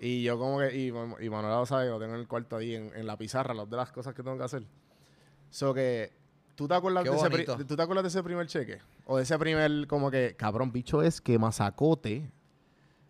Y 0.00 0.22
yo 0.22 0.38
como 0.38 0.58
que, 0.60 0.74
y, 0.74 0.86
y 0.88 1.30
Manuela 1.30 1.56
lo 1.56 1.66
sabe, 1.66 1.88
lo 1.90 1.98
tengo 1.98 2.14
en 2.14 2.20
el 2.20 2.28
cuarto 2.28 2.56
ahí, 2.56 2.74
en, 2.74 2.90
en 2.94 3.06
la 3.06 3.18
pizarra, 3.18 3.52
las 3.52 3.68
de 3.68 3.76
las 3.76 3.92
cosas 3.92 4.14
que 4.14 4.22
tengo 4.22 4.38
que 4.38 4.44
hacer. 4.44 4.64
So 5.50 5.74
que, 5.74 6.12
¿tú 6.54 6.66
te, 6.66 6.74
acuerdas 6.74 7.04
de 7.04 7.10
ese. 7.14 7.64
¿tú 7.64 7.76
te 7.76 7.82
acuerdas 7.82 8.04
de 8.04 8.08
ese 8.08 8.22
primer 8.22 8.46
cheque? 8.46 8.80
O 9.04 9.18
de 9.18 9.24
ese 9.24 9.38
primer, 9.38 9.86
como 9.86 10.10
que, 10.10 10.34
cabrón, 10.36 10.72
bicho 10.72 11.02
es 11.02 11.20
que 11.20 11.38
Mazacote 11.38 12.30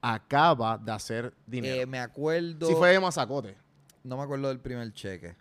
acaba 0.01 0.77
de 0.79 0.93
hacer 0.93 1.35
dinero. 1.47 1.83
Eh, 1.83 1.87
me 1.87 2.01
acuerdo. 2.01 2.67
sí 2.67 2.75
fue 2.75 2.91
de 2.91 3.01
Mazacote. 3.01 3.57
No 4.03 4.17
me 4.17 4.25
acuerdo 4.25 4.49
del 4.49 4.59
primer 4.59 4.93
cheque. 4.93 5.37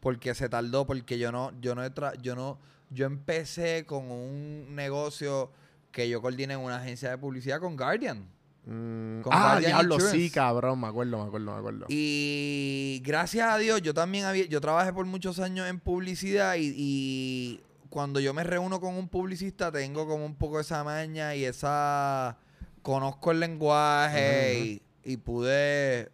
Porque 0.00 0.34
se 0.34 0.48
tardó, 0.48 0.86
porque 0.86 1.18
yo 1.18 1.30
no, 1.30 1.52
yo 1.60 1.74
no 1.74 1.84
he 1.84 1.92
tra- 1.92 2.20
yo 2.20 2.34
no, 2.34 2.58
yo 2.90 3.06
empecé 3.06 3.84
con 3.86 4.10
un 4.10 4.74
negocio 4.74 5.50
que 5.98 6.08
yo 6.08 6.22
coordiné 6.22 6.54
en 6.54 6.60
una 6.60 6.76
agencia 6.76 7.10
de 7.10 7.18
publicidad 7.18 7.58
con 7.58 7.76
Guardian. 7.76 8.18
Mm, 8.64 9.22
Con 9.22 9.32
ah, 9.34 9.52
Guardian 9.54 9.72
diablo, 9.72 9.94
Insurance. 9.96 10.18
sí, 10.18 10.30
cabrón, 10.30 10.80
me 10.80 10.86
acuerdo, 10.86 11.18
me 11.20 11.24
acuerdo, 11.26 11.52
me 11.52 11.58
acuerdo. 11.58 11.86
Y 11.88 13.02
gracias 13.04 13.48
a 13.50 13.58
Dios, 13.58 13.82
yo 13.82 13.92
también 13.94 14.24
había, 14.24 14.44
yo 14.46 14.60
trabajé 14.60 14.92
por 14.92 15.06
muchos 15.06 15.40
años 15.40 15.66
en 15.68 15.80
publicidad 15.80 16.54
y, 16.56 16.72
y 16.76 17.60
cuando 17.90 18.20
yo 18.20 18.32
me 18.32 18.44
reúno 18.44 18.78
con 18.80 18.94
un 18.94 19.08
publicista 19.08 19.72
tengo 19.72 20.06
como 20.06 20.24
un 20.24 20.36
poco 20.36 20.60
esa 20.60 20.84
maña 20.84 21.34
y 21.34 21.44
esa 21.44 22.36
conozco 22.82 23.32
el 23.32 23.40
lenguaje 23.40 24.60
y, 25.04 25.12
y 25.12 25.16
pude 25.16 26.10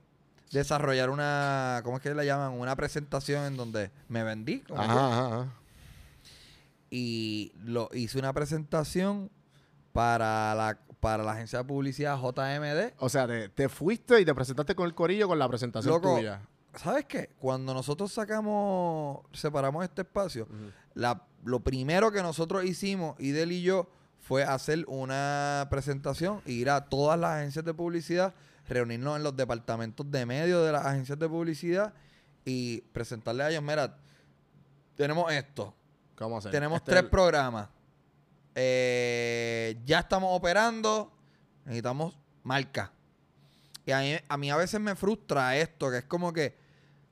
desarrollar 0.50 1.10
una, 1.10 1.80
¿cómo 1.84 1.96
es 1.98 2.02
que 2.02 2.14
le 2.14 2.24
llaman? 2.24 2.52
Una 2.52 2.74
presentación 2.74 3.44
en 3.44 3.56
donde 3.58 3.90
me 4.08 4.22
vendí. 4.22 4.60
como 4.60 4.80
Ajá, 4.80 4.92
que, 4.94 4.98
ajá, 5.00 5.26
ajá. 5.26 5.46
y 6.90 7.52
lo 7.64 7.90
hice 7.92 8.18
una 8.18 8.32
presentación 8.32 9.30
para 9.94 10.54
la, 10.56 10.76
para 10.98 11.22
la 11.22 11.32
agencia 11.32 11.60
de 11.60 11.64
publicidad 11.64 12.18
JMD. 12.18 12.94
O 12.98 13.08
sea, 13.08 13.28
te, 13.28 13.48
te 13.48 13.68
fuiste 13.68 14.20
y 14.20 14.24
te 14.24 14.34
presentaste 14.34 14.74
con 14.74 14.86
el 14.86 14.94
corillo 14.94 15.28
con 15.28 15.38
la 15.38 15.48
presentación 15.48 15.94
Loco, 15.94 16.16
tuya. 16.16 16.42
¿Sabes 16.74 17.04
qué? 17.04 17.30
Cuando 17.38 17.72
nosotros 17.72 18.12
sacamos, 18.12 19.20
separamos 19.32 19.84
este 19.84 20.02
espacio, 20.02 20.48
la- 20.94 21.22
lo 21.44 21.60
primero 21.60 22.10
que 22.10 22.22
nosotros 22.22 22.64
hicimos, 22.64 23.14
Idel 23.20 23.52
y 23.52 23.62
yo, 23.62 23.88
fue 24.18 24.42
hacer 24.42 24.84
una 24.88 25.68
presentación, 25.70 26.40
ir 26.46 26.70
a 26.70 26.86
todas 26.86 27.16
las 27.20 27.32
agencias 27.38 27.64
de 27.64 27.72
publicidad, 27.74 28.34
reunirnos 28.66 29.16
en 29.16 29.22
los 29.22 29.36
departamentos 29.36 30.10
de 30.10 30.26
medio 30.26 30.62
de 30.64 30.72
las 30.72 30.84
agencias 30.86 31.18
de 31.20 31.28
publicidad 31.28 31.92
y 32.44 32.80
presentarle 32.92 33.44
a 33.44 33.50
ellos, 33.50 33.62
mira, 33.62 33.96
tenemos 34.96 35.30
esto, 35.32 35.72
¿Qué 36.16 36.24
vamos 36.24 36.36
a 36.36 36.38
hacer? 36.48 36.50
tenemos 36.50 36.78
Este 36.78 36.90
tres 36.90 37.04
el- 37.04 37.10
programas, 37.10 37.68
eh, 38.54 39.80
ya 39.84 40.00
estamos 40.00 40.30
operando, 40.36 41.12
necesitamos 41.64 42.18
marca. 42.42 42.92
Y 43.86 43.92
a 43.92 44.00
mí, 44.00 44.16
a 44.28 44.36
mí 44.36 44.50
a 44.50 44.56
veces 44.56 44.80
me 44.80 44.94
frustra 44.94 45.56
esto, 45.56 45.90
que 45.90 45.98
es 45.98 46.04
como 46.04 46.32
que 46.32 46.56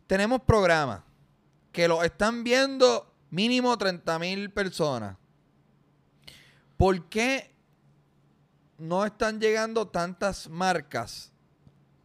tenemos 0.07 0.43
programas 0.43 1.03
que 1.73 1.89
lo 1.89 2.03
están 2.03 2.45
viendo 2.45 3.13
mínimo 3.31 3.77
30 3.77 4.19
mil 4.19 4.51
personas. 4.51 5.17
¿Por 6.77 7.09
qué 7.09 7.55
no 8.79 9.05
están 9.05 9.41
llegando 9.41 9.89
tantas 9.89 10.49
marcas? 10.49 11.33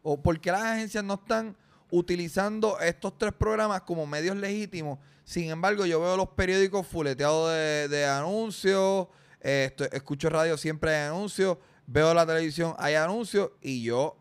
¿O 0.02 0.22
por 0.22 0.40
qué 0.40 0.52
las 0.52 0.62
agencias 0.62 1.04
no 1.04 1.14
están 1.14 1.56
utilizando 1.90 2.78
estos 2.80 3.18
tres 3.18 3.32
programas 3.32 3.82
como 3.82 4.06
medios 4.06 4.36
legítimos? 4.36 4.98
Sin 5.24 5.50
embargo, 5.50 5.84
yo 5.84 6.00
veo 6.00 6.16
los 6.16 6.30
periódicos 6.30 6.86
fuleteados 6.86 7.50
de 7.90 8.06
anuncios, 8.06 9.08
eh, 9.48 9.64
estoy- 9.70 9.88
escucho 9.92 10.28
radio, 10.28 10.56
siempre 10.56 10.94
hay 10.94 11.08
anuncios, 11.08 11.56
veo 11.86 12.12
la 12.14 12.26
televisión, 12.26 12.74
hay 12.78 12.94
anuncios, 12.94 13.50
y 13.62 13.82
yo 13.82 14.16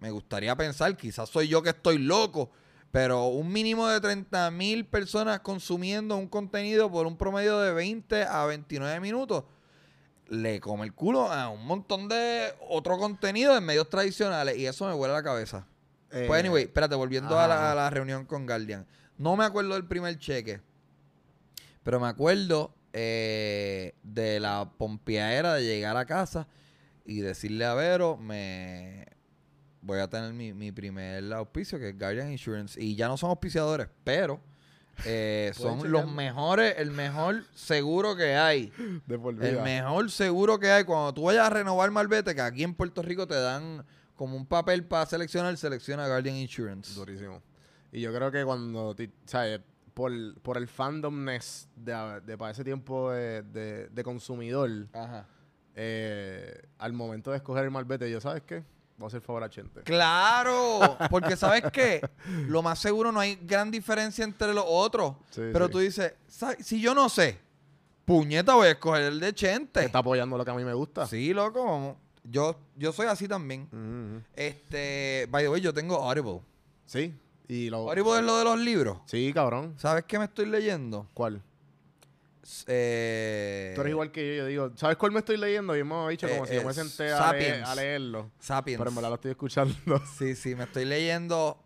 me 0.00 0.10
gustaría 0.10 0.54
pensar, 0.56 0.96
quizás 0.96 1.28
soy 1.28 1.48
yo 1.48 1.62
que 1.62 1.70
estoy 1.70 1.98
loco, 1.98 2.50
pero 2.92 3.26
un 3.26 3.52
mínimo 3.52 3.88
de 3.88 4.00
30 4.00 4.50
mil 4.50 4.86
personas 4.86 5.40
consumiendo 5.40 6.16
un 6.16 6.28
contenido 6.28 6.90
por 6.90 7.06
un 7.06 7.16
promedio 7.16 7.58
de 7.60 7.72
20 7.72 8.24
a 8.24 8.44
29 8.46 9.00
minutos, 9.00 9.44
le 10.28 10.60
come 10.60 10.84
el 10.84 10.94
culo 10.94 11.30
a 11.30 11.48
un 11.48 11.64
montón 11.66 12.08
de 12.08 12.54
otro 12.68 12.98
contenido 12.98 13.56
en 13.56 13.64
medios 13.64 13.88
tradicionales 13.90 14.56
y 14.56 14.66
eso 14.66 14.86
me 14.86 14.94
vuela 14.94 15.14
la 15.14 15.22
cabeza. 15.24 15.66
eh, 16.12 16.24
Pues 16.28 16.40
anyway, 16.40 16.62
espérate, 16.64 16.94
volviendo 16.94 17.38
a 17.38 17.46
la, 17.48 17.72
a 17.72 17.74
la 17.74 17.90
reunión 17.90 18.24
con 18.26 18.46
Guardian. 18.46 18.86
No 19.18 19.36
me 19.36 19.44
acuerdo 19.44 19.74
del 19.74 19.86
primer 19.86 20.16
cheque, 20.18 20.60
pero 21.82 21.98
me 22.00 22.06
acuerdo 22.08 22.72
eh, 22.92 23.94
de 24.02 24.40
la 24.40 24.70
pompeadera 24.76 25.54
de 25.54 25.64
llegar 25.64 25.96
a 25.96 26.06
casa 26.06 26.48
y 27.04 27.20
decirle 27.20 27.64
a 27.64 27.74
Vero, 27.74 28.16
me 28.16 29.06
voy 29.82 29.98
a 29.98 30.08
tener 30.08 30.32
mi, 30.32 30.52
mi 30.52 30.72
primer 30.72 31.32
auspicio, 31.32 31.78
que 31.78 31.90
es 31.90 31.98
Guardian 31.98 32.30
Insurance. 32.30 32.80
Y 32.82 32.94
ya 32.96 33.08
no 33.08 33.16
son 33.16 33.30
auspiciadores, 33.30 33.88
pero 34.04 34.40
eh, 35.04 35.52
son 35.56 35.90
los 35.90 36.10
mejores, 36.10 36.74
el 36.78 36.90
mejor 36.90 37.44
seguro 37.54 38.16
que 38.16 38.34
hay. 38.34 38.72
de 39.06 39.18
por 39.18 39.42
El 39.44 39.62
mejor 39.62 40.10
seguro 40.10 40.58
que 40.58 40.70
hay. 40.70 40.84
Cuando 40.84 41.14
tú 41.14 41.22
vayas 41.24 41.46
a 41.46 41.50
renovar 41.50 41.90
Malvete, 41.90 42.34
que 42.34 42.40
aquí 42.40 42.62
en 42.62 42.74
Puerto 42.74 43.02
Rico 43.02 43.26
te 43.26 43.40
dan 43.40 43.84
como 44.14 44.36
un 44.36 44.46
papel 44.46 44.84
para 44.84 45.06
seleccionar, 45.06 45.56
selecciona 45.56 46.06
Guardian 46.06 46.36
Insurance. 46.36 46.94
Durísimo. 46.94 47.42
Y 47.92 48.00
yo 48.00 48.14
creo 48.14 48.30
que 48.30 48.44
cuando, 48.44 48.94
¿sabes? 49.24 49.60
Por, 50.00 50.40
por 50.40 50.56
el 50.56 50.66
fandomness 50.66 51.68
de, 51.76 52.22
de 52.24 52.38
para 52.38 52.52
ese 52.52 52.64
tiempo 52.64 53.10
de, 53.10 53.42
de- 53.42 53.88
de 53.88 54.02
consumidor, 54.02 54.70
Ajá. 54.94 55.26
eh, 55.74 56.62
al 56.78 56.94
momento 56.94 57.30
de 57.32 57.36
escoger 57.36 57.64
el 57.64 57.70
malvete, 57.70 58.10
yo, 58.10 58.18
¿sabes 58.18 58.42
qué? 58.46 58.64
Voy 58.96 59.04
a 59.04 59.08
hacer 59.08 59.20
favor 59.20 59.42
a 59.44 59.50
Chente. 59.50 59.82
Claro, 59.82 60.96
porque 61.10 61.36
sabes 61.36 61.64
qué, 61.70 62.00
lo 62.48 62.62
más 62.62 62.78
seguro 62.78 63.12
no 63.12 63.20
hay 63.20 63.36
gran 63.42 63.70
diferencia 63.70 64.24
entre 64.24 64.54
los 64.54 64.64
otros. 64.66 65.16
Sí, 65.30 65.42
pero 65.52 65.66
sí. 65.66 65.72
tú 65.72 65.78
dices, 65.80 66.14
"Sa- 66.28 66.56
si 66.60 66.80
yo 66.80 66.94
no 66.94 67.10
sé, 67.10 67.38
puñeta, 68.06 68.54
voy 68.54 68.68
a 68.68 68.70
escoger 68.70 69.02
el 69.02 69.20
de 69.20 69.34
Chente. 69.34 69.84
Está 69.84 69.98
apoyando 69.98 70.38
lo 70.38 70.44
que 70.46 70.50
a 70.50 70.54
mí 70.54 70.64
me 70.64 70.72
gusta. 70.74 71.06
Sí, 71.06 71.34
loco, 71.34 71.62
vamos. 71.62 71.96
Yo, 72.24 72.56
yo 72.76 72.90
soy 72.92 73.06
así 73.06 73.28
también. 73.28 73.68
Ujú, 73.72 74.16
ujú. 74.16 74.24
Este, 74.34 75.26
by 75.30 75.44
the 75.44 75.48
way, 75.50 75.60
yo 75.60 75.74
tengo 75.74 75.96
Audible. 75.96 76.40
Sí. 76.86 77.14
Y 77.52 77.68
lo, 77.68 77.92
lo 77.92 78.38
de 78.38 78.44
los 78.44 78.58
libros. 78.60 78.98
sí, 79.06 79.32
cabrón. 79.32 79.74
¿Sabes 79.76 80.04
qué 80.04 80.18
me 80.18 80.26
estoy 80.26 80.46
leyendo? 80.46 81.08
¿Cuál? 81.14 81.42
Eh, 82.66 83.72
Tú 83.74 83.80
eres 83.80 83.90
igual 83.90 84.10
que 84.12 84.24
yo. 84.36 84.42
Yo 84.42 84.46
digo, 84.46 84.70
¿sabes 84.76 84.96
cuál 84.96 85.12
me 85.12 85.18
estoy 85.18 85.36
leyendo? 85.36 85.76
Y 85.76 85.80
hemos 85.80 86.08
dicho 86.10 86.28
como 86.28 86.44
Eh, 86.44 86.48
si 86.48 86.54
yo 86.54 86.60
eh, 86.60 86.64
me 86.64 86.72
senté 86.74 87.12
a, 87.12 87.32
leer- 87.32 87.64
a 87.64 87.74
leerlo. 87.74 88.30
Sapiens. 88.38 88.78
Pero 88.78 88.90
en 88.90 88.94
verdad 88.96 89.08
lo 89.10 89.14
estoy 89.16 89.30
escuchando. 89.32 89.74
Sí, 90.18 90.34
sí, 90.34 90.54
me 90.54 90.64
estoy 90.64 90.84
leyendo 90.84 91.62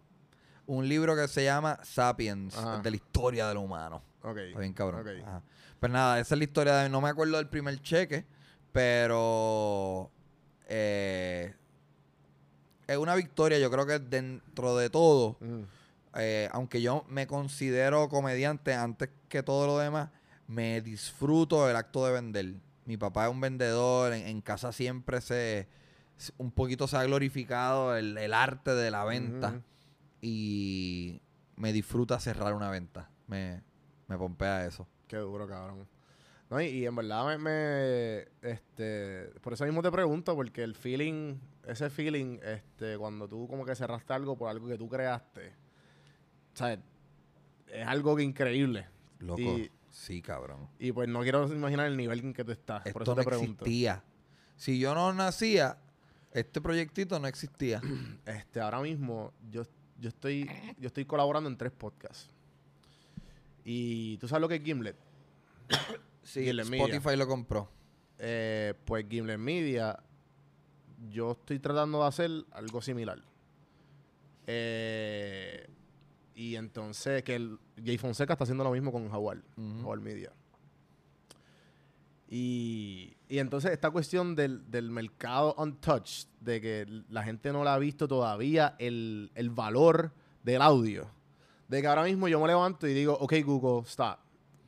un 0.67 0.89
libro 0.89 1.15
que 1.17 1.29
se 1.29 1.45
llama 1.45 1.79
Sapiens, 1.83 2.57
Ajá. 2.57 2.79
de 2.81 2.91
la 2.91 2.97
historia 2.97 3.47
del 3.49 3.59
humano. 3.59 4.03
Ok. 4.23 4.39
Está 4.39 4.61
bien 4.61 4.73
cabrón. 4.73 5.01
Ok. 5.03 5.09
Ajá. 5.27 5.43
Pues 5.81 5.93
nada, 5.93 6.19
esa 6.19 6.35
es 6.35 6.39
la 6.39 6.45
historia 6.45 6.75
de... 6.77 6.89
No 6.89 7.01
me 7.03 7.11
acuerdo 7.11 7.37
del 7.37 7.49
primer 7.49 7.79
cheque, 7.83 8.25
pero... 8.73 10.11
eh, 10.67 11.55
es 12.87 12.97
una 12.97 13.15
victoria, 13.15 13.59
yo 13.59 13.71
creo 13.71 13.87
que 13.87 13.99
dentro 13.99 14.77
de 14.77 14.91
todo, 14.91 15.37
eh, 16.17 16.49
aunque 16.53 16.81
yo 16.83 17.05
me 17.09 17.27
considero 17.27 18.09
comediante 18.09 18.75
antes 18.75 19.11
que 19.29 19.43
todo 19.43 19.67
lo 19.67 19.79
demás, 19.79 20.11
me 20.47 20.81
disfruto 20.81 21.69
el 21.69 21.77
acto 21.77 22.05
de 22.07 22.13
vender. 22.13 22.55
Mi 22.85 22.97
papá 22.97 23.27
es 23.27 23.31
un 23.33 23.41
vendedor, 23.41 24.13
en, 24.13 24.27
en 24.27 24.41
casa 24.41 24.73
siempre 24.73 25.21
se... 25.21 25.69
Un 26.39 26.53
poquito 26.53 26.87
se 26.87 26.97
ha 26.97 27.03
glorificado 27.03 27.97
el, 27.97 28.17
el 28.19 28.33
arte 28.33 28.73
de 28.75 28.91
la 28.91 29.05
venta 29.05 29.61
y 30.23 31.21
me 31.57 31.73
disfruta 31.73 32.21
cerrar 32.21 32.55
una 32.55 32.71
venta. 32.71 33.11
Me, 33.27 33.63
me 34.07 34.17
pompea 34.17 34.65
eso. 34.65 34.87
Qué 35.09 35.17
duro, 35.17 35.49
cabrón. 35.49 35.89
No, 36.51 36.61
y, 36.61 36.67
y 36.67 36.87
en 36.87 36.95
verdad 36.95 37.27
me, 37.27 37.39
me- 37.39 38.29
este, 38.49 39.31
por 39.41 39.53
eso 39.55 39.65
mismo 39.65 39.83
te 39.83 39.91
pregunto, 39.91 40.35
porque 40.35 40.63
el 40.63 40.75
feeling, 40.75 41.37
ese 41.67 41.89
feeling, 41.91 42.39
este, 42.45 42.97
cuando 42.99 43.27
tú 43.29 43.49
como 43.49 43.65
que 43.65 43.75
cerraste 43.75 44.13
algo 44.13 44.37
por 44.37 44.51
algo 44.51 44.69
que 44.69 44.77
tú 44.77 44.89
creaste, 44.89 45.53
¿sabes? 46.53 46.79
Es 47.69 47.87
algo 47.87 48.15
que 48.15 48.23
increíble. 48.23 48.87
Loco. 49.21 49.41
Y, 49.41 49.71
sí, 49.91 50.21
cabrón. 50.21 50.69
y 50.79 50.93
pues 50.93 51.09
no 51.09 51.23
quiero 51.23 51.47
imaginar 51.53 51.87
el 51.87 51.97
nivel 51.97 52.21
en 52.21 52.35
que 52.35 52.45
tú 52.45 52.53
estás. 52.53 52.83
por 52.93 53.03
Esto 53.03 53.03
eso 53.03 53.15
no 53.15 53.23
te 53.23 53.27
pregunto. 53.27 53.65
existía. 53.65 54.05
Si 54.57 54.79
yo 54.79 54.95
no 54.95 55.13
nacía, 55.13 55.79
este 56.33 56.61
proyectito 56.61 57.19
no 57.19 57.27
existía. 57.27 57.81
Este, 58.27 58.61
ahora 58.61 58.81
mismo 58.81 59.33
yo, 59.51 59.63
yo 59.99 60.09
estoy 60.11 60.49
yo 60.79 60.87
estoy 60.89 61.05
colaborando 61.07 61.49
en 61.49 61.57
tres 61.57 61.73
podcasts. 61.73 62.29
Y 63.65 64.19
tú 64.19 64.29
sabes 64.29 64.43
lo 64.43 64.49
que 64.49 64.57
es 64.57 64.63
Gimlet. 64.63 64.97
Sí, 66.25 66.45
Gimlet 66.45 66.67
Media. 66.67 66.85
Spotify 66.87 67.17
lo 67.17 67.29
compró. 67.29 67.71
Eh, 68.19 68.75
pues 68.85 69.07
Gimlet 69.09 69.39
Media, 69.39 70.03
yo 71.11 71.33
estoy 71.33 71.59
tratando 71.61 72.01
de 72.01 72.09
hacer 72.09 72.31
algo 72.53 72.83
similar. 72.83 73.23
Eh, 74.47 75.69
y 76.35 76.57
entonces, 76.57 77.23
que 77.23 77.37
el 77.37 77.59
Jay 77.85 77.99
Fonseca 77.99 78.33
está 78.33 78.45
haciendo 78.45 78.65
lo 78.65 78.73
mismo 78.73 78.91
con 78.91 79.09
Jaguar. 79.09 79.43
Jaguar 79.57 80.01
Media. 80.01 80.33
Y, 82.29 83.17
y 83.29 83.39
entonces 83.39 83.71
esta 83.71 83.91
cuestión 83.91 84.35
del, 84.35 84.69
del 84.71 84.91
mercado 84.91 85.55
untouched, 85.57 86.27
de 86.41 86.61
que 86.61 87.03
la 87.09 87.23
gente 87.23 87.53
no 87.53 87.63
la 87.63 87.75
ha 87.75 87.79
visto 87.79 88.09
todavía, 88.09 88.75
el, 88.79 89.31
el 89.35 89.51
valor 89.51 90.13
del 90.43 90.63
audio. 90.63 91.09
De 91.69 91.81
que 91.81 91.87
ahora 91.87 92.05
mismo 92.05 92.27
yo 92.29 92.41
me 92.41 92.49
levanto 92.49 92.89
y 92.89 92.95
digo, 92.95 93.17
ok 93.21 93.35
Google, 93.45 93.87
stop. 93.87 94.19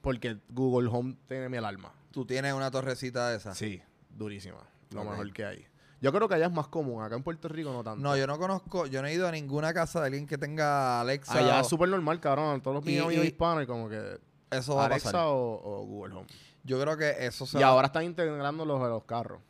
Porque 0.06 0.38
Google 0.50 0.88
Home 0.92 1.16
tiene 1.26 1.48
mi 1.48 1.56
alarma. 1.56 1.92
Tú 2.12 2.24
tienes 2.24 2.52
una 2.54 2.70
torrecita 2.70 3.28
de 3.30 3.38
esa. 3.38 3.56
Sí, 3.56 3.82
durísima. 4.08 4.58
Lo 4.92 5.02
mejor 5.02 5.32
que 5.32 5.44
hay. 5.44 5.66
Yo 6.00 6.12
creo 6.12 6.28
que 6.28 6.36
allá 6.36 6.46
es 6.46 6.52
más 6.52 6.68
común. 6.68 7.02
Acá 7.02 7.16
en 7.16 7.24
Puerto 7.24 7.48
Rico 7.48 7.72
no 7.72 7.82
tanto. 7.82 8.00
No, 8.00 8.16
yo 8.16 8.24
no 8.28 8.38
conozco, 8.38 8.86
yo 8.86 9.02
no 9.02 9.08
he 9.08 9.14
ido 9.14 9.26
a 9.26 9.32
ninguna 9.32 9.74
casa 9.74 9.98
de 10.00 10.06
alguien 10.06 10.28
que 10.28 10.38
tenga 10.38 11.00
Alexa. 11.00 11.36
Allá 11.36 11.58
o- 11.58 11.60
es 11.62 11.66
súper 11.66 11.88
normal, 11.88 12.20
cabrón. 12.20 12.60
Todos 12.60 12.76
los 12.76 12.86
Y- 12.86 12.90
míos 12.90 13.06
amigos 13.06 13.24
y- 13.24 13.28
hispanos 13.28 13.64
y 13.64 13.66
como 13.66 13.88
que 13.88 14.20
Eso 14.52 14.76
va 14.76 14.84
a 14.84 14.86
Alexa 14.86 15.10
pasar. 15.10 15.26
o, 15.26 15.60
o 15.60 15.84
Google 15.86 16.14
Home. 16.14 16.26
Yo 16.62 16.80
creo 16.80 16.96
que 16.96 17.26
eso 17.26 17.44
se 17.44 17.58
Y 17.58 17.62
va- 17.62 17.68
ahora 17.70 17.86
están 17.88 18.04
integrando 18.04 18.64
los 18.64 18.80
de 18.80 18.88
los 18.88 19.02
carros. 19.04 19.40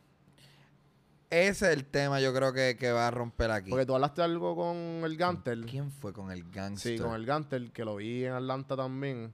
Ese 1.29 1.67
es 1.67 1.73
el 1.77 1.85
tema, 1.85 2.21
yo 2.21 2.33
creo 2.33 2.53
que, 2.53 2.77
que 2.79 2.91
va 2.91 3.07
a 3.07 3.11
romper 3.11 3.51
aquí. 3.51 3.69
Porque 3.69 3.85
tú 3.85 3.93
hablaste 3.93 4.21
algo 4.21 4.55
con 4.55 4.77
el 5.03 5.17
Gantel. 5.17 5.65
¿Quién 5.65 5.91
fue 5.91 6.13
con 6.13 6.31
el 6.31 6.49
gangster? 6.49 6.97
Sí, 6.97 7.03
con 7.03 7.13
el 7.13 7.25
Gantel, 7.25 7.71
que 7.73 7.83
lo 7.83 7.97
vi 7.97 8.23
en 8.25 8.31
Atlanta 8.33 8.75
también. 8.77 9.33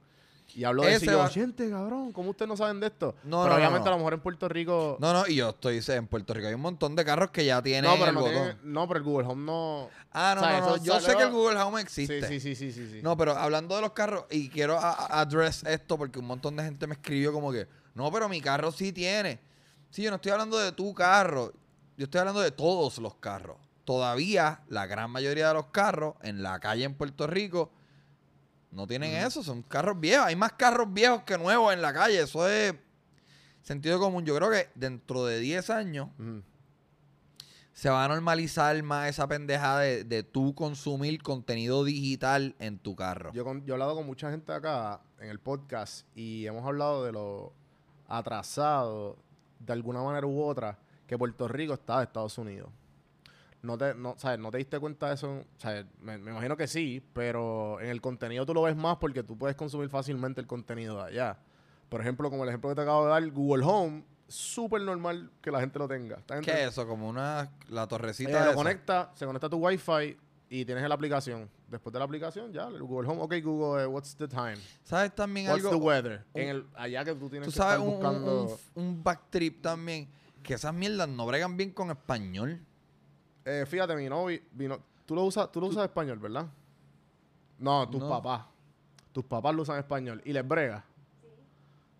Y 0.56 0.64
habló 0.64 0.84
de 0.84 0.93
eso 0.95 1.06
yo, 1.06 1.28
gente, 1.30 1.70
cabrón, 1.70 2.12
¿cómo 2.12 2.30
ustedes 2.32 2.47
no 2.47 2.56
saben 2.56 2.80
de 2.80 2.88
esto? 2.88 3.16
No, 3.24 3.41
pero 3.43 3.49
no, 3.49 3.56
obviamente 3.56 3.80
no, 3.80 3.86
no. 3.86 3.88
a 3.88 3.91
lo 3.91 3.97
mejor 3.97 4.14
en 4.14 4.20
Puerto 4.20 4.47
Rico... 4.49 4.97
No, 4.99 5.12
no, 5.14 5.28
y 5.28 5.36
yo 5.36 5.49
estoy 5.49 5.82
en 5.88 6.08
Puerto 6.08 6.34
Rico. 6.34 6.47
Hay 6.47 6.54
un 6.54 6.62
montón 6.62 6.95
de 6.95 7.04
carros 7.04 7.32
que 7.32 7.43
ya 7.45 7.62
tienen 7.62 7.89
no, 7.89 7.93
pero 7.97 8.08
el 8.10 8.14
no, 8.14 8.22
botón. 8.22 8.34
tiene- 8.36 8.56
no, 8.64 8.88
pero 8.88 8.97
el 8.99 9.04
Google 9.04 9.28
Home 9.28 9.45
no... 9.45 9.89
Ah, 10.12 10.34
no, 10.36 10.41
O 10.41 10.45
sea, 10.45 10.60
no, 10.60 10.84
Yo 10.84 10.99
sé 10.99 11.16
que 11.16 11.24
el 11.24 11.32
Google 11.32 11.60
Home 11.60 11.82
existe. 11.82 12.28
sí, 12.28 12.39
sí, 12.39 12.56
sí, 12.56 12.72
sí, 12.72 12.89
sí. 12.91 12.99
No, 13.01 13.18
pero 13.18 13.32
hablando 13.36 13.76
de 13.76 13.82
los 13.82 13.93
carros, 13.93 14.26
y 14.30 14.49
quiero 14.49 14.78
address 14.80 15.64
esto 15.66 15.97
porque 15.97 16.20
un 16.20 16.26
montón 16.26 16.56
de 16.56 16.64
gente 16.64 16.86
me 16.86 16.93
escribió 16.93 17.34
como 17.34 17.51
que, 17.51 17.68
no, 17.95 18.12
pero 18.12 18.30
mi 18.30 18.39
carro 18.41 18.72
sí 18.72 18.91
tiene. 18.91 19.39
Sí, 19.89 20.04
yo 20.04 20.10
no 20.12 20.16
estoy 20.18 20.32
hablando 20.32 20.58
de 20.60 20.72
tu 20.72 20.93
carro, 20.93 21.51
yo 21.97 22.06
estoy 22.06 22.20
hablando 22.20 22.41
de 22.41 22.51
todos 22.51 22.97
los 22.99 23.16
carros. 23.16 23.58
Todavía 23.86 24.62
la 24.70 24.86
gran 24.86 25.12
mayoría 25.12 25.49
de 25.49 25.54
los 25.56 25.68
carros 25.68 26.16
en 26.22 26.41
la 26.41 26.60
calle 26.60 26.84
en 26.86 26.95
Puerto 26.95 27.28
Rico 27.28 27.72
no 28.74 28.88
tienen 28.88 29.13
eso, 29.15 29.43
son 29.43 29.61
carros 29.63 29.99
viejos. 29.99 30.26
Hay 30.28 30.36
más 30.36 30.53
carros 30.53 30.91
viejos 30.93 31.24
que 31.24 31.38
nuevos 31.38 31.74
en 31.74 31.82
la 31.82 31.93
calle, 31.93 32.21
eso 32.21 32.47
es 32.47 32.74
sentido 33.61 33.99
común. 33.99 34.26
Yo 34.26 34.36
creo 34.36 34.49
que 34.49 34.69
dentro 34.76 35.26
de 35.26 35.39
10 35.39 35.69
años 35.69 36.09
se 37.74 37.89
va 37.89 38.05
a 38.05 38.07
normalizar 38.07 38.82
más 38.84 39.09
esa 39.09 39.28
pendejada 39.28 39.80
de, 39.80 40.03
de 40.03 40.21
tú 40.24 40.53
consumir 40.53 41.21
contenido 41.24 41.84
digital 41.84 42.55
en 42.59 42.78
tu 42.78 42.95
carro. 42.95 43.32
Yo, 43.34 43.43
con- 43.43 43.65
yo 43.65 43.74
he 43.74 43.76
hablado 43.76 43.95
con 43.95 44.05
mucha 44.05 44.30
gente 44.30 44.51
acá 44.53 45.01
en 45.19 45.30
el 45.30 45.39
podcast 45.39 46.05
y 46.15 46.45
hemos 46.45 46.63
hablado 46.65 47.03
de 47.03 47.11
lo 47.11 47.53
atrasado, 48.07 49.17
de 49.59 49.74
alguna 49.74 50.01
manera 50.03 50.28
u 50.28 50.41
otra, 50.41 50.78
que 51.07 51.17
Puerto 51.17 51.47
Rico 51.47 51.74
está 51.74 51.97
de 51.97 52.03
Estados 52.05 52.38
Unidos. 52.38 52.69
No 53.64 53.78
te, 53.78 53.95
no, 53.95 54.16
¿sabes? 54.18 54.39
¿No 54.39 54.51
te 54.51 54.57
diste 54.57 54.78
cuenta 54.80 55.07
de 55.07 55.16
eso? 55.16 55.43
¿Sabes? 55.57 55.86
Me, 56.01 56.18
me 56.18 56.32
imagino 56.32 56.55
que 56.57 56.68
sí, 56.68 57.01
pero 57.14 57.80
en 57.80 57.88
el 57.89 58.01
contenido 58.01 58.45
tú 58.45 58.53
lo 58.53 58.61
ves 58.61 58.76
más 58.76 58.97
porque 58.97 59.24
tú 59.24 59.38
puedes 59.38 59.55
consumir 59.55 59.89
fácilmente 59.89 60.41
el 60.41 60.47
contenido 60.47 60.97
de 60.97 61.03
allá. 61.09 61.39
Por 61.89 62.01
ejemplo, 62.01 62.30
como 62.30 62.43
el 62.43 62.49
ejemplo 62.49 62.70
que 62.70 62.76
te 62.76 62.82
acabo 62.82 63.05
de 63.05 63.11
dar, 63.11 63.32
Google 63.32 63.64
Home, 63.66 64.03
súper 64.28 64.82
normal 64.82 65.32
que 65.41 65.49
la 65.49 65.61
gente 65.61 65.80
lo 65.80 65.88
tenga. 65.88 66.18
Esta 66.18 66.36
gente- 66.36 66.51
¿Qué 66.51 66.64
es 66.64 66.70
eso? 66.72 66.86
Como 66.88 67.07
una 67.07 67.51
la 67.70 67.88
torrecita 67.88 68.30
ella 68.32 68.39
esa. 68.41 68.49
lo 68.49 68.55
conecta, 68.55 69.11
se 69.16 69.26
conecta 69.26 69.47
a 69.47 69.49
tu 69.49 69.57
Wi-Fi 69.66 70.18
y 70.49 70.66
tienes 70.66 70.88
la 70.88 70.95
aplicación. 70.95 71.49
Después 71.70 71.93
de 71.93 71.99
la 71.99 72.05
aplicación, 72.05 72.51
ya, 72.51 72.68
el 72.68 72.84
Google 72.84 73.07
Home, 73.09 73.22
ok, 73.22 73.34
Google, 73.41 73.84
eh, 73.84 73.88
what's 73.88 74.16
the 74.18 74.28
time? 74.28 74.57
¿Sabes 74.84 75.16
también 75.16 75.47
What's 75.49 75.64
the 75.64 75.70
algo? 75.70 75.86
weather? 75.86 76.26
un- 76.34 76.41
en 76.41 76.49
el, 76.49 76.66
allá 76.76 77.05
que 77.05 77.16
tú 77.16 77.30
tienes 77.30 77.47
Tú 77.47 77.53
que 77.53 77.57
sabes 77.57 77.76
estar 77.76 77.88
un, 77.88 77.93
un, 77.93 77.99
buscando... 78.01 78.59
un, 78.76 78.84
un 78.84 79.03
backtrip 79.03 79.61
también 79.61 80.09
que 80.43 80.55
esas 80.55 80.74
mierdas 80.74 81.07
no 81.07 81.26
bregan 81.26 81.55
bien 81.55 81.72
con 81.72 81.89
español. 81.91 82.59
Eh, 83.46 83.66
fíjate, 83.68 83.96
mi 83.96 84.08
novio, 84.10 84.39
vino, 84.52 84.80
tú 85.06 85.16
lo 85.16 85.24
usas, 85.24 85.52
tú 85.52 85.60
lo 85.60 85.68
usas 85.68 85.84
español, 85.86 86.20
¿verdad? 86.20 86.48
No, 87.60 87.89
tus 87.89 88.02
No. 88.02 88.10
papás. 88.10 88.46
Tus 89.12 89.26
papás 89.26 89.54
lo 89.54 89.62
usan 89.62 89.78
español. 89.80 90.22
¿Y 90.26 90.34
les 90.34 90.48
brega? 90.48 90.84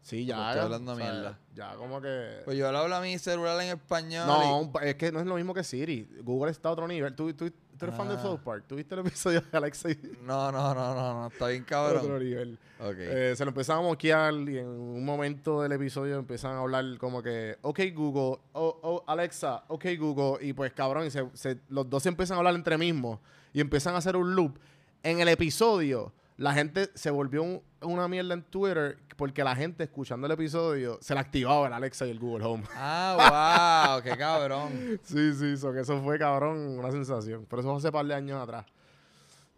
Sí, 0.02 0.26
ya. 0.26 0.50
Estoy 0.50 0.66
hablando 0.66 0.94
o 0.94 0.96
sea, 0.96 1.06
mierda. 1.12 1.40
Ya, 1.56 1.76
como 1.76 2.02
que... 2.02 2.42
Pues 2.44 2.58
yo 2.58 2.70
le 2.72 2.78
hablo 2.78 2.96
a 2.96 3.02
mi 3.02 3.18
celular 3.18 3.60
en 3.62 3.70
español. 3.78 4.28
no, 4.28 4.72
y- 4.84 4.88
es 4.88 4.96
que 4.96 5.12
no 5.12 5.20
es 5.20 5.26
lo 5.26 5.36
mismo 5.36 5.54
que 5.54 5.64
Siri. 5.64 6.10
Google 6.24 6.52
está 6.52 6.70
a 6.70 6.72
otro 6.74 6.88
nivel. 6.88 7.16
¿Tú, 7.16 7.34
tú, 7.34 7.52
tú 7.86 7.92
eres 7.92 7.98
fan 7.98 8.08
de 8.08 8.14
Ah. 8.16 8.22
South 8.22 8.40
Park? 8.44 8.66
¿Tuviste 8.68 8.96
el 8.96 9.02
episodio 9.02 9.42
de 9.42 9.58
Alexa 9.58 9.90
no, 10.26 10.52
no, 10.52 10.74
no, 10.74 10.96
no, 10.96 11.14
no, 11.22 11.28
está 11.28 11.48
bien 11.48 11.64
otro 11.72 12.00
cabrón. 12.02 12.24
nivel? 12.24 12.60
Ok. 12.80 12.96
Eh, 12.98 13.34
se 13.36 13.46
lo 13.46 13.50
empezaban 13.50 13.84
a 13.86 13.88
moquear 13.88 14.34
y 14.34 14.58
en 14.58 14.68
un 14.68 15.06
momento 15.06 15.62
del 15.62 15.72
episodio 15.74 16.18
empiezan 16.18 16.54
a 16.56 16.60
hablar 16.60 16.86
como 16.98 17.22
que, 17.24 17.58
ok 17.62 17.80
Google, 17.94 18.40
oh, 18.54 18.80
oh, 18.84 19.04
Alexa, 19.08 19.64
ok 19.68 19.86
Google, 19.98 20.46
y 20.46 20.54
pues 20.54 20.74
cabrón, 20.74 21.06
y 21.06 21.12
se- 21.12 21.30
se- 21.34 21.60
los 21.70 21.90
dos 21.90 22.04
se 22.04 22.10
empiezan 22.10 22.36
a 22.36 22.40
hablar 22.40 22.56
entre 22.56 22.78
mismos 22.78 23.20
y 23.54 23.62
empiezan 23.62 23.96
a 23.96 23.98
hacer 23.98 24.16
un 24.16 24.36
loop. 24.36 24.58
En 25.04 25.20
el 25.20 25.28
episodio, 25.28 26.14
la 26.38 26.54
gente 26.54 26.90
se 26.96 27.12
volvió 27.12 27.44
un- 27.44 27.62
una 27.82 28.08
mierda 28.08 28.34
en 28.34 28.44
Twitter 28.44 28.98
porque 29.16 29.44
la 29.44 29.56
gente 29.56 29.84
escuchando 29.84 30.26
el 30.28 30.34
episodio 30.34 30.98
se 31.02 31.14
le 31.14 31.20
activaba 31.20 31.68
el 31.68 31.74
Alexa 31.74 32.06
y 32.08 32.10
el 32.12 32.20
Google 32.20 32.46
Home. 32.46 32.64
Ah, 32.76 33.96
wow, 33.96 34.04
qué 34.04 34.18
cabrón. 34.18 35.00
Sí, 35.04 35.34
sí, 35.34 35.58
so 35.58 35.72
que 35.74 35.82
eso 35.82 36.02
fue, 36.02 36.18
cabrón, 36.20 36.58
una 36.80 36.92
sensación. 36.92 37.46
Pero 37.50 37.62
eso 37.62 37.70
fue 37.70 37.78
hace 37.78 37.92
par 37.92 38.06
de 38.06 38.14
años 38.16 38.42
atrás. 38.42 38.66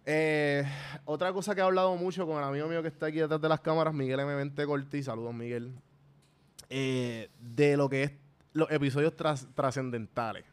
Eh, 0.06 0.64
otra 1.06 1.34
cosa 1.34 1.56
que 1.56 1.62
he 1.62 1.64
hablado 1.64 1.96
mucho 1.96 2.28
con 2.28 2.38
el 2.38 2.44
amigo 2.44 2.68
mío 2.68 2.82
que 2.82 2.90
está 2.90 3.08
aquí 3.08 3.18
detrás 3.18 3.42
de 3.42 3.50
las 3.50 3.60
cámaras, 3.62 3.94
Miguel 3.94 4.20
M. 4.20 4.36
Vente 4.36 4.66
Corti, 4.66 5.02
saludos 5.02 5.34
Miguel, 5.34 5.74
eh, 6.70 7.30
de 7.40 7.76
lo 7.76 7.90
que 7.90 8.04
es 8.04 8.12
los 8.54 8.70
episodios 8.72 9.16
tras- 9.16 9.48
trascendentales. 9.56 10.46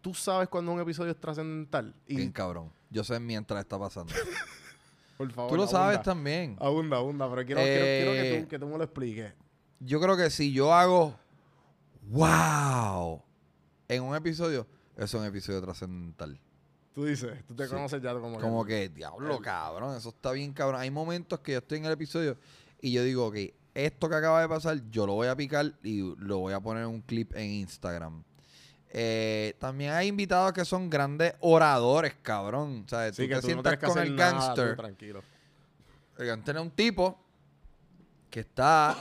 ¿Tú 0.00 0.14
sabes 0.14 0.48
cuando 0.48 0.72
un 0.72 0.80
episodio 0.80 1.12
es 1.12 1.20
trascendental? 1.20 1.94
Y, 2.06 2.16
Bien 2.16 2.32
cabrón. 2.32 2.72
Yo 2.90 3.04
sé 3.04 3.20
mientras 3.20 3.60
está 3.60 3.78
pasando. 3.78 4.12
por 5.20 5.32
favor, 5.32 5.50
Tú 5.50 5.56
lo 5.58 5.66
sabes 5.66 6.00
también. 6.02 6.56
Abunda, 6.58 6.96
abunda, 6.96 7.28
pero 7.28 7.44
quiero, 7.44 7.60
quiero- 7.60 7.84
quiero 7.84 8.12
que, 8.12 8.36
Eh, 8.38 8.40
tú, 8.42 8.48
que 8.48 8.58
tú 8.58 8.66
me 8.68 8.78
lo 8.78 8.84
expliques. 8.84 9.34
Yo 9.80 10.00
creo 10.00 10.16
que 10.16 10.30
si 10.30 10.50
yo 10.50 10.72
hago 10.72 11.14
wow 12.08 13.22
en 13.88 14.02
un 14.02 14.16
episodio, 14.16 14.66
eso 14.96 15.04
es 15.04 15.14
un 15.22 15.24
episodio 15.26 15.60
trascendental. 15.60 16.40
Tú 16.94 17.04
dices, 17.04 17.44
tú 17.46 17.54
te 17.54 17.64
Sí. 17.66 17.70
conoces 17.70 18.02
ya 18.02 18.12
como, 18.14 18.38
Como 18.40 18.64
que, 18.64 18.88
diablo, 18.88 19.38
cabrón, 19.40 19.94
eso 19.96 20.08
está 20.08 20.32
bien 20.32 20.52
cabrón. 20.52 20.80
Hay 20.80 20.90
momentos 20.90 21.40
que 21.40 21.52
yo 21.52 21.58
estoy 21.58 21.78
en 21.78 21.84
el 21.84 21.92
episodio 21.92 22.36
y 22.80 22.92
yo 22.92 23.04
digo, 23.04 23.26
ok, 23.26 23.36
esto 23.74 24.08
que 24.08 24.14
acaba 24.16 24.40
de 24.40 24.48
pasar, 24.48 24.80
yo 24.90 25.06
lo 25.06 25.14
voy 25.14 25.28
a 25.28 25.36
picar 25.36 25.74
y 25.82 26.00
lo 26.18 26.38
voy 26.38 26.52
a 26.52 26.60
poner 26.60 26.82
en 26.84 26.88
un 26.88 27.02
clip 27.02 27.34
en 27.36 27.50
Instagram. 27.50 28.24
Eh, 28.92 29.54
también 29.60 29.92
hay 29.92 30.08
invitados 30.08 30.52
que 30.52 30.64
son 30.64 30.90
grandes 30.90 31.34
oradores, 31.40 32.14
cabrón. 32.22 32.82
O 32.84 32.88
sea, 32.88 33.12
Sí, 33.12 33.22
tú 33.22 33.28
que 33.28 33.34
te 33.36 33.40
tú 33.40 33.46
sientas 33.46 33.78
que 33.78 33.86
con 33.86 33.98
el 33.98 34.16
gangster. 34.16 34.76
tranquilo. 34.76 35.22
El 36.18 36.26
gangster 36.26 36.56
es 36.56 36.62
un 36.62 36.70
tipo 36.72 37.18
que 38.28 38.40
está 38.40 38.96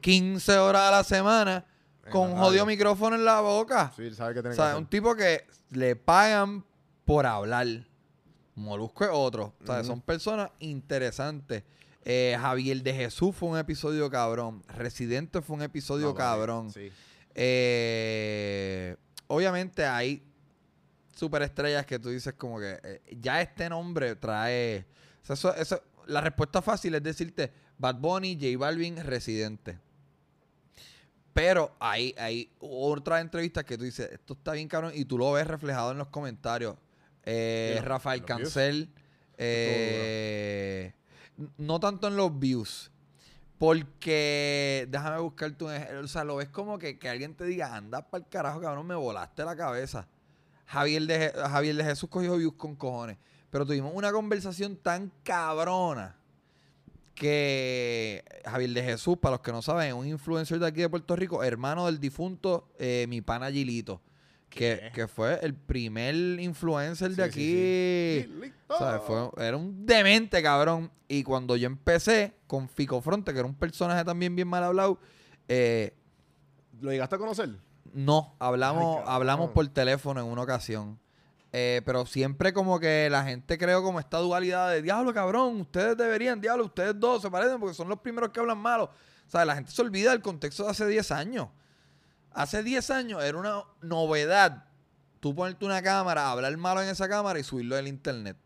15 0.00 0.58
horas 0.58 0.82
a 0.82 0.90
la 0.90 1.04
semana 1.04 1.64
con 2.10 2.30
un 2.32 2.38
jodido 2.38 2.64
micrófono 2.66 3.16
en 3.16 3.24
la 3.24 3.40
boca. 3.40 3.92
Sí, 3.96 4.12
sabe 4.14 4.34
que 4.34 4.40
O 4.40 4.42
tiene 4.42 4.52
que 4.52 4.56
sea, 4.56 4.66
hacer. 4.72 4.78
un 4.78 4.86
tipo 4.86 5.14
que 5.16 5.46
le 5.70 5.96
pagan 5.96 6.64
por 7.04 7.26
hablar. 7.26 7.66
Molusco 8.54 9.04
es 9.04 9.10
otro. 9.12 9.54
O 9.62 9.66
sea, 9.66 9.82
son 9.82 10.00
personas 10.00 10.50
interesantes. 10.60 11.62
Eh, 12.04 12.36
Javier 12.40 12.82
de 12.82 12.94
Jesús 12.94 13.34
fue 13.34 13.48
un 13.48 13.58
episodio 13.58 14.08
cabrón. 14.10 14.62
Residente 14.68 15.42
fue 15.42 15.56
un 15.56 15.62
episodio 15.62 16.06
No, 16.08 16.14
cabrón. 16.14 16.70
Sí. 16.70 16.92
Eh, 17.34 18.96
obviamente 19.28 19.84
hay 19.84 20.22
superestrellas 21.14 21.86
que 21.86 21.98
tú 21.98 22.10
dices 22.10 22.34
como 22.34 22.58
que 22.60 22.78
eh, 22.82 23.00
ya 23.20 23.40
este 23.40 23.68
nombre 23.68 24.16
trae... 24.16 24.86
o 25.22 25.26
sea, 25.26 25.34
eso- 25.34 25.54
eso- 25.54 25.82
la 26.06 26.20
respuesta 26.20 26.62
fácil 26.62 26.94
es 26.94 27.02
decirte 27.02 27.52
Bad 27.78 27.96
Bunny, 27.96 28.34
J 28.40 28.56
Balvin, 28.58 28.96
Residente. 29.04 29.78
Pero 31.32 31.74
hay, 31.80 32.14
hay 32.16 32.50
otras 32.60 33.20
entrevistas 33.20 33.64
que 33.64 33.76
tú 33.76 33.84
dices, 33.84 34.10
esto 34.12 34.32
está 34.34 34.52
bien 34.52 34.68
cabrón, 34.68 34.92
y 34.94 35.04
tú 35.04 35.18
lo 35.18 35.32
ves 35.32 35.46
reflejado 35.46 35.90
en 35.92 35.98
los 35.98 36.08
comentarios. 36.08 36.76
Eh, 37.24 37.78
Rafael. 37.84 38.24
Cancel. 38.24 38.88
eh, 39.36 40.92
no 41.58 41.78
tanto 41.80 42.08
en 42.08 42.16
los 42.16 42.38
views. 42.38 42.90
Porque, 43.58 44.86
déjame 44.90 45.18
buscarte 45.18 45.64
un 45.64 45.72
ejemplo. 45.72 46.00
O 46.00 46.08
sea, 46.08 46.24
lo 46.24 46.36
ves 46.36 46.48
como 46.48 46.78
que, 46.78 46.98
que 46.98 47.08
alguien 47.08 47.34
te 47.34 47.44
diga, 47.44 47.74
anda 47.74 48.02
para 48.02 48.22
el 48.24 48.28
carajo, 48.28 48.60
cabrón, 48.60 48.86
me 48.86 48.94
volaste 48.94 49.44
la 49.44 49.56
cabeza. 49.56 50.06
Javier 50.66 51.06
de, 51.06 51.30
Javier 51.30 51.76
de 51.76 51.84
Jesús 51.84 52.08
cogió 52.10 52.36
views 52.36 52.54
con 52.54 52.74
cojones. 52.74 53.16
Pero 53.50 53.64
tuvimos 53.64 53.92
una 53.94 54.12
conversación 54.12 54.76
tan 54.76 55.10
cabrona 55.22 56.16
que 57.14 58.22
Javier 58.44 58.70
de 58.70 58.82
Jesús, 58.82 59.16
para 59.16 59.36
los 59.36 59.40
que 59.40 59.52
no 59.52 59.62
saben, 59.62 59.88
es 59.88 59.94
un 59.94 60.06
influencer 60.06 60.58
de 60.58 60.66
aquí 60.66 60.82
de 60.82 60.88
Puerto 60.90 61.16
Rico, 61.16 61.42
hermano 61.42 61.86
del 61.86 61.98
difunto 61.98 62.68
que 62.78 63.06
mi 63.08 63.22
pana 63.22 63.50
Gilito. 63.50 64.02
Que, 64.48 64.90
que 64.94 65.06
fue 65.06 65.38
el 65.42 65.54
primer 65.54 66.14
influencer 66.40 67.10
de 67.14 67.22
aquí. 67.24 67.40
sí. 68.40 68.52
Fue- 69.06 69.30
era 69.46 69.56
un 69.56 69.84
demente, 69.86 70.42
cabrón. 70.42 70.90
Y 71.08 71.22
cuando 71.22 71.56
yo 71.56 71.66
empecé 71.66 72.34
con 72.46 72.68
Fico 72.68 73.00
Fronte, 73.00 73.32
que 73.32 73.38
era 73.38 73.46
un 73.46 73.54
personaje 73.54 74.04
también 74.04 74.34
bien 74.34 74.48
mal 74.48 74.64
hablado, 74.64 74.98
eh, 75.48 75.94
¿Lo 76.80 76.90
llegaste 76.90 77.14
a 77.16 77.18
conocer? 77.18 77.50
no, 77.92 78.34
hablamos, 78.38 78.98
Ay, 78.98 79.04
hablamos 79.06 79.50
por 79.50 79.66
teléfono 79.68 80.20
en 80.20 80.26
una 80.26 80.42
ocasión. 80.42 80.98
Eh, 81.52 81.80
pero 81.86 82.04
siempre 82.04 82.52
como 82.52 82.78
que 82.78 83.08
la 83.10 83.24
gente 83.24 83.56
creó 83.56 83.82
como 83.82 83.98
esta 84.00 84.18
dualidad 84.18 84.70
de 84.70 84.82
diablo, 84.82 85.14
cabrón, 85.14 85.60
ustedes 85.62 85.96
deberían, 85.96 86.38
diablo, 86.40 86.64
ustedes 86.66 86.98
dos 86.98 87.22
se 87.22 87.30
parecen 87.30 87.58
porque 87.60 87.74
son 87.74 87.88
los 87.88 88.00
primeros 88.00 88.30
que 88.30 88.40
hablan 88.40 88.58
malo. 88.58 88.84
O 89.26 89.30
sea, 89.30 89.44
la 89.44 89.54
gente 89.54 89.70
se 89.70 89.80
olvida 89.80 90.10
del 90.10 90.20
contexto 90.20 90.64
de 90.64 90.70
hace 90.70 90.86
10 90.86 91.10
años. 91.12 91.48
Hace 92.36 92.62
10 92.62 92.90
años 92.90 93.24
era 93.24 93.36
una 93.38 93.62
novedad 93.82 94.64
tú 95.20 95.34
ponerte 95.34 95.64
una 95.64 95.82
cámara, 95.82 96.30
hablar 96.30 96.56
malo 96.56 96.82
en 96.82 96.88
esa 96.88 97.08
cámara 97.08 97.38
y 97.38 97.42
subirlo 97.42 97.74
del 97.74 97.88
internet. 97.88 98.36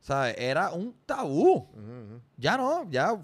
¿Sabes? 0.00 0.34
Era 0.38 0.70
un 0.70 0.94
tabú. 1.06 1.68
Ya 2.36 2.56
no, 2.56 2.88
ya. 2.90 3.16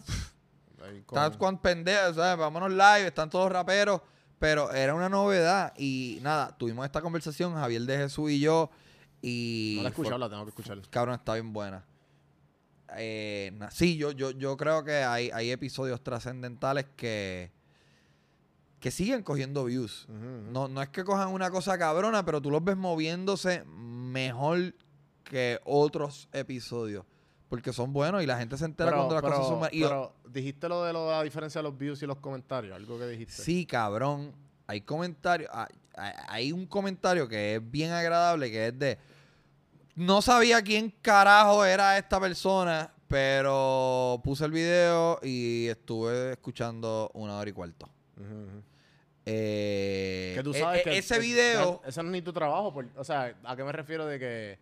Están 0.96 1.34
con 1.34 1.58
pendejos, 1.58 2.16
¿sabes? 2.16 2.38
Vámonos 2.38 2.70
live, 2.70 3.06
están 3.06 3.28
todos 3.30 3.52
raperos. 3.52 4.00
Pero 4.38 4.72
era 4.72 4.94
una 4.94 5.08
novedad. 5.08 5.72
Y 5.76 6.18
nada, 6.22 6.56
tuvimos 6.56 6.84
esta 6.86 7.00
conversación, 7.02 7.54
Javier 7.54 7.82
de 7.82 7.96
Jesús 7.98 8.30
y 8.30 8.40
yo. 8.40 8.70
Y. 9.20 9.74
No 9.78 9.82
la 9.82 9.88
he 9.88 9.92
fue- 9.92 10.02
escuchado, 10.04 10.18
la 10.18 10.28
tengo 10.30 10.44
que 10.44 10.50
escuchar. 10.50 10.80
Cabrón, 10.90 11.16
está 11.16 11.34
bien 11.34 11.52
buena. 11.52 11.84
Eh, 12.96 13.50
na- 13.54 13.70
sí, 13.70 13.96
yo, 13.96 14.12
yo, 14.12 14.30
yo 14.30 14.56
creo 14.56 14.82
que 14.84 15.02
hay, 15.04 15.30
hay 15.32 15.50
episodios 15.50 16.02
trascendentales 16.02 16.86
que. 16.96 17.50
Que 18.80 18.90
siguen 18.90 19.22
cogiendo 19.22 19.64
views. 19.64 20.06
No, 20.08 20.68
no 20.68 20.80
es 20.82 20.88
que 20.90 21.04
cojan 21.04 21.28
una 21.28 21.50
cosa 21.50 21.76
cabrona, 21.78 22.24
pero 22.24 22.40
tú 22.40 22.50
los 22.50 22.62
ves 22.62 22.76
moviéndose 22.76 23.64
mejor 23.64 24.74
que 25.24 25.60
otros 25.64 26.28
episodios. 26.32 27.04
Porque 27.48 27.72
son 27.72 27.92
buenos 27.94 28.22
y 28.22 28.26
la 28.26 28.38
gente 28.38 28.58
se 28.58 28.66
entera 28.66 28.90
Pero, 28.90 29.06
cuando 29.06 29.14
las 29.14 29.22
cosas 29.22 29.46
son 29.46 29.58
buenas. 29.60 29.72
Y- 29.74 29.82
pero 29.82 30.12
dijiste 30.28 30.68
lo 30.68 30.84
de 30.84 30.92
lo- 30.92 31.10
la 31.10 31.22
diferencia 31.22 31.60
de 31.60 31.62
los 31.62 31.78
views 31.78 32.02
y 32.02 32.06
los 32.06 32.18
comentarios, 32.18 32.76
algo 32.76 32.98
que 32.98 33.06
dijiste. 33.06 33.42
Sí, 33.42 33.64
cabrón. 33.64 34.32
Hay 34.66 34.82
comentarios. 34.82 35.50
Hay, 35.52 35.66
hay- 35.96 36.12
hay 36.28 36.52
un 36.52 36.66
comentario 36.66 37.26
que 37.26 37.54
es 37.56 37.70
bien 37.70 37.90
agradable, 37.90 38.50
que 38.50 38.66
es 38.68 38.78
de. 38.78 38.98
No 39.94 40.20
sabía 40.22 40.60
quién 40.62 40.94
carajo 41.02 41.64
era 41.64 41.96
esta 41.96 42.20
persona, 42.20 42.92
pero 43.08 44.20
puse 44.22 44.44
el 44.44 44.52
video 44.52 45.18
y 45.22 45.66
estuve 45.68 46.32
escuchando 46.32 47.10
una 47.14 47.38
hora 47.38 47.48
y 47.48 47.52
cuarto. 47.54 47.88
Eh, 49.30 50.32
Que 50.36 50.42
tú 50.42 50.52
e- 50.54 50.58
sabes 50.58 50.80
e- 50.80 50.84
que 50.84 50.98
ese 50.98 51.18
video, 51.18 51.82
Ese 51.84 52.02
no 52.02 52.08
es 52.08 52.12
ni 52.12 52.22
tu 52.22 52.32
trabajo. 52.32 52.72
por- 52.72 52.86
o 52.96 53.04
sea, 53.04 53.36
¿a 53.44 53.56
qué 53.56 53.64
me 53.64 53.72
refiero 53.72 54.06
de 54.06 54.18
que. 54.18 54.58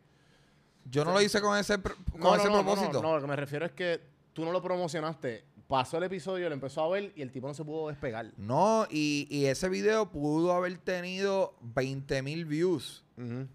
yo 0.91 1.05
no 1.05 1.13
lo 1.13 1.21
hice 1.21 1.41
con 1.41 1.57
ese, 1.57 1.81
con 1.81 1.95
No, 2.19 2.31
no, 2.31 2.37
ese 2.37 2.45
no, 2.49 2.57
no, 2.59 2.65
propósito. 2.65 3.03
No, 3.03 3.15
lo 3.15 3.21
que 3.21 3.27
me 3.29 3.37
refiero 3.37 3.65
es 3.67 3.73
que 3.73 4.01
tú 4.33 4.45
no 4.45 4.53
lo 4.53 4.61
promocionaste. 4.63 5.45
Pasó 5.69 5.99
el 5.99 6.05
episodio, 6.05 6.49
lo 6.49 6.55
empezó 6.55 6.83
a 6.85 6.89
ver 6.89 7.13
y 7.17 7.23
el 7.23 7.33
tipo 7.33 7.49
no 7.49 7.55
se 7.55 7.65
pudo 7.65 7.89
despegar. 7.89 8.33
No, 8.37 8.87
y, 8.89 9.27
y 9.31 9.47
ese 9.47 9.69
video 9.69 10.11
pudo 10.13 10.53
haber 10.53 10.79
tenido 10.79 11.57
20 11.61 12.23
mil 12.23 12.45
views. 12.45 13.05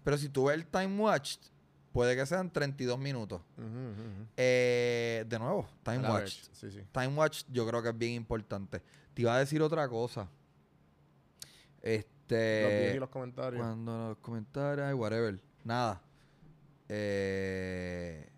Pero 0.04 0.18
si 0.18 0.28
tú 0.28 0.46
ves 0.46 0.56
el 0.56 0.66
time 0.66 0.98
watched, 0.98 1.40
puede 1.92 2.14
que 2.16 2.26
sean 2.26 2.50
32 2.52 2.98
minutos. 2.98 3.40
ujú. 3.56 4.26
Eh, 4.36 5.24
de 5.26 5.38
nuevo, 5.38 5.66
time 5.82 6.06
watched. 6.06 6.42
Sí, 6.52 6.70
sí. 6.70 6.80
Time 6.92 7.08
watch 7.16 7.44
yo 7.50 7.66
creo 7.66 7.82
que 7.82 7.88
es 7.90 7.96
bien 7.98 8.12
importante. 8.12 8.82
Te 9.14 9.22
iba 9.22 9.34
a 9.34 9.38
decir 9.38 9.60
otra 9.62 9.88
cosa. 9.88 10.22
Los 11.82 11.90
Este. 11.92 12.92
y 12.96 12.98
los 12.98 13.08
comentarios. 13.08 13.60
Cuando 13.62 14.08
los 14.10 14.18
comentarios, 14.18 14.94
whatever. 14.94 15.38
Nada. 15.64 16.00
Eh, 16.88 18.28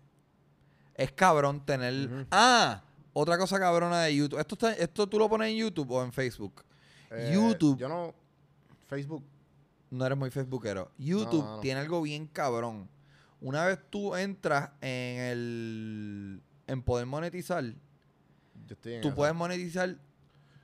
es 0.95 1.11
cabrón 1.11 1.65
tener. 1.65 2.25
Ah, 2.31 2.83
otra 3.13 3.37
cosa 3.37 3.59
cabrona 3.59 4.01
de 4.01 4.15
YouTube. 4.15 4.39
¿Esto, 4.39 4.55
está- 4.55 4.73
¿Esto 4.73 5.07
tú 5.07 5.19
lo 5.19 5.29
pones 5.29 5.49
en 5.51 5.57
YouTube 5.57 5.91
o 5.91 6.03
en 6.03 6.11
Facebook? 6.11 6.63
Eh, 7.11 7.31
YouTube. 7.33 7.77
Yo 7.77 7.87
no. 7.89 8.13
Facebook. 8.87 9.23
No 9.91 10.05
eres 10.05 10.17
muy 10.17 10.29
facebookero. 10.31 10.91
YouTube 10.97 11.43
no, 11.43 11.55
no. 11.55 11.59
tiene 11.61 11.79
algo 11.81 12.01
bien 12.01 12.27
cabrón. 12.27 12.89
Una 13.41 13.65
vez 13.65 13.79
tú 13.89 14.15
entras 14.15 14.71
en 14.81 15.19
el. 15.21 16.41
en 16.67 16.81
poder 16.81 17.05
monetizar, 17.05 17.63
Yo 17.63 17.75
estoy 18.73 18.93
en 18.95 19.01
tú 19.01 19.09
esa. 19.09 19.15
puedes 19.15 19.35
monetizar 19.35 19.95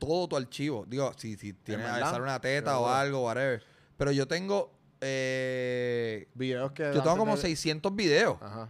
todo 0.02 0.28
tu 0.28 0.36
archivo. 0.36 0.84
Digo, 0.88 1.14
si, 1.16 1.38
si 1.38 1.54
tienes 1.54 1.86
a 1.86 1.94
verdad? 1.94 2.12
sale 2.12 2.24
una 2.24 2.42
teta 2.42 2.80
o 2.80 2.88
algo, 2.88 3.24
whatever. 3.24 3.64
Pero 3.98 4.12
yo 4.12 4.28
tengo. 4.28 4.72
eh, 5.00 6.28
Videos 6.34 6.72
que. 6.72 6.92
yo 6.94 7.04
tengo 7.04 7.18
como 7.18 7.36
de- 7.36 7.42
600 7.42 7.96
videos 7.96 8.38
Ajá. 8.42 8.70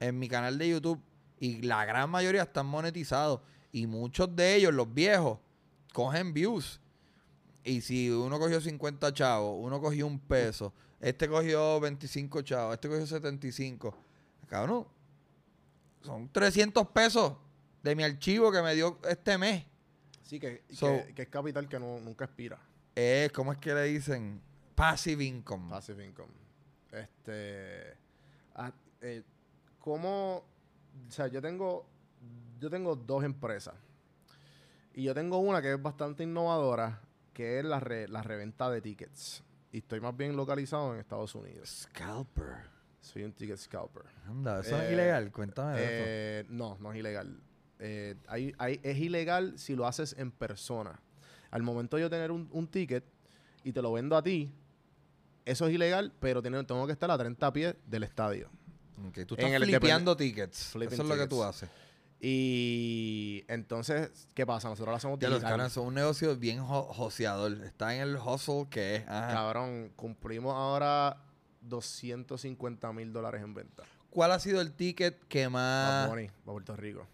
en 0.00 0.18
mi 0.18 0.28
canal 0.28 0.56
de 0.56 0.68
YouTube. 0.68 1.00
Y 1.40 1.62
la 1.62 1.84
gran 1.84 2.08
mayoría 2.08 2.42
están 2.42 2.66
monetizados. 2.66 3.40
Y 3.72 3.86
muchos 3.86 4.34
de 4.34 4.54
ellos, 4.54 4.72
los 4.72 4.92
viejos, 4.94 5.38
cogen 5.92 6.32
views. 6.32 6.80
Y 7.64 7.80
si 7.80 8.10
uno 8.10 8.38
cogió 8.38 8.60
50 8.60 9.12
chavos, 9.12 9.56
uno 9.60 9.80
cogió 9.80 10.06
un 10.06 10.18
peso, 10.20 10.72
este 11.00 11.26
cogió 11.28 11.80
25 11.80 12.42
chavos, 12.42 12.74
este 12.74 12.88
cogió 12.88 13.06
75. 13.06 13.96
Cabrón, 14.46 14.86
son 16.02 16.28
300 16.30 16.86
pesos 16.88 17.32
de 17.82 17.96
mi 17.96 18.02
archivo 18.04 18.52
que 18.52 18.62
me 18.62 18.74
dio 18.74 18.98
este 19.08 19.36
mes. 19.38 19.64
Sí, 20.24 20.40
que, 20.40 20.64
So- 20.70 21.04
que, 21.06 21.14
que 21.14 21.22
es 21.22 21.28
capital 21.28 21.68
que 21.68 21.78
no, 21.78 22.00
nunca 22.00 22.24
expira. 22.24 22.58
Es, 22.94 23.30
¿cómo 23.32 23.52
es 23.52 23.58
que 23.58 23.72
le 23.74 23.84
dicen? 23.84 24.40
Passive 24.74 25.22
income. 25.24 25.70
Passive 25.70 26.04
income. 26.04 26.32
Este. 26.92 27.96
ah, 28.54 28.72
eh, 29.00 29.22
¿Cómo.? 29.78 30.44
O 31.08 31.10
sea, 31.10 31.26
yo 31.28 31.40
tengo. 31.40 31.86
Yo 32.58 32.70
tengo 32.70 32.96
dos 32.96 33.22
empresas. 33.24 33.74
Y 34.94 35.02
yo 35.04 35.14
tengo 35.14 35.38
una 35.38 35.60
que 35.60 35.72
es 35.72 35.82
bastante 35.82 36.22
innovadora, 36.22 37.00
que 37.32 37.58
es 37.58 37.64
la, 37.64 37.80
re- 37.80 38.08
la 38.08 38.22
reventa 38.22 38.70
de 38.70 38.80
tickets. 38.80 39.42
Y 39.72 39.78
estoy 39.78 40.00
más 40.00 40.16
bien 40.16 40.36
localizado 40.36 40.94
en 40.94 41.00
Estados 41.00 41.34
Unidos. 41.34 41.88
Scalper. 41.90 42.72
Soy 43.00 43.24
un 43.24 43.32
ticket 43.32 43.58
scalper. 43.58 44.04
Anda, 44.26 44.60
eso 44.60 44.70
no 44.76 44.82
es 44.84 44.90
Eh, 44.90 44.92
ilegal. 44.94 45.32
Cuéntame 45.32 45.76
de 45.76 45.84
eso. 45.84 46.04
Eh, 46.06 46.46
no, 46.48 46.78
no 46.80 46.92
es 46.92 46.98
ilegal. 46.98 47.38
Eh, 47.78 48.14
hay- 48.28 48.54
hay- 48.58 48.80
es 48.82 48.98
ilegal 48.98 49.58
si 49.58 49.74
lo 49.76 49.86
haces 49.86 50.14
en 50.18 50.30
persona. 50.30 51.00
Al 51.50 51.62
momento 51.62 51.96
de 51.96 52.02
yo 52.02 52.10
tener 52.10 52.30
un, 52.30 52.48
un 52.52 52.66
ticket 52.68 53.04
y 53.62 53.72
te 53.72 53.80
lo 53.82 53.92
vendo 53.92 54.16
a 54.16 54.22
ti, 54.22 54.52
eso 55.44 55.66
es 55.66 55.74
ilegal, 55.74 56.12
pero 56.20 56.42
tengo 56.42 56.86
que 56.86 56.92
estar 56.92 57.10
a 57.10 57.18
30 57.18 57.52
pies 57.52 57.74
del 57.86 58.02
estadio. 58.04 58.48
Ok, 59.08 59.14
tú 59.26 59.34
en 59.34 59.40
estás 59.40 59.52
el 59.54 59.64
flipeando 59.64 60.16
tickets. 60.16 60.64
Flipping 60.72 60.94
eso 60.94 61.02
es 61.02 61.08
lo 61.08 61.16
que 61.16 61.26
tú 61.28 61.42
haces. 61.42 61.68
Y 62.20 63.44
entonces, 63.48 64.10
¿qué 64.34 64.46
pasa? 64.46 64.68
Nosotros 64.68 64.92
lo 64.92 64.96
hacemos 64.96 65.18
Ya 65.18 65.28
los 65.28 65.72
son 65.72 65.88
un 65.88 65.94
negocio 65.94 66.34
bien 66.36 66.64
jo- 66.64 66.84
joseador. 66.92 67.52
Está 67.64 67.94
en 67.94 68.00
el 68.02 68.16
hustle 68.16 68.66
que 68.70 68.96
es. 68.96 69.08
ajá. 69.08 69.28
Cabrón, 69.34 69.92
cumplimos 69.94 70.54
ahora 70.54 71.18
250 71.60 72.92
mil 72.92 73.12
dólares 73.12 73.42
en 73.42 73.52
venta. 73.54 73.82
¿Cuál 74.10 74.32
ha 74.32 74.38
sido 74.38 74.60
el 74.60 74.72
ticket 74.72 75.22
que 75.28 75.44
Bad 75.46 75.52
más. 75.52 76.08
Bunny, 76.08 76.28
para 76.28 76.52
Puerto 76.52 76.76
Rico. 76.76 77.06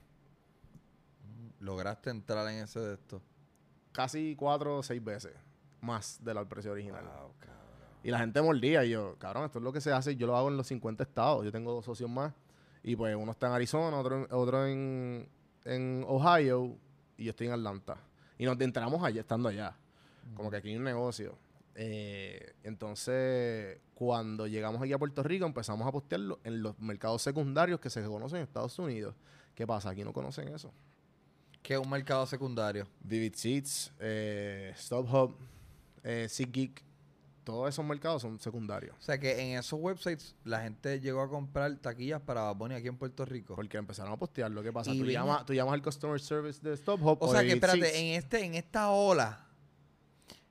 Lograste 1.61 2.11
entrar 2.11 2.47
en 2.49 2.65
ese 2.65 2.81
de 2.81 2.95
esto. 2.95 3.23
Casi 3.93 4.35
cuatro 4.37 4.79
o 4.79 4.83
seis 4.83 5.03
veces 5.03 5.33
más 5.81 6.23
del 6.23 6.47
precio 6.47 6.73
original. 6.73 7.05
Wow. 7.05 7.33
Y 8.03 8.11
la 8.11 8.19
gente 8.19 8.41
mordía. 8.43 8.85
Y 8.85 8.91
yo, 8.91 9.17
cabrón, 9.19 9.45
esto 9.45 9.59
es 9.59 9.63
lo 9.65 9.73
que 9.73 9.81
se 9.81 9.93
hace. 9.93 10.17
Yo 10.17 10.27
lo 10.27 10.37
hago 10.37 10.49
en 10.49 10.57
los 10.57 10.67
50 10.67 11.03
estados. 11.03 11.45
Yo 11.45 11.53
tengo 11.53 11.73
dos 11.73 11.85
socios 11.85 12.09
más. 12.11 12.33
Y 12.83 12.97
pues 12.97 13.15
uno 13.15 13.33
está 13.33 13.49
en 13.49 13.53
Arizona, 13.53 13.99
otro, 13.99 14.17
en- 14.25 14.27
otro 14.31 14.67
en, 14.67 15.29
en 15.65 16.05
Ohio. 16.09 16.77
Y 17.19 17.25
yo 17.25 17.31
estoy 17.31 17.49
en 17.49 17.53
Atlanta. 17.55 17.97
Y 18.39 18.47
nos 18.47 18.59
enteramos 18.61 19.03
allá, 19.05 19.21
estando 19.21 19.49
allá. 19.51 19.77
Como 20.35 20.51
que 20.51 20.57
aquí 20.57 20.69
hay 20.71 20.77
un 20.77 20.85
negocio. 20.85 21.37
Eh, 21.75 22.55
entonces, 22.63 23.79
cuando 23.95 24.47
llegamos 24.47 24.81
aquí 24.83 24.93
a 24.95 24.99
Puerto 24.99 25.23
Rico, 25.23 25.45
empezamos 25.45 25.87
a 25.87 25.93
postearlo 25.93 26.41
en 26.45 26.63
los 26.63 26.79
mercados 26.79 27.21
secundarios 27.23 27.81
que 27.81 27.91
se 27.91 28.03
conocen 28.05 28.39
en 28.39 28.45
Estados 28.45 28.79
Unidos. 28.79 29.15
¿Qué 29.55 29.67
pasa? 29.67 29.91
Aquí 29.91 30.05
no 30.05 30.13
conocen 30.15 30.49
eso. 30.49 30.73
¿Qué 31.63 31.75
es 31.75 31.81
un 31.81 31.91
mercado 31.91 32.27
secundario? 32.27 32.87
Vivid 33.03 33.35
Seats, 33.35 33.93
eh, 34.01 34.73
StubHub, 34.77 35.37
eh, 36.03 36.27
SeatGeek, 36.29 36.83
todos 37.45 37.69
esos 37.69 37.85
mercados 37.85 38.23
son 38.23 38.39
secundarios. 38.39 38.97
O 38.99 39.03
sea 39.03 39.19
que 39.19 39.39
en 39.41 39.59
esos 39.59 39.79
websites 39.79 40.35
la 40.45 40.63
gente 40.63 41.01
llegó 41.01 41.21
a 41.21 41.29
comprar 41.29 41.75
taquillas 41.77 42.21
para 42.21 42.43
Bad 42.43 42.57
Bunny 42.57 42.75
aquí 42.75 42.89
en 42.89 42.97
Puerto 42.97 43.25
Rico. 43.25 43.55
Porque 43.57 43.77
empezaron 43.77 44.13
a 44.13 44.17
postear 44.17 44.51
lo 44.51 44.63
que 44.63 44.73
pasa. 44.73 44.93
Tú 44.93 45.05
llamas, 45.05 45.45
tú 45.47 45.53
llamas 45.55 45.75
al 45.75 45.83
customer 45.83 46.21
service 46.21 46.61
de 46.63 46.77
StubHub. 46.77 47.19
O 47.21 47.31
sea 47.31 47.41
de 47.41 47.47
que 47.49 47.53
espérate, 47.55 47.81
Seats. 47.81 47.97
en 47.97 48.07
este, 48.15 48.45
en 48.45 48.55
esta 48.55 48.91
ola, 48.91 49.47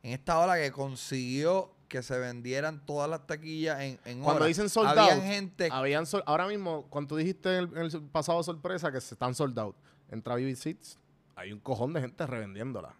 en 0.03 0.11
esta 0.13 0.39
ola 0.39 0.57
que 0.57 0.71
consiguió 0.71 1.73
que 1.87 2.03
se 2.03 2.19
vendieran 2.19 2.85
todas 2.85 3.09
las 3.09 3.25
taquillas 3.25 3.81
en, 3.81 3.99
en 4.05 4.19
Cuando 4.21 4.35
horas, 4.43 4.47
dicen 4.49 4.69
sold 4.69 4.89
habían 4.89 5.17
out, 5.17 5.23
gente 5.23 5.69
habían 5.71 6.05
sol- 6.05 6.23
ahora 6.27 6.47
mismo, 6.47 6.85
cuando 6.89 7.07
tú 7.09 7.15
dijiste 7.15 7.49
en 7.49 7.63
el, 7.63 7.77
en 7.77 7.83
el 7.85 8.01
pasado 8.11 8.43
sorpresa 8.43 8.91
que 8.91 9.01
se 9.01 9.15
están 9.15 9.33
sold 9.33 9.57
out, 9.57 9.75
entra 10.11 10.35
Vivid 10.35 10.55
Seats, 10.55 10.98
hay 11.39 11.51
un 11.53 11.59
cojón 11.59 11.93
de 11.93 12.01
gente 12.01 12.25
revendiéndola. 12.27 12.93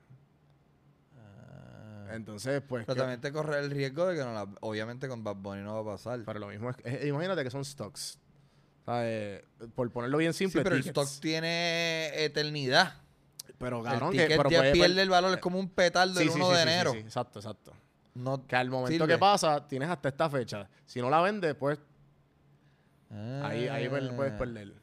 Entonces, 2.12 2.62
pues. 2.68 2.84
Ah. 2.84 2.86
Pero 2.88 2.96
¿qué- 2.96 3.00
también 3.02 3.22
te 3.22 3.32
corre 3.32 3.60
el 3.60 3.70
riesgo 3.70 4.08
de 4.08 4.16
que 4.18 4.24
no 4.24 4.34
la, 4.34 4.48
obviamente 4.62 5.08
con 5.08 5.24
Bad 5.24 5.36
Bunny 5.36 5.62
no 5.62 5.76
va 5.84 5.92
a 5.92 5.96
pasar. 5.96 6.20
Pero 6.26 6.40
lo 6.40 6.48
mismo 6.48 6.72
es, 6.72 6.78
es- 6.84 7.06
imagínate 7.06 7.44
que 7.44 7.52
son 7.52 7.64
stocks. 7.64 8.18
Sea, 8.86 9.02
eh, 9.08 9.46
por 9.76 9.92
ponerlo 9.92 10.18
bien 10.18 10.34
Sí, 10.34 10.40
simple, 10.46 10.64
pero 10.64 10.76
el 10.76 10.82
stock 10.88 11.08
tiene 11.20 12.24
eternidad. 12.24 12.96
Pero 13.60 13.80
el 13.80 13.84
cabrón, 13.84 14.12
que 14.14 14.26
pero 14.28 14.50
ya 14.50 14.60
puede 14.60 14.72
pierde 14.72 15.02
el 15.02 15.10
valor, 15.10 15.34
es 15.34 15.40
como 15.40 15.60
un 15.60 15.70
petardo 15.70 16.16
Sí, 16.16 16.24
el 16.24 16.30
sí, 16.30 16.36
1 16.36 16.50
sí, 16.50 16.56
de 16.56 16.62
enero. 16.64 16.94
exacto, 16.96 17.40
exacto. 17.40 17.74
No 18.16 18.46
Que 18.48 18.56
al 18.56 18.70
momento 18.70 18.92
sirve. 19.04 19.08
que 19.14 19.18
pasa, 19.20 19.68
tienes 19.68 19.90
hasta 19.90 20.10
esta 20.10 20.30
fecha. 20.30 20.68
Si 20.86 21.00
no 21.02 21.10
la 21.10 21.22
vendes, 21.22 21.54
pues 21.56 21.78
ahí, 23.44 23.68
ahí 23.68 23.88
per- 23.90 24.10
Ah. 24.12 24.16
puedes 24.16 24.34
perder. 24.34 24.74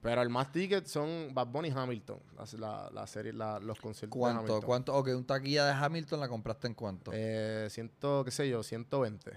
Pero 0.00 0.22
el 0.22 0.28
más 0.28 0.52
ticket 0.52 0.86
son 0.86 1.34
Bad 1.34 1.48
Bunny 1.48 1.68
y 1.68 1.72
Hamilton. 1.72 2.20
La, 2.36 2.44
la, 2.58 2.90
la 2.92 3.06
serie, 3.08 3.32
la- 3.32 3.58
los 3.58 3.80
conciertos 3.80 4.16
de 4.16 4.20
¿Cuánto? 4.20 4.38
Hamilton. 4.40 4.60
¿Cuánto? 4.62 4.94
Ok, 4.94 5.08
un 5.08 5.24
taquilla 5.24 5.66
de 5.66 5.72
Hamilton 5.72 6.20
la 6.20 6.28
compraste 6.28 6.68
en 6.68 6.74
cuánto? 6.74 7.10
Eh, 7.14 7.66
ciento, 7.70 8.24
qué 8.24 8.30
sé 8.30 8.48
yo, 8.48 8.62
120. 8.62 9.32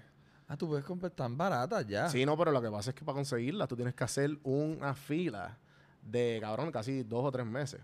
ah, 0.47 0.57
tú 0.57 0.67
puedes 0.67 0.85
comprar 0.85 1.11
tan 1.13 1.35
baratas 1.35 1.87
ya. 1.87 2.09
Sí, 2.09 2.25
no, 2.25 2.37
pero 2.37 2.51
lo 2.51 2.61
que 2.61 2.69
pasa 2.69 2.91
es 2.91 2.95
que 2.95 3.03
para 3.03 3.15
conseguirla 3.15 3.65
tú 3.67 3.75
tienes 3.75 3.95
que 3.95 4.03
hacer 4.03 4.37
una 4.43 4.93
fila 4.93 5.57
de, 6.03 6.37
cabrón, 6.41 6.71
casi 6.71 7.01
dos 7.03 7.25
o 7.25 7.31
tres 7.31 7.45
meses. 7.47 7.81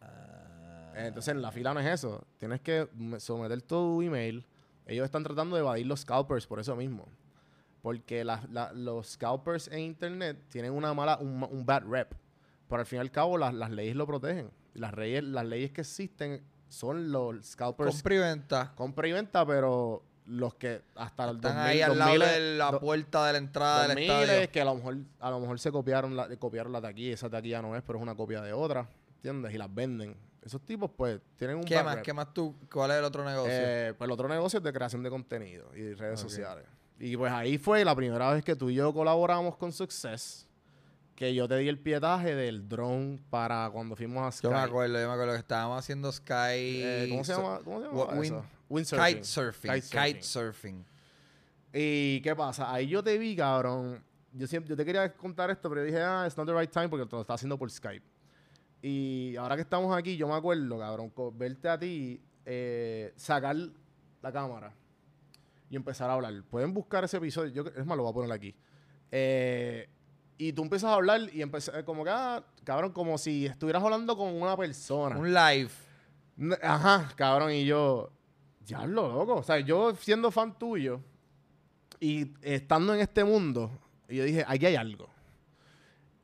Ah. 0.00 0.92
Entonces, 0.96 1.32
en 1.34 1.42
la 1.42 1.50
fila 1.52 1.74
no 1.74 1.80
es 1.80 1.86
eso. 1.86 2.24
Tienes 2.38 2.60
que 2.60 2.88
someter 3.18 3.60
tu 3.62 4.00
email. 4.02 4.46
Ellos 4.86 5.04
están 5.04 5.22
tratando 5.24 5.56
de 5.56 5.60
evadir 5.60 5.86
los 5.86 6.00
scalpers 6.00 6.46
por 6.46 6.60
eso 6.60 6.76
mismo. 6.76 7.06
Porque 7.84 8.24
la- 8.24 8.42
la- 8.50 8.72
los 8.72 9.08
scalpers 9.10 9.68
en 9.68 9.80
internet 9.80 10.38
tienen 10.48 10.72
una 10.72 10.94
mala, 10.94 11.18
un, 11.20 11.42
un 11.50 11.66
bad 11.66 11.82
rep. 11.86 12.14
Pero 12.66 12.80
al 12.80 12.86
fin 12.86 12.96
y 12.96 13.00
al 13.00 13.10
cabo, 13.10 13.36
las, 13.36 13.52
las 13.52 13.70
leyes 13.70 13.94
lo 13.94 14.06
protegen. 14.06 14.50
Las, 14.72 14.96
leyes, 14.96 15.22
las 15.22 15.44
leyes 15.44 15.70
que 15.70 15.82
existen 15.82 16.42
son 16.66 17.12
los 17.12 17.44
scalpers 17.44 17.90
Compra 17.96 18.14
y 18.14 18.18
venta. 18.18 18.72
compra 18.74 19.06
y 19.06 19.12
venta, 19.12 19.44
pero 19.44 20.02
los 20.24 20.54
que 20.54 20.80
hasta 20.94 21.28
el 21.28 21.36
Están 21.36 21.56
2000, 21.56 21.70
ahí 21.70 21.82
al 21.82 21.98
lado 21.98 22.10
2000, 22.18 22.28
de 22.28 22.56
la 22.56 22.80
puerta 22.80 23.26
de 23.26 23.32
la 23.32 23.38
entrada 23.38 23.82
del 23.82 23.88
2000 23.96 24.10
estadio. 24.10 24.50
que 24.50 24.60
a 24.62 24.64
lo 24.64 24.74
mejor 24.76 24.96
a 25.20 25.30
lo 25.30 25.40
mejor 25.40 25.58
se 25.60 25.70
copiaron 25.70 26.16
la, 26.16 26.34
copiaron 26.38 26.72
la 26.72 26.80
taquilla, 26.80 27.12
esa 27.12 27.28
taquilla 27.28 27.60
no 27.60 27.76
es, 27.76 27.82
pero 27.82 27.98
es 27.98 28.02
una 28.02 28.14
copia 28.14 28.40
de 28.40 28.54
otra, 28.54 28.88
¿entiendes? 29.16 29.52
Y 29.52 29.58
las 29.58 29.72
venden. 29.74 30.16
Esos 30.42 30.62
tipos 30.64 30.90
pues 30.96 31.20
tienen 31.36 31.58
un 31.58 31.64
¿Qué 31.64 31.82
más? 31.82 31.96
rep. 31.96 32.04
¿Qué 32.04 32.14
más 32.14 32.32
tú? 32.32 32.56
¿Cuál 32.72 32.92
es 32.92 32.96
el 32.96 33.04
otro 33.04 33.22
negocio? 33.26 33.52
Eh, 33.52 33.92
pues 33.96 34.08
el 34.08 34.12
otro 34.12 34.26
negocio 34.26 34.56
es 34.56 34.62
de 34.64 34.72
creación 34.72 35.02
de 35.02 35.10
contenido 35.10 35.68
y 35.76 35.80
de 35.82 35.94
redes 35.94 36.22
Ok. 36.22 36.28
sociales. 36.30 36.64
Y 36.98 37.16
pues 37.16 37.32
ahí 37.32 37.58
fue 37.58 37.84
la 37.84 37.94
primera 37.94 38.32
vez 38.32 38.44
que 38.44 38.54
tú 38.56 38.70
y 38.70 38.74
yo 38.74 38.92
colaboramos 38.94 39.56
con 39.56 39.72
Success, 39.72 40.46
que 41.16 41.34
yo 41.34 41.48
te 41.48 41.56
di 41.58 41.68
el 41.68 41.78
pietaje 41.78 42.34
del 42.34 42.68
drone 42.68 43.20
para 43.30 43.68
cuando 43.72 43.96
fuimos 43.96 44.22
a 44.26 44.30
Sky. 44.32 44.44
yo 44.46 44.50
me 44.52 44.58
acuerdo, 44.58 45.00
yo 45.00 45.08
me 45.08 45.12
acuerdo 45.14 45.32
que 45.32 45.38
estábamos 45.40 45.78
haciendo 45.78 46.10
Sky. 46.12 46.32
Eh, 46.82 47.06
¿Cómo 47.10 47.24
se 47.24 47.32
llama? 47.32 47.60
¿Cómo 47.64 47.80
se 47.80 47.86
llama 47.86 48.02
eso? 48.04 48.20
wind- 48.36 48.44
Windsurfing. 48.70 49.06
Kite 49.14 49.24
surfing. 49.24 49.70
Kitesurfing. 49.72 50.04
Kite 50.14 50.22
surfing. 50.22 50.84
¿Y 51.72 52.20
qué 52.22 52.34
pasa? 52.36 52.72
Ahí 52.72 52.86
yo 52.88 53.02
te 53.02 53.18
vi, 53.18 53.36
cabrón. 53.36 54.02
Yo 54.32 54.46
siempre, 54.46 54.70
yo 54.70 54.76
te 54.76 54.84
quería 54.84 55.12
contar 55.12 55.50
esto, 55.50 55.68
pero 55.68 55.82
yo 55.82 55.86
dije, 55.86 56.00
ah, 56.00 56.24
it's 56.26 56.36
not 56.36 56.46
the 56.46 56.54
right 56.54 56.70
time 56.70 56.88
porque 56.88 57.06
te 57.06 57.14
lo 57.14 57.20
estaba 57.22 57.34
haciendo 57.34 57.58
por 57.58 57.70
Skype. 57.70 58.04
Y 58.82 59.36
ahora 59.36 59.54
que 59.56 59.62
estamos 59.62 59.96
aquí, 59.96 60.16
yo 60.16 60.26
me 60.28 60.34
acuerdo, 60.34 60.78
cabrón, 60.78 61.12
verte 61.34 61.68
a 61.68 61.78
ti, 61.78 62.20
eh, 62.44 63.12
sacar 63.16 63.56
la 64.22 64.32
cámara 64.32 64.72
y 65.70 65.76
empezar 65.76 66.10
a 66.10 66.14
hablar. 66.14 66.32
Pueden 66.50 66.72
buscar 66.74 67.04
ese 67.04 67.16
episodio, 67.16 67.50
yo, 67.52 67.64
es 67.76 67.86
más, 67.86 67.96
lo 67.96 68.02
voy 68.02 68.10
a 68.10 68.14
poner 68.14 68.32
aquí. 68.32 68.54
Eh, 69.10 69.88
y 70.36 70.52
tú 70.52 70.62
empiezas 70.62 70.90
a 70.90 70.94
hablar 70.94 71.20
y 71.32 71.42
empezar, 71.42 71.84
como 71.84 72.04
que, 72.04 72.10
ah, 72.10 72.44
cabrón, 72.64 72.92
como 72.92 73.18
si 73.18 73.46
estuvieras 73.46 73.82
hablando 73.82 74.16
con 74.16 74.34
una 74.34 74.56
persona. 74.56 75.16
Un 75.16 75.32
live. 75.32 75.70
Ajá, 76.62 77.12
cabrón, 77.14 77.52
y 77.52 77.64
yo, 77.64 78.10
ya 78.64 78.86
lo 78.86 79.12
loco. 79.12 79.36
O 79.36 79.42
sea, 79.42 79.60
yo 79.60 79.94
siendo 79.94 80.30
fan 80.30 80.58
tuyo 80.58 81.00
y 82.00 82.32
estando 82.42 82.94
en 82.94 83.00
este 83.00 83.22
mundo, 83.22 83.70
y 84.08 84.16
yo 84.16 84.24
dije, 84.24 84.44
aquí 84.46 84.66
hay 84.66 84.76
algo. 84.76 85.08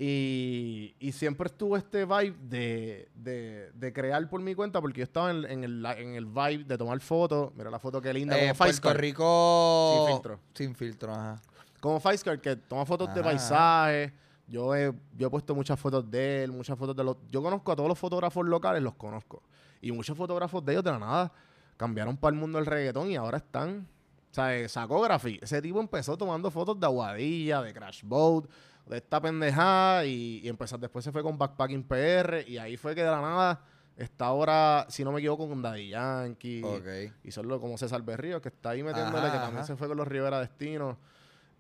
Y, 0.03 0.95
y 0.99 1.13
siempre 1.13 1.49
estuvo 1.49 1.77
este 1.77 2.07
vibe 2.07 2.35
de, 2.41 3.11
de, 3.15 3.71
de 3.75 3.93
crear 3.93 4.27
por 4.31 4.41
mi 4.41 4.55
cuenta, 4.55 4.81
porque 4.81 5.01
yo 5.01 5.05
estaba 5.05 5.31
en, 5.31 5.45
en 5.45 5.63
el, 5.63 5.85
en 5.85 6.15
el 6.15 6.25
vibe 6.25 6.65
de 6.65 6.79
tomar 6.79 6.99
fotos. 7.01 7.53
Mira 7.55 7.69
la 7.71 7.79
foto 7.79 8.01
que 8.01 8.11
linda. 8.15 8.35
Eh, 8.39 8.55
como 8.57 8.71
Puerto. 8.71 8.95
Rico. 8.95 9.95
Sin 9.99 10.15
filtro. 10.15 10.41
Sin 10.55 10.75
filtro, 10.75 11.13
ajá. 11.13 11.43
Como 11.81 12.01
Facecard, 12.01 12.41
que 12.41 12.57
toma 12.57 12.87
fotos 12.87 13.13
de 13.13 13.21
Ajá. 13.21 13.29
paisajes. 13.29 14.13
Yo 14.49 14.75
he, 14.75 14.91
yo 15.19 15.27
he 15.27 15.31
puesto 15.31 15.55
muchas 15.55 15.79
fotos 15.79 16.11
de 16.11 16.45
él, 16.45 16.53
muchas 16.53 16.79
fotos 16.79 16.97
de 16.97 17.05
los... 17.05 17.19
Yo 17.31 17.43
conozco 17.43 17.71
a 17.71 17.77
todos 17.77 17.89
los 17.91 17.99
fotógrafos 17.99 18.47
locales, 18.47 18.83
los 18.83 18.95
conozco. 18.95 19.43
Y 19.83 19.93
muchos 19.93 20.17
fotógrafos 20.17 20.65
de 20.65 20.73
ellos 20.73 20.85
de 20.85 20.93
la 20.93 20.99
nada 20.99 21.33
cambiaron 21.77 22.17
para 22.17 22.35
el 22.35 22.41
mundo 22.41 22.57
del 22.57 22.65
reggaetón 22.65 23.11
y 23.11 23.17
ahora 23.17 23.37
están... 23.37 23.87
O 24.31 24.35
sea, 24.35 24.69
sacó 24.69 25.01
Graffi. 25.03 25.39
Ese 25.43 25.61
tipo 25.61 25.79
empezó 25.79 26.17
tomando 26.17 26.51
fotos 26.51 26.81
de 26.81 26.87
Aguadilla, 26.87 27.63
de 27.63 27.75
Crash 27.75 28.03
Boat, 28.05 28.47
de 28.87 28.97
esta 28.97 29.21
pendejada 29.21 30.05
y, 30.05 30.41
y 30.43 30.49
empezó, 30.49 30.77
después 30.79 31.05
se 31.05 31.13
fue 31.13 31.23
con 31.23 31.39
Backpacking 31.39 31.85
PR 31.85 32.45
y 32.47 32.59
ahí 32.59 32.77
fue 32.77 32.95
que 32.95 33.03
de 33.03 33.11
la 33.11 33.21
nada 33.21 33.65
está 33.97 34.27
ahora, 34.27 34.87
si 34.89 35.05
no 35.05 35.13
me 35.13 35.19
equivoco, 35.21 35.49
con 35.49 35.61
Daddy 35.63 35.89
Yankee. 35.91 36.63
Ok. 36.65 37.13
Y 37.25 37.31
solo 37.31 37.61
como 37.61 37.77
César 37.79 38.03
Berrío, 38.03 38.41
que 38.41 38.49
está 38.49 38.71
ahí 38.71 38.83
metiéndole, 38.83 39.19
Ajá, 39.27 39.33
que 39.33 39.39
también 39.39 39.59
ajá. 39.59 39.67
se 39.67 39.77
fue 39.77 39.89
con 39.89 39.97
los 39.97 40.09
Rivera 40.09 40.41
Destino 40.41 40.99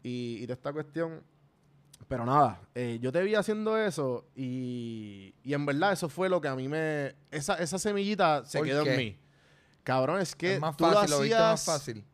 y, 0.02 0.38
y 0.40 0.42
toda 0.42 0.54
esta 0.54 0.72
cuestión. 0.72 1.22
Pero 2.08 2.24
nada, 2.24 2.60
eh, 2.74 2.98
yo 3.00 3.12
te 3.12 3.22
vi 3.22 3.34
haciendo 3.36 3.76
eso 3.78 4.24
y, 4.34 5.34
y 5.44 5.52
en 5.54 5.64
verdad 5.66 5.92
eso 5.92 6.08
fue 6.08 6.28
lo 6.28 6.40
que 6.40 6.48
a 6.48 6.56
mí 6.56 6.66
me... 6.66 7.14
Esa, 7.30 7.54
esa 7.56 7.78
semillita 7.78 8.44
se 8.46 8.58
¿Por 8.58 8.66
quedó 8.66 8.84
qué? 8.84 8.90
en 8.92 8.96
mí. 8.98 9.18
Cabrón, 9.84 10.20
es 10.20 10.34
que 10.34 10.54
es 10.54 10.60
más 10.60 10.76
tú 10.76 10.84
lo 10.86 10.92
fácil, 10.92 11.10
lo 11.10 11.20
viste 11.20 11.38
más 11.38 11.60
hacías- 11.60 11.64
fácil. 11.78 12.04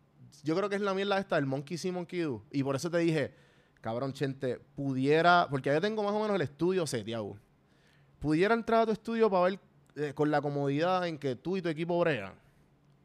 Yo 0.42 0.54
creo 0.56 0.68
que 0.68 0.76
es 0.76 0.82
la 0.82 0.92
mierda 0.92 1.18
esta 1.18 1.36
del 1.36 1.46
Monkey 1.46 1.78
See, 1.78 1.92
Monkey 1.92 2.20
Do. 2.20 2.42
Y 2.50 2.62
por 2.62 2.76
eso 2.76 2.90
te 2.90 2.98
dije, 2.98 3.32
cabrón, 3.80 4.12
Chente, 4.12 4.58
pudiera... 4.74 5.46
Porque 5.50 5.70
yo 5.70 5.80
tengo 5.80 6.02
más 6.02 6.12
o 6.12 6.20
menos 6.20 6.34
el 6.36 6.42
estudio 6.42 6.86
seteado. 6.86 7.36
Pudiera 8.18 8.54
entrar 8.54 8.82
a 8.82 8.86
tu 8.86 8.92
estudio 8.92 9.30
para 9.30 9.44
ver 9.44 9.60
eh, 9.96 10.12
con 10.14 10.30
la 10.30 10.40
comodidad 10.40 11.06
en 11.06 11.18
que 11.18 11.36
tú 11.36 11.56
y 11.56 11.62
tu 11.62 11.68
equipo 11.68 11.98
bregan. 12.00 12.34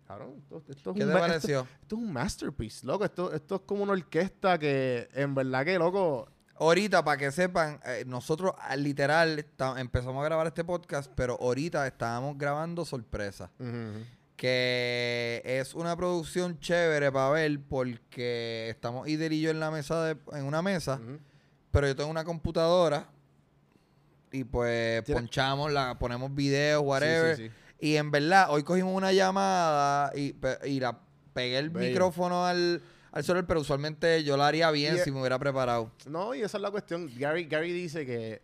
Cabrón, 0.08 0.36
esto, 0.40 0.64
esto 0.68 0.92
es 0.92 0.98
¿Qué 0.98 1.04
un 1.04 1.10
te 1.10 1.14
ma- 1.14 1.20
pareció? 1.20 1.60
Esto, 1.62 1.74
esto 1.82 1.96
es 1.96 2.02
un 2.02 2.14
masterpiece, 2.14 2.86
loco. 2.86 3.06
Esto, 3.06 3.34
esto 3.34 3.56
es 3.56 3.62
como 3.62 3.84
una 3.84 3.94
orquesta 3.94 4.58
que, 4.58 5.08
en 5.14 5.36
verdad 5.36 5.66
que, 5.66 5.78
loco... 5.78 6.28
Ahorita, 6.56 7.04
para 7.04 7.18
que 7.18 7.32
sepan, 7.32 7.80
eh, 7.86 8.04
nosotros 8.06 8.54
ah, 8.60 8.76
literal 8.76 9.44
empezamos 9.78 10.22
a 10.22 10.26
grabar 10.26 10.46
este 10.46 10.64
podcast, 10.64 11.12
pero 11.16 11.36
ahorita 11.42 11.88
estábamos 11.88 12.38
grabando 12.38 12.86
sorpresa. 12.86 13.50
Que 14.42 15.44
es 15.46 15.76
una 15.76 15.96
producción 15.96 16.60
chévere 16.60 17.12
para 17.12 17.30
ver 17.30 17.60
porque 17.70 18.70
estamos 18.72 19.08
Ider 19.08 19.32
y 19.34 19.40
yo 19.42 19.52
en 19.52 19.60
la 19.60 19.70
mesa 19.70 20.04
de, 20.04 20.18
en 20.34 20.46
una 20.46 20.64
mesa, 20.64 21.00
pero 21.70 21.86
yo 21.86 21.96
tengo 21.96 22.10
una 22.10 22.24
computadora 22.24 23.08
y 24.32 24.44
pues 24.44 25.04
ponchamos, 25.04 25.72
la 25.72 26.00
ponemos 26.00 26.34
videos, 26.34 26.82
whatever. 26.84 27.36
Sí, 27.38 27.44
sí, 27.44 27.50
sí. 27.50 27.88
Y 27.88 27.98
en 27.98 28.10
verdad, 28.10 28.48
hoy 28.50 28.64
cogimos 28.64 28.96
una 28.96 29.12
llamada 29.14 30.12
y, 30.16 30.34
la 30.80 30.98
pegué 31.34 31.60
el 31.60 31.70
Bello. 31.70 31.90
micrófono 31.90 32.44
al, 32.44 32.82
al 33.12 33.24
celular, 33.24 33.46
pero 33.46 33.60
usualmente 33.62 34.24
yo 34.24 34.38
la 34.38 34.48
haría 34.48 34.72
bien 34.72 34.96
Y- 34.96 35.00
si 35.02 35.12
me 35.12 35.20
hubiera 35.20 35.38
preparado. 35.38 35.92
No, 36.08 36.34
y 36.34 36.42
esa 36.42 36.58
es 36.58 36.64
la 36.64 36.72
cuestión. 36.72 37.12
Gary, 37.16 37.46
Gary 37.46 37.72
dice 37.72 38.08
que 38.08 38.42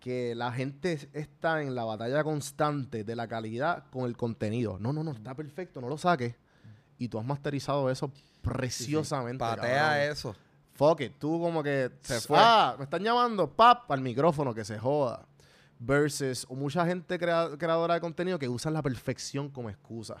que 0.00 0.34
la 0.34 0.50
gente 0.50 1.08
está 1.12 1.62
en 1.62 1.74
la 1.74 1.84
batalla 1.84 2.24
constante 2.24 3.04
de 3.04 3.14
la 3.16 3.28
calidad 3.28 3.84
con 3.90 4.06
el 4.06 4.16
contenido. 4.16 4.78
No, 4.80 4.92
no, 4.92 5.04
no, 5.04 5.12
está 5.12 5.34
perfecto, 5.34 5.80
no 5.80 5.88
lo 5.88 5.98
saques. 5.98 6.34
Y 6.98 7.08
tú 7.08 7.18
has 7.18 7.24
masterizado 7.24 7.90
eso 7.90 8.10
preciosamente. 8.42 9.38
Patea 9.38 9.82
cabrón. 9.88 10.10
eso. 10.12 10.36
Fuck 10.74 11.00
it. 11.02 11.12
Tú 11.18 11.38
como 11.40 11.62
que... 11.62 11.90
Se 12.02 12.20
fue. 12.20 12.38
Ah, 12.40 12.74
me 12.78 12.84
están 12.84 13.02
llamando, 13.02 13.50
pap, 13.50 13.90
al 13.92 14.00
micrófono, 14.00 14.54
que 14.54 14.64
se 14.64 14.78
joda. 14.78 15.26
Versus 15.78 16.46
o 16.48 16.54
mucha 16.54 16.84
gente 16.86 17.18
crea- 17.18 17.50
creadora 17.58 17.94
de 17.94 18.00
contenido 18.00 18.38
que 18.38 18.48
usa 18.48 18.70
la 18.70 18.82
perfección 18.82 19.48
como 19.50 19.70
excusa. 19.70 20.16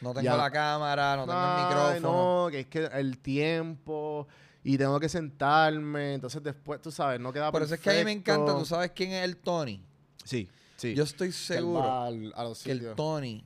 No 0.00 0.12
tengo 0.12 0.24
Ya. 0.24 0.36
la 0.36 0.50
cámara, 0.50 1.16
no 1.16 1.26
tengo 1.26 1.40
el 1.40 1.64
micrófono. 2.00 2.44
No, 2.44 2.50
que 2.50 2.60
es 2.60 2.66
que 2.66 2.84
el 2.86 3.18
tiempo 3.18 4.26
y 4.64 4.78
tengo 4.78 4.98
que 5.00 5.08
sentarme. 5.08 6.14
Entonces 6.14 6.42
después, 6.42 6.80
tú 6.80 6.90
sabes, 6.90 7.18
no 7.20 7.32
queda 7.32 7.50
Por 7.52 7.62
eso 7.62 7.74
es 7.74 7.80
que 7.80 7.90
a 7.90 7.94
mí 7.94 8.04
me 8.04 8.12
encanta, 8.12 8.44
perfecto. 8.46 8.58
¿tú 8.60 8.66
sabes 8.66 8.90
quién 8.94 9.12
es 9.12 9.24
el 9.24 9.36
Tony? 9.36 9.84
Sí, 10.24 10.48
sí. 10.76 10.94
Yo 10.94 11.04
estoy 11.04 11.32
seguro 11.32 11.80
va 11.88 12.06
al- 12.06 12.32
a 12.36 12.44
los 12.44 12.62
que 12.62 12.70
el. 12.72 12.94
Tony 12.94 13.44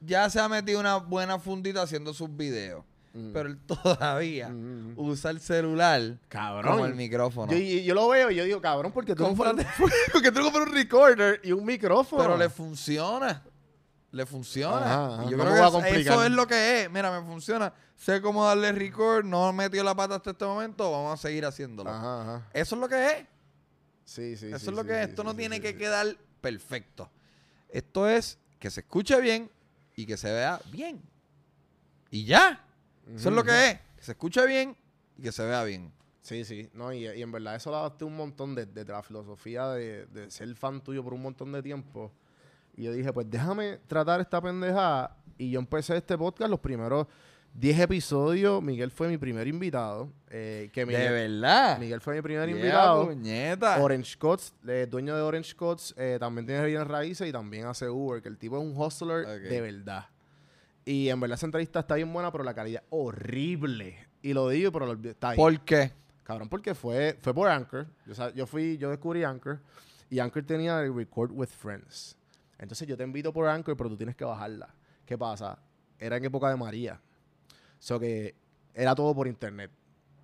ya 0.00 0.28
se 0.30 0.38
ha 0.40 0.48
metido 0.48 0.78
una 0.80 0.96
buena 0.96 1.38
fundita 1.38 1.82
haciendo 1.82 2.12
sus 2.14 2.34
videos. 2.36 2.84
Mm. 3.14 3.32
Pero 3.32 3.48
él 3.48 3.58
todavía 3.66 4.50
Mm, 4.50 4.92
usa 4.98 5.30
el 5.30 5.40
celular 5.40 6.18
Cabrón. 6.28 6.72
como 6.72 6.86
el 6.86 6.94
micrófono. 6.94 7.50
Yo, 7.50 7.58
yo 7.58 7.94
lo 7.94 8.08
veo 8.08 8.30
y 8.30 8.34
yo 8.36 8.44
digo, 8.44 8.60
cabrón, 8.60 8.92
porque 8.92 9.14
tú 9.14 9.22
compras 9.24 9.54
un 9.80 10.72
recorder 10.72 11.40
y 11.42 11.52
un 11.52 11.64
micrófono. 11.64 12.22
Pero 12.22 12.36
le 12.36 12.50
funciona. 12.50 13.42
Le 14.16 14.24
funciona. 14.24 14.78
Ajá, 14.78 15.14
ajá. 15.14 15.24
Y 15.26 15.30
yo 15.30 15.36
No 15.36 15.44
creo 15.44 15.82
que 15.82 16.00
eso 16.00 16.24
es 16.24 16.30
lo 16.30 16.46
que 16.46 16.84
es. 16.84 16.90
Mira, 16.90 17.20
me 17.20 17.26
funciona. 17.26 17.70
Sé 17.94 18.22
cómo 18.22 18.46
darle 18.46 18.72
record. 18.72 19.26
No 19.26 19.50
he 19.50 19.52
metido 19.52 19.84
la 19.84 19.94
pata 19.94 20.14
hasta 20.14 20.30
este 20.30 20.46
momento. 20.46 20.90
Vamos 20.90 21.12
a 21.12 21.22
seguir 21.22 21.44
haciéndolo. 21.44 21.90
Ajá, 21.90 22.22
ajá. 22.22 22.48
Eso 22.54 22.76
es 22.76 22.80
lo 22.80 22.88
que 22.88 23.06
es. 23.10 23.26
Sí, 24.06 24.36
sí, 24.38 24.46
Eso 24.46 24.58
sí, 24.58 24.66
es 24.68 24.72
lo 24.72 24.82
sí, 24.82 24.88
que 24.88 25.02
es. 25.02 25.08
Esto 25.10 25.20
sí, 25.20 25.28
no 25.28 25.36
tiene 25.36 25.60
que 25.60 25.76
quedar 25.76 26.16
perfecto. 26.40 27.10
Esto 27.68 28.08
es 28.08 28.38
que 28.58 28.70
se 28.70 28.80
escuche 28.80 29.20
bien 29.20 29.50
y 29.94 30.06
que 30.06 30.16
se 30.16 30.32
vea 30.32 30.62
bien. 30.72 31.02
Y 32.10 32.24
ya. 32.24 32.64
Eso 33.14 33.28
es 33.28 33.34
lo 33.34 33.44
que 33.44 33.70
es. 33.70 33.78
Que 33.96 34.02
se 34.02 34.12
escuche 34.12 34.46
bien 34.46 34.74
y 35.18 35.22
que 35.24 35.32
se 35.32 35.44
vea 35.44 35.62
bien. 35.64 35.92
Sí, 36.22 36.46
sí. 36.46 36.70
No, 36.72 36.90
y, 36.90 37.06
y 37.06 37.22
en 37.22 37.30
verdad 37.30 37.54
eso 37.54 37.70
lo 37.70 37.76
adapté 37.76 38.06
un 38.06 38.16
montón 38.16 38.54
de, 38.54 38.64
de 38.64 38.84
la 38.86 39.02
filosofía 39.02 39.68
de, 39.68 40.06
de 40.06 40.30
ser 40.30 40.54
fan 40.54 40.80
tuyo 40.80 41.04
por 41.04 41.12
un 41.12 41.20
montón 41.20 41.52
de 41.52 41.62
tiempo. 41.62 42.10
Y 42.76 42.84
yo 42.84 42.92
dije, 42.92 43.12
pues 43.12 43.30
déjame 43.30 43.78
tratar 43.86 44.20
esta 44.20 44.40
pendejada. 44.40 45.16
Y 45.38 45.50
yo 45.50 45.58
empecé 45.60 45.96
este 45.96 46.16
podcast, 46.16 46.50
los 46.50 46.60
primeros 46.60 47.06
10 47.54 47.80
episodios. 47.80 48.62
Miguel 48.62 48.90
fue 48.90 49.08
mi 49.08 49.16
primer 49.18 49.46
invitado. 49.48 50.10
eh, 50.30 50.68
que 50.72 50.84
Miguel, 50.84 51.12
verdad. 51.40 51.78
Miguel 51.78 52.00
fue 52.00 52.14
mi 52.16 52.22
primer 52.22 52.48
Yeah, 52.48 52.56
invitado. 52.58 53.06
puñeta. 53.06 53.82
Orange 53.82 54.18
Cots, 54.18 54.54
eh, 54.68 54.86
dueño 54.90 55.16
de 55.16 55.22
Orange 55.22 55.54
Cots, 55.56 55.94
eh, 55.96 56.18
también 56.20 56.46
tiene 56.46 56.66
bienes 56.66 56.86
raíces 56.86 57.26
y 57.28 57.32
también 57.32 57.64
hace 57.66 57.88
Uber, 57.88 58.20
que 58.20 58.28
el 58.28 58.36
tipo 58.36 58.56
es 58.58 58.62
un 58.62 58.76
hustler 58.76 59.26
de 59.26 59.60
verdad. 59.62 60.06
Y 60.84 61.08
en 61.08 61.18
verdad 61.18 61.36
esa 61.36 61.46
entrevista 61.46 61.80
está 61.80 61.94
bien 61.94 62.12
buena, 62.12 62.30
pero 62.30 62.44
la 62.44 62.52
calidad 62.54 62.82
horrible. 62.90 63.96
Y 64.22 64.32
lo 64.34 64.48
digo, 64.50 64.70
pero 64.72 64.94
lo- 64.94 65.08
está 65.10 65.30
ahí. 65.30 65.36
¿Por 65.36 65.58
qué? 65.60 65.92
Cabrón, 66.22 66.48
porque 66.48 66.74
fue, 66.74 67.16
fue 67.20 67.32
por 67.32 67.48
Anchor. 67.48 67.86
Yo, 68.06 68.30
yo 68.34 68.46
fui, 68.46 68.76
yo 68.78 68.90
descubrí 68.90 69.22
Anchor 69.24 69.60
y 70.10 70.18
Anchor 70.18 70.42
tenía 70.44 70.80
el 70.82 70.94
Record 70.94 71.30
with 71.32 71.48
Friends. 71.48 72.16
Entonces 72.58 72.86
yo 72.88 72.96
te 72.96 73.04
invito 73.04 73.32
por 73.32 73.46
Anchor, 73.46 73.76
pero 73.76 73.90
tú 73.90 73.96
tienes 73.96 74.16
que 74.16 74.24
bajarla. 74.24 74.74
¿Qué 75.04 75.16
pasa? 75.16 75.58
Era 75.98 76.16
en 76.16 76.24
época 76.24 76.48
de 76.48 76.56
María. 76.56 77.00
So 77.78 78.00
que 78.00 78.34
era 78.74 78.94
todo 78.94 79.14
por 79.14 79.26
internet. 79.26 79.70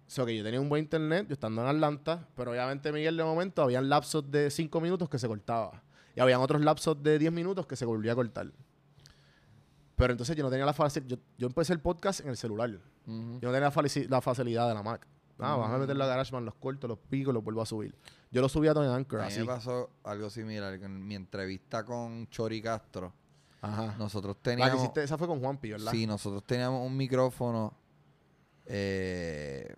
So 0.06 0.26
que 0.26 0.36
yo 0.36 0.44
tenía 0.44 0.60
un 0.60 0.68
buen 0.68 0.84
internet, 0.84 1.26
yo 1.28 1.34
estando 1.34 1.62
en 1.62 1.68
Atlanta, 1.68 2.28
pero 2.34 2.50
obviamente 2.50 2.92
Miguel 2.92 3.16
de 3.16 3.24
momento 3.24 3.62
habían 3.62 3.88
lapsos 3.88 4.30
de 4.30 4.50
5 4.50 4.80
minutos 4.80 5.08
que 5.08 5.18
se 5.18 5.28
cortaba. 5.28 5.82
Y 6.14 6.20
habían 6.20 6.40
otros 6.40 6.60
lapsos 6.62 7.02
de 7.02 7.18
10 7.18 7.32
minutos 7.32 7.66
que 7.66 7.76
se 7.76 7.84
volvía 7.84 8.12
a 8.12 8.14
cortar. 8.14 8.52
Pero 9.96 10.12
entonces 10.12 10.36
yo 10.36 10.42
no 10.42 10.50
tenía 10.50 10.66
la 10.66 10.72
facilidad. 10.72 11.16
Yo, 11.16 11.22
yo 11.38 11.46
empecé 11.46 11.72
el 11.72 11.80
podcast 11.80 12.20
en 12.20 12.28
el 12.28 12.36
celular. 12.36 12.70
Yo 12.70 12.80
no 13.06 13.40
tenía 13.40 13.60
la, 13.60 13.72
la 14.08 14.20
facilidad 14.20 14.68
de 14.68 14.74
la 14.74 14.82
Mac. 14.82 15.06
Ah, 15.38 15.56
vas 15.56 15.70
a 15.72 15.78
meter 15.78 15.96
la 15.96 16.06
GarageBand, 16.06 16.44
los 16.44 16.54
corto, 16.54 16.86
los 16.86 16.98
pico 16.98 17.32
los 17.32 17.42
vuelvo 17.42 17.62
a 17.62 17.66
subir. 17.66 17.94
Yo 18.30 18.40
lo 18.40 18.48
subía 18.48 18.72
todo 18.74 18.84
en 18.84 18.90
Anchor, 18.90 19.20
A 19.20 19.24
mí 19.24 19.28
así. 19.28 19.40
me 19.40 19.46
pasó 19.46 19.90
algo 20.04 20.30
similar 20.30 20.74
en 20.74 21.06
mi 21.06 21.14
entrevista 21.16 21.84
con 21.84 22.28
Chori 22.28 22.62
Castro. 22.62 23.12
Ajá. 23.60 23.94
Nosotros 23.98 24.36
La 24.36 24.42
que 24.42 24.50
teníamos. 24.50 24.76
hiciste, 24.82 25.02
esa 25.04 25.18
fue 25.18 25.26
con 25.26 25.40
Juanpi, 25.40 25.70
¿verdad? 25.72 25.90
Sí, 25.92 26.06
nosotros 26.06 26.44
teníamos 26.44 26.86
un 26.86 26.96
micrófono. 26.96 27.74
eh, 28.66 29.74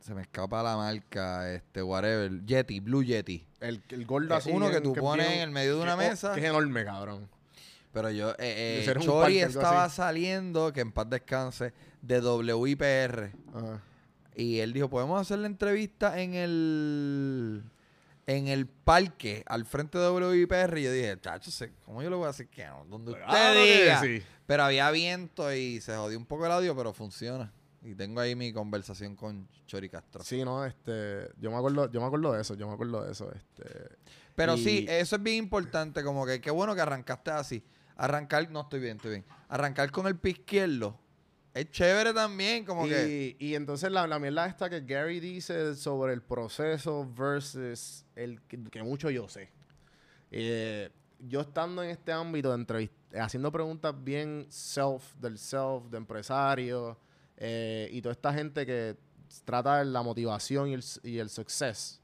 se 0.00 0.14
me 0.14 0.22
escapa 0.22 0.62
la 0.62 0.76
marca, 0.76 1.52
este, 1.52 1.82
whatever. 1.82 2.44
Yeti, 2.44 2.80
Blue 2.80 3.02
Yeti. 3.02 3.46
El, 3.60 3.82
el 3.90 4.06
gordo 4.06 4.34
así. 4.34 4.50
uno 4.50 4.70
que 4.70 4.80
tú 4.80 4.92
es 4.94 5.00
pones 5.00 5.30
en 5.30 5.40
el 5.40 5.50
medio 5.50 5.76
de 5.76 5.82
una 5.82 5.96
que- 5.96 6.06
oh, 6.06 6.10
mesa. 6.10 6.34
que 6.34 6.40
es 6.40 6.46
enorme, 6.46 6.84
cabrón. 6.84 7.28
Pero 7.92 8.10
yo, 8.10 8.30
eh, 8.32 8.84
eh, 8.86 8.94
Chori 9.00 9.06
parque, 9.06 9.42
estaba 9.42 9.88
saliendo, 9.88 10.72
que 10.72 10.80
en 10.80 10.92
paz 10.92 11.10
descanse, 11.10 11.72
de 12.02 12.20
WIPR. 12.20 13.32
Ajá. 13.54 13.82
Y 14.34 14.58
él 14.60 14.72
dijo, 14.72 14.88
podemos 14.88 15.20
hacer 15.20 15.38
la 15.38 15.46
entrevista 15.46 16.20
en 16.20 16.34
el 16.34 17.62
en 18.26 18.46
el 18.46 18.66
parque 18.66 19.42
al 19.46 19.64
frente 19.64 19.98
de 19.98 20.08
WIPR. 20.10 20.78
Y 20.78 20.84
yo 20.84 20.92
dije, 20.92 21.18
chacho, 21.20 21.50
¿cómo 21.84 22.02
yo 22.02 22.10
le 22.10 22.16
voy 22.16 22.24
a 22.24 22.28
decir 22.28 22.48
que 22.48 22.64
no? 22.66 22.84
Donde 22.88 23.12
usted 23.12 23.64
diga. 23.84 24.00
sí. 24.00 24.22
Pero 24.46 24.64
había 24.64 24.90
viento 24.90 25.52
y 25.54 25.80
se 25.80 25.96
jodió 25.96 26.16
un 26.18 26.26
poco 26.26 26.46
el 26.46 26.52
audio, 26.52 26.76
pero 26.76 26.92
funciona. 26.92 27.52
Y 27.82 27.94
tengo 27.94 28.20
ahí 28.20 28.36
mi 28.36 28.52
conversación 28.52 29.16
con 29.16 29.48
Chori 29.66 29.88
Castro. 29.88 30.22
Sí, 30.22 30.44
no, 30.44 30.64
este. 30.64 31.28
Yo 31.40 31.50
me 31.50 31.56
acuerdo, 31.56 31.90
yo 31.90 32.00
me 32.00 32.06
acuerdo 32.06 32.32
de 32.32 32.42
eso, 32.42 32.54
yo 32.54 32.68
me 32.68 32.74
acuerdo 32.74 33.04
de 33.04 33.12
eso. 33.12 33.32
Este. 33.32 33.64
Pero 34.36 34.54
Y- 34.56 34.62
sí, 34.64 34.86
eso 34.88 35.16
es 35.16 35.22
bien 35.22 35.36
importante, 35.36 36.02
como 36.04 36.24
que 36.26 36.40
qué 36.40 36.50
bueno 36.50 36.74
que 36.74 36.80
arrancaste 36.82 37.30
así. 37.30 37.64
Arrancar, 37.96 38.50
no 38.50 38.60
estoy 38.62 38.80
bien, 38.80 38.96
estoy 38.96 39.10
bien. 39.12 39.24
Arrancar 39.48 39.90
con 39.90 40.06
el 40.06 40.16
pie 40.16 40.32
izquierdo 40.32 40.98
es 41.54 41.70
chévere 41.70 42.12
también, 42.12 42.64
como 42.64 42.86
que... 42.86 43.36
y, 43.38 43.48
y 43.48 43.54
entonces 43.54 43.90
la, 43.90 44.06
la 44.06 44.18
mierda 44.18 44.46
esta 44.46 44.70
que 44.70 44.80
Gary 44.80 45.20
dice 45.20 45.74
sobre 45.74 46.12
el 46.12 46.22
proceso 46.22 47.08
versus 47.12 48.04
el 48.14 48.40
que, 48.42 48.62
que 48.64 48.82
mucho 48.82 49.10
yo 49.10 49.28
sé. 49.28 49.50
Eh, 50.30 50.90
yo 51.18 51.40
estando 51.40 51.82
en 51.82 51.90
este 51.90 52.12
ámbito 52.12 52.56
de 52.56 52.90
haciendo 53.18 53.50
preguntas 53.50 53.94
bien 54.02 54.46
self, 54.48 55.14
del 55.16 55.38
self, 55.38 55.86
de 55.90 55.96
empresario, 55.98 56.98
eh, 57.36 57.88
y 57.92 58.00
toda 58.00 58.12
esta 58.12 58.32
gente 58.32 58.64
que 58.64 58.96
trata 59.44 59.82
la 59.84 60.02
motivación 60.02 60.68
y 60.68 60.74
el, 60.74 60.84
y 61.02 61.18
el 61.18 61.28
success, 61.28 62.00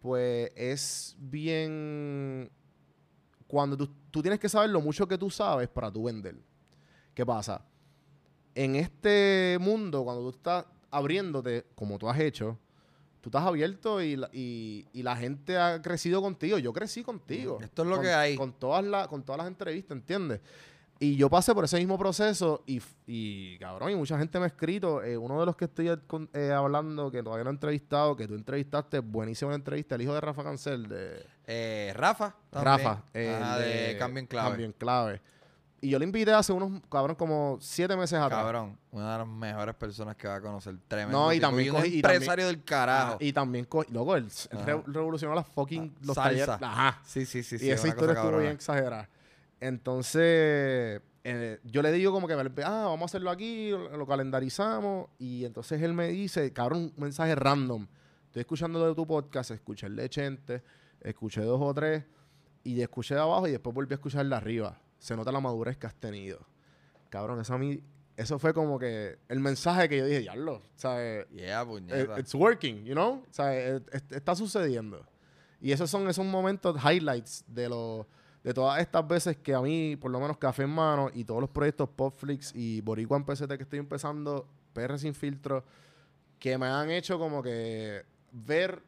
pues 0.00 0.50
es 0.54 1.16
bien... 1.18 2.50
Cuando 3.46 3.78
tú, 3.78 3.90
tú 4.10 4.20
tienes 4.20 4.38
que 4.38 4.48
saber 4.48 4.68
lo 4.68 4.82
mucho 4.82 5.08
que 5.08 5.16
tú 5.16 5.30
sabes 5.30 5.68
para 5.68 5.90
tú 5.90 6.04
vender. 6.04 6.36
¿Qué 7.14 7.24
pasa? 7.24 7.64
En 8.64 8.76
este 8.76 9.56
mundo, 9.60 10.02
cuando 10.04 10.22
tú 10.22 10.30
estás 10.36 10.64
abriéndote, 10.90 11.64
como 11.74 11.98
tú 11.98 12.08
has 12.08 12.18
hecho, 12.18 12.58
tú 13.20 13.28
estás 13.28 13.42
abierto 13.44 14.00
y 14.02 14.16
la, 14.16 14.28
y, 14.32 14.86
y 14.92 15.02
la 15.02 15.16
gente 15.16 15.56
ha 15.56 15.80
crecido 15.80 16.20
contigo. 16.22 16.58
Yo 16.58 16.72
crecí 16.72 17.02
contigo. 17.02 17.58
Esto 17.62 17.82
es 17.82 17.88
lo 17.88 17.96
Con- 17.96 18.04
que 18.04 18.12
hay. 18.12 18.36
Con 18.36 18.52
todas, 18.54 18.84
las 18.84 19.06
con 19.08 19.22
todas 19.22 19.38
las 19.38 19.46
entrevistas, 19.46 19.96
¿entiendes? 19.96 20.40
Y 21.00 21.14
yo 21.14 21.30
pasé 21.30 21.54
por 21.54 21.64
ese 21.64 21.76
mismo 21.78 21.96
proceso 21.96 22.64
y, 23.06 23.56
cabrón, 23.58 23.92
y 23.92 23.94
mucha 23.94 24.18
gente 24.18 24.36
me 24.40 24.46
ha 24.46 24.48
escrito. 24.48 25.00
eh, 25.04 25.16
uno 25.16 25.38
de 25.38 25.46
los 25.46 25.54
que 25.54 25.66
estoy 25.66 25.96
con- 26.08 26.28
eh, 26.32 26.50
hablando, 26.50 27.08
que 27.12 27.22
todavía 27.22 27.44
no 27.44 27.50
he 27.50 27.52
entrevistado, 27.52 28.16
que 28.16 28.26
tú 28.26 28.34
entrevistaste, 28.34 28.98
buenísima 28.98 29.54
entrevista, 29.54 29.94
el 29.94 30.02
hijo 30.02 30.14
de 30.14 30.20
Rafa 30.20 30.42
Cancel, 30.42 30.88
de 30.88 31.24
Eh, 31.46 31.92
Rafa. 31.94 32.34
también. 32.50 32.64
Rafa. 32.76 32.90
Ajá, 33.14 33.58
de, 33.60 33.96
Cambio 33.96 34.18
en 34.20 34.26
Clave. 34.26 34.48
Cambio 34.48 34.66
en 34.66 34.72
Clave. 34.72 35.20
Y 35.80 35.90
yo 35.90 35.98
le 36.00 36.04
invité 36.04 36.32
hace 36.32 36.52
unos, 36.52 36.82
cabrón, 36.90 37.14
como 37.14 37.56
siete 37.60 37.96
meses 37.96 38.18
atrás. 38.18 38.42
Cabrón, 38.42 38.76
una 38.90 39.12
de 39.12 39.18
las 39.18 39.28
mejores 39.28 39.74
personas 39.76 40.16
que 40.16 40.26
va 40.26 40.34
a 40.36 40.40
conocer. 40.40 40.76
Tremendo. 40.88 41.16
No, 41.16 41.32
y 41.32 41.36
tipo, 41.36 41.46
también 41.46 41.74
un 41.74 41.80
cogí- 41.82 41.90
y 41.92 41.96
empresario 41.96 42.46
del 42.48 42.56
Ah, 42.56 42.62
carajo. 42.64 43.16
y 43.20 43.32
también, 43.32 43.64
co- 43.64 43.84
loco, 43.90 44.16
él, 44.16 44.24
él 44.50 44.58
Ajá. 44.58 44.66
re- 44.66 44.82
revolucionó 44.86 45.34
las 45.36 45.46
fucking 45.46 45.94
los 46.02 46.16
Salsa. 46.16 46.30
talleres. 46.30 46.62
Ajá. 46.62 47.00
sí, 47.04 47.24
sí, 47.26 47.42
sí. 47.44 47.54
y 47.54 47.58
sí, 47.60 47.70
esa 47.70 47.86
historia 47.86 48.12
estuvo 48.12 48.24
cabrona. 48.24 48.42
bien 48.42 48.52
exagerada. 48.54 49.08
Entonces, 49.60 51.00
eh, 51.24 51.60
yo 51.64 51.82
le 51.82 51.92
digo 51.92 52.12
como 52.12 52.26
que, 52.26 52.34
ah, 52.34 52.84
vamos 52.86 53.02
a 53.02 53.04
hacerlo 53.04 53.30
aquí, 53.30 53.70
lo, 53.70 53.96
lo 53.96 54.06
calendarizamos. 54.06 55.08
Y 55.18 55.44
entonces 55.44 55.80
él 55.80 55.94
me 55.94 56.08
dice, 56.08 56.52
cabrón, 56.52 56.92
un 56.96 57.02
mensaje 57.02 57.34
random. 57.36 57.86
Estoy 58.26 58.40
escuchando 58.40 58.86
de 58.86 58.94
tu 58.94 59.06
podcast, 59.06 59.52
escuché 59.52 59.86
el 59.86 59.96
de 59.96 60.08
Chente, 60.10 60.62
escuché 61.00 61.40
dos 61.42 61.60
o 61.62 61.72
tres, 61.72 62.04
y 62.64 62.80
escuché 62.82 63.14
de 63.14 63.20
abajo 63.20 63.46
y 63.46 63.52
después 63.52 63.72
volví 63.74 63.92
a 63.92 63.96
escuchar 63.96 64.26
de 64.26 64.34
arriba. 64.34 64.78
Se 64.98 65.16
nota 65.16 65.30
la 65.32 65.40
madurez 65.40 65.76
que 65.76 65.86
has 65.86 65.94
tenido. 65.94 66.40
Cabrón, 67.10 67.40
eso 67.40 67.54
a 67.54 67.58
mí, 67.58 67.80
eso 68.16 68.38
fue 68.38 68.52
como 68.52 68.78
que 68.78 69.18
el 69.28 69.40
mensaje 69.40 69.88
que 69.88 69.98
yo 69.98 70.06
dije, 70.06 70.20
diablo, 70.20 70.62
¿sabes? 70.74 71.26
Yeah, 71.30 71.62
Eh, 71.62 71.66
puñeta. 71.66 72.20
it's 72.20 72.34
working, 72.34 72.84
you 72.84 72.92
know? 72.94 73.22
O 73.28 73.32
sea, 73.32 73.54
eh, 73.56 73.80
est- 73.92 74.12
está 74.12 74.34
sucediendo. 74.34 75.04
Y 75.60 75.72
esos 75.72 75.88
son 75.90 76.08
esos 76.08 76.24
momentos, 76.26 76.76
highlights 76.84 77.44
de 77.48 77.68
los 77.68 78.06
de 78.44 78.54
todas 78.54 78.80
estas 78.80 79.06
veces 79.06 79.36
que 79.36 79.52
a 79.52 79.60
mí, 79.60 79.96
por 79.96 80.10
lo 80.10 80.20
menos 80.20 80.38
Café 80.38 80.62
en 80.62 80.70
Mano 80.70 81.10
y 81.12 81.24
todos 81.24 81.40
los 81.40 81.50
proyectos 81.50 81.88
Popflix 81.88 82.52
y 82.54 82.80
Boricua 82.80 83.16
en 83.18 83.24
PCT 83.24 83.56
que 83.56 83.64
estoy 83.64 83.80
empezando, 83.80 84.46
PR 84.72 84.96
Sin 84.98 85.12
Filtro, 85.14 85.64
que 86.38 86.56
me 86.56 86.66
han 86.66 86.88
hecho 86.90 87.18
como 87.18 87.42
que 87.42 88.04
ver 88.32 88.80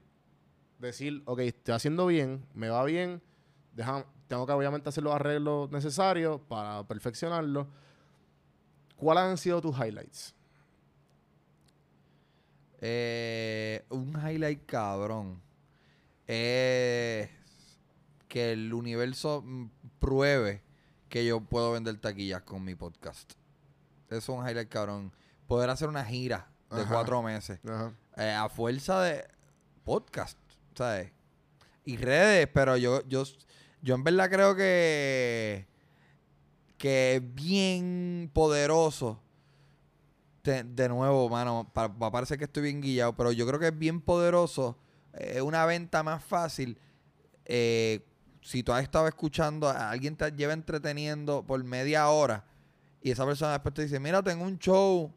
decir, 0.79 1.23
ok, 1.27 1.41
estoy 1.41 1.75
haciendo 1.75 2.07
bien, 2.07 2.47
me 2.55 2.69
va 2.69 2.85
bien, 2.85 3.21
deja- 3.75 4.07
tengo 4.31 4.47
que 4.47 4.53
obviamente 4.53 4.89
hacer 4.89 5.03
los 5.03 5.13
arreglos 5.13 5.73
necesarios 5.73 6.41
para 6.49 6.87
perfeccionarlo. 6.87 7.67
¿Cuáles 8.95 9.25
han 9.25 9.37
sido 9.37 9.61
tus 9.61 9.77
highlights? 9.77 10.37
Eh, 12.81 13.85
un 13.91 14.15
highlight 14.25 14.65
cabrón 14.67 15.43
es 16.29 17.29
que 18.29 18.53
el 18.53 18.73
universo 18.73 19.43
mm, 19.45 19.67
pruebe 19.99 20.63
que 21.09 21.27
yo 21.27 21.41
puedo 21.41 21.73
vender 21.73 22.01
taquillas 22.01 22.43
con 22.43 22.63
mi 22.63 22.77
podcast. 22.77 23.33
Eso 24.07 24.17
es 24.17 24.29
un 24.29 24.49
highlight 24.49 24.69
cabrón. 24.69 25.13
Poder 25.49 25.71
hacer 25.71 25.89
una 25.89 26.05
gira 26.05 26.49
de 26.71 26.83
Ajá. 26.83 26.89
cuatro 26.95 27.21
meses 27.21 27.59
eh, 28.17 28.31
a 28.31 28.49
fuerza 28.49 29.03
de 29.03 29.27
podcast, 29.83 30.39
¿sabes? 30.77 31.11
Y 31.85 31.97
redes, 31.97 32.49
pero 32.55 32.77
yo, 32.77 33.05
yo, 33.09 33.25
yo 33.83 33.95
en 33.95 34.05
verdad 34.05 34.31
creo 34.31 34.55
que, 34.55 35.67
que 36.79 37.17
es 37.17 37.35
bien 37.35 38.31
poderoso. 38.33 39.21
De, 40.43 40.89
nuevo, 40.89 41.29
mano, 41.29 41.71
va 41.77 42.07
a 42.07 42.11
parecer 42.11 42.39
que 42.39 42.45
estoy 42.45 42.65
bien 42.65 42.81
guillado, 42.81 43.15
pero 43.15 43.31
yo 43.31 43.47
creo 43.47 43.61
que 43.61 43.69
es 43.69 43.79
bien 43.79 44.01
poderoso. 44.01 44.79
Es 45.13 45.43
una 45.43 45.65
venta 45.67 46.03
más 46.03 46.25
fácil. 46.25 46.79
eh, 47.45 48.05
si 48.43 48.63
tú 48.63 48.73
has 48.73 48.83
estado 48.83 49.07
escuchando, 49.07 49.69
a 49.69 49.91
alguien 49.91 50.17
te 50.17 50.31
lleva 50.33 50.53
entreteniendo 50.53 51.45
por 51.47 51.63
media 51.63 52.09
hora 52.09 52.45
y 53.03 53.11
esa 53.11 53.25
persona 53.25 53.53
después 53.53 53.75
te 53.75 53.83
dice, 53.83 53.99
mira, 53.99 54.23
tengo 54.23 54.45
un 54.45 54.59
show, 54.59 55.13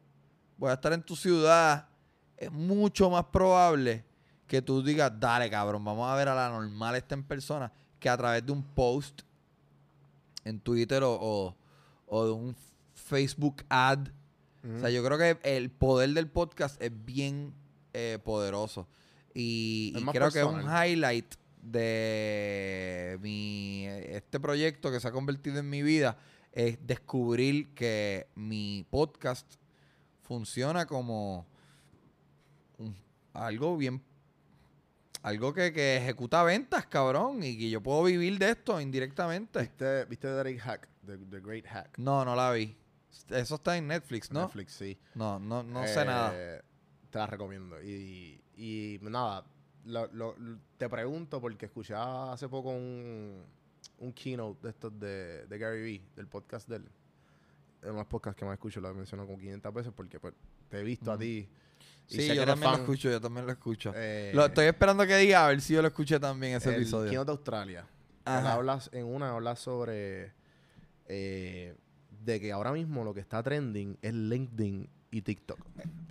voy 0.57 0.69
a 0.69 0.73
estar 0.73 0.93
en 0.93 1.03
tu 1.03 1.15
ciudad, 1.15 1.87
es 2.37 2.51
mucho 2.51 3.09
más 3.09 3.25
probable 3.25 4.05
que 4.47 4.61
tú 4.61 4.83
digas, 4.83 5.11
dale 5.19 5.49
cabrón, 5.49 5.83
vamos 5.83 6.09
a 6.09 6.15
ver 6.15 6.29
a 6.29 6.35
la 6.35 6.49
normal 6.49 6.95
esta 6.95 7.15
en 7.15 7.23
persona, 7.23 7.71
que 8.03 8.09
a 8.09 8.17
través 8.17 8.45
de 8.45 8.51
un 8.51 8.61
post 8.61 9.21
en 10.43 10.59
Twitter 10.59 11.01
o, 11.03 11.13
o- 11.19 11.55
o 12.07 12.25
de 12.25 12.31
un 12.33 12.55
Facebook 12.93 13.63
ad. 13.69 14.07
O 14.75 14.79
sea, 14.79 14.89
yo 14.89 15.03
creo 15.03 15.17
que 15.17 15.37
el 15.57 15.69
poder 15.71 16.09
del 16.11 16.27
podcast 16.27 16.81
es 16.81 16.91
bien 17.05 17.53
eh, 17.93 18.19
poderoso. 18.23 18.87
Y, 19.33 19.93
Es 19.95 20.03
creo 20.03 20.31
que 20.31 20.43
un 20.43 20.53
personal. 20.55 20.87
highlight 20.89 21.35
de 21.61 23.17
mi 23.21 23.85
este 23.87 24.39
proyecto 24.39 24.91
que 24.91 24.99
se 24.99 25.07
ha 25.07 25.11
convertido 25.11 25.59
en 25.59 25.69
mi 25.69 25.81
vida 25.81 26.17
es 26.51 26.77
descubrir 26.85 27.73
que 27.73 28.27
mi 28.35 28.85
podcast 28.89 29.55
funciona 30.23 30.85
como 30.85 31.45
un- 32.77 32.95
algo 33.33 33.75
bien 33.77 34.01
algo 35.23 35.53
que, 35.53 35.73
que 35.73 35.97
ejecuta 35.97 36.43
ventas, 36.43 36.85
cabrón, 36.85 37.41
y 37.43 37.57
que 37.57 37.69
yo 37.69 37.81
puedo 37.81 38.03
vivir 38.03 38.37
de 38.37 38.51
esto 38.51 38.79
indirectamente. 38.79 39.59
¿Viste, 39.61 40.05
¿Viste 40.05 40.27
The 40.27 40.39
Great 40.43 40.59
Hack? 40.59 40.87
The, 41.05 41.17
The 41.17 41.39
Great 41.39 41.65
Hack. 41.65 41.97
No, 41.97 42.23
no 42.23 42.35
la 42.35 42.51
vi. 42.51 42.75
Eso 43.29 43.55
está 43.55 43.75
en 43.77 43.87
Netflix, 43.87 44.31
¿no? 44.31 44.41
Netflix, 44.43 44.73
sí. 44.73 44.97
No, 45.15 45.39
no, 45.39 45.63
no 45.63 45.85
sé 45.87 46.01
Eh, 46.01 46.05
nada. 46.05 46.31
Te 47.09 47.17
la 47.19 47.27
recomiendo. 47.27 47.81
Y, 47.81 48.41
y 48.55 48.99
nada, 49.01 49.45
lo- 49.85 50.07
lo- 50.13 50.35
te 50.77 50.89
pregunto 50.89 51.39
porque 51.41 51.65
escuché 51.67 51.93
hace 51.95 52.49
poco 52.49 52.69
un, 52.71 53.43
un 53.99 54.13
keynote 54.13 54.61
de 54.63 54.69
estos 54.69 54.99
de, 54.99 55.45
de 55.47 55.57
Gary 55.57 55.81
Vee, 55.81 56.01
del 56.15 56.27
podcast 56.27 56.67
de 56.67 56.77
él. 56.77 56.85
Es 57.81 57.91
más 57.93 58.05
podcast 58.07 58.37
que 58.37 58.45
más 58.45 58.53
escucho, 58.53 58.79
lo 58.81 58.89
he 58.89 58.93
mencionado 58.93 59.27
como 59.27 59.37
500 59.39 59.73
veces 59.73 59.93
porque 59.95 60.19
pues, 60.19 60.33
te 60.69 60.79
he 60.79 60.83
visto 60.83 61.11
a 61.11 61.17
ti. 61.17 61.47
Y 62.09 62.15
Sí, 62.15 62.35
yo 62.35 62.45
también 62.45 62.71
lo 62.71 62.77
escucho, 62.77 63.09
yo 63.09 63.19
también 63.21 63.45
lo 63.45 63.51
escucho. 63.51 63.91
Eh, 63.95 64.31
Lo 64.33 64.45
estoy 64.45 64.65
esperando 64.65 65.05
que 65.07 65.15
diga 65.17 65.45
a 65.45 65.49
ver 65.49 65.61
si 65.61 65.73
yo 65.73 65.81
lo 65.81 65.87
escuché 65.87 66.19
también 66.19 66.55
ese 66.57 66.69
el 66.69 66.75
episodio. 66.75 67.23
de 67.25 67.31
Australia. 67.31 67.85
Hablas, 68.25 68.89
en 68.93 69.05
una 69.05 69.31
habla 69.31 69.55
sobre 69.55 70.31
eh, 71.07 71.75
de 72.23 72.39
que 72.39 72.51
ahora 72.51 72.71
mismo 72.71 73.03
lo 73.03 73.13
que 73.13 73.19
está 73.19 73.41
trending 73.43 73.97
es 74.01 74.13
LinkedIn 74.13 74.89
y 75.11 75.21
TikTok. 75.21 75.59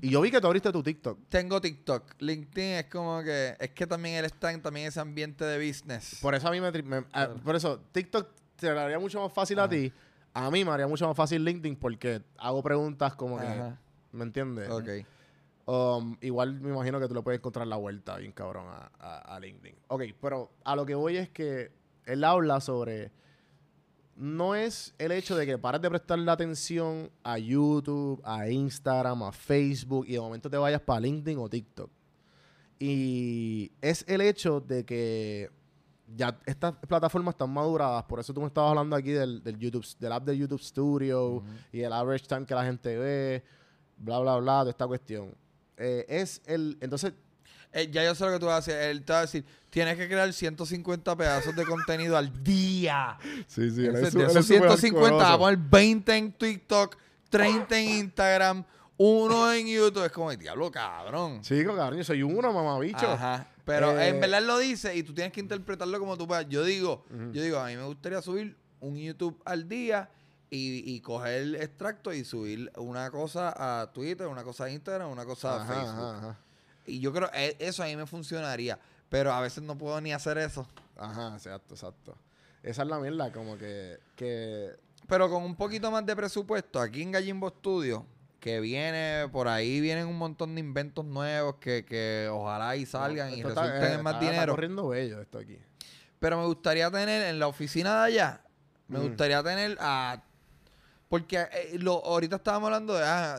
Y 0.00 0.10
yo 0.10 0.20
vi 0.20 0.30
que 0.30 0.40
tú 0.40 0.46
abriste 0.46 0.70
tu 0.72 0.82
TikTok. 0.82 1.18
Tengo 1.28 1.60
TikTok. 1.60 2.14
LinkedIn 2.20 2.72
es 2.78 2.84
como 2.86 3.22
que. 3.22 3.56
Es 3.58 3.70
que 3.70 3.86
también 3.86 4.16
él 4.16 4.24
está 4.26 4.52
en 4.52 4.60
también 4.62 4.86
ese 4.88 5.00
ambiente 5.00 5.44
de 5.44 5.66
business. 5.66 6.18
Por 6.20 6.34
eso 6.34 6.48
a 6.48 6.50
mí 6.50 6.60
me, 6.60 6.70
tri- 6.72 6.84
me- 6.84 6.96
a- 6.98 7.02
Claro. 7.02 7.36
por 7.36 7.56
eso 7.56 7.80
TikTok 7.92 8.28
te 8.56 8.70
lo 8.72 8.80
haría 8.80 8.98
mucho 8.98 9.20
más 9.20 9.32
fácil 9.32 9.58
a 9.58 9.68
ti. 9.68 9.92
A 10.34 10.50
mí 10.50 10.64
me 10.64 10.70
haría 10.70 10.86
mucho 10.86 11.06
más 11.06 11.16
fácil 11.16 11.44
LinkedIn 11.44 11.76
porque 11.76 12.22
hago 12.38 12.62
preguntas 12.62 13.14
como 13.14 13.38
que. 13.40 13.46
¿me 14.12 14.24
entiendes? 14.24 14.68
Ok. 14.70 14.88
Um, 15.64 16.16
igual 16.20 16.60
me 16.60 16.70
imagino 16.70 16.98
que 16.98 17.06
tú 17.08 17.14
le 17.14 17.22
puedes 17.22 17.38
encontrar 17.38 17.66
la 17.68 17.76
vuelta 17.76 18.16
bien 18.16 18.32
cabrón 18.32 18.66
a, 18.68 18.90
a- 18.98 19.36
a 19.36 19.40
LinkedIn. 19.40 19.76
Ok, 19.88 20.02
pero 20.20 20.50
a 20.64 20.74
lo 20.74 20.84
que 20.84 20.94
voy 20.96 21.16
es 21.16 21.28
que 21.30 21.70
él 22.06 22.24
habla 22.24 22.60
sobre. 22.60 23.12
No 24.16 24.54
es 24.54 24.94
el 24.98 25.10
hecho 25.12 25.36
de 25.36 25.46
que 25.46 25.56
pares 25.58 25.80
de 25.80 25.88
prestarle 25.88 26.30
atención 26.30 27.10
a 27.24 27.38
YouTube, 27.38 28.20
a 28.24 28.48
Instagram, 28.50 29.22
a 29.22 29.32
Facebook 29.32 30.04
y 30.06 30.12
de 30.12 30.20
momento 30.20 30.50
te 30.50 30.56
vayas 30.56 30.80
para 30.82 31.00
LinkedIn 31.00 31.38
o 31.38 31.48
TikTok. 31.48 31.90
Y 32.78 33.70
es 33.80 34.04
el 34.08 34.20
hecho 34.20 34.60
de 34.60 34.84
que 34.84 35.50
ya 36.14 36.38
estas 36.46 36.74
plataformas 36.88 37.34
están 37.34 37.50
maduradas. 37.50 38.02
Por 38.04 38.18
eso 38.20 38.34
tú 38.34 38.40
me 38.40 38.48
estabas 38.48 38.70
hablando 38.70 38.96
aquí 38.96 39.12
del, 39.12 39.42
del 39.42 39.58
YouTube, 39.58 39.86
del 39.98 40.12
app 40.12 40.24
de 40.24 40.36
YouTube 40.36 40.60
Studio 40.60 41.42
y 41.72 41.80
el 41.82 41.92
average 41.92 42.26
time 42.26 42.44
que 42.44 42.54
la 42.54 42.64
gente 42.64 42.96
ve, 42.98 43.42
bla, 43.96 44.18
bla, 44.18 44.36
bla, 44.38 44.64
de 44.64 44.70
esta 44.70 44.86
cuestión. 44.86 45.34
Eh, 45.82 46.06
es 46.08 46.40
el. 46.46 46.78
Entonces, 46.80 47.12
Eh, 47.74 47.88
ya 47.90 48.04
yo 48.04 48.14
sé 48.14 48.26
lo 48.26 48.32
que 48.32 48.38
tú 48.38 48.44
vas 48.46 48.68
a 48.68 48.70
decir. 48.70 48.74
Él 48.90 49.02
te 49.02 49.12
va 49.14 49.20
a 49.20 49.22
decir: 49.22 49.44
tienes 49.70 49.96
que 49.96 50.06
crear 50.06 50.30
150 50.30 51.16
pedazos 51.16 51.56
de 51.56 51.64
contenido 51.64 52.16
al 52.18 52.30
día. 52.44 53.16
sí, 53.48 53.70
sí, 53.70 53.86
Ese- 53.86 54.10
de 54.18 54.24
esos 54.26 54.46
150, 54.46 55.10
vamos 55.16 55.22
a 55.24 55.38
poner 55.38 55.58
20 55.58 56.14
en 56.16 56.32
TikTok, 56.32 56.96
30 57.30 57.78
en 57.78 57.88
Instagram, 57.88 58.64
uno 58.98 59.50
en 59.54 59.66
YouTube. 59.66 60.04
Es 60.04 60.12
como 60.12 60.30
el 60.30 60.36
diablo, 60.38 60.70
cabrón. 60.70 61.40
Chico, 61.40 61.74
cabrón, 61.74 61.96
yo 61.98 62.04
soy 62.04 62.22
uno, 62.22 62.52
mamabicho. 62.52 63.10
Ajá. 63.10 63.48
Pero 63.64 63.98
Eh, 63.98 64.08
en 64.08 64.20
verdad 64.20 64.40
él 64.40 64.46
lo 64.48 64.58
dice 64.58 64.94
y 64.94 65.02
tú 65.02 65.14
tienes 65.14 65.32
que 65.32 65.40
interpretarlo 65.40 65.98
como 65.98 66.18
tú 66.18 66.26
puedas. 66.26 66.46
Yo 66.50 66.64
digo, 66.64 67.06
yo 67.32 67.42
digo, 67.42 67.58
a 67.58 67.68
mí 67.68 67.76
me 67.76 67.84
gustaría 67.84 68.20
subir 68.20 68.54
un 68.80 68.96
YouTube 68.98 69.40
al 69.46 69.66
día 69.66 70.10
y, 70.54 70.84
y 70.94 71.00
coger 71.00 71.54
extracto 71.56 72.12
y 72.12 72.24
subir 72.24 72.70
una 72.76 73.10
cosa 73.10 73.54
a 73.82 73.90
Twitter, 73.92 74.26
una 74.26 74.44
cosa 74.44 74.64
a 74.64 74.70
Instagram, 74.70 75.10
una 75.10 75.24
cosa 75.24 75.62
a 75.62 75.66
Facebook. 75.66 76.04
ajá, 76.04 76.18
ajá. 76.18 76.38
Y 76.86 77.00
yo 77.00 77.12
creo 77.12 77.30
e- 77.32 77.56
eso 77.58 77.82
a 77.82 77.86
mí 77.86 77.96
me 77.96 78.06
funcionaría. 78.06 78.78
Pero 79.08 79.32
a 79.32 79.40
veces 79.40 79.62
no 79.62 79.76
puedo 79.78 80.00
ni 80.00 80.12
hacer 80.12 80.38
eso. 80.38 80.66
Ajá, 80.96 81.34
exacto, 81.34 81.74
exacto. 81.74 82.16
Esa 82.62 82.82
es 82.82 82.88
la 82.88 82.98
mierda, 82.98 83.32
como 83.32 83.56
que, 83.58 83.98
que 84.16 84.70
Pero 85.08 85.28
con 85.30 85.42
un 85.42 85.54
poquito 85.56 85.90
más 85.90 86.04
de 86.06 86.14
presupuesto, 86.16 86.80
aquí 86.80 87.02
en 87.02 87.12
Gallimbo 87.12 87.48
Studio, 87.50 88.06
que 88.40 88.60
viene, 88.60 89.28
por 89.30 89.48
ahí 89.48 89.80
vienen 89.80 90.06
un 90.06 90.16
montón 90.18 90.54
de 90.54 90.60
inventos 90.60 91.04
nuevos 91.04 91.56
que, 91.56 91.84
que 91.84 92.28
ojalá 92.30 92.74
y 92.76 92.86
salgan 92.86 93.30
y 93.32 93.40
está- 93.40 93.48
resulten 93.48 93.82
eh, 93.90 93.94
en 93.94 94.02
más 94.02 94.14
está- 94.14 94.24
Está 94.24 94.32
dinero. 94.32 94.52
corriendo 94.54 94.88
bello 94.88 95.20
esto 95.20 95.38
aquí. 95.38 95.58
Pero 96.18 96.38
me 96.38 96.46
gustaría 96.46 96.90
tener 96.90 97.22
en 97.22 97.38
la 97.38 97.46
oficina 97.48 98.00
de 98.00 98.06
allá, 98.06 98.40
me 98.88 98.98
Mm. 98.98 99.02
gustaría 99.08 99.42
tener 99.42 99.76
a... 99.80 100.22
Porque 101.12 101.36
eh, 101.36 101.76
lo, 101.78 102.02
ahorita 102.06 102.36
estábamos 102.36 102.68
hablando 102.68 102.94
de, 102.94 103.04
ah, 103.04 103.36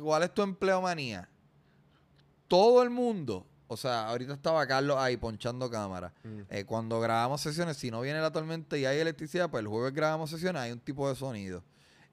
¿cuál 0.00 0.22
es 0.22 0.32
tu 0.32 0.42
empleomanía? 0.42 1.28
Todo 2.46 2.84
el 2.84 2.90
mundo, 2.90 3.48
o 3.66 3.76
sea, 3.76 4.06
ahorita 4.06 4.34
estaba 4.34 4.64
Carlos 4.64 4.96
ahí 4.96 5.16
ponchando 5.16 5.68
cámara. 5.68 6.14
Mm. 6.22 6.42
Eh, 6.48 6.64
cuando 6.64 7.00
grabamos 7.00 7.40
sesiones, 7.40 7.78
si 7.78 7.90
no 7.90 8.00
viene 8.00 8.20
la 8.20 8.30
tormenta 8.30 8.78
y 8.78 8.84
hay 8.84 9.00
electricidad, 9.00 9.50
pues 9.50 9.62
el 9.62 9.66
jueves 9.66 9.92
grabamos 9.92 10.30
sesiones, 10.30 10.62
hay 10.62 10.70
un 10.70 10.78
tipo 10.78 11.08
de 11.08 11.16
sonido. 11.16 11.64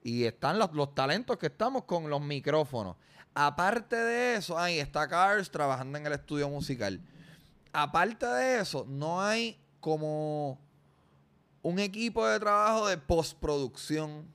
Y 0.02 0.24
están 0.24 0.58
los, 0.58 0.72
los 0.72 0.96
talentos 0.96 1.38
que 1.38 1.46
estamos 1.46 1.84
con 1.84 2.10
los 2.10 2.20
micrófonos. 2.20 2.96
Aparte 3.34 3.94
de 3.94 4.34
eso, 4.34 4.58
ahí 4.58 4.80
está 4.80 5.06
Cars 5.06 5.48
trabajando 5.48 5.96
en 5.96 6.06
el 6.06 6.12
estudio 6.14 6.48
musical. 6.48 7.00
Aparte 7.72 8.26
de 8.26 8.58
eso, 8.62 8.84
no 8.88 9.22
hay 9.22 9.60
como 9.78 10.58
un 11.62 11.78
equipo 11.78 12.26
de 12.26 12.40
trabajo 12.40 12.88
de 12.88 12.98
postproducción. 12.98 14.34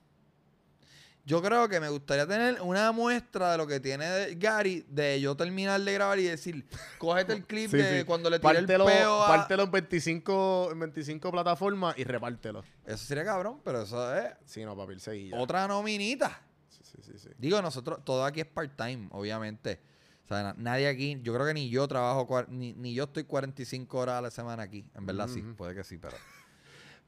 Yo 1.24 1.40
creo 1.40 1.68
que 1.68 1.78
me 1.78 1.88
gustaría 1.88 2.26
tener 2.26 2.60
una 2.62 2.90
muestra 2.90 3.52
de 3.52 3.58
lo 3.58 3.66
que 3.66 3.78
tiene 3.78 4.04
de- 4.06 4.34
Gary 4.34 4.84
de 4.88 5.20
yo 5.20 5.36
terminar 5.36 5.80
de 5.80 5.92
grabar 5.92 6.18
y 6.18 6.24
decir, 6.24 6.66
cógete 6.98 7.32
el 7.32 7.44
clip 7.46 7.70
Sí, 7.70 7.76
de 7.76 8.00
sí. 8.00 8.04
cuando 8.04 8.28
le 8.28 8.40
tiré 8.40 8.54
Pártelo, 8.54 8.88
el 8.88 8.94
peo 8.98 9.22
a... 9.22 9.28
pártelo 9.28 9.62
en 9.62 9.70
25, 9.70 10.70
en 10.72 10.80
25 10.80 11.30
plataformas 11.30 11.96
y 11.96 12.02
repártelo. 12.04 12.64
Eso 12.84 13.04
sería 13.04 13.24
cabrón, 13.24 13.60
pero 13.64 13.82
eso 13.82 14.12
es 14.16 14.32
Sí, 14.46 14.64
no, 14.64 14.76
papi, 14.76 14.98
seguilla. 14.98 15.38
otra 15.38 15.68
nominita. 15.68 16.42
Sí, 16.68 16.80
sí, 16.82 16.98
sí, 17.02 17.18
sí. 17.18 17.28
Digo, 17.38 17.62
nosotros, 17.62 18.04
todo 18.04 18.24
aquí 18.24 18.40
es 18.40 18.46
part-time, 18.46 19.06
obviamente. 19.12 19.80
O 20.24 20.28
sea, 20.28 20.42
na- 20.42 20.54
nadie 20.58 20.88
aquí, 20.88 21.20
yo 21.22 21.32
creo 21.34 21.46
que 21.46 21.54
ni 21.54 21.68
yo 21.70 21.86
trabajo, 21.86 22.44
ni, 22.48 22.72
ni 22.72 22.94
yo 22.94 23.04
estoy 23.04 23.22
45 23.24 23.96
horas 23.98 24.16
a 24.16 24.22
la 24.22 24.30
semana 24.32 24.64
aquí. 24.64 24.84
En 24.96 25.06
verdad 25.06 25.28
sí, 25.28 25.40
puede 25.56 25.74
que 25.74 25.84
sí, 25.84 25.98
pero... 25.98 26.16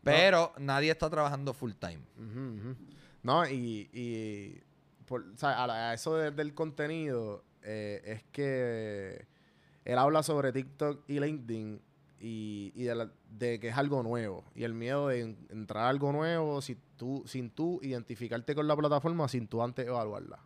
Pero 0.04 0.52
nadie 0.58 0.90
está 0.90 1.08
trabajando 1.08 1.54
full-time. 1.54 2.00
No, 3.24 3.48
y, 3.48 3.90
y 3.92 4.60
por- 5.06 5.22
o 5.26 5.36
sea, 5.36 5.64
a, 5.64 5.94
eso 5.94 6.14
de- 6.16 6.30
del 6.30 6.54
contenido, 6.54 7.42
eh, 7.62 8.02
es 8.04 8.22
que 8.32 9.26
él 9.84 9.98
habla 9.98 10.22
sobre 10.22 10.52
TikTok 10.52 11.04
y 11.08 11.20
LinkedIn 11.20 11.80
y, 12.20 12.72
y 12.76 12.84
de, 12.84 12.94
la- 12.94 13.12
de 13.30 13.58
que 13.60 13.68
es 13.68 13.76
algo 13.76 14.02
nuevo. 14.04 14.44
Y 14.54 14.64
el 14.64 14.74
miedo 14.74 15.08
de 15.08 15.20
en- 15.22 15.38
entrar 15.50 15.84
a 15.84 15.88
algo 15.88 16.12
nuevo 16.12 16.62
si 16.62 16.76
tú, 16.96 17.24
sin 17.26 17.50
tú 17.50 17.80
identificarte 17.82 18.54
con 18.54 18.68
la 18.68 18.76
plataforma, 18.76 19.28
sin 19.28 19.48
tú 19.48 19.62
antes 19.62 19.86
evaluarla. 19.86 20.38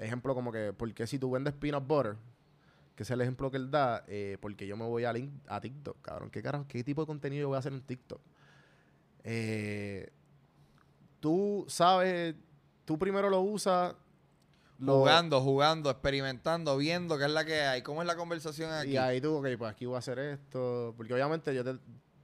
Ejemplo 0.00 0.34
como 0.34 0.52
que, 0.52 0.72
porque 0.72 1.06
si 1.06 1.18
tú 1.18 1.30
vendes 1.30 1.54
peanut 1.54 1.86
butter, 1.86 2.16
que 2.96 3.04
es 3.04 3.10
el 3.10 3.20
ejemplo 3.20 3.50
que 3.50 3.58
él 3.58 3.70
da, 3.70 4.04
eh, 4.08 4.38
porque 4.40 4.66
yo 4.66 4.76
me 4.76 4.84
voy 4.86 5.04
a, 5.04 5.12
Link- 5.12 5.40
a 5.48 5.60
TikTok, 5.60 6.00
cabrón. 6.02 6.30
¿Qué 6.30 6.42
carajo, 6.42 6.66
qué 6.68 6.84
tipo 6.84 7.02
de 7.02 7.06
contenido 7.06 7.42
yo 7.42 7.48
voy 7.48 7.56
a 7.56 7.60
hacer 7.60 7.72
en 7.72 7.82
TikTok? 7.82 8.20
Eh, 9.24 10.10
tú 11.20 11.64
sabes, 11.68 12.34
tú 12.84 12.98
primero 12.98 13.28
lo 13.30 13.40
usas. 13.40 13.94
lo- 14.78 14.98
Jugando, 14.98 15.40
jugando, 15.40 15.90
experimentando, 15.90 16.76
viendo 16.76 17.18
qué 17.18 17.24
es 17.24 17.30
la 17.30 17.44
que 17.44 17.62
hay, 17.62 17.82
cómo 17.82 18.00
es 18.02 18.06
la 18.06 18.16
conversación 18.16 18.70
aquí. 18.72 18.90
Y 18.92 18.96
ahí 18.96 19.20
tú, 19.20 19.34
ok, 19.36 19.46
pues 19.58 19.70
aquí 19.72 19.86
voy 19.86 19.96
a 19.96 19.98
hacer 19.98 20.18
esto. 20.20 20.94
Porque 20.96 21.12
obviamente 21.14 21.52
yo 21.54 21.64
te, 21.64 21.78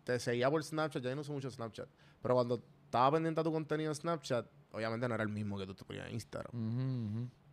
te 0.04 0.20
seguía 0.20 0.48
por 0.50 0.62
Snapchat, 0.62 1.02
ya 1.02 1.14
no 1.14 1.22
uso 1.22 1.32
mucho 1.32 1.50
Snapchat. 1.50 1.88
Pero 2.22 2.34
cuando 2.34 2.62
estaba 2.84 3.10
pendiente 3.12 3.40
a 3.40 3.44
tu 3.44 3.50
contenido 3.52 3.90
en 3.90 3.94
Snapchat, 3.96 4.46
obviamente 4.72 5.08
no 5.08 5.14
era 5.14 5.24
el 5.24 5.30
mismo 5.30 5.58
que 5.58 5.66
tú 5.66 5.74
te 5.74 5.84
ponías 5.84 6.06
en 6.06 6.14
Instagram. 6.14 6.52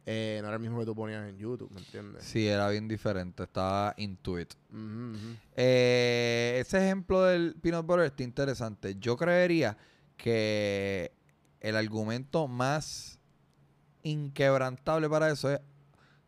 Eh, 0.05 0.39
no 0.41 0.47
era 0.47 0.55
el 0.57 0.61
mismo 0.61 0.79
que 0.79 0.85
tú 0.85 0.95
ponías 0.95 1.27
en 1.29 1.37
YouTube, 1.37 1.69
¿me 1.71 1.79
entiendes? 1.79 2.23
Sí, 2.23 2.47
era 2.47 2.67
bien 2.69 2.87
diferente, 2.87 3.43
estaba 3.43 3.93
intuit. 3.97 4.53
Eh, 5.55 6.57
ese 6.59 6.77
ejemplo 6.77 7.23
del 7.23 7.55
peanut 7.61 7.85
butter 7.85 8.05
está 8.05 8.23
interesante. 8.23 8.95
Yo 8.99 9.15
creería 9.17 9.77
que 10.17 11.11
el 11.61 11.75
argumento 11.77 12.47
más 12.47 13.19
inquebrantable 14.03 15.09
para 15.09 15.29
eso 15.31 15.49
es, 15.51 15.59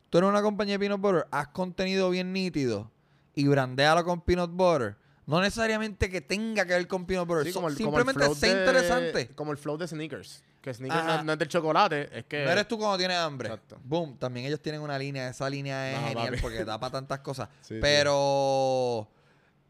tú 0.09 0.17
eres 0.19 0.29
una 0.29 0.41
compañía 0.41 0.75
de 0.75 0.79
peanut 0.79 1.01
butter, 1.01 1.27
haz 1.31 1.47
contenido 1.49 2.09
bien 2.09 2.31
nítido 2.33 2.91
y 3.35 3.47
brandéalo 3.47 4.03
con 4.05 4.21
peanut 4.21 4.51
butter. 4.51 4.95
No 5.25 5.39
necesariamente 5.41 6.09
que 6.09 6.19
tenga 6.21 6.65
que 6.65 6.73
ver 6.73 6.87
con 6.87 7.05
peanut 7.05 7.27
butter, 7.27 7.45
Sí, 7.45 7.51
so- 7.53 7.59
como 7.59 7.69
el- 7.69 7.77
como 7.77 7.97
el 7.97 8.05
simplemente 8.05 8.35
sea 8.35 8.53
de- 8.53 8.59
interesante. 8.59 9.27
Como 9.35 9.51
el 9.51 9.57
flow 9.57 9.77
de 9.77 9.87
sneakers. 9.87 10.43
Que 10.61 10.73
sneakers 10.73 11.03
no, 11.05 11.23
no 11.23 11.33
es 11.33 11.39
del 11.39 11.47
chocolate, 11.47 12.09
es 12.19 12.25
que. 12.25 12.43
No 12.45 12.51
eres 12.51 12.67
tú 12.67 12.77
cuando 12.77 12.97
tienes 12.97 13.17
hambre. 13.17 13.49
Exacto. 13.49 13.79
Boom. 13.83 14.17
También 14.17 14.45
ellos 14.45 14.61
tienen 14.61 14.81
una 14.81 14.97
línea. 14.97 15.29
Esa 15.29 15.49
línea 15.49 15.91
es 15.93 15.99
No, 16.01 16.07
genial 16.07 16.29
papi. 16.29 16.41
porque 16.41 16.63
da 16.65 16.79
para 16.79 16.91
tantas 16.91 17.19
cosas. 17.19 17.49
Sí, 17.61 17.75
sí. 17.75 17.79
Pero 17.81 19.09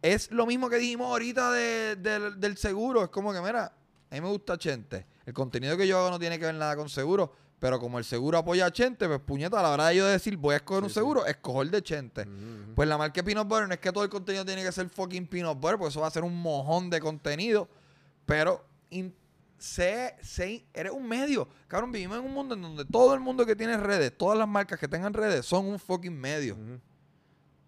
es 0.02 0.32
lo 0.32 0.46
mismo 0.46 0.70
que 0.70 0.78
dijimos 0.78 1.08
ahorita 1.08 1.52
de- 1.52 1.96
del- 1.96 2.40
del 2.40 2.58
seguro. 2.58 3.04
Es 3.04 3.10
como 3.10 3.32
que, 3.34 3.42
mira, 3.42 3.74
a 4.18 4.22
mí 4.22 4.22
me 4.22 4.30
gusta 4.30 4.58
Chente. 4.58 5.06
El 5.26 5.34
contenido 5.34 5.76
que 5.78 5.88
yo 5.88 5.98
hago 5.98 6.10
no 6.12 6.20
tiene 6.20 6.38
que 6.40 6.46
ver 6.46 6.56
nada 6.56 6.76
con 6.76 6.90
seguro. 6.90 7.34
Pero 7.60 7.80
como 7.80 7.98
el 7.98 8.04
seguro 8.04 8.38
apoya 8.38 8.66
a 8.66 8.72
Chente, 8.72 9.08
pues 9.08 9.22
puñeta, 9.22 9.58
a 9.60 9.64
la 9.64 9.70
hora 9.72 9.88
de 9.88 9.96
yo 9.96 10.06
decir 10.06 10.36
voy 10.36 10.54
a 10.54 10.58
escoger 10.58 10.84
un 10.84 10.90
Sí, 10.90 10.96
sí. 10.96 11.00
seguro, 11.00 11.26
escojo 11.26 11.62
el 11.62 11.72
de 11.72 11.82
Chente. 11.82 12.28
Pues 12.76 12.90
la 12.90 12.98
marca 12.98 13.24
Peanut 13.24 13.48
Butter 13.48 13.68
no 13.70 13.74
es 13.74 13.80
que 13.80 13.92
todo 13.94 14.04
el 14.04 14.10
contenido 14.10 14.44
tiene 14.44 14.62
que 14.64 14.72
ser 14.74 14.90
fucking 14.90 15.28
Peanut 15.28 15.58
Butter, 15.58 15.78
porque 15.78 15.90
eso 15.92 16.02
va 16.02 16.08
a 16.08 16.12
ser 16.12 16.24
un 16.26 16.36
mojón 16.42 16.90
de 16.90 17.00
contenido. 17.00 17.70
Pero 18.26 18.66
in- 18.90 19.16
sé, 19.58 20.14
sé- 20.22 20.66
eres 20.74 20.92
un 20.92 21.08
medio. 21.08 21.48
Cabrón, 21.70 21.94
vivimos 21.94 22.18
en 22.20 22.26
un 22.26 22.34
mundo 22.34 22.54
en 22.56 22.62
donde 22.64 22.84
todo 22.84 23.14
el 23.14 23.22
mundo 23.22 23.46
que 23.46 23.56
tiene 23.56 23.78
redes, 23.78 24.12
todas 24.18 24.38
las 24.38 24.48
marcas 24.48 24.78
que 24.78 24.90
tengan 24.90 25.14
redes, 25.14 25.46
son 25.46 25.66
un 25.66 25.80
fucking 25.80 26.20
medio. 26.20 26.58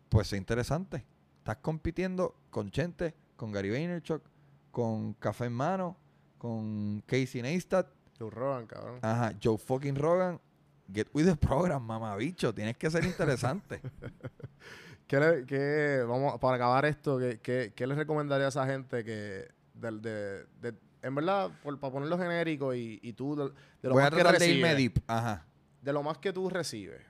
Pues 0.10 0.32
es 0.34 0.38
interesante. 0.38 1.06
Estás 1.38 1.58
compitiendo 1.62 2.36
con 2.50 2.70
Chente, 2.70 3.14
con 3.38 3.52
Gary 3.54 3.70
Vaynerchuk, 3.72 4.22
con 4.72 5.14
Café 5.14 5.46
en 5.46 5.54
Mano, 5.54 5.96
con 6.38 7.02
Casey 7.06 7.42
Neistat, 7.42 7.88
Joe 8.20 8.30
Rogan, 8.30 8.66
cabrón. 8.68 9.00
ajá, 9.02 9.34
Joe 9.42 9.58
fucking 9.58 9.96
Rogan. 9.96 10.40
Get 10.94 11.08
with 11.14 11.26
the 11.26 11.36
program, 11.36 11.84
mamabicho. 11.84 12.54
Tienes 12.54 12.78
que 12.78 12.92
ser 12.92 13.04
interesante. 13.06 13.82
¿Qué 15.08 15.20
le- 15.20 15.46
qué- 15.46 16.04
vamos, 16.08 16.40
para 16.40 16.56
acabar 16.56 16.86
esto, 16.86 17.18
¿qué, 17.20 17.40
qué, 17.42 17.74
qué 17.76 17.88
le 17.88 17.96
recomendaría 17.96 18.46
a 18.46 18.50
esa 18.50 18.66
gente 18.66 19.04
que, 19.04 19.48
del- 19.74 20.02
de, 20.02 20.46
de- 20.62 20.76
en 21.02 21.14
verdad, 21.16 21.52
por- 21.64 21.80
para 21.80 21.94
ponerlo 21.94 22.18
genérico 22.18 22.74
y, 22.74 23.00
y 23.04 23.14
tú, 23.14 23.36
de, 23.36 23.44
de 23.46 23.90
lo 23.90 23.92
Voy 23.94 24.02
a 24.02 24.06
más 24.06 24.12
que 24.12 24.24
de 24.24 24.32
recibes, 24.32 24.56
irme 24.58 24.76
deep. 24.76 25.00
Ajá. 25.08 25.46
de 25.82 25.94
lo 25.94 26.02
más 26.04 26.18
que 26.18 26.34
tú 26.34 26.50
recibes, 26.50 27.02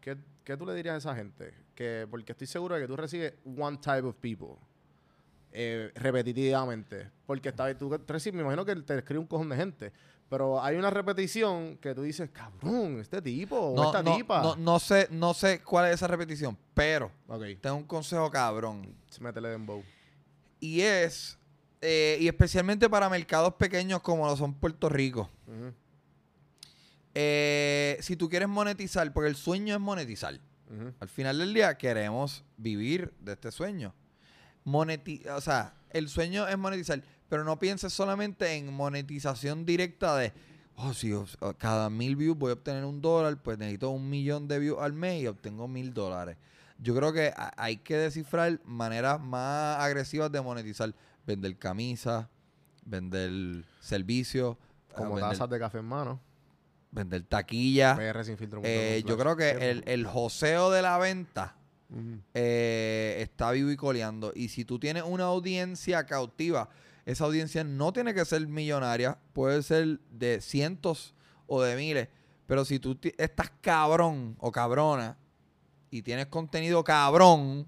¿qué, 0.00 0.16
qué 0.42 0.56
tú 0.56 0.64
le 0.64 0.74
dirías 0.74 0.94
a 0.94 0.98
esa 0.98 1.14
gente? 1.14 1.52
Que, 1.74 2.06
porque 2.10 2.32
estoy 2.32 2.46
seguro 2.46 2.74
de 2.76 2.82
que 2.82 2.86
tú 2.86 2.96
recibes 2.96 3.34
one 3.44 3.76
type 3.78 4.02
of 4.02 4.16
people 4.16 4.56
eh, 5.56 5.92
repetitivamente. 5.94 7.10
Porque 7.26 7.48
está, 7.50 7.72
tú 7.78 7.88
me 7.88 8.40
imagino 8.42 8.64
que 8.64 8.74
te 8.76 8.98
escribe 8.98 9.20
un 9.20 9.26
cojón 9.26 9.48
de 9.48 9.56
gente. 9.56 9.92
Pero 10.28 10.60
hay 10.60 10.76
una 10.76 10.90
repetición 10.90 11.76
que 11.76 11.94
tú 11.94 12.02
dices, 12.02 12.28
cabrón, 12.30 12.98
este 12.98 13.22
tipo 13.22 13.72
No, 13.76 13.84
esta 13.84 14.02
no, 14.02 14.16
tipa. 14.16 14.42
no, 14.42 14.56
no 14.56 14.80
sé, 14.80 15.06
no 15.10 15.32
sé 15.32 15.60
cuál 15.62 15.86
es 15.86 15.94
esa 15.94 16.08
repetición, 16.08 16.58
pero 16.74 17.10
tengo 17.60 17.76
un 17.76 17.84
consejo 17.84 18.30
cabrón. 18.30 18.94
métele 19.20 19.50
dembow. 19.50 19.84
Y 20.58 20.80
es, 20.80 21.38
eh, 21.82 22.16
y 22.20 22.26
especialmente 22.26 22.88
para 22.90 23.08
mercados 23.08 23.54
pequeños 23.54 24.00
como 24.00 24.26
lo 24.26 24.36
son 24.36 24.54
Puerto 24.54 24.88
Rico. 24.88 25.30
Eh, 27.14 27.96
si 28.00 28.16
tú 28.16 28.28
quieres 28.28 28.48
monetizar, 28.48 29.12
porque 29.12 29.28
el 29.28 29.36
sueño 29.36 29.74
es 29.74 29.80
monetizar. 29.80 30.40
Al 30.98 31.08
final 31.08 31.38
del 31.38 31.54
día 31.54 31.76
queremos 31.78 32.42
vivir 32.56 33.12
de 33.20 33.34
este 33.34 33.52
sueño. 33.52 33.94
Moneti 34.64 35.22
o 35.28 35.40
sea, 35.40 35.74
el 35.90 36.08
sueño 36.08 36.46
es 36.48 36.58
monetizar, 36.58 37.02
pero 37.28 37.44
no 37.44 37.58
pienses 37.58 37.92
solamente 37.92 38.54
en 38.54 38.72
monetización 38.72 39.64
directa 39.64 40.16
de, 40.16 40.32
oh, 40.76 40.92
si 40.94 41.12
o- 41.12 41.26
o 41.40 41.52
cada 41.54 41.90
mil 41.90 42.16
views 42.16 42.36
voy 42.36 42.50
a 42.50 42.54
obtener 42.54 42.84
un 42.84 43.00
dólar, 43.00 43.36
pues 43.42 43.58
necesito 43.58 43.90
un 43.90 44.08
millón 44.10 44.48
de 44.48 44.58
views 44.58 44.78
al 44.80 44.92
mes 44.92 45.22
y 45.22 45.26
obtengo 45.26 45.68
mil 45.68 45.92
dólares. 45.94 46.36
Yo 46.78 46.94
creo 46.94 47.12
que 47.12 47.32
hay 47.56 47.76
que 47.76 47.96
descifrar 47.96 48.58
maneras 48.64 49.20
más 49.20 49.78
agresivas 49.80 50.30
de 50.32 50.40
monetizar. 50.40 50.92
Vender 51.26 51.56
camisas, 51.56 52.26
vender 52.84 53.64
servicios, 53.80 54.56
Como 54.94 55.12
ah, 55.12 55.14
vender, 55.20 55.30
tazas 55.30 55.50
de 55.50 55.58
café 55.58 55.78
en 55.78 55.84
mano. 55.86 56.20
vender 56.90 57.22
taquilla. 57.22 57.96
PR 57.96 58.24
sin 58.24 58.36
filtro. 58.36 58.60
Eh, 58.64 59.02
yo 59.06 59.16
creo 59.16 59.36
que 59.36 59.50
el, 59.70 59.84
el 59.86 60.04
joseo 60.06 60.70
de 60.70 60.82
la 60.82 60.98
venta 60.98 61.54
Eh, 62.34 63.16
está 63.20 63.50
vivo 63.52 63.70
y 63.70 63.76
coleando. 63.76 64.32
Y 64.34 64.48
si 64.48 64.64
tú 64.64 64.78
tienes 64.78 65.02
una 65.06 65.24
audiencia 65.24 66.04
cautiva, 66.06 66.68
esa 67.04 67.24
audiencia 67.24 67.62
no 67.64 67.92
tiene 67.92 68.14
que 68.14 68.24
ser 68.24 68.46
millonaria, 68.46 69.18
puede 69.32 69.62
ser 69.62 70.00
de 70.10 70.40
cientos 70.40 71.14
o 71.46 71.62
de 71.62 71.76
miles. 71.76 72.08
Pero 72.46 72.64
si 72.64 72.78
tú 72.78 72.98
estás 73.18 73.50
cabrón 73.60 74.36
o 74.38 74.50
cabrona 74.52 75.16
y 75.90 76.02
tienes 76.02 76.26
contenido 76.26 76.82
cabrón, 76.84 77.66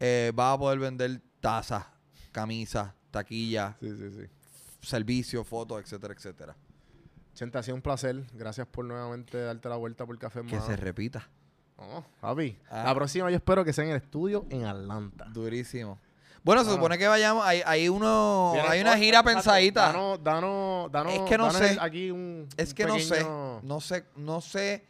eh, 0.00 0.32
vas 0.34 0.54
a 0.54 0.58
poder 0.58 0.78
vender 0.78 1.20
tazas, 1.40 1.84
camisas, 2.32 2.92
taquillas, 3.10 3.76
Sí, 3.80 3.90
sí, 3.96 4.10
sí. 4.10 4.26
servicios, 4.80 5.46
fotos, 5.46 5.80
etcétera, 5.82 6.14
etcétera. 6.14 6.56
Chente, 7.34 7.58
ha 7.58 7.62
sido 7.62 7.74
un 7.74 7.82
placer. 7.82 8.24
Gracias 8.32 8.66
por 8.68 8.84
nuevamente 8.84 9.38
darte 9.38 9.68
la 9.68 9.76
vuelta 9.76 10.06
por 10.06 10.16
café 10.18 10.40
en 10.40 10.46
Que 10.46 10.56
mano. 10.56 10.66
se 10.66 10.76
repita. 10.76 11.28
No, 11.78 12.04
papi. 12.20 12.56
Ah. 12.70 12.84
La 12.86 12.94
próxima 12.94 13.30
yo 13.30 13.36
espero 13.36 13.64
que 13.64 13.72
sea 13.72 13.84
en 13.84 13.90
el 13.90 13.96
estudio 13.96 14.46
en 14.50 14.64
Atlanta. 14.64 15.26
Durísimo. 15.32 15.98
Bueno, 16.42 16.62
se 16.62 16.70
Ah. 16.70 16.74
supone 16.74 16.98
que 16.98 17.08
vayamos. 17.08 17.44
Hay, 17.44 17.62
hay 17.64 17.88
uno. 17.88 18.52
Mira, 18.54 18.70
hay 18.70 18.80
una 18.82 18.92
oh, 18.92 18.96
gira 18.96 19.18
exacto, 19.20 19.34
pensadita. 19.34 19.86
Danos, 19.86 20.22
danos, 20.22 20.92
danos, 20.92 21.12
Es 21.14 21.20
que 21.22 21.38
no 21.38 21.50
sé. 21.50 21.76
Aquí 21.80 22.10
un, 22.10 22.48
Es 22.56 22.68
un 22.70 22.74
que 22.74 22.84
no 22.86 22.98
sé. 22.98 23.24
No 23.62 23.80
sé, 23.80 24.04
no 24.16 24.40
sé 24.40 24.84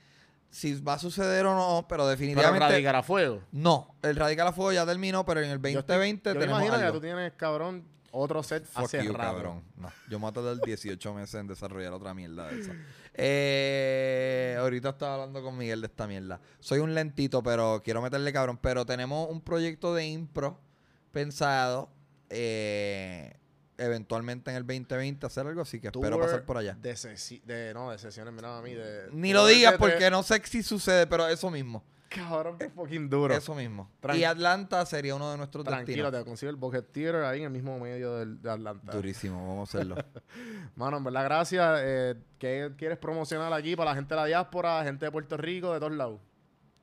si 0.51 0.81
va 0.81 0.95
a 0.95 0.99
suceder 0.99 1.47
o 1.47 1.55
no, 1.55 1.87
pero 1.89 2.03
Pero 2.05 2.07
definitivamente. 2.09 2.69
radicar 2.69 2.97
a 2.97 3.03
fuego. 3.03 3.41
no, 3.53 3.95
el 4.03 4.15
Radical 4.15 4.49
a 4.49 4.53
Fuego 4.53 4.73
ya 4.73 4.87
terminó, 4.87 5.25
pero 5.25 5.41
en 5.41 5.51
el 5.51 5.59
Yo 5.61 5.81
estoy- 5.81 5.97
2020 5.97 6.33
yo 6.35 6.39
tenemos 6.41 6.63
imagino 6.63 6.87
que 6.87 6.93
tú 6.93 7.01
tienes, 7.01 7.33
cabrón, 7.33 7.85
otro 8.15 8.43
set 8.43 8.65
Fuck 8.65 8.85
hace 8.85 9.05
you, 9.05 9.13
rato. 9.13 9.19
cabrón. 9.35 9.65
No, 9.77 9.91
yo 10.09 10.19
me 10.19 10.23
voy 10.23 10.31
a 10.31 10.33
tardar 10.33 10.57
18 10.65 11.15
meses 11.15 11.35
en 11.35 11.47
desarrollar 11.47 11.93
otra 11.93 12.15
mierda 12.15 12.49
de 12.49 12.61
esa. 12.61 12.73
Eh, 13.17 14.57
ahorita 14.59 14.89
estaba 14.89 15.15
hablando 15.15 15.41
con 15.41 15.57
Miguel 15.57 15.81
de 15.81 15.87
esta 15.87 16.09
mierda. 16.09 16.41
Soy 16.59 16.81
un 16.81 16.95
lentito, 16.95 17.45
pero 17.45 17.81
quiero 17.85 18.03
meterle 18.03 18.33
cabrón. 18.33 18.59
Pero 18.61 18.85
tenemos 18.85 19.31
un 19.31 19.41
proyecto 19.41 19.95
de 19.95 20.07
impro 20.07 20.59
pensado. 21.13 21.91
eh, 22.31 23.37
eventualmente 23.79 24.51
en 24.51 24.57
el 24.57 24.67
2020 24.67 25.27
hacer 25.27 25.47
algo 25.47 25.63
así 25.63 25.81
que 25.81 25.89
espero 25.89 26.19
pasar 26.19 26.45
por 26.45 26.57
allá. 26.57 26.75
De, 26.81 26.95
de, 27.45 27.75
no, 27.75 27.91
de 27.91 27.99
sesiones, 27.99 28.33
mira 28.35 28.59
a 28.59 28.63
mí. 28.63 28.75
De, 28.75 29.09
Ni 29.13 29.33
lo 29.33 29.47
digas 29.47 29.75
porque 29.79 30.11
no 30.11 30.23
sé 30.23 30.41
si 30.45 30.63
sucede, 30.63 31.07
pero 31.07 31.29
eso 31.29 31.51
mismo. 31.51 31.85
Cabrón, 32.15 32.57
qué 32.59 32.71
fucking 32.71 33.09
duro. 33.11 33.35
Eso 33.35 33.55
mismo. 33.55 33.91
Tran- 34.01 34.17
y 34.17 34.25
Atlanta 34.25 34.85
sería 34.87 35.15
uno 35.15 35.31
de 35.31 35.37
nuestros 35.37 35.65
Tranquilo, 35.65 36.05
destinos. 36.05 36.25
te 36.25 36.29
consigo 36.29 36.51
el 36.51 36.57
Bucket 36.57 36.93
Theater 36.93 37.25
ahí 37.25 37.41
en 37.41 37.45
el 37.47 37.51
mismo 37.51 37.79
medio 37.79 38.17
del, 38.17 38.41
de 38.41 38.51
Atlanta. 38.51 38.93
Durísimo, 38.93 39.37
vamos 39.49 39.75
a 39.75 39.79
hacerlo. 39.79 39.97
Mano, 40.77 40.99
en 40.99 41.05
verdad, 41.05 41.25
gracias. 41.25 41.81
Eh, 41.83 42.15
¿Qué 42.39 42.73
quieres 42.79 42.99
promocionar 42.99 43.53
aquí 43.53 43.75
para 43.77 43.91
la 43.91 43.97
gente 43.97 44.15
de 44.15 44.21
la 44.21 44.27
diáspora, 44.27 44.83
gente 44.85 45.05
de 45.07 45.11
Puerto 45.13 45.37
Rico, 45.37 45.73
de 45.73 45.81
todos 45.81 45.93
lados? 45.93 46.21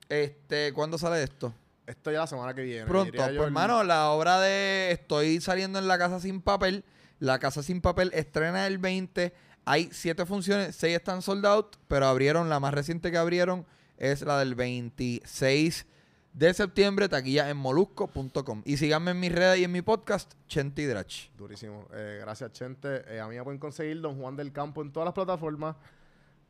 este, 0.08 0.72
¿cuándo 0.74 0.98
sale 0.98 1.22
esto? 1.22 1.54
Esto 1.86 2.10
ya 2.12 2.18
la 2.20 2.26
semana 2.26 2.54
que 2.54 2.62
viene. 2.62 2.86
Pronto, 2.86 3.12
pues 3.16 3.28
el- 3.28 3.38
hermano, 3.38 3.82
la 3.82 4.10
obra 4.10 4.40
de 4.40 4.92
Estoy 4.92 5.40
saliendo 5.40 5.78
en 5.78 5.88
la 5.88 5.98
casa 5.98 6.20
sin 6.20 6.40
papel. 6.40 6.84
La 7.18 7.38
casa 7.38 7.62
sin 7.62 7.80
papel 7.80 8.10
estrena 8.14 8.66
el 8.66 8.78
20. 8.78 9.32
Hay 9.64 9.88
siete 9.92 10.26
funciones, 10.26 10.74
seis 10.76 10.96
están 10.96 11.22
sold 11.22 11.46
out, 11.46 11.76
pero 11.88 12.06
abrieron, 12.06 12.48
la 12.48 12.58
más 12.60 12.74
reciente 12.74 13.10
que 13.10 13.16
abrieron 13.18 13.64
es 13.96 14.22
la 14.22 14.38
del 14.38 14.54
26 14.54 15.86
de 16.32 16.54
septiembre, 16.54 17.08
taquilla 17.08 17.50
en 17.50 17.56
molusco.com. 17.56 18.62
Y 18.64 18.76
síganme 18.76 19.10
en 19.10 19.20
mis 19.20 19.32
redes 19.32 19.60
y 19.60 19.64
en 19.64 19.72
mi 19.72 19.82
podcast, 19.82 20.32
Chenti 20.48 20.86
Drach. 20.86 21.30
Durísimo. 21.36 21.88
Eh, 21.92 22.18
gracias, 22.22 22.52
Chente. 22.52 23.02
Eh, 23.06 23.20
a 23.20 23.28
mí 23.28 23.36
me 23.36 23.44
pueden 23.44 23.60
conseguir 23.60 24.00
Don 24.00 24.18
Juan 24.18 24.36
del 24.36 24.52
Campo 24.52 24.82
en 24.82 24.92
todas 24.92 25.06
las 25.06 25.14
plataformas. 25.14 25.76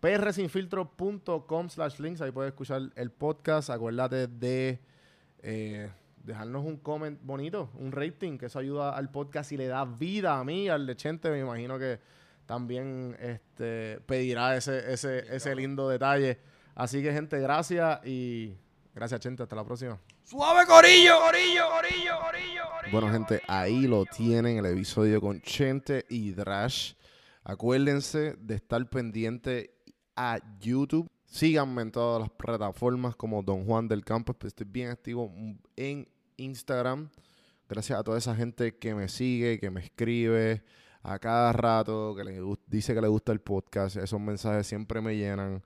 prsinfiltro.com 0.01 1.69
slash 1.69 1.99
links. 1.99 2.21
Ahí 2.21 2.31
puedes 2.31 2.53
escuchar 2.53 2.83
el 2.95 3.11
podcast. 3.11 3.71
Acuérdate 3.71 4.29
de 4.29 4.79
eh, 5.43 5.91
dejarnos 6.23 6.65
un 6.65 6.77
comment 6.77 7.19
bonito, 7.21 7.71
un 7.75 7.91
rating, 7.91 8.39
que 8.39 8.47
eso 8.47 8.61
ayuda 8.61 8.97
al 8.97 9.11
podcast 9.11 9.51
y 9.51 9.57
le 9.57 9.67
da 9.67 9.85
vida 9.85 10.39
a 10.39 10.45
mí, 10.45 10.69
al 10.69 10.87
de 10.87 10.95
Chente. 10.95 11.29
Me 11.31 11.41
imagino 11.41 11.79
que 11.79 11.99
también 12.47 13.17
este, 13.21 14.01
pedirá 14.07 14.57
ese, 14.57 14.93
ese, 14.93 15.35
ese 15.35 15.55
lindo 15.57 15.89
detalle. 15.89 16.39
Así 16.75 17.03
que, 17.03 17.13
gente, 17.13 17.39
gracias 17.39 18.05
y 18.07 18.57
gracias, 18.95 19.21
Chente. 19.21 19.43
Hasta 19.43 19.57
la 19.57 19.65
próxima. 19.65 19.99
¡Suave 20.25 20.67
corillo! 20.67 21.19
¡Corillo, 21.21 21.69
corillo, 21.71 22.19
corillo, 22.21 22.63
corillo! 22.71 22.93
Bueno, 22.93 23.11
gente, 23.11 23.43
ahí 23.47 23.87
lo 23.87 24.05
tienen 24.07 24.59
el 24.59 24.67
episodio 24.67 25.21
con 25.21 25.41
Chente 25.43 26.07
y 26.09 26.33
Drash. 26.33 26.95
Acuérdense 27.45 28.37
de 28.39 28.55
estar 28.55 28.89
pendiente 28.89 29.75
a 30.17 30.39
YouTube. 30.61 31.11
Síganme 31.27 31.83
en 31.83 31.91
todas 31.91 32.21
las 32.21 32.31
plataformas 32.31 33.17
como 33.17 33.43
Don 33.43 33.65
Juan 33.65 33.89
del 33.89 34.05
Campo. 34.05 34.37
Estoy 34.45 34.67
bien 34.69 34.91
activo 34.91 35.33
en 35.77 36.09
Instagram. 36.37 37.11
Gracias 37.69 37.99
a 37.99 38.03
toda 38.03 38.19
esa 38.19 38.35
gente 38.35 38.77
que 38.77 38.95
me 38.95 39.09
sigue, 39.09 39.59
que 39.59 39.71
me 39.71 39.81
escribe 39.81 40.63
a 41.03 41.19
cada 41.19 41.53
rato, 41.53 42.15
que 42.15 42.23
le 42.23 42.41
dice 42.67 42.95
que 42.95 43.01
le 43.01 43.09
gusta 43.09 43.33
el 43.33 43.41
podcast. 43.41 43.97
Esos 43.97 44.21
mensajes 44.21 44.67
siempre 44.67 45.01
me 45.01 45.17
llenan. 45.17 45.63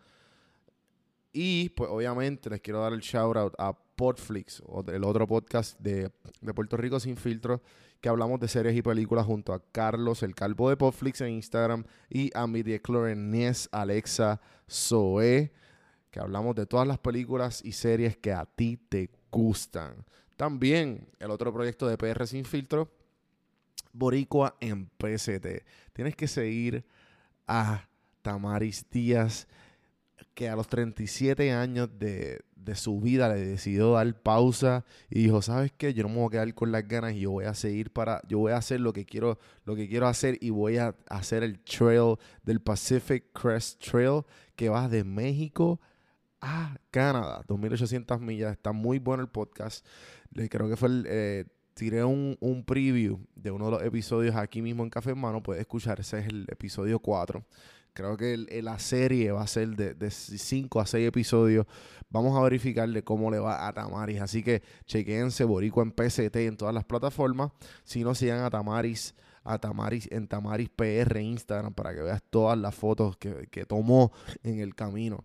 Y 1.39 1.69
pues 1.69 1.91
obviamente 1.91 2.49
les 2.49 2.63
quiero 2.63 2.81
dar 2.81 2.95
el 2.95 3.01
shout 3.01 3.37
out 3.37 3.55
a 3.59 3.75
Podflix, 3.75 4.63
el 4.87 5.05
otro 5.05 5.27
podcast 5.27 5.79
de, 5.79 6.11
de 6.41 6.55
Puerto 6.55 6.79
Rico 6.79 6.99
sin 6.99 7.19
filtro, 7.19 7.61
que 8.01 8.09
hablamos 8.09 8.41
de 8.41 8.49
series 8.49 8.75
y 8.75 8.81
películas 8.81 9.27
junto 9.27 9.53
a 9.53 9.63
Carlos, 9.71 10.23
el 10.23 10.35
calvo 10.35 10.71
de 10.71 10.79
Podflix 10.79 11.21
en 11.21 11.35
Instagram, 11.35 11.85
y 12.09 12.31
a 12.35 12.47
mi 12.47 12.63
Nies, 12.63 13.69
Alexa, 13.71 14.41
Zoe, 14.67 15.53
que 16.11 16.21
hablamos 16.21 16.55
de 16.55 16.65
todas 16.65 16.89
las 16.89 16.99
películas 16.99 17.63
y 17.63 17.73
series 17.73 18.17
que 18.17 18.33
a 18.33 18.47
ti 18.47 18.79
te 18.89 19.11
gustan. 19.31 20.07
También 20.39 21.07
el 21.19 21.31
otro 21.31 21.53
proyecto 21.53 21.87
de 21.87 21.99
PR 21.99 22.27
sin 22.27 22.47
filtro, 22.47 22.91
Boricua 23.93 24.57
en 24.61 24.87
PCT. 24.87 25.67
Tienes 25.93 26.17
que 26.17 26.29
seguir 26.29 26.87
a 27.47 27.87
Tamaris 28.23 28.89
Díaz, 28.91 29.47
que 30.37 30.51
a 30.51 30.55
los 30.55 30.69
37 30.69 31.51
años 31.53 31.89
de, 31.99 32.43
de 32.55 32.75
su 32.75 33.01
vida 33.01 33.33
le 33.33 33.41
decidió 33.41 33.93
dar 33.93 34.21
pausa 34.21 34.85
y 35.09 35.23
dijo, 35.23 35.41
¿sabes 35.41 35.73
qué? 35.73 35.95
Yo 35.95 36.03
no 36.03 36.11
me 36.11 36.17
voy 36.17 36.27
a 36.27 36.31
quedar 36.31 36.55
con 36.55 36.73
las 36.73 36.87
ganas 36.87 37.15
y 37.15 37.21
yo 37.21 37.31
voy 37.31 37.47
a 37.47 37.55
seguir 37.55 37.91
para, 37.91 38.21
yo 38.29 38.39
voy 38.39 38.53
a 38.53 38.59
hacer 38.59 38.81
lo 38.81 38.93
que 38.93 39.07
quiero, 39.07 39.39
lo 39.65 39.75
que 39.75 39.89
quiero 39.89 40.07
hacer 40.07 40.37
y 40.43 40.51
voy 40.51 40.77
a 40.77 40.95
hacer 41.09 41.43
el 41.43 41.59
trail 41.61 42.17
del 42.43 42.61
Pacific 42.61 43.33
Crest 43.33 43.83
Trail 43.83 44.25
que 44.57 44.69
va 44.69 44.91
de 44.91 45.05
México 45.05 45.81
a 46.43 46.77
Canadá, 46.91 47.43
2800 47.49 48.21
millas. 48.21 48.53
Está 48.53 48.73
muy 48.73 48.99
bueno 48.99 49.23
el 49.23 49.31
podcast. 49.31 49.87
Creo 50.51 50.69
que 50.69 50.77
fue 50.77 50.91
el, 50.91 51.07
eh, 51.09 51.45
tiré 51.73 52.05
un, 52.05 52.37
un 52.41 52.63
preview 52.63 53.21
de 53.35 53.53
uno 53.53 53.67
de 53.67 53.71
los 53.71 53.83
episodios 53.83 54.37
aquí 54.37 54.61
mismo 54.61 54.83
en 54.83 54.91
Café 54.91 55.13
en 55.13 55.19
Mano. 55.19 55.43
Puedes 55.43 55.63
escuchar, 55.63 56.01
ese 56.01 56.19
es 56.19 56.27
el 56.27 56.47
episodio 56.51 56.99
4. 56.99 57.43
Creo 57.97 58.19
que 58.19 58.37
la 58.63 58.79
serie 58.79 59.33
va 59.33 59.41
a 59.41 59.47
ser 59.47 59.71
de 59.71 60.11
5 60.11 60.81
a 60.81 60.85
6 60.85 61.09
episodios. 61.09 61.65
Vamos 62.11 62.37
a 62.37 62.43
verificarle 62.43 63.03
cómo 63.03 63.31
le 63.31 63.39
va 63.39 63.67
a 63.67 63.73
Tamaris. 63.73 64.21
Así 64.21 64.43
que 64.43 64.63
chequense 64.85 65.45
Boricua 65.45 65.83
en 65.83 65.93
PCT 65.93 66.37
en 66.37 66.59
todas 66.59 66.75
las 66.75 66.85
plataformas. 66.85 67.53
Si 67.85 68.05
no, 68.05 68.15
sigan 68.15 68.45
a 68.45 68.51
Tamaris, 68.51 69.15
a 69.45 69.59
Tamaris 69.59 70.11
en 70.13 70.29
Tamaris 70.29 70.69
PR 70.69 71.19
Instagram 71.23 71.73
para 71.73 71.95
que 71.95 72.03
veas 72.03 72.23
todas 72.29 72.59
las 72.59 72.75
fotos 72.75 73.17
que, 73.17 73.49
que 73.51 73.65
tomó 73.65 74.13
en 74.43 74.61
el 74.61 74.75
camino. 74.75 75.25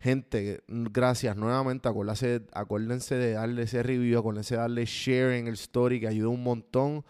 Gente, 0.00 0.64
gracias 0.66 1.36
nuevamente. 1.36 1.88
Acuérdense, 1.88 2.42
acuérdense 2.52 3.14
de 3.14 3.34
darle 3.34 3.62
ese 3.62 3.80
review, 3.84 4.18
acuérdense 4.18 4.56
de 4.56 4.60
darle 4.60 4.84
share 4.86 5.34
en 5.34 5.46
el 5.46 5.54
story 5.54 6.00
que 6.00 6.08
ayuda 6.08 6.30
un 6.30 6.42
montón. 6.42 7.04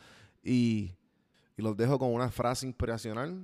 Y, 0.44 0.96
y 1.56 1.62
los 1.62 1.78
dejo 1.78 1.98
con 1.98 2.12
una 2.12 2.30
frase 2.30 2.66
inspiracional. 2.66 3.42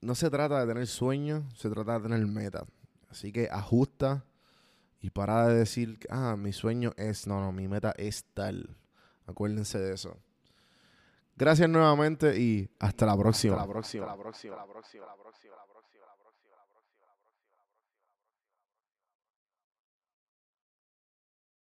No 0.00 0.14
se 0.14 0.30
trata 0.30 0.60
de 0.60 0.66
tener 0.66 0.86
sueños, 0.86 1.44
se 1.56 1.68
trata 1.68 1.98
de 1.98 2.08
tener 2.08 2.26
meta. 2.26 2.66
Así 3.10 3.32
que 3.32 3.48
ajusta 3.50 4.24
y 5.00 5.10
para 5.10 5.48
de 5.48 5.54
decir, 5.54 5.98
ah, 6.10 6.36
mi 6.36 6.52
sueño 6.52 6.92
es, 6.96 7.26
no, 7.26 7.40
no, 7.40 7.52
mi 7.52 7.68
meta 7.68 7.92
es 7.96 8.24
tal. 8.34 8.76
Acuérdense 9.26 9.78
de 9.78 9.94
eso. 9.94 10.16
Gracias 11.36 11.68
nuevamente 11.68 12.38
y 12.38 12.70
hasta 12.78 13.06
la 13.06 13.16
próxima. 13.16 13.54
Hasta 13.54 13.66
la 13.66 13.72
próxima. 13.72 14.06
La 14.06 14.16
próxima, 14.16 14.56
la 14.56 14.66
próxima, 14.66 15.06
próxima, 15.06 15.06
la 15.06 15.22
próxima. 15.22 15.69